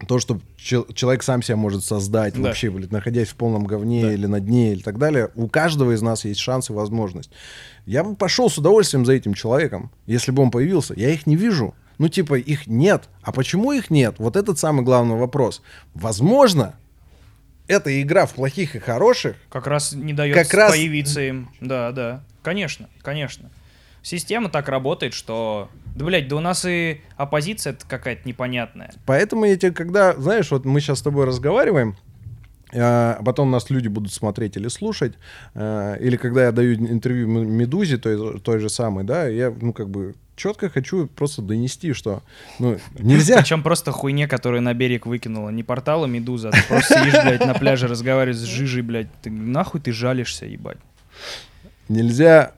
то, 0.06 0.18
что 0.20 0.40
чел- 0.58 0.86
человек 0.92 1.22
сам 1.22 1.42
себя 1.42 1.56
может 1.56 1.82
создать 1.84 2.34
Да. 2.34 2.40
вообще, 2.42 2.68
блядь, 2.70 2.92
находясь 2.92 3.28
в 3.28 3.36
полном 3.36 3.64
говне 3.64 4.02
Да. 4.02 4.12
или 4.12 4.26
на 4.26 4.40
дне 4.40 4.72
или 4.72 4.82
так 4.82 4.98
далее. 4.98 5.30
У 5.34 5.48
каждого 5.48 5.92
из 5.94 6.02
нас 6.02 6.24
есть 6.26 6.40
шанс 6.40 6.68
и 6.68 6.72
возможность. 6.74 7.30
Я 7.86 8.04
бы 8.04 8.14
пошел 8.16 8.50
с 8.50 8.58
удовольствием 8.58 9.06
за 9.06 9.12
этим 9.14 9.32
человеком, 9.34 9.90
если 10.06 10.30
бы 10.32 10.42
он 10.42 10.50
появился. 10.50 10.92
Я 10.96 11.08
их 11.10 11.26
не 11.26 11.36
вижу. 11.36 11.74
Ну, 11.98 12.08
типа, 12.08 12.34
их 12.38 12.66
нет. 12.66 13.08
А 13.22 13.32
почему 13.32 13.72
их 13.72 13.90
нет? 13.90 14.16
Вот 14.18 14.36
этот 14.36 14.58
самый 14.58 14.84
главный 14.84 15.16
вопрос. 15.16 15.62
Возможно, 15.94 16.74
эта 17.66 18.00
игра 18.00 18.26
в 18.26 18.34
плохих 18.34 18.76
и 18.76 18.78
хороших, 18.78 19.36
Как 19.50 19.66
раз 19.66 19.92
не 19.92 20.12
дает 20.12 20.34
Как 20.36 20.52
раз- 20.54 20.70
появиться 20.72 21.20
им. 21.22 21.50
Да, 21.60 21.90
да. 21.92 22.22
Конечно, 22.42 22.88
конечно. 23.02 23.50
Система 24.02 24.48
так 24.48 24.68
работает, 24.68 25.12
что... 25.12 25.68
Да, 25.98 26.04
блядь, 26.04 26.28
да 26.28 26.36
у 26.36 26.40
нас 26.40 26.64
и 26.64 27.00
оппозиция 27.16 27.76
какая-то 27.88 28.26
непонятная. 28.26 28.92
Поэтому 29.04 29.44
я 29.46 29.56
тебе, 29.56 29.72
когда, 29.72 30.14
знаешь, 30.14 30.50
вот 30.52 30.64
мы 30.64 30.80
сейчас 30.80 31.00
с 31.00 31.02
тобой 31.02 31.26
разговариваем, 31.26 31.96
а 32.72 33.20
потом 33.24 33.50
нас 33.50 33.68
люди 33.68 33.88
будут 33.88 34.12
смотреть 34.12 34.56
или 34.56 34.68
слушать, 34.68 35.14
э, 35.54 35.96
или 36.00 36.16
когда 36.16 36.44
я 36.44 36.52
даю 36.52 36.74
интервью 36.74 37.26
Медузе, 37.26 37.96
той, 37.96 38.38
той 38.40 38.60
же 38.60 38.68
самой, 38.68 39.02
да, 39.02 39.26
я, 39.26 39.52
ну, 39.60 39.72
как 39.72 39.88
бы, 39.88 40.14
четко 40.36 40.68
хочу 40.68 41.08
просто 41.08 41.42
донести, 41.42 41.92
что, 41.92 42.22
ну, 42.60 42.78
нельзя... 42.98 43.38
Причем 43.38 43.64
просто 43.64 43.90
хуйне, 43.90 44.28
которую 44.28 44.62
на 44.62 44.74
берег 44.74 45.04
выкинула. 45.04 45.48
Не 45.48 45.64
портала 45.64 46.06
Медуза, 46.06 46.50
а 46.50 46.52
ты 46.52 46.62
просто 46.68 47.00
сидишь, 47.00 47.14
блядь, 47.24 47.44
на 47.44 47.54
пляже 47.54 47.88
разговариваешь 47.88 48.38
с 48.38 48.44
жижей, 48.44 48.82
блядь. 48.82 49.08
Ты 49.20 49.30
нахуй 49.30 49.80
ты 49.80 49.90
жалишься, 49.90 50.46
ебать. 50.46 50.78
Нельзя 51.88 52.52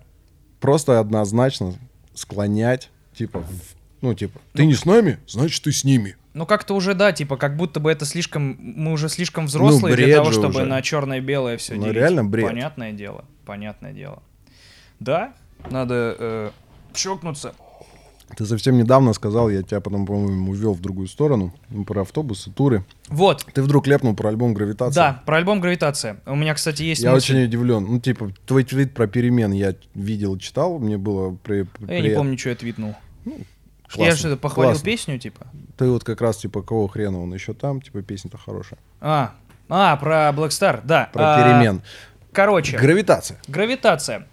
просто 0.61 1.01
однозначно 1.01 1.75
склонять, 2.15 2.91
типа, 3.15 3.41
в- 3.41 3.75
ну, 4.03 4.15
типа, 4.15 4.41
ты 4.53 4.65
не 4.67 4.75
с 4.75 4.85
нами, 4.85 5.19
значит, 5.27 5.63
ты 5.63 5.73
с 5.73 5.85
ними. 5.85 6.17
Ну 6.33 6.47
как-то 6.47 6.75
уже, 6.77 6.95
да, 6.95 7.13
типа, 7.13 7.37
как 7.37 7.57
будто 7.57 7.81
бы 7.81 7.91
это 7.91 8.05
слишком... 8.05 8.57
Мы 8.61 8.93
уже 8.93 9.09
слишком 9.09 9.47
взрослые 9.47 9.97
для 9.97 10.07
бред 10.07 10.17
того, 10.17 10.31
чтобы 10.31 10.61
уже. 10.61 10.65
на 10.65 10.81
черное-белое 10.81 11.57
все 11.57 11.75
Ну, 11.75 11.83
делить. 11.83 11.97
реально 11.97 12.25
бред. 12.25 12.47
Понятное 12.47 12.93
дело, 12.93 13.25
понятное 13.45 13.93
дело. 13.93 14.23
Да, 15.01 15.33
надо 15.71 16.17
э, 16.19 16.51
чокнуться. 16.95 17.55
Ты 18.37 18.47
совсем 18.47 18.77
недавно 18.79 19.13
сказал, 19.13 19.51
я 19.51 19.63
тебя 19.63 19.81
потом, 19.81 20.07
по-моему, 20.07 20.53
увел 20.53 20.73
в 20.75 20.81
другую 20.81 21.09
сторону, 21.09 21.53
ну, 21.69 21.85
про 21.85 22.03
автобусы, 22.03 22.51
туры. 22.51 22.85
Вот, 23.09 23.45
Ты 23.53 23.63
вдруг 23.63 23.87
ляпнул 23.87 24.15
про 24.15 24.29
альбом 24.29 24.55
«Гравитация». 24.55 24.95
да, 25.03 25.23
про 25.27 25.37
альбом 25.39 25.61
«Гравитация». 25.61 26.21
У 26.27 26.37
меня, 26.37 26.55
кстати, 26.55 26.83
есть 26.83 27.03
Я 27.03 27.13
мысль. 27.13 27.33
очень 27.35 27.45
удивлен. 27.45 27.85
Ну, 27.85 28.01
типа, 28.01 28.33
твой 28.47 28.65
твит 28.65 28.95
про 28.95 29.07
перемен 29.07 29.53
я 29.53 29.75
видел, 29.95 30.39
читал, 30.39 30.79
мне 30.79 30.97
было 30.97 31.37
при, 31.43 31.67
Я 31.89 32.01
не 32.01 32.11
помню, 32.11 32.39
что 32.39 32.51
я 32.51 32.55
твитнул. 32.57 32.95
Классно, 33.93 34.03
Я 34.11 34.17
что-то 34.17 34.37
похвалил 34.37 34.71
классно. 34.73 34.85
песню, 34.87 35.19
типа? 35.19 35.47
Ты 35.77 35.87
вот 35.91 36.05
как 36.05 36.21
раз, 36.21 36.37
типа, 36.37 36.63
кого 36.63 36.87
хрена 36.87 37.21
он 37.21 37.35
еще 37.35 37.55
там, 37.55 37.81
типа, 37.83 38.03
песня-то 38.03 38.39
хорошая. 38.39 38.79
А, 39.01 39.33
а, 39.69 39.97
про 39.97 40.29
Black 40.31 40.51
Star, 40.51 40.81
да. 40.85 41.11
Про 41.13 41.35
А, 41.35 41.43
перемен. 41.43 41.83
Короче, 42.33 42.79
Гравитация. 42.79 43.39
Гравитация. 43.49 44.29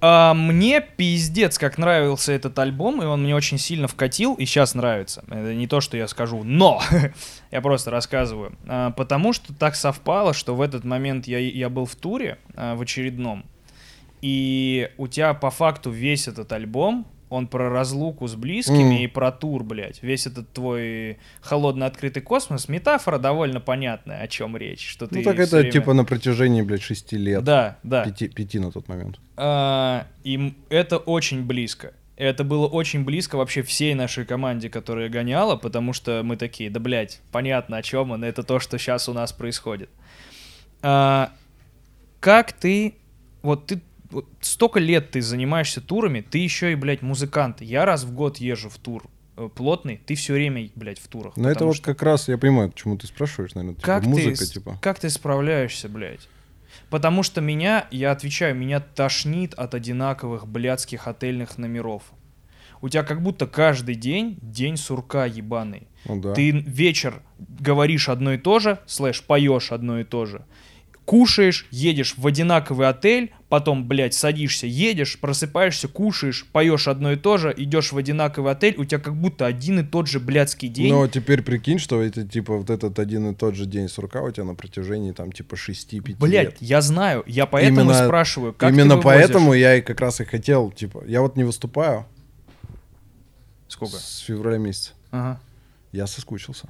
А, 0.00 0.32
мне 0.32 0.80
пиздец, 0.80 1.58
как 1.58 1.76
нравился 1.76 2.32
этот 2.32 2.58
альбом, 2.58 3.02
и 3.02 3.06
он 3.06 3.24
мне 3.24 3.34
очень 3.34 3.58
сильно 3.58 3.88
вкатил, 3.88 4.34
и 4.34 4.44
сейчас 4.44 4.74
нравится. 4.74 5.24
Это 5.28 5.54
не 5.54 5.66
то, 5.66 5.80
что 5.80 5.96
я 5.96 6.06
скажу, 6.06 6.44
но 6.44 6.80
я 7.50 7.60
просто 7.60 7.90
рассказываю. 7.90 8.52
А, 8.66 8.90
потому 8.92 9.32
что 9.32 9.52
так 9.52 9.74
совпало, 9.74 10.34
что 10.34 10.54
в 10.54 10.60
этот 10.60 10.84
момент 10.84 11.26
я, 11.26 11.38
я 11.38 11.68
был 11.68 11.84
в 11.84 11.96
туре, 11.96 12.38
а, 12.54 12.76
в 12.76 12.82
очередном, 12.82 13.44
и 14.20 14.90
у 14.98 15.08
тебя 15.08 15.34
по 15.34 15.50
факту 15.50 15.90
весь 15.90 16.28
этот 16.28 16.52
альбом, 16.52 17.06
он 17.30 17.46
про 17.46 17.68
разлуку 17.70 18.26
с 18.26 18.34
близкими 18.34 18.82
Мгм. 18.84 18.96
и 18.96 19.06
про 19.06 19.30
тур, 19.32 19.62
блядь. 19.64 20.02
Весь 20.02 20.26
этот 20.26 20.52
твой 20.52 21.18
холодно 21.40 21.86
открытый 21.86 22.22
космос, 22.22 22.68
метафора 22.68 23.18
довольно 23.18 23.60
понятная, 23.60 24.22
о 24.22 24.28
чем 24.28 24.56
речь. 24.56 24.88
Что 24.88 25.06
Ну, 25.10 25.18
ты 25.18 25.24
так 25.24 25.38
это, 25.38 25.58
время- 25.58 25.70
типа, 25.72 25.92
на 25.94 26.04
протяжении, 26.04 26.62
блядь, 26.62 26.82
шести 26.82 27.16
лет. 27.16 27.44
Да, 27.44 27.78
да. 27.82 28.04
Пяти, 28.04 28.28
пяти 28.28 28.58
на 28.58 28.70
тот 28.72 28.88
момент. 28.88 29.18
А, 29.36 30.06
и 30.24 30.54
это 30.70 30.98
очень 30.98 31.44
близко. 31.44 31.92
Это 32.16 32.42
было 32.42 32.66
очень 32.66 33.04
близко 33.04 33.36
вообще 33.36 33.62
всей 33.62 33.94
нашей 33.94 34.24
команде, 34.24 34.68
которая 34.68 35.08
гоняла, 35.08 35.54
потому 35.54 35.92
что 35.92 36.22
мы 36.24 36.36
такие, 36.36 36.68
да, 36.68 36.80
блядь, 36.80 37.20
понятно, 37.30 37.76
о 37.76 37.82
чем 37.82 38.10
он, 38.10 38.24
это 38.24 38.42
то, 38.42 38.58
что 38.58 38.76
сейчас 38.78 39.08
у 39.08 39.12
нас 39.12 39.32
происходит. 39.32 39.88
А, 40.82 41.30
как 42.20 42.52
ты, 42.52 42.94
вот 43.42 43.66
ты, 43.66 43.80
вот 44.10 44.26
столько 44.40 44.80
лет 44.80 45.10
ты 45.10 45.20
занимаешься 45.22 45.80
турами, 45.80 46.20
ты 46.20 46.38
еще 46.38 46.72
и, 46.72 46.74
блядь, 46.74 47.02
музыкант. 47.02 47.60
Я 47.60 47.84
раз 47.84 48.04
в 48.04 48.12
год 48.12 48.38
езжу 48.38 48.68
в 48.68 48.78
тур 48.78 49.04
э, 49.36 49.48
плотный, 49.54 50.00
ты 50.04 50.14
все 50.14 50.32
время, 50.34 50.70
блядь, 50.74 50.98
в 50.98 51.08
турах. 51.08 51.36
Но 51.36 51.48
это 51.48 51.54
потому 51.54 51.70
вот 51.70 51.76
что- 51.76 51.84
как 51.86 52.02
раз, 52.02 52.28
я 52.28 52.38
понимаю, 52.38 52.70
почему 52.70 52.96
ты 52.96 53.06
спрашиваешь, 53.06 53.54
наверное, 53.54 53.74
типа, 53.76 53.86
как 53.86 54.04
музыка, 54.04 54.38
ты, 54.38 54.46
типа. 54.46 54.78
Как 54.80 54.98
ты 54.98 55.10
справляешься, 55.10 55.88
блядь? 55.88 56.28
Потому 56.90 57.22
что 57.22 57.40
меня, 57.40 57.86
я 57.90 58.12
отвечаю, 58.12 58.54
меня 58.54 58.80
тошнит 58.80 59.54
от 59.54 59.74
одинаковых 59.74 60.46
блядских 60.46 61.06
отельных 61.06 61.58
номеров. 61.58 62.02
У 62.80 62.88
тебя 62.88 63.02
как 63.02 63.22
будто 63.22 63.46
каждый 63.46 63.96
день 63.96 64.38
день 64.40 64.76
сурка 64.76 65.26
ебаный. 65.26 65.88
Ну 66.04 66.20
да. 66.20 66.32
Ты 66.34 66.50
вечер 66.52 67.22
говоришь 67.38 68.08
одно 68.08 68.34
и 68.34 68.38
то 68.38 68.60
же, 68.60 68.78
слэш, 68.86 69.22
поешь 69.24 69.72
одно 69.72 69.98
и 69.98 70.04
то 70.04 70.26
же. 70.26 70.44
Кушаешь, 71.08 71.66
едешь 71.70 72.16
в 72.18 72.26
одинаковый 72.26 72.86
отель, 72.86 73.32
потом, 73.48 73.88
блядь, 73.88 74.12
садишься, 74.12 74.66
едешь, 74.66 75.18
просыпаешься, 75.18 75.88
кушаешь, 75.88 76.44
поешь 76.52 76.86
одно 76.86 77.12
и 77.12 77.16
то 77.16 77.38
же, 77.38 77.54
идешь 77.56 77.92
в 77.92 77.96
одинаковый 77.96 78.52
отель, 78.52 78.74
у 78.76 78.84
тебя 78.84 78.98
как 79.00 79.16
будто 79.16 79.46
один 79.46 79.80
и 79.80 79.84
тот 79.84 80.06
же 80.06 80.20
блядский 80.20 80.68
день. 80.68 80.92
Но 80.92 81.08
теперь 81.08 81.40
прикинь, 81.40 81.78
что 81.78 82.02
это, 82.02 82.28
типа, 82.28 82.58
вот 82.58 82.68
этот 82.68 82.98
один 82.98 83.30
и 83.30 83.34
тот 83.34 83.54
же 83.54 83.64
день 83.64 83.88
сурка 83.88 84.20
у 84.22 84.30
тебя 84.30 84.44
на 84.44 84.54
протяжении, 84.54 85.12
там, 85.12 85.32
типа, 85.32 85.54
6-5 85.54 86.18
Блять, 86.18 86.44
лет. 86.48 86.56
я 86.60 86.82
знаю, 86.82 87.24
я 87.26 87.46
поэтому 87.46 87.80
Именно- 87.90 88.04
спрашиваю, 88.04 88.52
как 88.52 88.70
Именно 88.70 88.98
поэтому 88.98 89.54
я 89.54 89.76
и 89.76 89.80
как 89.80 90.02
раз 90.02 90.20
и 90.20 90.26
хотел, 90.26 90.70
типа, 90.70 91.04
я 91.06 91.22
вот 91.22 91.36
не 91.36 91.44
выступаю 91.44 92.04
Сколько? 93.66 93.96
с 93.96 94.18
февраля 94.18 94.58
месяца. 94.58 94.90
Ага. 95.10 95.40
Я 95.90 96.06
соскучился. 96.06 96.68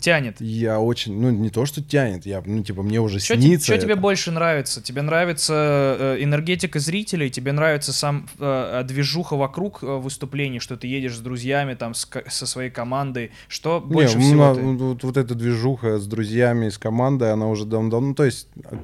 Тянет. 0.00 0.40
Я 0.40 0.80
очень, 0.80 1.20
ну, 1.20 1.30
не 1.30 1.50
то, 1.50 1.66
что 1.66 1.82
тянет, 1.82 2.26
я, 2.26 2.42
ну, 2.44 2.62
типа, 2.62 2.82
мне 2.82 3.00
уже 3.00 3.18
Что 3.18 3.34
снится 3.36 3.76
тебе 3.78 3.92
это. 3.92 4.00
больше 4.00 4.30
нравится? 4.30 4.82
Тебе 4.82 5.02
нравится 5.02 5.52
э, 5.98 6.16
энергетика 6.22 6.78
зрителей, 6.80 7.30
тебе 7.30 7.52
нравится 7.52 7.92
сам 7.92 8.28
э, 8.38 8.82
движуха 8.86 9.36
вокруг 9.36 9.82
э, 9.82 9.86
выступлений, 9.86 10.58
что 10.60 10.76
ты 10.76 10.86
едешь 10.86 11.16
с 11.16 11.20
друзьями, 11.20 11.74
там, 11.74 11.94
с 11.94 12.08
со 12.28 12.46
своей 12.46 12.70
командой. 12.70 13.32
Что 13.48 13.82
Не, 13.84 13.92
больше 13.92 14.16
у 14.18 14.20
всего 14.20 14.34
меня 14.34 14.54
ты- 14.54 14.60
вот, 14.84 15.04
вот 15.04 15.16
эта 15.16 15.34
движуха 15.34 15.98
с 15.98 16.06
друзьями, 16.06 16.68
с 16.68 16.78
командой, 16.78 17.32
она 17.32 17.48
уже 17.48 17.64
давно, 17.66 18.00
ну, 18.00 18.14
то 18.14 18.24
есть, 18.24 18.48
а, 18.64 18.76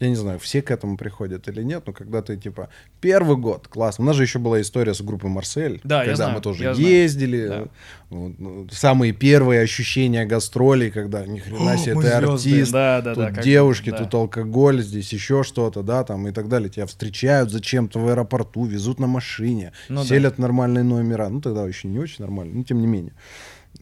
я 0.00 0.08
не 0.08 0.14
знаю, 0.14 0.38
все 0.38 0.62
к 0.62 0.70
этому 0.70 0.96
приходят 0.96 1.48
или 1.48 1.62
нет, 1.62 1.82
но 1.86 1.92
когда 1.92 2.22
ты, 2.22 2.36
типа, 2.36 2.68
первый 3.00 3.36
год, 3.36 3.66
класс. 3.68 3.96
У 3.98 4.02
нас 4.04 4.14
же 4.14 4.22
еще 4.22 4.38
была 4.38 4.60
история 4.60 4.94
с 4.94 5.00
группой 5.00 5.28
Марсель, 5.28 5.80
Да, 5.82 5.98
я 6.00 6.04
когда 6.10 6.16
знаю, 6.16 6.32
мы 6.34 6.40
тоже 6.40 6.62
я 6.64 6.74
знаю. 6.74 6.88
ездили, 6.88 7.46
Да. 7.48 7.64
вот, 8.10 8.38
ну, 8.38 8.66
самые 8.70 9.12
первые 9.12 9.60
ощущения 9.62 10.24
гастролей, 10.24 10.90
когда 10.90 11.26
ни 11.26 11.38
хрена 11.40 11.76
себе, 11.76 11.94
ты 11.94 12.00
звезды. 12.02 12.14
артист, 12.14 12.72
Да, 12.72 13.00
да, 13.00 13.14
тут 13.14 13.24
да, 13.24 13.30
как- 13.32 13.44
девушки, 13.44 13.90
да. 13.90 13.96
тут 13.98 14.14
алкоголь, 14.14 14.82
здесь 14.82 15.12
еще 15.12 15.42
что-то, 15.42 15.82
да, 15.82 16.04
там 16.04 16.28
и 16.28 16.32
так 16.32 16.48
далее. 16.48 16.68
Тебя 16.70 16.86
встречают 16.86 17.50
зачем-то 17.50 17.98
в 17.98 18.08
аэропорту, 18.08 18.66
везут 18.66 19.00
на 19.00 19.06
машине, 19.08 19.72
Ну 19.88 20.02
да. 20.02 20.06
селят 20.06 20.36
в 20.36 20.38
нормальные 20.38 20.84
номера. 20.84 21.28
Ну, 21.28 21.40
тогда 21.40 21.66
еще 21.66 21.88
не 21.88 21.98
очень 21.98 22.24
нормально, 22.24 22.54
но 22.58 22.62
тем 22.62 22.80
не 22.80 22.86
менее. 22.86 23.12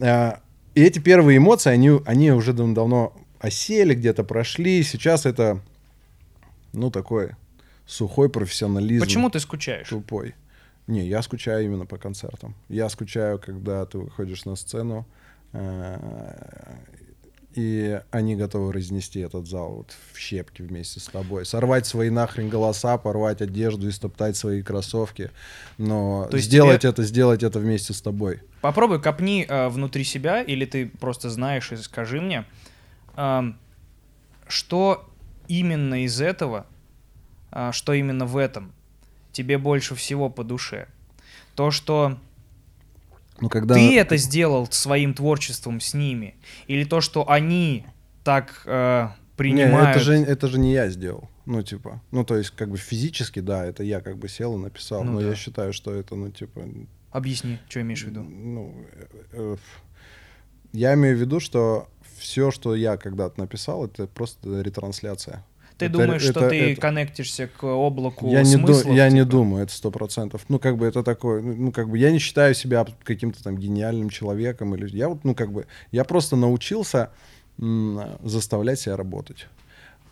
А, 0.01 0.41
И 0.75 0.83
эти 0.83 0.99
первые 0.99 1.39
эмоции, 1.39 1.71
они, 1.71 1.91
они 2.05 2.31
уже 2.33 2.53
дав- 2.53 2.75
давно 2.75 3.14
осели, 3.41 3.95
где-то 3.95 4.25
прошли. 4.25 4.83
Сейчас 4.83 5.25
это, 5.25 5.61
ну, 6.73 6.91
такой 6.91 7.31
сухой 7.87 8.29
профессионализм. 8.29 9.05
Почему 9.05 9.31
ты 9.31 9.41
скучаешь? 9.41 9.89
Тупой. 9.89 10.35
Не, 10.87 11.07
я 11.07 11.23
скучаю 11.23 11.64
именно 11.64 11.87
по 11.87 11.97
концертам. 11.99 12.55
Я 12.69 12.89
скучаю, 12.89 13.39
когда 13.39 13.85
ты 13.87 13.99
выходишь 13.99 14.45
на 14.45 14.55
сцену, 14.57 15.07
э, 15.53 16.77
и 17.55 18.01
они 18.11 18.37
готовы 18.37 18.73
разнести 18.73 19.21
этот 19.21 19.47
зал 19.49 19.77
вот 19.77 19.97
в 20.12 20.19
щепки 20.19 20.61
вместе 20.62 21.01
с 21.01 21.07
тобой. 21.07 21.47
Сорвать 21.47 21.87
свои 21.87 22.11
нахрен 22.11 22.51
голоса, 22.51 22.99
порвать 22.99 23.41
одежду 23.41 23.89
и 23.89 23.91
стоптать 23.93 24.37
свои 24.37 24.62
кроссовки. 24.62 25.31
Но 25.79 26.29
То 26.31 26.37
есть 26.37 26.49
сделать 26.49 26.83
тебе- 26.83 26.91
это, 26.91 27.03
сделать 27.03 27.43
это 27.43 27.59
вместе 27.59 27.95
с 27.95 28.03
тобой. 28.03 28.43
Попробуй 28.61 29.01
копни 29.01 29.47
э, 29.49 29.69
внутри 29.69 30.05
себя, 30.05 30.43
или 30.43 30.67
ты 30.67 30.87
просто 30.87 31.31
знаешь 31.31 31.73
и 31.73 31.77
скажи 31.77 32.21
мне, 32.21 32.45
ам, 33.14 33.59
что 34.47 35.09
именно 35.49 36.05
из 36.05 36.20
этого, 36.20 36.66
а, 37.51 37.72
что 37.72 37.92
именно 37.92 38.26
в 38.26 38.36
этом 38.36 38.72
тебе 39.32 39.59
больше 39.59 39.94
всего 39.94 40.30
по 40.30 40.44
душе. 40.44 40.88
То, 41.55 41.70
что 41.70 42.18
Ну, 43.40 43.49
когда... 43.49 43.74
ты 43.74 43.99
это 43.99 44.16
сделал 44.16 44.66
своим 44.70 45.14
творчеством 45.14 45.80
с 45.80 45.94
ними, 45.94 46.34
или 46.66 46.84
то, 46.84 47.01
что 47.01 47.28
они 47.30 47.84
так 48.24 48.62
э, 48.64 49.09
Не, 49.09 49.36
принимают. 49.36 49.97
это 49.97 50.01
же, 50.01 50.14
это 50.14 50.49
же 50.49 50.59
не 50.59 50.72
я 50.72 50.88
сделал. 50.88 51.28
Ну, 51.44 51.62
типа, 51.62 52.03
ну, 52.11 52.24
то 52.24 52.36
есть, 52.36 52.51
как 52.51 52.70
бы 52.70 52.76
физически, 52.76 53.40
да, 53.40 53.64
это 53.64 53.84
я 53.84 54.01
как 54.01 54.16
бы 54.18 54.28
сел 54.28 54.57
и 54.57 54.59
написал. 54.61 55.05
Ну 55.05 55.12
но 55.12 55.20
да. 55.20 55.28
я 55.28 55.34
считаю, 55.36 55.72
что 55.72 55.94
это, 55.94 56.16
ну, 56.16 56.30
типа, 56.30 56.62
Объясни, 57.12 57.59
что 57.68 57.80
имеешь 57.80 58.03
в 58.05 58.09
виду. 58.09 58.22
Ну, 58.22 58.74
э, 58.92 59.07
э, 59.32 59.57
я 60.72 60.94
имею 60.94 61.16
в 61.16 61.20
виду, 61.20 61.40
что 61.40 61.88
все, 62.19 62.51
что 62.51 62.75
я 62.75 62.97
когда-то 62.97 63.41
написал, 63.41 63.85
это 63.87 64.07
просто 64.07 64.61
ретрансляция. 64.62 65.45
Ты 65.79 65.87
это- 65.87 65.93
думаешь, 65.99 66.23
что 66.23 66.41
это- 66.41 66.49
ты 66.49 66.73
это- 66.73 66.81
коннектишься 66.81 67.49
к 67.49 67.62
облаку 67.64 68.31
Я, 68.31 68.43
не, 68.43 68.57
ду- 68.57 68.67
смыслов? 68.73 68.95
я 68.95 69.11
не 69.11 69.21
типа? 69.21 69.31
думаю, 69.31 69.62
это 69.64 69.73
сто 69.75 69.91
процентов. 69.91 70.43
Ну, 70.49 70.59
как 70.59 70.79
бы 70.79 70.87
это 70.87 71.03
такое, 71.03 71.43
ну, 71.43 71.55
ну, 71.55 71.73
как 71.73 71.91
бы 71.91 71.99
я 71.99 72.11
не 72.11 72.19
считаю 72.19 72.55
себя 72.55 72.87
каким-то 73.05 73.43
там 73.45 73.59
гениальным 73.59 74.09
человеком. 74.09 74.75
Или, 74.75 74.89
я 74.97 75.09
вот, 75.11 75.23
ну, 75.25 75.35
как 75.35 75.53
бы, 75.53 75.67
я 75.93 76.05
просто 76.05 76.35
научился 76.37 77.11
заставлять 78.23 78.81
себя 78.81 78.97
работать. 78.97 79.47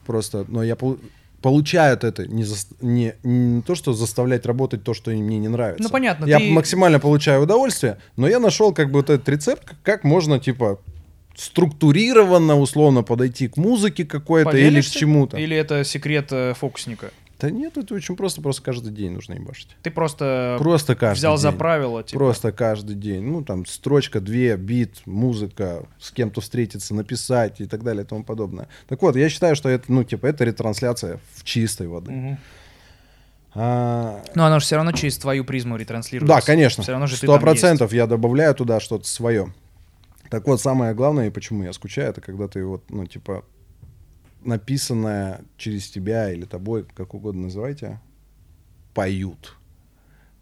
Просто, 0.06 0.44
но 0.48 0.62
я 0.62 0.76
пол- 0.76 0.98
получают 1.40 2.04
это 2.04 2.26
не, 2.26 2.42
зас- 2.42 2.74
не, 2.80 3.14
не 3.22 3.62
то, 3.62 3.74
что 3.74 3.92
заставлять 3.92 4.46
работать 4.46 4.82
то, 4.84 4.94
что 4.94 5.10
мне 5.10 5.38
не 5.38 5.48
нравится. 5.48 5.82
Ну, 5.82 5.90
понятно, 5.90 6.24
Я 6.26 6.38
ты- 6.38 6.50
максимально 6.50 7.00
получаю 7.00 7.42
удовольствие, 7.42 7.98
но 8.16 8.28
я 8.28 8.38
нашел 8.38 8.72
как 8.72 8.88
бы 8.90 9.00
вот 9.00 9.10
этот 9.10 9.28
рецепт, 9.28 9.74
как 9.82 10.04
можно, 10.04 10.38
типа, 10.38 10.78
структурированно, 11.34 12.58
условно 12.58 13.02
подойти 13.02 13.48
к 13.48 13.56
музыке 13.56 14.04
какой-то 14.04 14.56
или 14.56 14.80
к 14.80 14.84
чему-то. 14.86 15.36
Или 15.36 15.56
это 15.56 15.84
секрет 15.84 16.28
э, 16.30 16.54
фокусника? 16.54 17.10
Да 17.40 17.50
нет, 17.50 17.76
это 17.76 17.94
очень 17.94 18.16
просто, 18.16 18.40
просто 18.40 18.62
каждый 18.62 18.92
день 18.92 19.10
нужно 19.12 19.34
ебашить. 19.34 19.68
Ты 19.82 19.90
просто, 19.90 20.56
Просто 20.60 20.94
каждый 20.94 21.18
взял 21.18 21.36
за 21.36 21.50
день. 21.50 21.58
правило, 21.58 22.02
типа. 22.02 22.16
Просто 22.18 22.52
каждый 22.52 22.94
день. 22.94 23.22
Ну, 23.24 23.42
там, 23.42 23.66
строчка, 23.66 24.20
две, 24.20 24.56
бит, 24.56 25.02
музыка, 25.04 25.84
с 25.98 26.10
кем-то 26.12 26.40
встретиться, 26.40 26.94
написать 26.94 27.60
и 27.60 27.66
так 27.66 27.82
далее 27.82 28.04
и 28.04 28.06
тому 28.06 28.22
подобное. 28.22 28.68
Так 28.88 29.02
вот, 29.02 29.16
я 29.16 29.28
считаю, 29.28 29.56
что 29.56 29.68
это, 29.68 29.92
ну, 29.92 30.04
типа, 30.04 30.26
это 30.26 30.44
ретрансляция 30.44 31.18
в 31.34 31.44
чистой 31.44 31.88
воды. 31.88 32.38
А, 33.56 34.22
Но 34.34 34.46
оно 34.46 34.58
же 34.58 34.64
все 34.64 34.76
равно 34.76 34.92
через 34.92 35.16
твою 35.18 35.44
призму 35.44 35.76
ретранслируется. 35.76 36.34
да, 36.34 36.40
конечно. 36.40 36.82
Все 36.82 36.92
равно 36.92 37.06
же 37.06 37.16
Сто 37.16 37.38
процентов 37.38 37.92
я 37.92 38.06
добавляю 38.06 38.54
туда 38.54 38.80
что-то 38.80 39.06
свое. 39.06 39.52
Так 40.30 40.46
вот, 40.46 40.60
самое 40.60 40.94
главное, 40.94 41.28
и 41.28 41.30
почему 41.30 41.62
я 41.64 41.72
скучаю, 41.72 42.10
это 42.10 42.20
когда 42.20 42.48
ты 42.48 42.64
вот, 42.64 42.90
ну, 42.90 43.06
типа, 43.06 43.44
написанное 44.42 45.40
через 45.56 45.88
тебя 45.88 46.32
или 46.32 46.44
тобой, 46.44 46.84
как 46.94 47.14
угодно 47.14 47.42
называйте, 47.42 48.00
поют. 48.94 49.56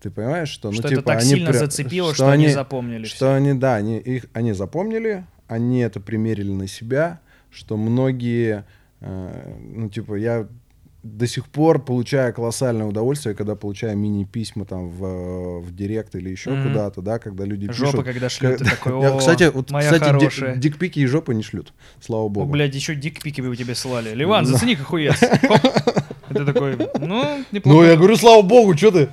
Ты 0.01 0.11
понимаешь, 0.11 0.49
что, 0.49 0.69
ну, 0.71 0.75
Что 0.75 0.89
типа, 0.89 1.01
это 1.01 1.07
так 1.09 1.21
они 1.21 1.31
сильно 1.31 1.51
пря- 1.51 1.59
зацепило, 1.59 2.15
что 2.15 2.31
они 2.31 2.49
запомнили 2.49 3.05
Что 3.05 3.17
всё. 3.17 3.33
они, 3.35 3.55
да, 3.55 3.77
они, 3.77 3.99
их, 3.99 4.27
они 4.33 4.53
запомнили, 4.53 5.25
они 5.47 5.81
это 5.81 6.01
примерили 6.01 6.51
на 6.51 6.67
себя, 6.67 7.21
что 7.51 7.77
многие, 7.77 8.65
э, 9.01 9.55
ну, 9.61 9.89
типа, 9.89 10.15
я 10.17 10.49
до 11.03 11.27
сих 11.27 11.47
пор 11.47 11.85
получаю 11.85 12.33
колоссальное 12.33 12.87
удовольствие, 12.87 13.35
когда 13.35 13.57
получаю 13.57 13.97
мини-письма 13.99 14.65
там 14.65 14.89
в, 14.89 15.61
в 15.61 15.75
директ 15.75 16.15
или 16.15 16.31
еще 16.31 16.51
Мгм. 16.51 16.69
куда-то, 16.69 17.03
да, 17.03 17.19
когда 17.19 17.45
люди 17.45 17.67
Жопы, 17.73 17.91
пишут. 17.93 18.05
когда 18.07 18.29
шлют, 18.29 18.59
Ка- 18.59 18.65
такой, 18.71 19.01
Я, 19.03 19.13
«О, 19.13 19.19
кстати, 19.19 19.51
вот, 19.53 19.71
моя 19.73 19.91
кстати, 19.91 20.05
хорошая». 20.05 20.57
дикпики 20.57 21.01
и 21.01 21.07
жопы 21.07 21.35
не 21.35 21.43
шлют, 21.43 21.73
слава 22.01 22.25
О, 22.27 22.29
богу. 22.29 22.53
блядь, 22.53 22.75
еще 22.75 22.95
дикпики 22.95 23.41
бы 23.41 23.57
тебе 23.57 23.75
слали. 23.75 24.15
Ливан, 24.15 24.45
Да. 24.45 24.53
зацени 24.53 24.77
хуец. 24.77 25.19
Хоп. 25.21 25.65
И 26.31 26.35
ты 26.35 26.45
такой, 26.45 26.77
ну, 27.01 27.45
неплохо. 27.51 27.79
Ну, 27.79 27.85
я 27.85 27.97
говорю, 27.97 28.17
слава 28.17 28.43
богу, 28.43 28.77
что 28.77 28.93
ты? 28.93 29.09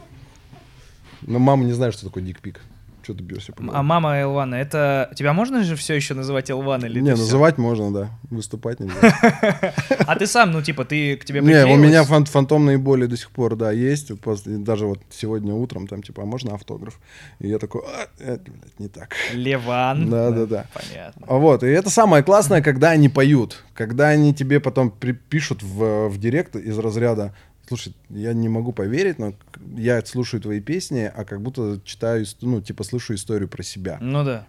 Но 1.22 1.40
мама 1.40 1.66
не 1.66 1.74
знает, 1.74 1.94
что 1.96 2.06
такое 2.06 2.24
дикпик. 2.24 2.62
Что 3.10 3.18
ты 3.18 3.24
бьешься? 3.24 3.54
А 3.74 3.82
мама 3.82 4.20
Элвана, 4.20 4.54
это... 4.54 5.12
Тебя 5.16 5.34
можно 5.34 5.64
же 5.64 5.76
все 5.76 5.96
еще 5.96 6.14
называть 6.14 6.52
Элван 6.52 6.86
или 6.86 7.00
Не, 7.00 7.12
называть 7.12 7.58
можно, 7.58 7.92
да. 7.92 8.10
Выступать 8.30 8.80
нельзя. 8.80 8.94
А 10.06 10.16
ты 10.16 10.28
сам, 10.28 10.52
ну, 10.52 10.62
типа, 10.62 10.86
ты 10.86 11.16
к 11.18 11.26
тебе 11.26 11.42
Не, 11.42 11.66
у 11.66 11.76
меня 11.76 12.04
фан- 12.04 12.26
фантомные 12.26 12.78
боли 12.78 13.08
до 13.08 13.18
сих 13.18 13.32
пор, 13.32 13.56
да, 13.56 13.72
есть. 13.72 14.12
Даже 14.46 14.86
вот 14.86 15.00
сегодня 15.10 15.56
утром 15.56 15.88
там, 15.88 16.04
типа, 16.04 16.22
а 16.22 16.26
можно 16.26 16.54
автограф? 16.54 17.00
И 17.40 17.48
я 17.48 17.58
такой, 17.58 17.82
«А, 17.88 18.08
это, 18.20 18.52
блядь, 18.52 18.80
не 18.80 18.90
так. 18.90 19.16
Леван. 19.34 20.08
Да-да-да. 20.08 20.66
Понятно. 20.72 21.26
А 21.28 21.38
Вот, 21.38 21.64
и 21.64 21.68
это 21.68 21.90
самое 21.90 22.24
классное, 22.24 22.62
когда 22.62 22.92
они 22.92 23.10
поют. 23.10 23.64
Когда 23.74 24.10
они 24.10 24.36
тебе 24.36 24.60
потом 24.60 24.92
пишут 24.92 25.64
в, 25.64 26.10
в 26.10 26.20
директ 26.20 26.56
из 26.56 26.78
разряда 26.78 27.34
Слушай, 27.70 27.94
я 28.10 28.34
не 28.34 28.50
могу 28.50 28.72
поверить, 28.72 29.20
но 29.20 29.36
я 29.78 30.04
слушаю 30.04 30.42
твои 30.42 30.60
песни, 30.60 31.02
а 31.02 31.24
как 31.24 31.40
будто 31.40 31.80
читаю, 31.86 32.26
ну, 32.42 32.62
типа, 32.62 32.84
слышу 32.84 33.14
историю 33.14 33.48
про 33.48 33.62
себя. 33.62 34.00
Ну 34.02 34.24
да. 34.24 34.48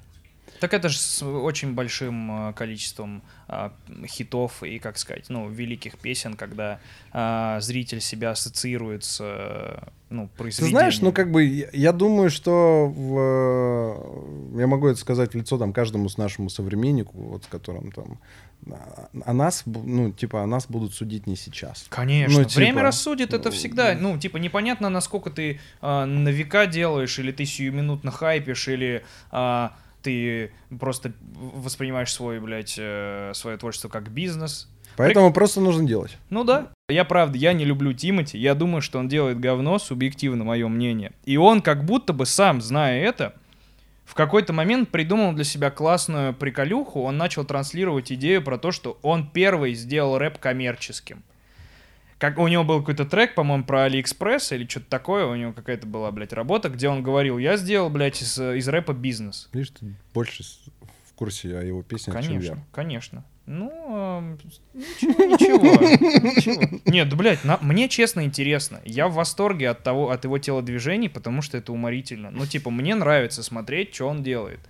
Так 0.59 0.73
это 0.73 0.89
же 0.89 0.99
с 0.99 1.23
очень 1.23 1.75
большим 1.75 2.49
э, 2.49 2.53
количеством 2.55 3.23
а, 3.53 3.73
хитов 4.07 4.63
и, 4.63 4.79
как 4.79 4.97
сказать, 4.97 5.25
ну, 5.29 5.49
великих 5.49 5.99
песен, 5.99 6.35
когда 6.35 6.79
а, 7.11 7.59
зритель 7.61 8.01
себя 8.01 8.31
ассоциирует 8.31 9.03
с, 9.03 9.19
э, 9.21 9.89
ну, 10.09 10.29
Ты 10.29 10.39
произведением. 10.39 10.79
знаешь, 10.79 11.01
ну 11.01 11.11
как 11.11 11.33
бы 11.33 11.43
я, 11.43 11.69
я 11.73 11.93
думаю, 11.93 12.31
что 12.31 12.87
в, 12.87 14.57
я 14.57 14.69
могу 14.69 14.87
это 14.87 15.01
сказать 15.01 15.33
в 15.33 15.37
лицо 15.37 15.59
там 15.59 15.73
каждому 15.73 16.09
с 16.09 16.17
нашему 16.17 16.49
современнику, 16.49 17.19
вот 17.19 17.43
с 17.43 17.47
которым 17.49 17.91
там 17.91 18.21
а, 18.71 19.09
о 19.25 19.33
нас, 19.33 19.65
ну 19.67 20.13
типа 20.13 20.45
о 20.45 20.47
нас 20.47 20.67
будут 20.69 20.95
судить 20.95 21.27
не 21.27 21.35
сейчас. 21.35 21.87
Конечно, 21.89 22.39
Ну, 22.39 22.45
типа, 22.45 22.61
время 22.61 22.83
рассудит 22.83 23.35
это 23.35 23.49
ну, 23.49 23.55
всегда. 23.57 23.97
Ну, 23.99 24.17
типа, 24.17 24.37
непонятно, 24.37 24.91
насколько 24.91 25.31
ты 25.31 25.59
а, 25.81 26.07
на 26.07 26.29
века 26.29 26.67
делаешь, 26.67 27.19
или 27.19 27.33
ты 27.33 27.45
сиюминутно 27.47 28.13
хайпишь, 28.13 28.69
или 28.69 29.03
а, 29.33 29.73
ты 30.03 30.53
просто 30.79 31.13
воспринимаешь 31.35 32.13
свой, 32.13 32.41
блядь, 32.41 32.77
э, 32.79 33.33
свое 33.35 33.57
творчество 33.57 33.89
как 33.89 34.11
бизнес. 34.11 34.69
Поэтому 34.97 35.33
просто 35.33 35.61
нужно 35.61 35.87
делать. 35.87 36.19
Ну 36.29 36.45
да. 36.45 36.69
Я 36.89 37.05
правда, 37.05 37.39
я 37.39 37.53
не 37.53 37.65
люблю 37.65 37.93
Тимати. 37.93 38.37
Я 38.37 38.55
думаю, 38.55 38.83
что 38.83 38.99
он 38.99 39.09
делает 39.09 39.41
говно, 39.41 39.79
субъективно 39.79 40.45
мое 40.45 40.69
мнение. 40.69 41.13
И 41.25 41.37
он 41.37 41.63
как 41.63 41.85
будто 41.85 42.13
бы 42.13 42.27
сам, 42.27 42.61
зная 42.61 43.03
это, 43.03 43.35
в 44.05 44.15
какой-то 44.15 44.53
момент 44.53 44.91
придумал 44.91 45.33
для 45.33 45.45
себя 45.45 45.71
классную 45.71 46.35
приколюху. 46.35 47.01
Он 47.03 47.17
начал 47.17 47.45
транслировать 47.45 48.11
идею 48.13 48.43
про 48.43 48.59
то, 48.59 48.73
что 48.73 48.99
он 49.03 49.29
первый 49.31 49.75
сделал 49.75 50.19
рэп 50.19 50.39
коммерческим. 50.39 51.23
Как 52.21 52.39
у 52.39 52.47
него 52.49 52.63
был 52.65 52.81
какой-то 52.81 53.07
трек, 53.07 53.35
по-моему, 53.35 53.65
про 53.65 53.85
Алиэкспресс 53.85 54.53
или 54.53 54.67
что-то 54.69 54.87
такое, 54.91 55.25
у 55.27 55.35
него 55.35 55.53
какая-то 55.55 55.87
была, 55.87 56.11
блядь, 56.13 56.35
работа, 56.35 56.69
где 56.69 56.89
он 56.89 57.03
говорил, 57.03 57.39
я 57.39 57.57
сделал, 57.57 57.89
блядь, 57.91 58.21
из, 58.23 58.39
из 58.39 58.69
рэпа 58.69 58.93
бизнес. 58.93 59.49
Видишь, 59.55 59.71
ты 59.71 59.95
больше 60.13 60.45
в 61.09 61.15
курсе 61.15 61.57
о 61.57 61.63
его 61.63 61.83
песнях, 61.83 62.17
чем 62.23 62.33
Конечно, 62.35 62.55
я. 62.55 62.59
конечно. 62.73 63.25
Ну, 63.47 63.71
эм, 63.71 64.39
ничего, 64.75 65.25
ничего, 65.25 66.29
ничего. 66.31 66.81
Нет, 66.85 67.17
блядь, 67.17 67.43
на- 67.43 67.59
мне 67.63 67.89
честно 67.89 68.23
интересно. 68.25 68.81
Я 68.85 69.09
в 69.09 69.15
восторге 69.15 69.71
от 69.71 69.83
того, 69.83 70.11
от 70.11 70.23
его 70.25 70.39
телодвижений, 70.39 71.09
потому 71.09 71.41
что 71.43 71.57
это 71.57 71.73
уморительно. 71.73 72.31
Ну, 72.31 72.45
типа, 72.47 72.71
мне 72.71 72.95
нравится 72.95 73.43
смотреть, 73.43 73.95
что 73.95 74.07
он 74.09 74.23
делает. 74.23 74.61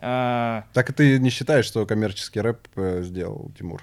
А, 0.00 0.64
Так 0.74 0.90
и 0.90 0.92
ты 0.92 1.18
не 1.20 1.30
считаешь, 1.30 1.64
что 1.64 1.86
коммерческий 1.86 2.40
рэп 2.40 2.66
э, 2.76 3.02
сделал 3.04 3.50
Тимур? 3.56 3.82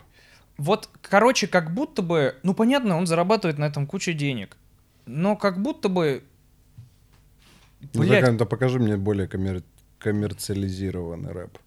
Вот, 0.64 0.90
короче, 1.02 1.48
как 1.48 1.74
будто 1.74 2.02
бы, 2.02 2.36
ну, 2.44 2.54
понятно, 2.54 2.98
он 2.98 3.06
зарабатывает 3.06 3.58
на 3.58 3.66
этом 3.66 3.86
кучу 3.86 4.14
денег, 4.14 4.56
но 5.06 5.36
как 5.36 5.62
будто 5.62 5.90
бы, 5.90 6.24
Ну, 7.94 8.02
блядь, 8.04 8.24
а, 8.24 8.32
да 8.32 8.46
покажи 8.46 8.80
мне 8.80 8.96
более 8.96 9.28
коммер- 9.28 9.64
коммерциализированный 10.00 11.34
рэп, 11.34 11.58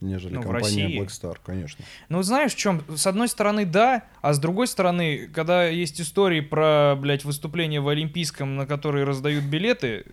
нежели 0.00 0.34
Ну, 0.34 0.42
компания? 0.42 0.98
Black 1.00 1.06
Star, 1.08 1.36
конечно. 1.44 1.84
Ну, 2.08 2.22
знаешь, 2.22 2.52
в 2.54 2.56
чем? 2.56 2.82
С 2.96 3.06
одной 3.06 3.28
стороны, 3.28 3.64
да, 3.64 4.02
а 4.20 4.32
с 4.32 4.38
другой 4.40 4.66
стороны, 4.66 5.28
когда 5.32 5.66
есть 5.68 6.00
истории 6.00 6.40
про, 6.40 6.96
блядь, 7.00 7.24
выступления 7.24 7.80
в 7.80 7.88
Олимпийском, 7.88 8.56
на 8.56 8.66
которые 8.66 9.04
раздают 9.04 9.44
билеты, 9.44 10.04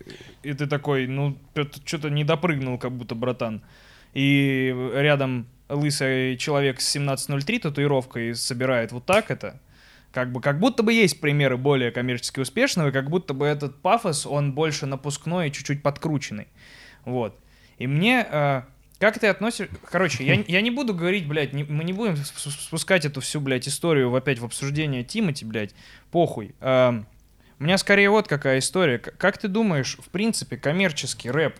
и 0.44 0.52
ты 0.52 0.66
такой, 0.68 1.08
ну, 1.08 1.36
что-то 1.84 2.08
не 2.08 2.22
допрыгнул, 2.24 2.78
как 2.78 2.92
будто, 2.92 3.14
братан. 3.16 3.62
И 4.14 4.72
рядом 4.94 5.46
лысый 5.74 6.36
человек 6.36 6.80
с 6.80 6.94
1703 6.96 7.58
татуировкой 7.60 8.34
собирает 8.34 8.92
вот 8.92 9.06
так 9.06 9.30
это. 9.30 9.60
Как 10.12 10.30
бы, 10.30 10.40
как 10.42 10.58
будто 10.60 10.82
бы 10.82 10.92
есть 10.92 11.20
примеры 11.20 11.56
более 11.56 11.90
коммерчески 11.90 12.38
успешного, 12.40 12.88
и 12.88 12.92
как 12.92 13.08
будто 13.08 13.32
бы 13.32 13.46
этот 13.46 13.80
пафос, 13.80 14.26
он 14.26 14.52
больше 14.52 14.84
напускной 14.86 15.48
и 15.48 15.52
чуть-чуть 15.52 15.82
подкрученный. 15.82 16.48
Вот. 17.06 17.38
И 17.78 17.86
мне... 17.86 18.26
э, 18.30 18.62
как 18.98 19.18
ты 19.18 19.26
относишь... 19.28 19.68
Короче, 19.90 20.22
я, 20.24 20.34
я 20.46 20.60
не 20.60 20.70
буду 20.70 20.94
говорить, 20.94 21.26
блядь, 21.26 21.54
не- 21.54 21.64
мы 21.64 21.82
не 21.82 21.94
будем 21.94 22.16
спускать 22.16 23.06
эту 23.06 23.22
всю, 23.22 23.40
блядь, 23.40 23.66
историю 23.66 24.10
в- 24.10 24.14
опять 24.14 24.38
в 24.38 24.44
обсуждение 24.44 25.02
Тимати, 25.02 25.44
блядь. 25.46 25.74
Похуй. 26.10 26.54
Эм, 26.60 27.06
у 27.58 27.64
меня 27.64 27.78
скорее 27.78 28.10
вот 28.10 28.28
какая 28.28 28.58
история. 28.58 28.98
Как 28.98 29.38
ты 29.38 29.48
думаешь, 29.48 29.96
в 29.98 30.10
принципе, 30.10 30.58
коммерческий 30.58 31.30
рэп, 31.30 31.56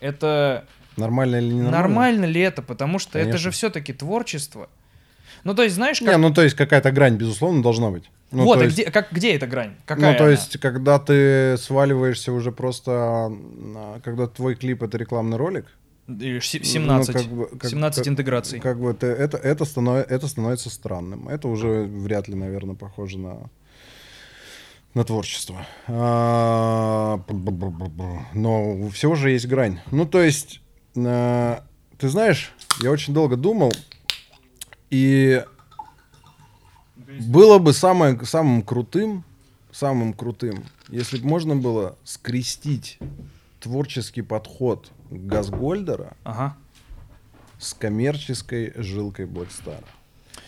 это 0.00 0.64
Нормально 0.96 1.36
или 1.36 1.46
не 1.52 1.62
нормально, 1.62 1.78
нормально? 1.88 2.24
ли 2.26 2.40
это? 2.40 2.62
Потому 2.62 2.98
что 2.98 3.18
это 3.18 3.26
Конечно. 3.30 3.38
же 3.38 3.50
все-таки 3.50 3.92
творчество. 3.92 4.68
Ну, 5.44 5.54
то 5.54 5.62
есть, 5.62 5.74
знаешь, 5.74 6.00
Не, 6.00 6.06
как... 6.06 6.18
ну 6.18 6.32
то 6.32 6.42
есть 6.42 6.56
какая-то 6.56 6.90
грань, 6.90 7.16
безусловно, 7.16 7.62
должна 7.62 7.90
быть. 7.90 8.10
Ну, 8.30 8.44
вот, 8.44 8.60
а 8.60 8.64
есть- 8.64 8.74
где, 8.76 8.90
как, 8.90 9.12
где 9.12 9.34
эта 9.34 9.46
грань? 9.46 9.74
Какая 9.84 10.12
ну, 10.12 10.16
то 10.18 10.24
она? 10.24 10.32
есть, 10.32 10.58
когда 10.58 10.98
ты 10.98 11.56
сваливаешься 11.58 12.32
уже 12.32 12.50
просто, 12.50 12.90
а, 12.92 14.00
когда 14.02 14.26
твой 14.26 14.54
клип 14.54 14.82
это 14.82 14.96
рекламный 14.96 15.36
ролик, 15.36 15.66
Или 16.08 16.38
ш- 16.38 16.58
ну, 16.58 16.64
17. 16.64 17.12
как 17.14 17.26
бы- 17.26 17.46
как- 17.58 17.70
17 17.70 18.04
как- 18.04 18.08
интеграций. 18.12 18.60
Как 18.60 18.78
бы 18.80 18.90
это, 18.90 19.06
это, 19.06 19.36
это, 19.36 19.64
станов- 19.64 20.06
это 20.08 20.28
становится 20.28 20.70
странным. 20.70 21.28
Это 21.28 21.48
уже 21.48 21.82
вряд 21.84 22.28
ли, 22.28 22.34
наверное, 22.34 22.74
похоже 22.74 23.18
на, 23.18 23.50
на 24.94 25.04
творчество. 25.04 25.66
А. 25.86 27.20
Но 28.32 28.72
у 28.72 28.88
всего 28.88 29.14
же 29.14 29.30
есть 29.30 29.46
грань. 29.46 29.78
Ну, 29.90 30.06
то 30.06 30.22
есть, 30.22 30.60
а, 30.96 31.64
ты 31.98 32.08
знаешь, 32.08 32.52
я 32.80 32.90
очень 32.90 33.14
долго 33.14 33.36
думал, 33.36 33.72
и 34.90 35.44
было 37.28 37.58
бы 37.58 37.72
самое, 37.72 38.18
самым 38.24 38.62
крутым, 38.62 39.24
самым 39.72 40.12
крутым, 40.12 40.64
если 40.88 41.18
бы 41.18 41.26
можно 41.26 41.56
было 41.56 41.96
скрестить 42.04 42.98
творческий 43.60 44.22
подход 44.22 44.90
Газгольдера 45.10 46.16
Ага. 46.24 46.56
с 47.58 47.74
коммерческой 47.74 48.72
жилкой 48.76 49.26
Blackstar. 49.26 49.82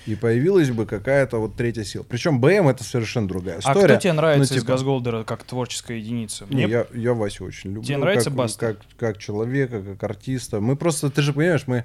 И 0.07 0.15
появилась 0.15 0.71
бы 0.71 0.87
какая-то 0.87 1.39
вот 1.39 1.57
третья 1.57 1.83
сила. 1.83 2.05
Причем 2.09 2.41
БМ 2.41 2.69
это 2.69 2.85
совершенно 2.85 3.27
другая 3.27 3.57
А 3.57 3.59
история. 3.59 3.95
кто 3.95 3.97
тебе 3.97 4.13
нравится 4.13 4.55
Ну, 4.55 4.59
из 4.59 4.63
типа- 4.63 4.73
Газголдера 4.73 5.25
как 5.25 5.43
творческая 5.43 5.99
единица? 5.99 6.47
Не, 6.49 6.67
Мне 6.67 6.69
я, 6.73 6.87
я 6.95 7.13
Васю 7.13 7.45
очень 7.45 7.71
люблю. 7.71 7.83
Тебе 7.83 7.97
нравится 7.99 8.31
как, 8.31 8.37
Баста? 8.39 8.67
Как, 8.75 8.79
как 8.99 9.19
человека, 9.19 9.83
как 9.83 10.03
артиста. 10.05 10.61
Мы 10.61 10.77
просто, 10.77 11.11
ты 11.11 11.23
же 11.23 11.33
понимаешь, 11.33 11.65
мы... 11.67 11.85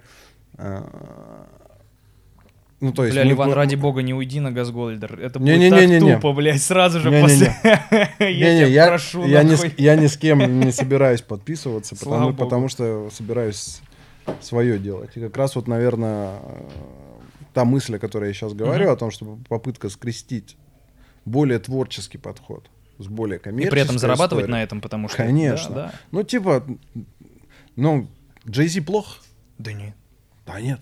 а, 0.58 1.48
ну, 2.80 2.92
то 2.94 3.04
есть... 3.06 3.16
Бля, 3.16 3.24
мы- 3.24 3.30
Ливан, 3.32 3.50
мы- 3.50 3.56
ради 3.56 3.76
бога, 3.76 4.02
не 4.02 4.14
уйди 4.14 4.40
на 4.40 4.52
Газголдер. 4.52 5.20
Это 5.20 5.40
будет 5.40 5.50
Не-не-не-не-не. 5.58 6.12
так 6.14 6.22
тупо, 6.22 6.34
блядь, 6.34 6.62
сразу 6.62 7.00
же 7.00 7.10
Не-не-не. 7.10 7.24
после... 7.24 7.56
Я 8.20 8.28
Не-не, 8.54 8.66
тебя 8.66 8.68
я, 8.68 8.88
прошу, 8.88 9.26
я, 9.28 9.44
нахуй. 9.44 9.74
я 9.78 9.96
ни 9.96 10.08
с 10.08 10.18
кем 10.18 10.60
не 10.60 10.72
собираюсь 10.72 11.22
подписываться, 11.22 11.96
потому, 11.96 12.34
потому 12.34 12.70
что 12.70 13.10
собираюсь 13.12 13.82
свое 14.42 14.78
делать. 14.80 15.12
И 15.16 15.20
как 15.20 15.36
раз 15.38 15.56
вот, 15.56 15.68
наверное, 15.68 16.40
та 17.54 17.66
мысль, 17.66 17.96
о 17.96 18.00
которой 18.00 18.28
я 18.30 18.34
сейчас 18.34 18.54
говорю, 18.54 18.84
Мгм. 18.86 18.94
о 18.94 18.96
том, 18.96 19.12
что 19.12 19.38
попытка 19.50 19.90
скрестить 19.90 20.58
более 21.26 21.60
творческий 21.60 22.18
подход 22.18 22.70
с 23.00 23.08
более 23.08 23.40
И 23.40 23.42
коммерческой 23.42 23.72
при 23.72 23.82
этом 23.82 23.98
зарабатывать 24.00 24.44
историей. 24.46 24.52
на 24.60 24.64
этом, 24.64 24.82
потому 24.82 25.08
что... 25.08 25.18
Конечно. 25.18 25.76
Да, 25.76 25.86
да. 25.88 25.94
Ну, 26.12 26.24
типа, 26.24 26.64
ну, 27.76 28.08
Джей 28.48 28.68
Зи 28.68 28.82
плох? 28.82 29.18
Да 29.58 29.74
нет. 29.74 29.94
Да 30.46 30.60
нет, 30.60 30.80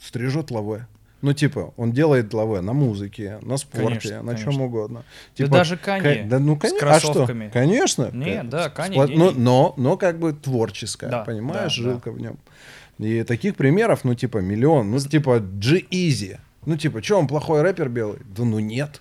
стрижет 0.00 0.50
лаве. 0.50 0.86
Ну, 1.20 1.32
типа, 1.32 1.72
он 1.78 1.92
делает 1.92 2.34
лаве 2.34 2.60
на 2.60 2.74
музыке, 2.74 3.38
на 3.42 3.56
спорте, 3.56 4.08
Конечно, 4.10 4.22
на 4.22 4.34
чем 4.34 4.44
конечно. 4.46 4.64
угодно. 4.64 4.98
Да 5.00 5.44
Типа, 5.44 5.50
даже 5.56 5.76
Канье 5.78 6.22
Ка- 6.22 6.28
Да, 6.28 6.38
ну, 6.38 6.56
с 6.56 6.58
конечно. 6.60 6.90
А 6.90 6.98
что? 7.00 7.06
кроссовками. 7.12 7.50
Конечно. 7.50 8.10
Не, 8.12 8.36
Ка- 8.36 8.42
да, 8.44 8.68
Канье 8.70 9.00
спло- 9.02 9.16
но, 9.16 9.30
но, 9.30 9.74
но 9.78 9.96
как 9.96 10.18
бы 10.18 10.34
творческая, 10.34 11.10
Да, 11.10 11.24
понимаешь, 11.24 11.76
да, 11.78 11.82
да. 11.84 11.90
жилка 11.90 12.10
в 12.12 12.20
нем. 12.20 12.38
И 12.98 13.22
таких 13.24 13.56
примеров, 13.56 14.04
ну, 14.04 14.14
типа, 14.14 14.38
миллион. 14.38 14.90
Ну, 14.90 14.98
типа, 15.00 15.38
G-Easy. 15.40 16.38
Ну, 16.66 16.76
типа, 16.76 17.02
что, 17.02 17.18
он 17.18 17.26
плохой 17.26 17.62
рэпер 17.62 17.88
белый? 17.88 18.18
Да 18.36 18.44
ну 18.44 18.58
нет. 18.58 19.00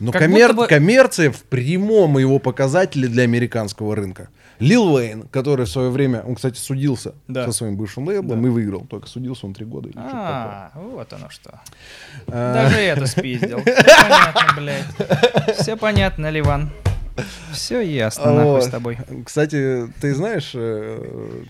Но 0.00 0.10
Как 0.12 0.22
коммер- 0.22 0.52
бы- 0.54 0.66
коммерция 0.66 1.30
в 1.30 1.42
прямом 1.44 2.18
его 2.18 2.38
показателе 2.38 3.08
для 3.08 3.22
американского 3.22 3.94
рынка. 3.96 4.28
Лил 4.60 4.92
Уэйн, 4.94 5.22
который 5.30 5.66
в 5.66 5.68
свое 5.68 5.90
время, 5.90 6.22
он, 6.22 6.34
кстати, 6.36 6.58
судился 6.58 7.14
Да. 7.28 7.44
со 7.46 7.52
своим 7.52 7.76
бывшим 7.76 8.06
лейблом 8.06 8.42
Да. 8.42 8.48
и 8.48 8.50
выиграл. 8.50 8.86
Только 8.86 9.08
судился 9.08 9.46
он 9.46 9.54
три 9.54 9.64
года. 9.66 9.88
или 9.88 9.96
что-то 9.96 10.10
такое. 10.12 10.22
А, 10.24 10.70
вот 10.74 11.12
оно 11.12 11.30
что. 11.30 11.60
А, 12.28 12.54
Даже 12.54 12.76
это 12.76 13.06
спиздил. 13.06 13.60
Все 13.64 13.74
понятно, 13.84 14.54
блядь. 14.56 15.56
Все 15.58 15.76
понятно, 15.76 16.30
Ливан. 16.30 16.70
Все 17.52 17.80
ясно, 17.80 18.32
нахуй 18.32 18.62
с 18.62 18.68
тобой. 18.68 18.98
Кстати, 19.24 19.88
ты 20.00 20.14
знаешь, 20.14 20.50
э, 20.54 21.44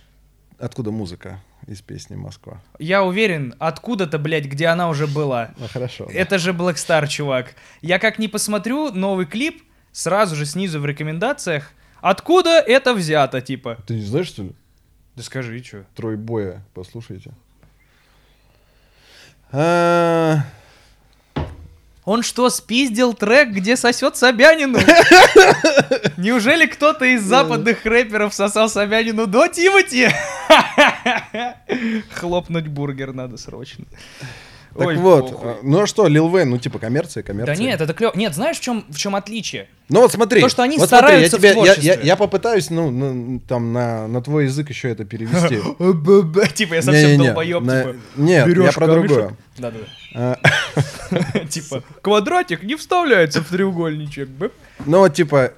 откуда 0.59 0.91
музыка 0.91 1.41
из 1.67 1.81
песни 1.83 2.15
«Москва»? 2.17 2.61
Я 2.79 3.03
уверен, 3.03 3.55
откуда-то, 3.59 4.19
блядь, 4.19 4.47
где 4.47 4.67
она 4.67 4.89
уже 4.89 5.07
была. 5.07 5.51
Ну, 5.59 5.67
хорошо. 5.69 6.09
Это 6.13 6.39
же 6.39 6.53
Black 6.53 6.75
Star, 6.75 7.07
чувак. 7.07 7.55
Я 7.83 7.99
как 7.99 8.19
не 8.19 8.29
посмотрю 8.29 8.91
новый 8.93 9.27
клип, 9.27 9.63
сразу 9.93 10.37
же 10.37 10.47
снизу 10.47 10.81
в 10.81 10.87
рекомендациях, 10.87 11.71
откуда 12.01 12.61
это 12.61 12.95
взято, 12.95 13.41
типа. 13.41 13.79
Ты 13.87 13.95
не 13.95 14.03
знаешь, 14.03 14.29
что 14.29 14.43
ли? 14.43 14.53
Да 15.17 15.23
скажи, 15.23 15.63
что. 15.63 15.85
Трой 15.95 16.17
боя, 16.17 16.65
послушайте. 16.75 17.33
А, 19.53 20.39
Он 22.05 22.23
что, 22.23 22.51
спиздил 22.51 23.15
трек, 23.15 23.49
где 23.49 23.77
сосет 23.77 24.17
Собянину? 24.17 24.79
Неужели 26.19 26.67
кто-то 26.67 27.07
из 27.07 27.23
западных 27.23 27.85
рэперов 27.87 28.35
сосал 28.35 28.69
Собянину 28.69 29.27
до 29.27 29.49
Тимати? 29.49 30.11
Хлопнуть 32.15 32.69
бургер 32.69 33.15
надо 33.15 33.39
срочно. 33.39 33.87
Так 34.77 34.89
Ой, 34.89 34.97
вот, 34.97 35.31
похуй. 35.31 35.51
а, 35.51 35.57
ну 35.63 35.83
а 35.83 35.87
что, 35.87 36.09
Лил 36.09 36.29
Вейн, 36.35 36.51
ну 36.51 36.59
типа 36.59 36.81
коммерция, 36.81 37.23
коммерция. 37.23 37.55
Да 37.55 37.63
нет, 37.63 37.81
это 37.81 37.95
клево. 37.95 38.13
Нет, 38.17 38.35
знаешь, 38.35 38.57
в 38.57 38.61
чем, 38.61 38.85
в 38.89 38.97
чем 38.97 39.15
отличие? 39.15 39.69
Ну 39.89 40.01
вот 40.01 40.11
смотри. 40.13 40.41
То, 40.41 40.49
что 40.49 40.63
они 40.65 40.79
вот 40.79 40.89
смотри, 40.89 41.21
я 41.21 41.29
стараются 41.29 41.37
тебе- 41.77 41.85
я- 41.85 41.95
я, 41.95 42.01
я 42.01 42.17
попытаюсь, 42.17 42.71
ну, 42.71 42.91
ну, 42.91 43.39
там, 43.47 43.73
на, 43.73 44.09
на 44.09 44.21
твой 44.21 44.45
язык 44.45 44.71
еще 44.71 44.91
это 44.91 45.05
перевести. 45.05 45.61
Типа, 46.55 46.75
я 46.75 46.83
совсем 46.83 47.19
долбоеб, 47.19 47.63
типа. 47.63 47.97
Нет, 48.17 48.49
я 48.49 48.73
про 48.73 48.87
другое. 48.89 49.37
Да-да-да. 49.59 49.87
А, 50.15 50.39
Типа, 51.49 51.83
квадратик 52.03 52.63
не 52.65 52.75
вставляется 52.77 53.43
в 53.43 53.49
треугольничек. 53.49 54.29
Ну 54.87 54.99
вот 54.99 55.15
типа, 55.15 55.53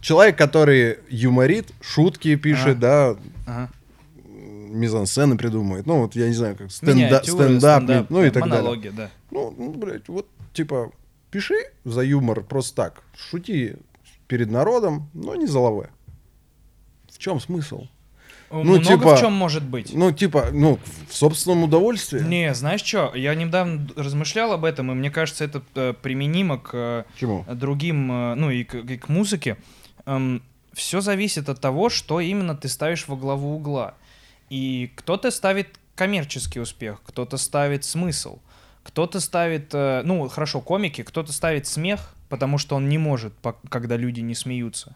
человек, 0.00 0.36
который 0.38 0.98
юморит, 1.10 1.68
шутки 1.82 2.34
пишет, 2.36 2.78
да. 2.78 3.16
Мизансцены 4.74 5.36
придумывает. 5.36 5.86
Ну 5.86 6.02
вот 6.02 6.14
я 6.16 6.26
не 6.28 6.34
знаю, 6.34 6.56
как 6.56 6.70
стенда- 6.70 6.94
Миниатюры, 6.94 7.44
стендап, 7.44 7.82
стендап, 7.84 8.10
ну 8.10 8.24
и 8.24 8.30
так 8.30 8.42
далее. 8.44 8.58
монологи, 8.58 8.88
да. 8.88 9.10
Ну, 9.30 9.54
ну, 9.56 9.72
блядь, 9.72 10.08
вот, 10.08 10.28
типа, 10.52 10.90
пиши 11.30 11.56
за 11.84 12.02
юмор 12.02 12.42
просто 12.42 12.74
так. 12.76 13.02
Шути 13.16 13.76
перед 14.26 14.50
народом, 14.50 15.08
но 15.14 15.34
не 15.34 15.46
за 15.46 15.58
лаве. 15.60 15.90
В 17.10 17.18
чем 17.18 17.40
смысл? 17.40 17.86
Много 18.50 18.84
типа- 18.84 19.16
в 19.16 19.20
чем 19.20 19.32
может 19.32 19.64
быть. 19.64 19.92
Ну, 19.94 20.12
типа, 20.12 20.50
ну, 20.52 20.78
в 21.08 21.14
собственном 21.14 21.64
удовольствии. 21.64 22.20
Не, 22.20 22.54
знаешь 22.54 22.82
что, 22.82 23.12
я 23.14 23.34
недавно 23.34 23.88
размышлял 23.96 24.52
об 24.52 24.64
этом, 24.64 24.92
и 24.92 24.94
мне 24.94 25.10
кажется, 25.10 25.44
это 25.44 25.62
э, 25.74 25.92
применимо 26.00 26.58
к 26.58 26.70
э, 26.72 27.04
Чему? 27.18 27.44
другим, 27.52 28.12
э, 28.12 28.34
ну 28.34 28.50
и 28.50 28.62
к, 28.64 28.74
и 28.76 28.96
к 28.96 29.08
музыке. 29.08 29.56
все 30.72 31.00
зависит 31.00 31.48
от 31.48 31.60
того, 31.60 31.88
что 31.88 32.20
именно 32.20 32.54
ты 32.56 32.68
ставишь 32.68 33.08
во 33.08 33.16
главу 33.16 33.56
угла. 33.56 33.94
И 34.54 34.92
кто-то 34.94 35.32
ставит 35.32 35.80
коммерческий 35.96 36.60
успех, 36.60 37.02
кто-то 37.04 37.38
ставит 37.38 37.82
смысл, 37.82 38.38
кто-то 38.84 39.18
ставит, 39.18 39.74
э, 39.74 40.02
ну 40.04 40.28
хорошо, 40.28 40.60
комики, 40.60 41.02
кто-то 41.02 41.32
ставит 41.32 41.66
смех, 41.66 42.14
потому 42.28 42.56
что 42.56 42.76
он 42.76 42.88
не 42.88 42.96
может, 42.96 43.32
когда 43.68 43.96
люди 43.96 44.20
не 44.20 44.36
смеются. 44.36 44.94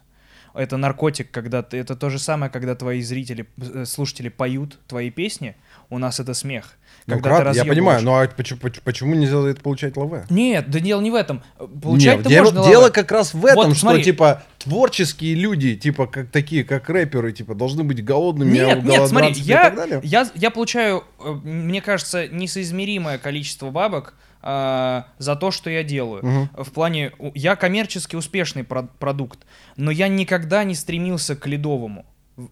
Это 0.53 0.77
наркотик, 0.77 1.31
когда 1.31 1.61
ты, 1.63 1.77
это 1.77 1.95
то 1.95 2.09
же 2.09 2.19
самое, 2.19 2.51
когда 2.51 2.75
твои 2.75 3.01
зрители, 3.01 3.47
э, 3.73 3.85
слушатели 3.85 4.29
поют 4.29 4.79
твои 4.87 5.09
песни, 5.11 5.55
у 5.89 5.97
нас 5.97 6.19
это 6.19 6.33
смех. 6.33 6.75
Ну, 7.05 7.15
Когда 7.15 7.29
крат- 7.29 7.37
ты 7.37 7.43
я 7.43 7.49
разъебываешь. 7.49 7.75
понимаю, 7.77 8.03
но 8.03 8.19
а 8.19 8.27
почему, 8.27 8.59
поч- 8.59 8.81
почему 8.83 9.15
нельзя 9.15 9.39
это 9.47 9.61
получать 9.61 9.95
лаве? 9.97 10.25
Нет, 10.29 10.69
да 10.69 10.79
дело 10.79 11.01
не 11.01 11.09
в 11.11 11.15
этом. 11.15 11.41
Нет, 11.59 11.81
Получать-то 11.81 12.29
дело, 12.29 12.43
можно 12.45 12.63
дело 12.65 12.81
лаве. 12.83 12.93
как 12.93 13.11
раз 13.11 13.33
в 13.33 13.45
этом, 13.45 13.55
Вот, 13.65 13.71
что 13.71 13.79
смотри. 13.81 14.03
типа 14.03 14.43
творческие 14.59 15.35
люди, 15.35 15.75
типа 15.75 16.05
как 16.07 16.29
такие, 16.29 16.63
как 16.63 16.89
рэперы, 16.89 17.31
типа 17.31 17.55
должны 17.55 17.83
быть 17.83 18.03
голодными, 18.03 18.51
Нет, 18.53 18.79
а 18.79 18.81
нет, 18.81 19.07
смотри, 19.07 19.33
я, 19.41 19.99
я, 20.03 20.27
я 20.35 20.49
получаю, 20.51 21.03
э, 21.23 21.31
мне 21.43 21.81
кажется, 21.81 22.27
несоизмеримое 22.27 23.17
количество 23.17 23.71
бабок 23.71 24.13
а, 24.41 25.05
за 25.17 25.35
то, 25.35 25.51
что 25.51 25.69
я 25.69 25.83
делаю. 25.83 26.25
Мгм. 26.25 26.49
В 26.63 26.71
плане, 26.71 27.11
я 27.35 27.55
коммерчески 27.55 28.15
успешный 28.15 28.63
про- 28.63 28.83
продукт, 28.99 29.39
но 29.75 29.91
я 29.91 30.07
никогда 30.07 30.63
не 30.63 30.75
стремился 30.75 31.35
к 31.35 31.45
ледовому. 31.47 32.05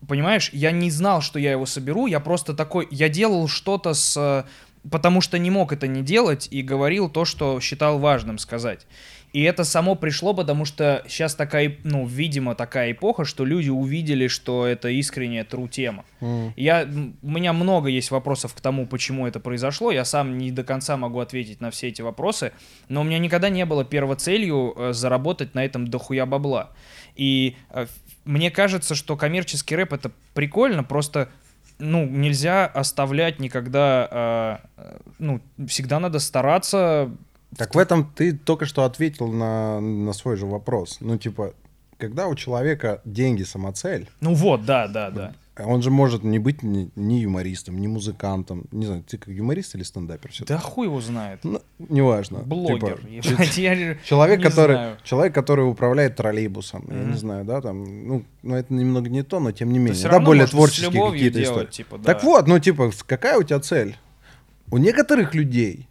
Понимаешь, 0.08 0.50
я 0.54 0.72
не 0.72 0.92
знал, 0.92 1.22
что 1.22 1.40
я 1.40 1.52
его 1.52 1.66
соберу, 1.66 2.08
я 2.08 2.20
просто 2.20 2.54
такой, 2.54 2.88
я 2.92 3.10
делал 3.10 3.48
что-то 3.48 3.94
с... 3.94 4.18
э, 4.18 4.44
Потому 4.90 5.20
что 5.22 5.38
не 5.38 5.50
мог 5.50 5.74
это 5.74 5.86
не 5.88 6.02
делать 6.02 6.48
и 6.50 6.62
говорил 6.62 7.10
то, 7.10 7.26
что 7.26 7.60
считал 7.60 8.00
важным 8.00 8.38
сказать. 8.38 8.88
И 9.34 9.42
это 9.44 9.64
само 9.66 9.96
пришло, 9.96 10.34
потому 10.34 10.66
что 10.66 11.04
сейчас 11.08 11.36
такая, 11.36 11.78
ну, 11.84 12.06
видимо, 12.06 12.56
такая 12.56 12.92
эпоха, 12.94 13.26
что 13.26 13.46
люди 13.46 13.70
увидели, 13.70 14.28
что 14.28 14.66
это 14.66 14.90
искренняя 14.90 15.44
тру 15.44 15.68
тема. 15.68 16.06
М. 16.22 16.54
Я, 16.56 16.88
у 17.22 17.30
меня 17.30 17.54
много 17.54 17.90
есть 17.90 18.10
вопросов 18.10 18.54
к 18.54 18.62
тому, 18.62 18.88
почему 18.88 19.28
это 19.28 19.40
произошло. 19.40 19.92
Я 19.92 20.06
сам 20.06 20.38
не 20.38 20.52
до 20.52 20.64
конца 20.64 20.98
могу 20.98 21.20
ответить 21.20 21.62
на 21.62 21.72
все 21.72 21.90
эти 21.90 22.02
вопросы, 22.02 22.54
но 22.90 23.02
у 23.02 23.04
меня 23.04 23.20
никогда 23.20 23.50
не 23.50 23.66
было 23.66 23.84
первоцелью 23.84 24.74
э, 24.76 24.94
заработать 24.94 25.56
на 25.56 25.66
этом 25.66 25.88
дохуя 25.88 26.26
бабла. 26.26 26.72
И 27.16 27.58
э, 27.72 27.88
мне 28.24 28.50
кажется, 28.50 28.96
что 28.96 29.18
коммерческий 29.18 29.76
рэп 29.76 29.94
это 29.94 30.12
прикольно, 30.34 30.84
просто 30.84 31.30
ну, 31.80 32.06
нельзя 32.06 32.66
оставлять 32.66 33.40
никогда, 33.40 34.08
э, 34.78 34.82
э, 34.82 34.98
ну, 35.20 35.42
всегда 35.68 36.00
надо 36.00 36.20
стараться. 36.20 37.12
Так 37.56 37.76
в 37.76 37.78
этом 37.78 38.12
ты 38.16 38.34
только 38.34 38.66
что 38.66 38.84
ответил 38.84 39.28
на, 39.28 39.80
на 39.80 40.14
свой 40.14 40.36
же 40.36 40.46
вопрос. 40.46 40.98
Ну, 41.00 41.18
типа, 41.18 41.54
когда 41.98 42.28
у 42.28 42.36
человека 42.36 43.02
деньги 43.06 43.44
самоцель, 43.44 44.10
Ну 44.22 44.34
вот, 44.34 44.66
да, 44.66 44.88
да, 44.88 45.10
да. 45.10 45.34
он 45.66 45.82
же 45.82 45.90
может 45.90 46.24
не 46.24 46.38
быть 46.40 46.62
ни, 46.62 46.92
ни 46.96 47.16
юмористом, 47.16 47.80
ни 47.80 47.88
музыкантом. 47.88 48.66
Не 48.72 48.86
знаю, 48.86 49.02
ты 49.04 49.18
как 49.18 49.30
юморист 49.30 49.74
или 49.76 49.82
стендапер 49.84 50.30
все 50.32 50.46
Да 50.46 50.60
хуй 50.60 50.86
его 50.86 51.02
знает. 51.02 51.40
Ну, 51.44 51.62
неважно. 51.80 52.40
Блогер. 52.40 53.00
Типа, 53.22 53.42
я 53.56 53.96
Человек, 54.04 54.38
не 54.40 54.44
который, 54.44 54.76
знаю. 54.76 54.98
человек, 55.04 55.34
который 55.34 55.68
управляет 55.68 56.16
троллейбусом, 56.18 56.86
я 56.90 56.96
Мгм. 56.98 57.12
не 57.14 57.18
знаю, 57.18 57.46
да, 57.46 57.62
там, 57.62 58.08
ну, 58.08 58.24
ну, 58.44 58.56
это 58.56 58.72
немного 58.74 59.10
не 59.10 59.24
то, 59.24 59.40
но 59.40 59.52
тем 59.52 59.72
не 59.72 59.80
менее, 59.80 60.04
да, 60.04 60.20
более 60.20 60.46
творческие 60.48 61.12
какие-то 61.12 61.42
истории. 61.42 61.68
типа, 61.72 61.98
да. 61.98 62.04
Так 62.14 62.24
вот, 62.24 62.46
ну, 62.48 62.60
типа, 62.60 62.92
какая 63.08 63.40
у 63.40 63.44
тебя 63.44 63.60
цель? 63.62 63.98
У 64.70 64.78
некоторых 64.78 65.34
людей, 65.34 65.88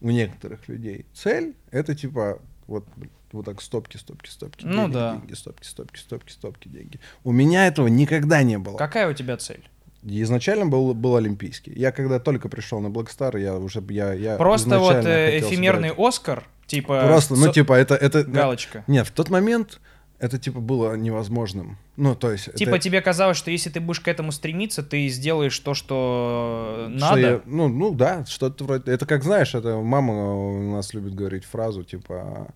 у 0.00 0.10
некоторых 0.10 0.68
людей 0.68 1.06
цель 1.14 1.54
это 1.70 1.94
типа 1.94 2.40
вот 2.66 2.84
вот 3.32 3.44
так 3.44 3.60
стопки, 3.60 3.96
стопки, 3.96 4.30
стопки, 4.30 4.64
Ну 4.64 4.82
деньги, 4.82 4.92
да. 4.94 5.12
деньги, 5.16 5.34
стопки, 5.34 5.66
стопки, 5.66 5.98
стопки, 5.98 6.32
стопки, 6.32 6.68
деньги. 6.68 6.98
У 7.24 7.32
меня 7.32 7.66
этого 7.66 7.86
никогда 7.88 8.42
не 8.42 8.58
было. 8.58 8.76
Какая 8.76 9.08
у 9.08 9.12
тебя 9.12 9.36
цель? 9.36 9.68
изначально 10.02 10.66
был, 10.66 10.94
был 10.94 11.16
олимпийский. 11.16 11.72
Я 11.74 11.92
когда 11.92 12.18
только 12.20 12.48
пришел 12.48 12.80
на 12.80 12.86
Black 12.86 13.08
Star, 13.08 13.38
я 13.38 13.56
уже 13.56 13.82
я, 13.90 14.12
я 14.14 14.36
Просто 14.36 14.78
вот 14.78 15.04
э, 15.04 15.40
эфемерный 15.40 15.90
сыграть. 15.90 16.08
Оскар, 16.08 16.44
типа... 16.66 17.02
Просто, 17.06 17.34
ну 17.34 17.46
со- 17.46 17.52
типа 17.52 17.74
это 17.74 17.94
это 17.94 18.24
Галочка. 18.24 18.84
Нет, 18.86 19.08
в 19.08 19.10
тот 19.10 19.28
момент 19.28 19.80
это 20.18 20.38
типа 20.38 20.60
было 20.60 20.94
невозможным. 20.96 21.76
Ну 21.96 22.14
то 22.14 22.32
есть 22.32 22.52
Типа 22.54 22.70
это- 22.70 22.78
тебе 22.80 23.00
казалось, 23.00 23.36
что 23.36 23.50
если 23.50 23.70
ты 23.70 23.80
будешь 23.80 24.00
к 24.00 24.08
этому 24.08 24.32
стремиться, 24.32 24.82
ты 24.82 25.08
сделаешь 25.08 25.58
то, 25.58 25.74
что 25.74 26.88
что 26.88 26.98
надо. 26.98 27.20
я- 27.20 27.40
ну 27.46 27.68
ну 27.68 27.92
да, 27.94 28.24
что-то 28.26 28.64
вроде. 28.64 28.90
Это 28.92 29.06
как 29.06 29.22
знаешь, 29.24 29.54
это 29.54 29.76
мама 29.78 30.34
у 30.34 30.72
нас 30.72 30.92
любит 30.94 31.14
говорить 31.14 31.44
фразу 31.44 31.84
типа 31.84 32.48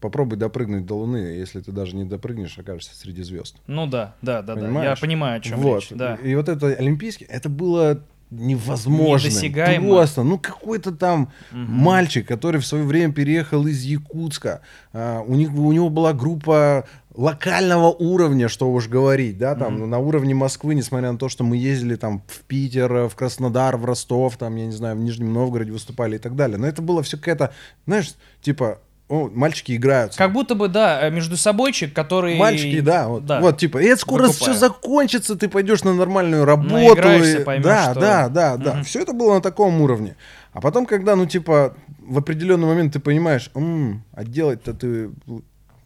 попробуй 0.00 0.38
допрыгнуть 0.38 0.86
до 0.86 0.94
Луны, 0.96 1.18
если 1.18 1.60
ты 1.60 1.70
даже 1.70 1.94
не 1.94 2.04
допрыгнешь, 2.04 2.58
окажешься 2.58 2.96
среди 2.96 3.22
звезд. 3.22 3.56
Ну 3.66 3.86
да, 3.86 4.14
да, 4.22 4.42
да, 4.42 4.54
да. 4.54 4.60
Я 4.60 4.66
Понимаешь? 4.66 5.00
понимаю, 5.00 5.36
о 5.38 5.40
чем 5.40 5.60
вот. 5.60 5.80
речь. 5.82 5.90
Да. 5.90 6.14
И 6.16 6.34
вот 6.34 6.48
это 6.48 6.68
олимпийский, 6.68 7.26
это 7.28 7.48
было 7.48 8.02
невозможно. 8.30 9.28
Недосягаемо. 9.28 9.88
Просто, 9.88 10.22
ну 10.22 10.38
какой-то 10.38 10.92
там 10.92 11.30
Мгм. 11.52 11.72
мальчик, 11.72 12.26
который 12.26 12.60
в 12.60 12.66
свое 12.66 12.82
время 12.84 13.12
переехал 13.12 13.66
из 13.66 13.82
Якутска. 13.84 14.62
а, 14.92 15.20
у, 15.20 15.34
них, 15.34 15.52
у 15.54 15.72
него 15.72 15.88
была 15.90 16.12
группа 16.12 16.86
локального 17.14 17.88
уровня, 17.90 18.48
что 18.48 18.70
уж 18.72 18.88
говорить, 18.88 19.38
да, 19.38 19.54
там, 19.54 19.78
ну, 19.78 19.86
на 19.86 19.98
уровне 19.98 20.34
Москвы, 20.34 20.74
несмотря 20.74 21.12
на 21.12 21.18
то, 21.18 21.28
что 21.28 21.44
мы 21.44 21.56
ездили 21.56 21.94
там 21.96 22.22
в 22.26 22.40
Питер, 22.40 22.92
э, 22.92 23.08
в 23.08 23.14
Краснодар, 23.14 23.76
в 23.76 23.84
Ростов, 23.84 24.36
там, 24.36 24.56
я 24.56 24.66
не 24.66 24.72
знаю, 24.72 24.96
в 24.96 25.00
Нижнем 25.00 25.32
Новгороде 25.32 25.70
выступали 25.70 26.16
и 26.16 26.18
так 26.18 26.34
далее. 26.34 26.58
Но 26.58 26.66
это 26.66 26.82
было 26.82 27.02
все 27.02 27.16
какая-то, 27.16 27.52
знаешь, 27.86 28.14
типа, 28.42 28.80
о, 29.08 29.30
мальчики 29.32 29.76
играются. 29.76 30.18
Как 30.18 30.32
будто 30.32 30.54
бы, 30.54 30.66
да, 30.68 31.06
э, 31.06 31.10
между 31.10 31.36
собойчик, 31.36 31.92
который... 31.92 32.36
Мальчики, 32.36 32.80
да, 32.80 33.06
вот, 33.06 33.26
да. 33.26 33.40
вот 33.40 33.58
типа, 33.58 33.78
и 33.78 33.86
это 33.86 34.00
скоро 34.00 34.22
Выкупаю. 34.22 34.52
все 34.52 34.58
закончится, 34.58 35.36
ты 35.36 35.48
пойдешь 35.48 35.84
на 35.84 35.92
нормальную 35.94 36.44
работу. 36.44 36.74
Наиграешься, 36.74 37.40
и- 37.40 37.44
поймешь, 37.44 37.64
да, 37.64 37.90
что- 37.92 38.00
да, 38.00 38.28
да, 38.28 38.56
да. 38.56 38.74
Мгм. 38.74 38.84
Все 38.84 39.02
это 39.02 39.12
было 39.12 39.34
на 39.34 39.40
таком 39.40 39.80
уровне. 39.80 40.16
А 40.52 40.60
потом, 40.60 40.86
когда, 40.86 41.14
ну, 41.16 41.26
типа, 41.26 41.76
в 42.00 42.18
определенный 42.18 42.66
момент 42.66 42.94
ты 42.94 42.98
понимаешь, 42.98 43.50
«М, 43.54 44.02
а 44.12 44.24
делать-то 44.24 44.72
ты 44.72 45.10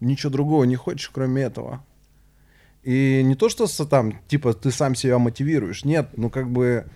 ничего 0.00 0.30
другого 0.30 0.64
не 0.64 0.76
хочешь, 0.76 1.10
кроме 1.12 1.42
этого. 1.42 1.84
И 2.82 3.22
не 3.24 3.34
то, 3.34 3.48
что 3.48 3.66
там, 3.86 4.18
типа, 4.28 4.54
ты 4.54 4.70
сам 4.70 4.94
себя 4.94 5.18
мотивируешь. 5.18 5.84
Нет, 5.84 6.10
ну, 6.16 6.30
как 6.30 6.50
бы 6.50 6.86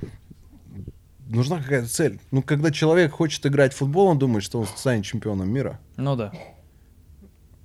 нужна 1.29 1.59
какая-то 1.61 1.89
цель. 1.89 2.21
Ну, 2.31 2.43
когда 2.43 2.71
человек 2.71 3.13
хочет 3.13 3.45
играть 3.47 3.73
в 3.73 3.77
футбол, 3.79 4.07
он 4.07 4.19
думает, 4.19 4.45
что 4.45 4.61
он 4.61 4.67
станет 4.67 5.05
чемпионом 5.05 5.51
мира. 5.51 5.81
Ну 5.97 6.17
да. 6.17 6.33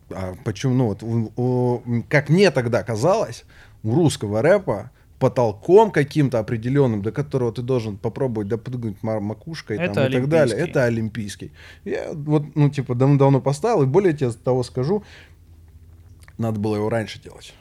А 0.10 0.36
почему, 0.46 0.74
ну 0.74 0.86
вот, 0.88 1.04
у- 1.04 1.32
у- 1.36 2.04
как 2.10 2.30
мне 2.30 2.50
тогда 2.52 2.84
казалось, 2.84 3.44
у 3.84 3.94
русского 3.94 4.42
рэпа 4.42 4.92
потолком 5.20 5.92
каким-то 5.92 6.40
определенным, 6.40 7.02
до 7.02 7.12
которого 7.12 7.52
ты 7.52 7.62
должен 7.62 7.98
попробовать 7.98 8.48
допрыгнуть 8.48 9.02
ма- 9.02 9.20
макушкой 9.20 9.78
Это 9.78 9.94
там, 9.96 10.08
и 10.08 10.12
так 10.12 10.30
далее, 10.30 10.58
это 10.58 10.84
олимпийский. 10.84 11.52
Я 11.86 12.12
вот, 12.14 12.56
ну, 12.56 12.70
типа, 12.70 12.94
давно-давно 12.94 13.42
поставил, 13.42 13.84
и 13.84 13.88
более 13.88 14.14
тебе 14.14 14.32
того 14.32 14.64
скажу, 14.64 15.04
надо 16.38 16.60
было 16.60 16.76
его 16.76 16.90
раньше 16.90 17.22
делать. 17.22 17.54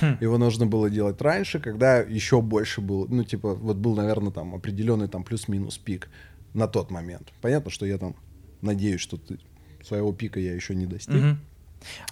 Хм. 0.00 0.16
Его 0.20 0.38
нужно 0.38 0.66
было 0.66 0.88
делать 0.90 1.20
раньше, 1.20 1.58
когда 1.60 1.98
еще 1.98 2.40
больше 2.40 2.80
был, 2.80 3.06
ну, 3.08 3.24
типа, 3.24 3.54
вот 3.54 3.76
был, 3.76 3.94
наверное, 3.94 4.32
там 4.32 4.54
определенный 4.54 5.08
там 5.08 5.22
плюс-минус 5.22 5.78
пик 5.78 6.08
на 6.54 6.66
тот 6.66 6.90
момент. 6.90 7.32
Понятно, 7.42 7.70
что 7.70 7.84
я 7.84 7.98
там 7.98 8.14
надеюсь, 8.62 9.00
что 9.00 9.18
ты, 9.18 9.38
своего 9.84 10.12
пика 10.12 10.40
я 10.40 10.54
еще 10.54 10.74
не 10.74 10.86
достиг. 10.86 11.36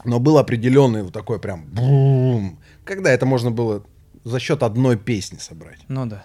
Но 0.04 0.20
был 0.20 0.36
определенный 0.36 1.02
вот 1.02 1.12
такой 1.12 1.40
прям 1.40 1.64
бум, 1.64 2.58
когда 2.84 3.10
это 3.10 3.24
можно 3.24 3.50
было 3.50 3.82
за 4.24 4.38
счет 4.40 4.62
одной 4.62 4.96
песни 4.96 5.38
собрать. 5.38 5.80
Ну 5.88 6.06
да. 6.06 6.24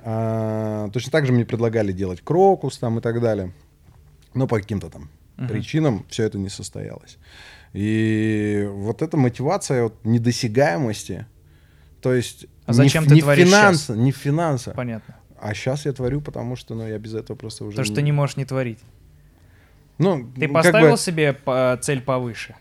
А, 0.00 0.88
точно 0.90 1.10
так 1.12 1.26
же 1.26 1.32
мне 1.32 1.44
предлагали 1.44 1.92
делать 1.92 2.20
крокус 2.22 2.78
там 2.78 2.98
и 2.98 3.00
так 3.02 3.20
далее. 3.20 3.52
Но 4.34 4.46
по 4.46 4.58
каким-то 4.60 4.88
там 4.90 5.10
Мгм. 5.36 5.48
причинам 5.48 6.06
все 6.08 6.24
это 6.24 6.38
не 6.38 6.48
состоялось. 6.48 7.18
И 7.72 8.66
вот 8.70 9.02
эта 9.02 9.16
мотивация 9.16 9.84
вот, 9.84 10.04
недосягаемости, 10.04 11.26
то 12.00 12.14
есть 12.14 12.46
А 12.66 12.70
не 12.70 12.76
зачем 12.76 13.04
в- 13.04 13.08
ты 13.08 13.14
не 13.16 13.20
творишь 13.20 13.46
финансы, 13.48 13.92
не 13.96 14.12
в 14.12 14.16
финансы. 14.16 14.72
Понятно. 14.72 15.16
А 15.38 15.52
сейчас 15.54 15.84
я 15.84 15.92
творю, 15.92 16.20
потому 16.20 16.56
что 16.56 16.74
ну, 16.74 16.86
я 16.86 16.98
без 16.98 17.14
этого 17.14 17.36
просто 17.36 17.64
уже... 17.64 17.72
Потому 17.72 17.84
что 17.86 17.94
ты 17.96 18.02
не 18.02 18.12
можешь 18.12 18.36
не 18.36 18.44
творить. 18.44 18.78
Ну, 19.98 20.30
Ты 20.38 20.48
поставил 20.48 20.92
бы- 20.92 20.96
себе 20.98 21.32
по- 21.32 21.78
цель 21.82 22.00
повыше? 22.02 22.54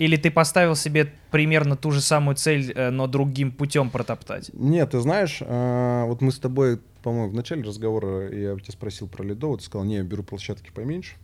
Или 0.00 0.16
ты 0.16 0.30
поставил 0.30 0.76
себе 0.76 1.12
примерно 1.30 1.76
ту 1.76 1.90
же 1.90 2.00
самую 2.00 2.34
цель, 2.34 2.72
э, 2.74 2.88
но 2.88 3.06
другим 3.06 3.52
путем 3.52 3.90
протоптать? 3.90 4.50
Нет, 4.54 4.92
ты 4.92 5.00
знаешь, 5.00 5.42
а, 5.42 6.06
вот 6.06 6.22
мы 6.22 6.32
с 6.32 6.38
тобой, 6.38 6.80
по-моему, 7.02 7.28
в 7.28 7.34
начале 7.34 7.62
разговора 7.62 8.34
я 8.34 8.56
тебя 8.56 8.72
спросил 8.72 9.08
про 9.08 9.22
Ледово, 9.22 9.58
ты 9.58 9.64
сказал, 9.64 9.84
не, 9.84 9.96
я 9.96 10.02
беру 10.02 10.22
площадки 10.22 10.70
поменьше. 10.74 11.16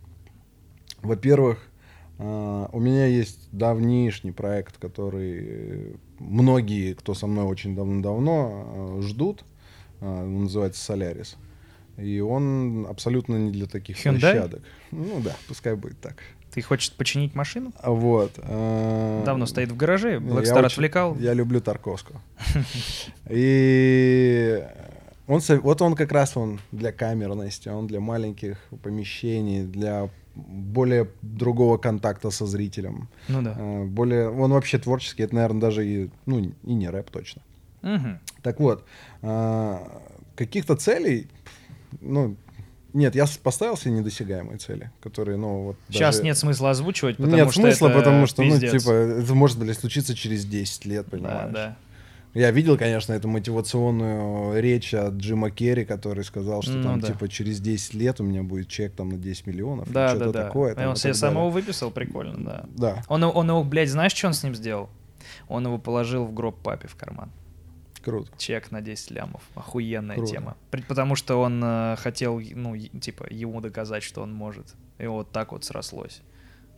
Во-первых, 1.01 1.57
а, 2.19 2.69
у 2.71 2.79
меня 2.79 3.07
есть 3.07 3.49
давнишний 3.51 4.31
проект, 4.31 4.77
который 4.77 5.37
э, 5.39 5.93
многие, 6.19 6.93
кто 6.93 7.15
со 7.15 7.25
мной 7.25 7.45
очень 7.45 7.75
давно-давно, 7.75 8.99
ждут. 9.01 9.43
Он 10.01 10.43
называется 10.43 10.85
«Солярис». 10.85 11.35
И 11.97 12.19
он 12.19 12.85
абсолютно 12.87 13.37
не 13.37 13.51
для 13.51 13.65
таких 13.65 13.97
Hyundai? 13.97 14.19
площадок. 14.19 14.61
Ну 14.91 15.19
да, 15.19 15.35
пускай 15.47 15.75
будет 15.75 15.99
так. 15.99 16.17
Ты 16.57 16.63
хочешь 16.63 16.91
починить 16.91 17.35
машину? 17.35 17.71
А 17.79 17.91
Вот. 17.91 18.31
а, 18.39 19.23
Давно 19.23 19.45
стоит 19.45 19.71
в 19.71 19.77
гараже, 19.77 20.17
Blackstar 20.17 20.65
отвлекал. 20.65 21.15
Я 21.19 21.35
люблю 21.35 21.61
Тарковского. 21.61 22.19
И 23.29 24.63
он, 25.27 25.39
вот 25.61 25.81
он 25.83 25.93
как 25.93 26.11
раз 26.11 26.35
он 26.35 26.59
для 26.71 26.91
камерности, 26.91 27.69
он 27.69 27.85
для 27.85 27.99
маленьких 27.99 28.57
помещений, 28.81 29.65
для 29.65 30.09
более 30.33 31.07
другого 31.21 31.77
контакта 31.77 32.31
со 32.31 32.47
зрителем. 32.47 33.07
Ну 33.27 33.43
да. 33.43 33.53
Э, 33.55 33.83
Более, 33.83 34.31
он 34.31 34.51
вообще 34.51 34.79
творческий, 34.79 35.21
это, 35.21 35.35
наверное, 35.35 35.61
даже 35.61 35.85
и, 35.85 36.09
ну, 36.25 36.39
и 36.39 36.73
не 36.73 36.89
рэп 36.89 37.11
точно. 37.11 37.43
Мгм. 37.83 38.17
Так 38.41 38.59
вот, 38.59 38.83
а, 39.21 40.01
каких-то 40.35 40.75
целей, 40.75 41.27
ну, 42.01 42.35
нет, 42.97 43.15
я 43.15 43.25
поставил 43.43 43.77
себе 43.77 43.91
недосягаемые 43.91 44.57
цели, 44.57 44.91
которые, 45.01 45.37
ну, 45.37 45.63
вот 45.63 45.77
Сейчас 45.89 46.15
даже- 46.17 46.25
нет 46.25 46.37
смысла 46.37 46.71
озвучивать, 46.71 47.17
потому 47.17 47.35
Нет 47.35 47.51
что 47.51 47.61
смысла, 47.61 47.87
это 47.89 47.97
потому 47.99 48.25
что, 48.25 48.43
пиздец. 48.43 48.73
ну, 48.73 48.79
типа, 48.79 48.91
это 48.91 49.33
может, 49.33 49.57
блядь, 49.59 49.77
случиться 49.79 50.15
через 50.15 50.45
10 50.45 50.85
лет, 50.85 51.05
понимаешь? 51.09 51.51
Да, 51.53 51.67
да. 51.67 51.77
Я 52.33 52.51
видел, 52.51 52.77
конечно, 52.77 53.13
эту 53.13 53.27
мотивационную 53.29 54.61
речь 54.61 54.93
от 54.93 55.13
Джима 55.15 55.49
Керри, 55.49 55.85
который 55.85 56.23
сказал, 56.23 56.61
что 56.61 56.73
Ну 56.73 56.83
там, 56.83 56.99
да. 56.99 57.07
типа, 57.07 57.27
через 57.29 57.59
10 57.59 57.93
лет 57.93 58.19
у 58.19 58.23
меня 58.23 58.43
будет 58.43 58.67
чек 58.67 58.93
там 58.93 59.09
на 59.09 59.17
10 59.17 59.47
миллионов, 59.47 59.91
Да, 59.91 60.13
да, 60.15 60.31
да. 60.31 60.43
такое. 60.45 60.75
Там, 60.75 60.89
он 60.89 60.95
себе 60.95 61.13
так 61.13 61.19
самого 61.19 61.49
выписал, 61.49 61.89
прикольно, 61.91 62.37
да. 62.37 62.65
Да, 62.75 63.03
Он, 63.07 63.23
он 63.23 63.49
его, 63.49 63.63
блядь, 63.63 63.89
знаешь, 63.89 64.13
что 64.13 64.27
он 64.27 64.33
с 64.33 64.43
ним 64.43 64.55
сделал? 64.55 64.89
Он 65.47 65.65
его 65.65 65.77
положил 65.77 66.25
в 66.25 66.33
гроб 66.33 66.57
папе 66.61 66.87
в 66.87 66.95
карман. 66.95 67.31
Круто. 67.99 68.29
Чек 68.37 68.71
на 68.71 68.81
10 68.81 69.11
лямов. 69.11 69.41
Охуенная 69.55 70.15
Круто. 70.15 70.31
тема. 70.31 70.57
Потому 70.87 71.15
что 71.15 71.41
он 71.41 71.61
э, 71.63 71.95
хотел, 71.97 72.39
ну, 72.39 72.77
типа, 72.77 73.27
ему 73.29 73.61
доказать, 73.61 74.03
что 74.03 74.21
он 74.21 74.33
может. 74.33 74.75
И 74.97 75.07
вот 75.07 75.31
так 75.31 75.51
вот 75.51 75.63
срослось. 75.65 76.21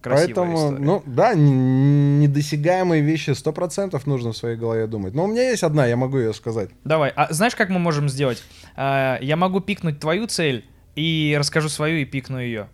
Красивая 0.01 0.27
Поэтому, 0.27 0.55
история. 0.55 0.85
ну, 0.85 1.03
да, 1.05 1.33
недосягаемые 1.33 3.01
вещи 3.01 3.31
100% 3.31 4.01
нужно 4.05 4.31
в 4.31 4.37
своей 4.37 4.55
голове 4.55 4.87
думать. 4.87 5.13
Но 5.13 5.25
у 5.25 5.27
меня 5.27 5.49
есть 5.49 5.63
одна, 5.63 5.85
я 5.85 5.97
могу 5.97 6.17
ее 6.17 6.33
сказать. 6.33 6.69
Давай, 6.85 7.11
а 7.15 7.31
знаешь, 7.33 7.55
как 7.55 7.69
мы 7.69 7.79
можем 7.79 8.07
сделать? 8.07 8.41
А, 8.75 9.17
я 9.21 9.35
могу 9.35 9.59
пикнуть 9.59 9.99
твою 9.99 10.27
цель 10.27 10.65
и 10.95 11.35
расскажу 11.37 11.67
свою 11.67 11.97
и 11.97 12.05
пикну 12.05 12.39
ее. 12.39 12.69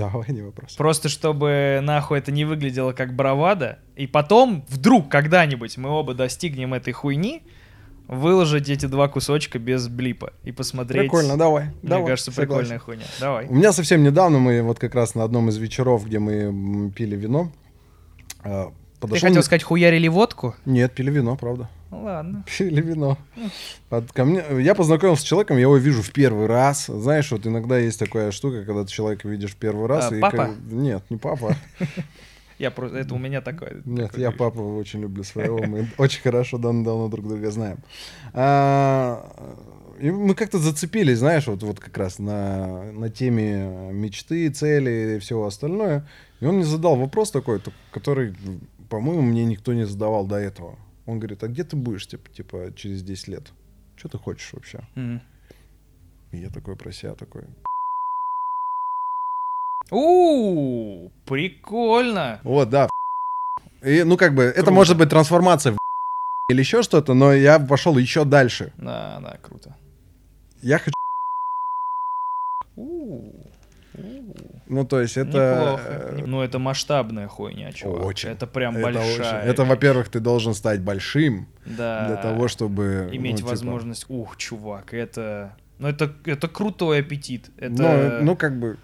Давай, 0.00 0.24
не 0.28 0.40
вопрос. 0.40 0.76
Просто 0.76 1.10
чтобы 1.10 1.80
нахуй 1.82 2.18
это 2.18 2.32
не 2.32 2.46
выглядело 2.46 2.92
как 2.92 3.14
бравада. 3.14 3.80
И 3.96 4.06
потом, 4.06 4.64
вдруг, 4.68 5.10
когда-нибудь 5.10 5.76
мы 5.76 5.90
оба 5.90 6.14
достигнем 6.14 6.72
этой 6.72 6.94
хуйни, 6.94 7.42
выложить 8.08 8.70
эти 8.70 8.86
два 8.86 9.08
кусочка 9.08 9.58
без 9.58 9.88
блипа 9.88 10.32
и 10.42 10.52
посмотреть. 10.52 11.02
Прикольно, 11.02 11.36
давай. 11.36 11.66
Мне 11.82 11.90
давай, 11.90 12.06
кажется, 12.06 12.32
согласен. 12.32 12.48
прикольная 12.50 12.78
хуйня. 12.78 13.04
Давай. 13.20 13.46
У 13.46 13.54
меня 13.54 13.72
совсем 13.72 14.02
недавно 14.02 14.38
мы 14.38 14.62
вот 14.62 14.78
как 14.78 14.94
раз 14.94 15.14
на 15.14 15.22
одном 15.22 15.50
из 15.50 15.58
вечеров, 15.58 16.06
где 16.06 16.18
мы 16.18 16.90
пили 16.92 17.14
вино, 17.14 17.52
э, 19.00 19.06
Ты 19.06 19.08
подошел... 19.08 19.28
хотел 19.28 19.42
сказать 19.42 19.62
хуярили 19.62 20.08
водку? 20.08 20.54
Нет, 20.64 20.92
пили 20.92 21.10
вино, 21.10 21.36
правда. 21.36 21.68
Ну 21.90 22.02
ладно. 22.04 22.44
Пили 22.58 22.80
вино. 22.80 23.18
Под- 23.88 24.12
ко 24.12 24.24
мне, 24.24 24.44
я 24.60 24.74
познакомился 24.74 25.22
с 25.22 25.26
человеком, 25.26 25.56
я 25.56 25.62
его 25.62 25.76
вижу 25.76 26.02
в 26.02 26.10
первый 26.12 26.46
раз. 26.46 26.86
Знаешь, 26.86 27.30
вот 27.32 27.46
иногда 27.46 27.78
есть 27.78 27.98
такая 27.98 28.30
штука, 28.30 28.64
когда 28.64 28.84
ты 28.84 28.90
человека 28.90 29.28
видишь 29.28 29.52
в 29.52 29.56
первый 29.56 29.86
раз. 29.86 30.12
А, 30.12 30.16
и 30.16 30.20
папа? 30.20 30.36
как- 30.36 30.56
Нет, 30.70 31.02
не 31.10 31.16
папа. 31.16 31.56
Я 32.58 32.70
просто, 32.70 32.98
это 32.98 33.14
у 33.14 33.18
меня 33.18 33.40
такое. 33.40 33.80
Нет, 33.86 34.08
такое 34.10 34.20
я 34.26 34.30
папу 34.32 34.76
очень 34.76 35.00
люблю 35.00 35.24
своего. 35.24 35.58
Мы 35.62 35.88
очень 35.98 36.20
хорошо 36.20 36.58
давно 36.58 37.08
друг 37.08 37.26
друга 37.26 37.50
знаем. 37.50 37.78
А, 38.34 39.26
И 39.98 40.10
мы 40.10 40.34
как-то 40.34 40.58
зацепились, 40.58 41.18
знаешь, 41.18 41.46
вот, 41.46 41.62
вот 41.62 41.80
как 41.80 41.96
раз 41.98 42.18
на, 42.18 42.84
на 42.92 43.10
теме 43.10 43.90
мечты, 43.92 44.48
цели 44.50 45.16
и 45.16 45.18
всего 45.20 45.46
остальное. 45.46 46.06
И 46.40 46.46
он 46.46 46.56
мне 46.56 46.64
задал 46.64 46.96
вопрос 46.96 47.30
такой, 47.30 47.60
который, 47.90 48.34
по-моему, 48.90 49.22
мне 49.22 49.44
никто 49.44 49.72
не 49.72 49.86
задавал 49.86 50.26
до 50.26 50.36
этого. 50.36 50.78
Он 51.06 51.18
говорит, 51.18 51.42
а 51.42 51.48
где 51.48 51.64
ты 51.64 51.76
будешь, 51.76 52.06
типа, 52.06 52.28
типа 52.30 52.72
через 52.76 53.02
10 53.02 53.28
лет? 53.28 53.52
Что 53.96 54.08
ты 54.08 54.18
хочешь 54.18 54.52
вообще? 54.52 54.80
Мгм. 54.96 55.22
И 56.32 56.38
я 56.38 56.50
такой 56.50 56.76
про 56.76 56.92
себя 56.92 57.14
такой. 57.14 57.44
У, 59.90 61.10
прикольно. 61.26 62.40
Вот, 62.44 62.68
да. 62.70 62.88
И, 63.82 64.02
ну, 64.04 64.16
как 64.16 64.34
бы, 64.34 64.42
это 64.42 64.54
Круто. 64.56 64.70
может 64.72 64.98
быть 64.98 65.08
трансформация 65.08 65.72
в 65.72 65.78
или 66.50 66.60
еще 66.60 66.82
что-то, 66.82 67.14
но 67.14 67.32
я 67.32 67.58
пошел 67.60 67.96
еще 67.96 68.24
дальше. 68.24 68.72
Да, 68.76 69.20
да, 69.22 69.38
круто. 69.40 69.76
Я 70.62 70.78
хочу, 70.78 70.94
У, 72.76 73.32
у. 73.94 74.50
Ну, 74.70 74.84
то 74.84 75.00
есть 75.00 75.16
это... 75.16 75.60
Неплохо. 75.60 75.82
э, 75.86 76.24
Ну, 76.26 76.40
это 76.42 76.58
масштабная 76.58 77.28
хуйня, 77.28 77.72
чувак. 77.72 78.04
Очень. 78.06 78.30
Это 78.30 78.46
прям 78.46 78.76
это 78.76 78.84
большая. 78.84 79.08
очень- 79.40 79.50
Это, 79.50 79.64
во-первых, 79.64 80.08
ты 80.08 80.20
должен 80.20 80.54
стать 80.54 80.80
большим 80.80 81.46
да. 81.66 82.06
для 82.06 82.16
того, 82.16 82.48
чтобы... 82.48 83.08
иметь 83.12 83.32
ну, 83.32 83.38
типа, 83.38 83.48
возможность. 83.50 84.06
Ух, 84.08 84.36
чувак, 84.36 84.94
это. 84.94 85.56
Ну, 85.78 85.88
это, 85.88 86.12
это 86.24 86.48
крутой 86.48 87.00
аппетит. 87.00 87.50
Ну, 87.58 87.84
Это. 87.86 88.20
ну, 88.22 88.36
как 88.36 88.58
бы... 88.58 88.76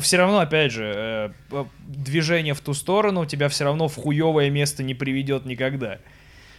Все 0.00 0.16
равно, 0.16 0.38
опять 0.38 0.70
же, 0.72 0.92
э, 0.94 1.30
п- 1.50 1.66
движение 1.86 2.54
в 2.54 2.60
ту 2.60 2.72
сторону 2.72 3.26
тебя 3.26 3.48
все 3.48 3.64
равно 3.64 3.88
в 3.88 3.96
хуевое 3.96 4.48
место 4.50 4.82
не 4.82 4.94
приведет 4.94 5.44
никогда. 5.44 5.98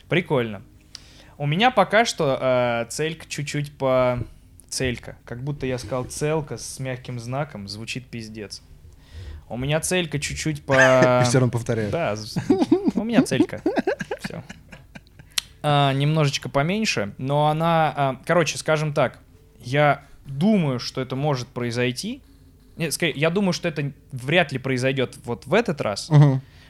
Прикольно. 0.10 0.62
У 1.38 1.46
меня 1.48 1.72
пока 1.72 2.06
что 2.06 2.38
э, 2.40 2.86
целька 2.90 3.26
чуть-чуть 3.28 3.78
по... 3.78 4.20
Целька. 4.70 5.18
Как 5.26 5.44
будто 5.44 5.66
я 5.68 5.78
сказал 5.78 6.06
целка 6.06 6.58
с 6.58 6.80
мягким 6.80 7.20
знаком. 7.20 7.68
Звучит 7.68 8.08
пиздец. 8.08 8.62
У 9.50 9.58
меня 9.58 9.80
целька 9.80 10.20
чуть-чуть 10.20 10.66
по... 10.66 11.22
Все 11.26 11.40
равно 11.40 11.52
повторяю. 11.52 11.92
Да, 11.92 12.16
у 12.96 13.04
меня 13.04 13.24
целька. 13.24 13.62
Все. 14.24 14.44
немножечко 15.64 16.50
поменьше, 16.50 17.14
но 17.18 17.48
она... 17.48 17.94
а, 17.96 18.22
короче, 18.26 18.58
скажем 18.58 18.94
так, 18.94 19.20
я 19.60 20.04
думаю, 20.26 20.80
что 20.80 21.02
это 21.02 21.16
может 21.16 21.48
произойти. 21.48 22.22
Нет, 22.78 22.94
скорее, 22.94 23.14
я 23.16 23.30
думаю, 23.30 23.54
что 23.54 23.68
это 23.68 23.92
вряд 24.12 24.52
ли 24.52 24.58
произойдет 24.58 25.18
вот 25.26 25.46
в 25.46 25.54
этот 25.54 25.82
раз, 25.82 26.10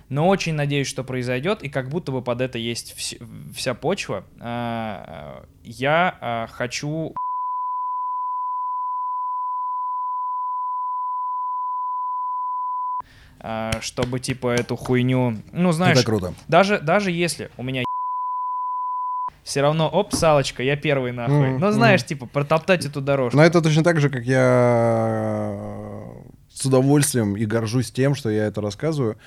но 0.10 0.28
очень 0.28 0.54
надеюсь, 0.54 0.88
что 0.88 1.04
произойдет, 1.04 1.64
и 1.64 1.70
как 1.70 1.90
будто 1.90 2.12
бы 2.12 2.22
под 2.22 2.42
это 2.42 2.58
есть 2.58 2.94
вс- 2.98 3.54
вся 3.56 3.74
почва. 3.74 4.26
А, 4.40 5.46
я 5.64 6.18
а, 6.20 6.48
хочу... 6.52 7.16
чтобы, 13.82 14.20
типа, 14.20 14.54
эту 14.54 14.76
хуйню... 14.76 15.38
Ну, 15.52 15.72
знаешь, 15.72 15.98
Это 15.98 16.06
круто. 16.06 16.34
даже, 16.48 16.80
даже 16.80 17.12
если 17.12 17.52
у 17.58 17.64
меня 17.64 17.84
все 19.44 19.62
равно, 19.62 19.90
оп, 19.90 20.14
салочка, 20.14 20.64
я 20.64 20.76
первый 20.78 21.12
нахуй. 21.12 21.50
Мгм, 21.52 21.60
ну, 21.60 21.72
знаешь, 21.72 22.04
типа, 22.06 22.26
протоптать 22.26 22.86
эту 22.86 23.02
дорожку. 23.02 23.38
Но 23.38 23.44
это 23.44 23.62
точно 23.62 23.84
так 23.84 24.00
же, 24.00 24.10
как 24.10 24.24
я 24.24 25.52
э, 25.54 26.22
с 26.54 26.66
удовольствием 26.66 27.36
и 27.36 27.46
горжусь 27.46 27.92
тем, 27.92 28.16
что 28.16 28.30
я 28.30 28.46
это 28.46 28.62
рассказываю. 28.62 29.18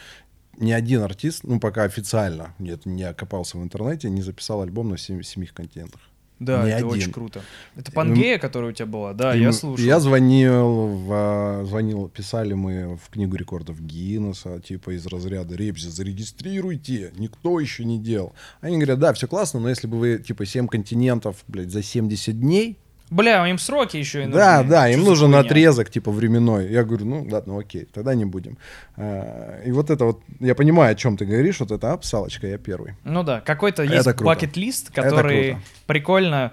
Ни 0.59 0.72
один 0.72 1.02
артист, 1.02 1.44
ну 1.44 1.60
пока 1.60 1.82
официально, 1.82 2.55
нет, 2.59 2.86
не 2.86 3.02
окопался 3.02 3.59
в 3.59 3.62
интернете, 3.62 4.09
не 4.09 4.22
записал 4.22 4.62
альбом 4.62 4.88
на 4.88 4.97
семи, 4.97 5.22
семи 5.22 5.47
континентах. 5.47 6.01
Да, 6.38 6.64
ни 6.64 6.68
это 6.68 6.78
один. 6.78 6.88
очень 6.88 7.12
круто. 7.12 7.42
Это 7.76 7.90
Пангея, 7.92 8.38
которая 8.38 8.70
у 8.70 8.74
тебя 8.74 8.86
была? 8.86 9.14
Да, 9.14 9.34
И 9.34 9.40
я 9.40 9.52
слушал. 9.52 9.84
Я 9.84 10.00
звонил, 10.00 10.86
в, 10.88 11.10
а, 11.12 11.64
звонил, 11.64 12.08
писали 12.08 12.52
мы 12.52 12.96
в 12.96 13.08
книгу 13.10 13.36
рекордов 13.36 13.80
Гиннесса, 13.80 14.60
типа 14.60 14.96
из 14.96 15.06
разряда 15.06 15.54
Репси, 15.54 15.86
зарегистрируйте, 15.86 17.12
никто 17.16 17.58
еще 17.58 17.84
не 17.84 17.98
делал. 17.98 18.34
Они 18.60 18.76
говорят, 18.76 18.98
да, 18.98 19.12
все 19.14 19.26
классно, 19.26 19.60
но 19.60 19.68
если 19.70 19.86
бы 19.86 19.98
вы, 19.98 20.18
типа, 20.18 20.44
7 20.44 20.68
континентов, 20.68 21.42
блядь, 21.48 21.70
за 21.70 21.82
70 21.82 22.38
дней, 22.38 22.78
Бля, 23.10 23.46
им 23.48 23.58
сроки 23.58 23.96
еще 23.96 24.22
и 24.22 24.26
нужны. 24.26 24.40
Да, 24.40 24.62
да, 24.64 24.88
им 24.88 25.04
нужен 25.04 25.28
хуйня? 25.32 25.40
отрезок, 25.40 25.90
типа, 25.90 26.10
временной. 26.10 26.68
Я 26.72 26.82
говорю, 26.82 27.06
ну, 27.06 27.26
ладно, 27.30 27.58
окей, 27.58 27.84
тогда 27.92 28.14
не 28.14 28.24
будем. 28.24 28.58
А, 28.96 29.62
И 29.64 29.70
вот 29.72 29.90
это 29.90 30.04
вот, 30.06 30.22
я 30.40 30.54
понимаю, 30.54 30.92
о 30.92 30.94
чем 30.96 31.16
ты 31.16 31.24
говоришь, 31.24 31.60
вот 31.60 31.70
это 31.70 31.92
апсалочка, 31.92 32.46
я 32.48 32.58
первый. 32.58 32.94
Ну 33.04 33.22
да, 33.22 33.40
какой-то 33.40 33.82
есть 33.84 34.04
круто. 34.04 34.24
бакет-лист, 34.24 34.90
который 34.92 35.58
прикольно... 35.86 36.52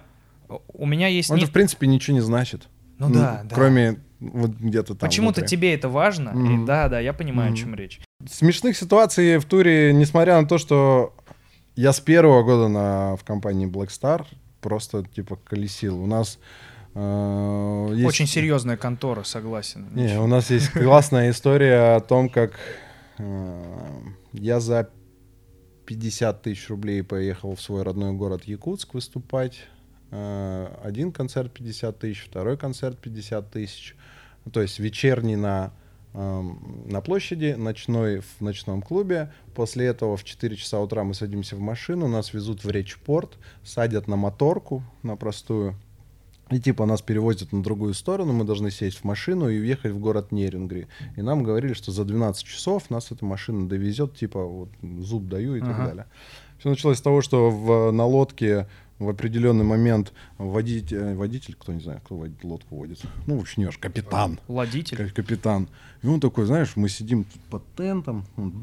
У 0.67 0.85
меня 0.85 1.07
есть... 1.07 1.31
Он 1.31 1.39
не- 1.39 1.45
в 1.45 1.51
принципе, 1.51 1.87
ничего 1.87 2.15
не 2.15 2.21
значит. 2.21 2.67
Ну 2.99 3.09
да, 3.09 3.41
да. 3.43 3.55
Кроме 3.55 3.99
вот 4.19 4.51
где-то 4.51 4.95
там. 4.95 5.09
Почему-то 5.09 5.41
тебе 5.41 5.73
это 5.73 5.89
важно. 5.89 6.29
и 6.29 6.33
Мгм. 6.37 6.65
да, 6.65 6.87
да, 6.87 6.99
я 6.99 7.13
понимаю, 7.13 7.49
Мгм. 7.49 7.55
о 7.55 7.57
чем 7.59 7.75
речь. 7.75 7.99
Смешных 8.29 8.77
ситуаций 8.77 9.37
в 9.37 9.45
туре, 9.45 9.91
несмотря 9.93 10.39
на 10.39 10.47
то, 10.47 10.57
что 10.59 11.15
я 11.75 11.91
с 11.91 11.99
первого 11.99 12.43
года 12.43 12.67
на, 12.67 13.15
в 13.17 13.23
компании 13.23 13.67
Black 13.67 13.87
Star 13.89 14.25
просто, 14.63 15.03
типа, 15.03 15.35
колесил. 15.35 16.01
У 16.01 16.07
нас 16.07 16.39
э, 16.95 17.89
есть... 17.93 18.07
Очень 18.07 18.27
серьезная 18.27 18.77
контора, 18.77 19.23
согласен. 19.23 19.89
Не, 19.93 20.19
у 20.19 20.27
нас 20.27 20.49
есть 20.49 20.69
классная 20.71 21.29
история 21.29 21.95
о 21.95 21.99
том, 21.99 22.29
как 22.29 22.53
э, 23.19 23.63
я 24.31 24.59
за 24.59 24.89
50 25.85 26.41
тысяч 26.41 26.69
рублей 26.69 27.03
поехал 27.03 27.55
в 27.55 27.61
свой 27.61 27.83
родной 27.83 28.13
город 28.13 28.45
Якутск 28.45 28.93
выступать. 28.93 29.59
Э, 30.11 30.73
Один 30.83 31.11
концерт 31.11 31.53
50 31.53 31.99
тысяч, 31.99 32.25
второй 32.25 32.57
концерт 32.57 32.97
50 32.99 33.51
тысяч. 33.51 33.95
То 34.51 34.61
есть 34.61 34.79
вечерний 34.79 35.35
на, 35.35 35.73
на 36.13 37.01
площади, 37.01 37.55
ночной 37.57 38.19
в 38.19 38.41
ночном 38.41 38.81
клубе. 38.81 39.31
После 39.55 39.85
этого 39.87 40.15
в 40.15 40.23
4 40.23 40.55
часа 40.55 40.79
утра 40.79 41.03
мы 41.03 41.13
садимся 41.13 41.55
в 41.55 41.59
машину, 41.59 42.07
нас 42.07 42.33
везут 42.33 42.63
в 42.63 42.69
речпорт, 42.69 43.37
садят 43.63 44.07
на 44.07 44.15
моторку, 44.15 44.83
на 45.01 45.15
простую. 45.15 45.75
И 46.51 46.59
типа 46.59 46.85
нас 46.85 47.01
перевозят 47.01 47.51
на 47.51 47.63
другую 47.63 47.93
сторону, 47.95 48.33
мы 48.33 48.43
должны 48.43 48.69
сесть 48.69 48.99
в 48.99 49.03
машину 49.05 49.49
и 49.49 49.59
уехать 49.59 49.91
в 49.91 49.99
город 49.99 50.31
Нерингри. 50.31 50.87
И 51.15 51.21
нам 51.21 51.41
говорили, 51.41 51.73
что 51.73 51.91
за 51.91 52.05
12 52.05 52.43
часов 52.45 52.89
нас 52.89 53.11
эта 53.11 53.25
машина 53.25 53.67
довезет, 53.67 54.15
типа 54.15 54.43
вот 54.43 54.69
зуб 54.81 55.27
даю 55.27 55.55
и 55.55 55.61
так 55.61 55.69
Ага. 55.69 55.85
далее. 55.87 56.05
Все 56.59 56.69
началось 56.69 56.99
с 56.99 57.01
того, 57.01 57.21
что 57.21 57.49
в, 57.49 57.91
на 57.91 58.05
лодке 58.05 58.67
в 59.03 59.09
определенный 59.09 59.63
момент 59.65 60.13
водитель, 60.37 60.97
э, 60.97 61.15
водитель, 61.15 61.55
кто 61.59 61.73
не 61.73 61.81
знаю, 61.81 62.01
кто 62.03 62.15
водит, 62.15 62.43
лодку 62.43 62.75
водит, 62.77 63.01
ну, 63.27 63.37
учнешь, 63.39 63.77
капитан, 63.77 64.39
Ладитель. 64.47 64.97
как 64.97 65.13
капитан. 65.13 65.67
И 66.01 66.07
он 66.07 66.19
такой, 66.19 66.45
знаешь, 66.45 66.75
мы 66.75 66.89
сидим 66.89 67.23
тут 67.25 67.41
под 67.43 67.75
тентом, 67.75 68.25
он 68.37 68.53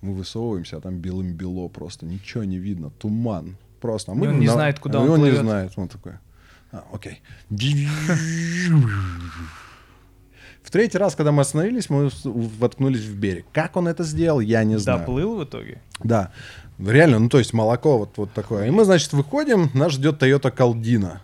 мы 0.00 0.14
высовываемся, 0.14 0.78
а 0.78 0.80
там 0.80 0.98
белым-бело 0.98 1.68
просто, 1.68 2.06
ничего 2.06 2.44
не 2.44 2.58
видно, 2.58 2.90
туман. 2.90 3.56
Просто. 3.80 4.12
А 4.12 4.14
мы 4.14 4.26
И 4.26 4.28
он 4.28 4.38
не 4.40 4.46
на- 4.46 4.52
знает, 4.52 4.78
куда 4.78 4.98
и 4.98 5.02
он 5.02 5.10
он 5.10 5.16
не 5.18 5.24
плывет. 5.24 5.40
знает. 5.40 5.72
Он 5.76 5.88
такой, 5.88 6.12
а, 6.72 6.84
окей. 6.92 7.20
В 10.62 10.70
третий 10.70 10.98
раз, 10.98 11.14
когда 11.14 11.32
мы 11.32 11.42
остановились, 11.42 11.90
мы 11.90 12.10
воткнулись 12.24 13.04
в 13.04 13.16
берег. 13.16 13.46
Как 13.52 13.76
он 13.76 13.88
это 13.88 14.04
сделал, 14.04 14.40
я 14.40 14.64
не 14.64 14.78
знаю. 14.78 15.00
Доплыл 15.00 15.36
в 15.36 15.44
итоге? 15.44 15.80
Да, 16.02 16.30
реально, 16.78 17.18
ну 17.18 17.28
то 17.28 17.38
есть 17.38 17.52
молоко 17.52 17.98
вот, 17.98 18.10
вот 18.16 18.32
такое. 18.32 18.68
И 18.68 18.70
мы, 18.70 18.84
значит, 18.84 19.12
выходим, 19.12 19.70
нас 19.74 19.92
ждет 19.92 20.22
Toyota 20.22 20.50
Калдина. 20.50 21.20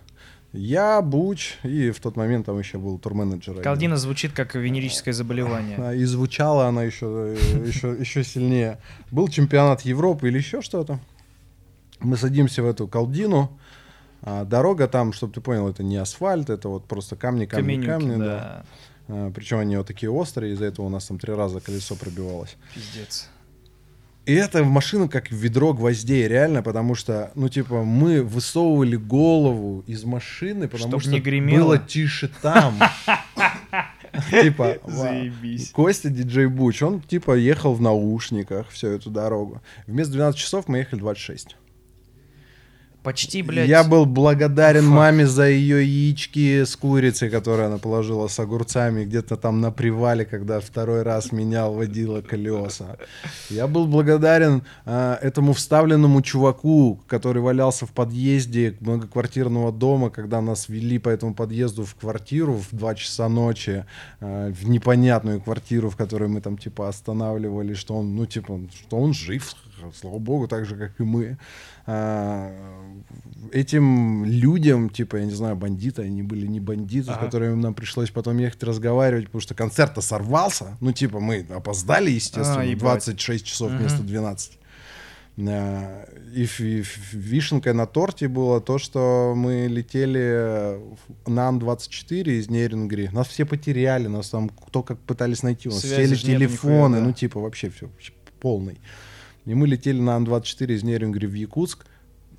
Я, 0.51 1.01
Буч, 1.03 1.57
и 1.63 1.91
в 1.91 1.99
тот 1.99 2.15
момент 2.15 2.47
там 2.47 2.57
еще 2.57 2.79
был 2.79 2.97
турменеджер. 2.97 3.61
Калдина 3.61 3.97
звучит 3.97 4.33
как 4.33 4.55
венерическое 4.55 5.13
заболевание. 5.13 5.95
И 5.95 6.03
звучала 6.05 6.65
она 6.67 6.83
еще, 6.83 7.37
еще, 7.65 7.95
еще 7.99 8.23
сильнее. 8.23 8.79
Был 9.11 9.27
чемпионат 9.27 9.81
Европы 9.81 10.27
или 10.27 10.37
еще 10.37 10.61
что-то. 10.61 10.99
Мы 11.99 12.17
садимся 12.17 12.63
в 12.63 12.65
эту 12.65 12.87
колдину. 12.87 13.51
а 14.21 14.43
дорога 14.43 14.87
там, 14.87 15.13
чтобы 15.13 15.33
ты 15.33 15.41
понял, 15.41 15.69
это 15.69 15.83
не 15.83 15.97
асфальт, 15.97 16.49
это 16.49 16.67
вот 16.67 16.85
просто 16.85 17.15
камни, 17.15 17.45
камни, 17.45 17.75
Каменюки, 17.75 17.87
камни. 17.87 18.15
Да. 18.15 18.25
да. 18.25 18.65
А, 19.09 19.31
причем 19.31 19.57
они 19.57 19.75
вот 19.75 19.87
такие 19.87 20.09
острые, 20.11 20.53
из-за 20.53 20.65
этого 20.65 20.85
у 20.85 20.89
нас 20.89 21.05
там 21.05 21.19
три 21.19 21.33
раза 21.33 21.59
колесо 21.59 21.95
пробивалось. 21.95 22.55
Пиздец. 22.73 23.27
И 24.25 24.33
это 24.33 24.63
машина 24.63 25.07
как 25.07 25.31
ведро 25.31 25.73
гвоздей, 25.73 26.27
реально, 26.27 26.61
потому 26.61 26.93
что, 26.93 27.31
ну, 27.33 27.49
типа, 27.49 27.83
мы 27.83 28.21
высовывали 28.21 28.95
голову 28.95 29.83
из 29.87 30.03
машины, 30.03 30.67
потому 30.67 30.99
Чтоб 30.99 31.01
что 31.01 31.31
было 31.41 31.79
тише 31.79 32.29
там. 32.41 32.79
Типа, 34.29 34.77
Заебись. 34.85 35.71
Костя, 35.71 36.09
диджей 36.09 36.47
Буч, 36.47 36.81
он, 36.83 37.01
типа, 37.01 37.35
ехал 37.37 37.73
в 37.73 37.81
наушниках 37.81 38.69
всю 38.69 38.87
эту 38.87 39.09
дорогу. 39.09 39.61
Вместо 39.87 40.13
12 40.13 40.39
часов 40.39 40.67
мы 40.67 40.79
ехали 40.79 40.99
26. 40.99 41.55
Почти, 43.09 43.41
блядь. 43.41 43.67
Я 43.67 43.83
был 43.83 44.05
благодарен 44.05 44.83
Фак. 44.83 44.91
маме 44.91 45.25
за 45.25 45.49
ее 45.49 45.83
яички 45.83 46.63
с 46.63 46.75
курицей, 46.75 47.31
которые 47.31 47.65
она 47.65 47.79
положила 47.79 48.27
с 48.27 48.39
огурцами 48.39 49.03
где-то 49.03 49.35
там 49.35 49.61
на 49.61 49.71
привале, 49.71 50.25
когда 50.25 50.59
второй 50.59 51.01
раз 51.01 51.31
менял, 51.31 51.73
водила 51.73 52.21
колеса. 52.21 52.97
Я 53.49 53.65
был 53.65 53.87
благодарен 53.87 54.61
а, 54.85 55.17
этому 55.23 55.53
вставленному 55.53 56.21
чуваку, 56.21 56.99
который 57.07 57.41
валялся 57.41 57.87
в 57.87 57.93
подъезде 57.93 58.77
многоквартирного 58.79 59.71
дома, 59.71 60.11
когда 60.11 60.39
нас 60.39 60.69
вели 60.69 60.99
по 60.99 61.09
этому 61.09 61.33
подъезду 61.33 61.85
в 61.85 61.95
квартиру 61.95 62.53
в 62.53 62.67
2 62.77 62.93
часа 62.93 63.27
ночи, 63.27 63.85
а, 64.19 64.51
в 64.51 64.69
непонятную 64.69 65.41
квартиру, 65.41 65.89
в 65.89 65.95
которой 65.95 66.29
мы 66.29 66.41
там 66.41 66.59
типа 66.59 66.87
останавливали, 66.87 67.73
что 67.73 67.95
он, 67.95 68.15
ну 68.15 68.27
типа, 68.27 68.59
что 68.71 68.97
он 68.97 69.15
жив, 69.15 69.55
слава 69.99 70.19
богу, 70.19 70.47
так 70.47 70.65
же, 70.65 70.75
как 70.75 70.91
и 70.99 71.03
мы. 71.03 71.37
А, 71.91 72.51
этим 73.51 74.25
людям, 74.25 74.89
типа, 74.89 75.15
я 75.17 75.25
не 75.25 75.31
знаю, 75.33 75.55
бандиты, 75.55 76.03
они 76.03 76.21
были 76.21 76.45
не 76.45 76.59
бандиты, 76.59 77.07
с 77.07 77.09
Ага. 77.09 77.25
которыми 77.25 77.55
нам 77.59 77.73
пришлось 77.73 78.11
потом 78.11 78.37
ехать 78.37 78.61
разговаривать, 78.63 79.25
потому 79.25 79.41
что 79.41 79.55
концерт-то 79.55 80.01
сорвался. 80.01 80.77
Ну, 80.81 80.91
типа, 80.91 81.19
мы 81.19 81.45
опоздали, 81.49 82.11
естественно, 82.11 82.61
А, 82.61 82.63
ебать. 82.63 82.79
26 83.05 83.45
часов 83.45 83.71
вместо 83.71 84.03
12. 84.03 84.59
А, 85.47 86.05
И 86.35 86.45
фи- 86.45 86.83
вишенкой 87.13 87.73
на 87.73 87.87
торте 87.87 88.27
было 88.27 88.61
то, 88.61 88.77
что 88.77 89.33
мы 89.35 89.65
летели 89.67 90.77
на 91.25 91.47
Ан-24 91.47 92.37
из 92.39 92.49
Нейрингри. 92.51 93.09
Нас 93.11 93.27
все 93.29 93.45
потеряли, 93.45 94.05
нас 94.07 94.29
там 94.29 94.49
кто 94.49 94.83
как 94.83 94.99
пытались 94.99 95.41
найти. 95.41 95.69
У 95.69 95.71
нас 95.71 95.81
Связи 95.81 96.13
сели 96.13 96.35
телефоны, 96.37 96.73
нихуя, 96.97 96.99
да. 96.99 97.05
ну 97.07 97.13
типа 97.13 97.39
вообще 97.39 97.71
все 97.71 97.89
полный. 98.39 98.77
И 99.45 99.53
мы 99.53 99.67
летели 99.67 99.99
на 99.99 100.15
Ан-24 100.15 100.73
из 100.73 100.83
Нейрингри 100.83 101.25
в 101.25 101.33
Якутск. 101.33 101.85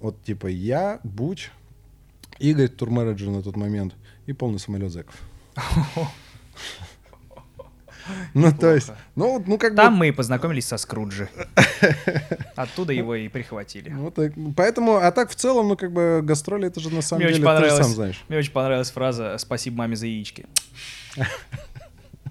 Вот 0.01 0.22
типа 0.22 0.47
я, 0.47 1.01
Буч, 1.02 1.51
Игорь, 2.39 2.68
турменеджер 2.68 3.28
на 3.28 3.43
тот 3.43 3.56
момент, 3.56 3.94
и 4.27 4.32
полный 4.32 4.59
самолет 4.59 4.93
зэков. 4.93 5.14
Ну, 8.35 8.52
то 8.52 8.74
есть, 8.74 8.90
ну, 9.14 9.43
ну, 9.47 9.59
как 9.59 9.74
Там 9.74 9.94
бы... 9.94 9.98
мы 10.01 10.09
и 10.09 10.10
познакомились 10.10 10.66
со 10.66 10.78
Скруджи. 10.78 11.28
Оттуда 12.56 12.93
его 12.93 13.14
и 13.14 13.28
прихватили. 13.28 13.90
Вот 13.90 14.14
так. 14.14 14.32
Поэтому, 14.56 14.97
а 14.97 15.10
так 15.12 15.31
в 15.31 15.35
целом, 15.35 15.68
ну, 15.68 15.77
как 15.77 15.93
бы, 15.93 16.20
гастроли, 16.22 16.66
это 16.66 16.81
же 16.81 16.90
на 16.90 17.02
самом 17.02 17.24
Мне 17.24 17.35
деле, 17.35 17.44
ты 17.44 17.70
сам 17.70 17.93
знаешь. 17.93 18.24
Мне 18.28 18.39
очень 18.39 18.52
понравилась 18.52 18.90
фраза 18.90 19.36
«Спасибо 19.39 19.78
маме 19.78 19.97
за 19.97 20.06
яички». 20.06 20.47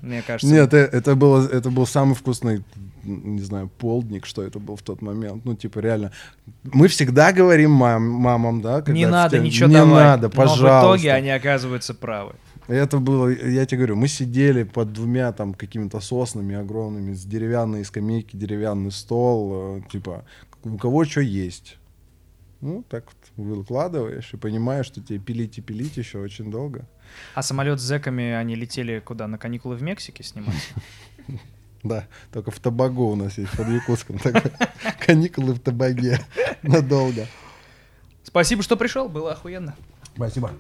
Мне 0.01 0.21
кажется, 0.21 0.53
Нет, 0.53 0.73
э- 0.73 0.89
это, 0.91 1.15
было, 1.15 1.45
это 1.47 1.69
был 1.69 1.85
самый 1.85 2.15
вкусный, 2.15 2.63
не 3.09 3.41
знаю, 3.41 3.69
полдник, 3.77 4.25
что 4.25 4.41
это 4.43 4.59
был 4.59 4.75
в 4.75 4.81
тот 4.81 5.01
момент. 5.01 5.45
Ну, 5.45 5.55
типа, 5.55 5.79
реально. 5.79 6.11
Мы 6.63 6.87
всегда 6.87 7.31
говорим 7.33 7.71
мам, 7.71 8.03
мамам, 8.09 8.61
да? 8.61 8.83
не 8.87 9.05
надо 9.07 9.37
те- 9.37 9.43
ничего 9.43 9.67
Не 9.69 9.75
давать. 9.75 10.03
надо, 10.03 10.27
Но 10.27 10.33
пожалуйста. 10.33 10.79
в 10.79 10.83
итоге 10.95 11.13
они 11.13 11.29
оказываются 11.29 11.93
правы. 11.93 12.33
Это 12.67 12.99
было, 12.99 13.29
я 13.29 13.65
тебе 13.65 13.79
говорю, 13.79 13.95
мы 13.95 14.07
сидели 14.07 14.61
под 14.63 14.93
двумя 14.93 15.31
там 15.31 15.53
какими-то 15.55 15.99
соснами 15.99 16.55
огромными, 16.55 17.13
с 17.13 17.23
деревянной 17.25 17.83
скамейки, 17.83 18.35
деревянный 18.37 18.91
стол, 18.91 19.77
э, 19.77 19.81
типа, 19.91 20.23
у 20.63 20.77
кого 20.77 21.03
что 21.05 21.21
есть. 21.21 21.77
Ну, 22.61 22.83
так 22.89 23.05
вот 23.37 23.47
выкладываешь 23.57 24.33
и 24.33 24.37
понимаешь, 24.37 24.85
что 24.85 25.01
тебе 25.01 25.17
пилить 25.17 25.57
и 25.57 25.61
пилить 25.61 25.97
еще 25.97 26.19
очень 26.19 26.51
долго. 26.51 26.85
А 27.33 27.41
самолет 27.41 27.79
с 27.79 27.83
зэками, 27.83 28.33
они 28.33 28.53
летели 28.55 28.99
куда? 28.99 29.27
На 29.27 29.37
каникулы 29.39 29.75
в 29.75 29.81
Мексике 29.81 30.23
снимать? 30.23 30.55
Да, 31.83 32.07
только 32.31 32.51
в 32.51 32.59
Табаго 32.59 33.01
у 33.01 33.15
нас 33.15 33.37
есть 33.37 33.51
под 33.51 33.69
Якутском. 33.69 34.19
Каникулы 35.05 35.53
в 35.53 35.59
Табаге. 35.59 36.19
Надолго. 36.61 37.25
Спасибо, 38.23 38.63
что 38.63 38.75
пришел, 38.75 39.07
было 39.07 39.31
охуенно. 39.31 39.75
Спасибо. 40.15 40.51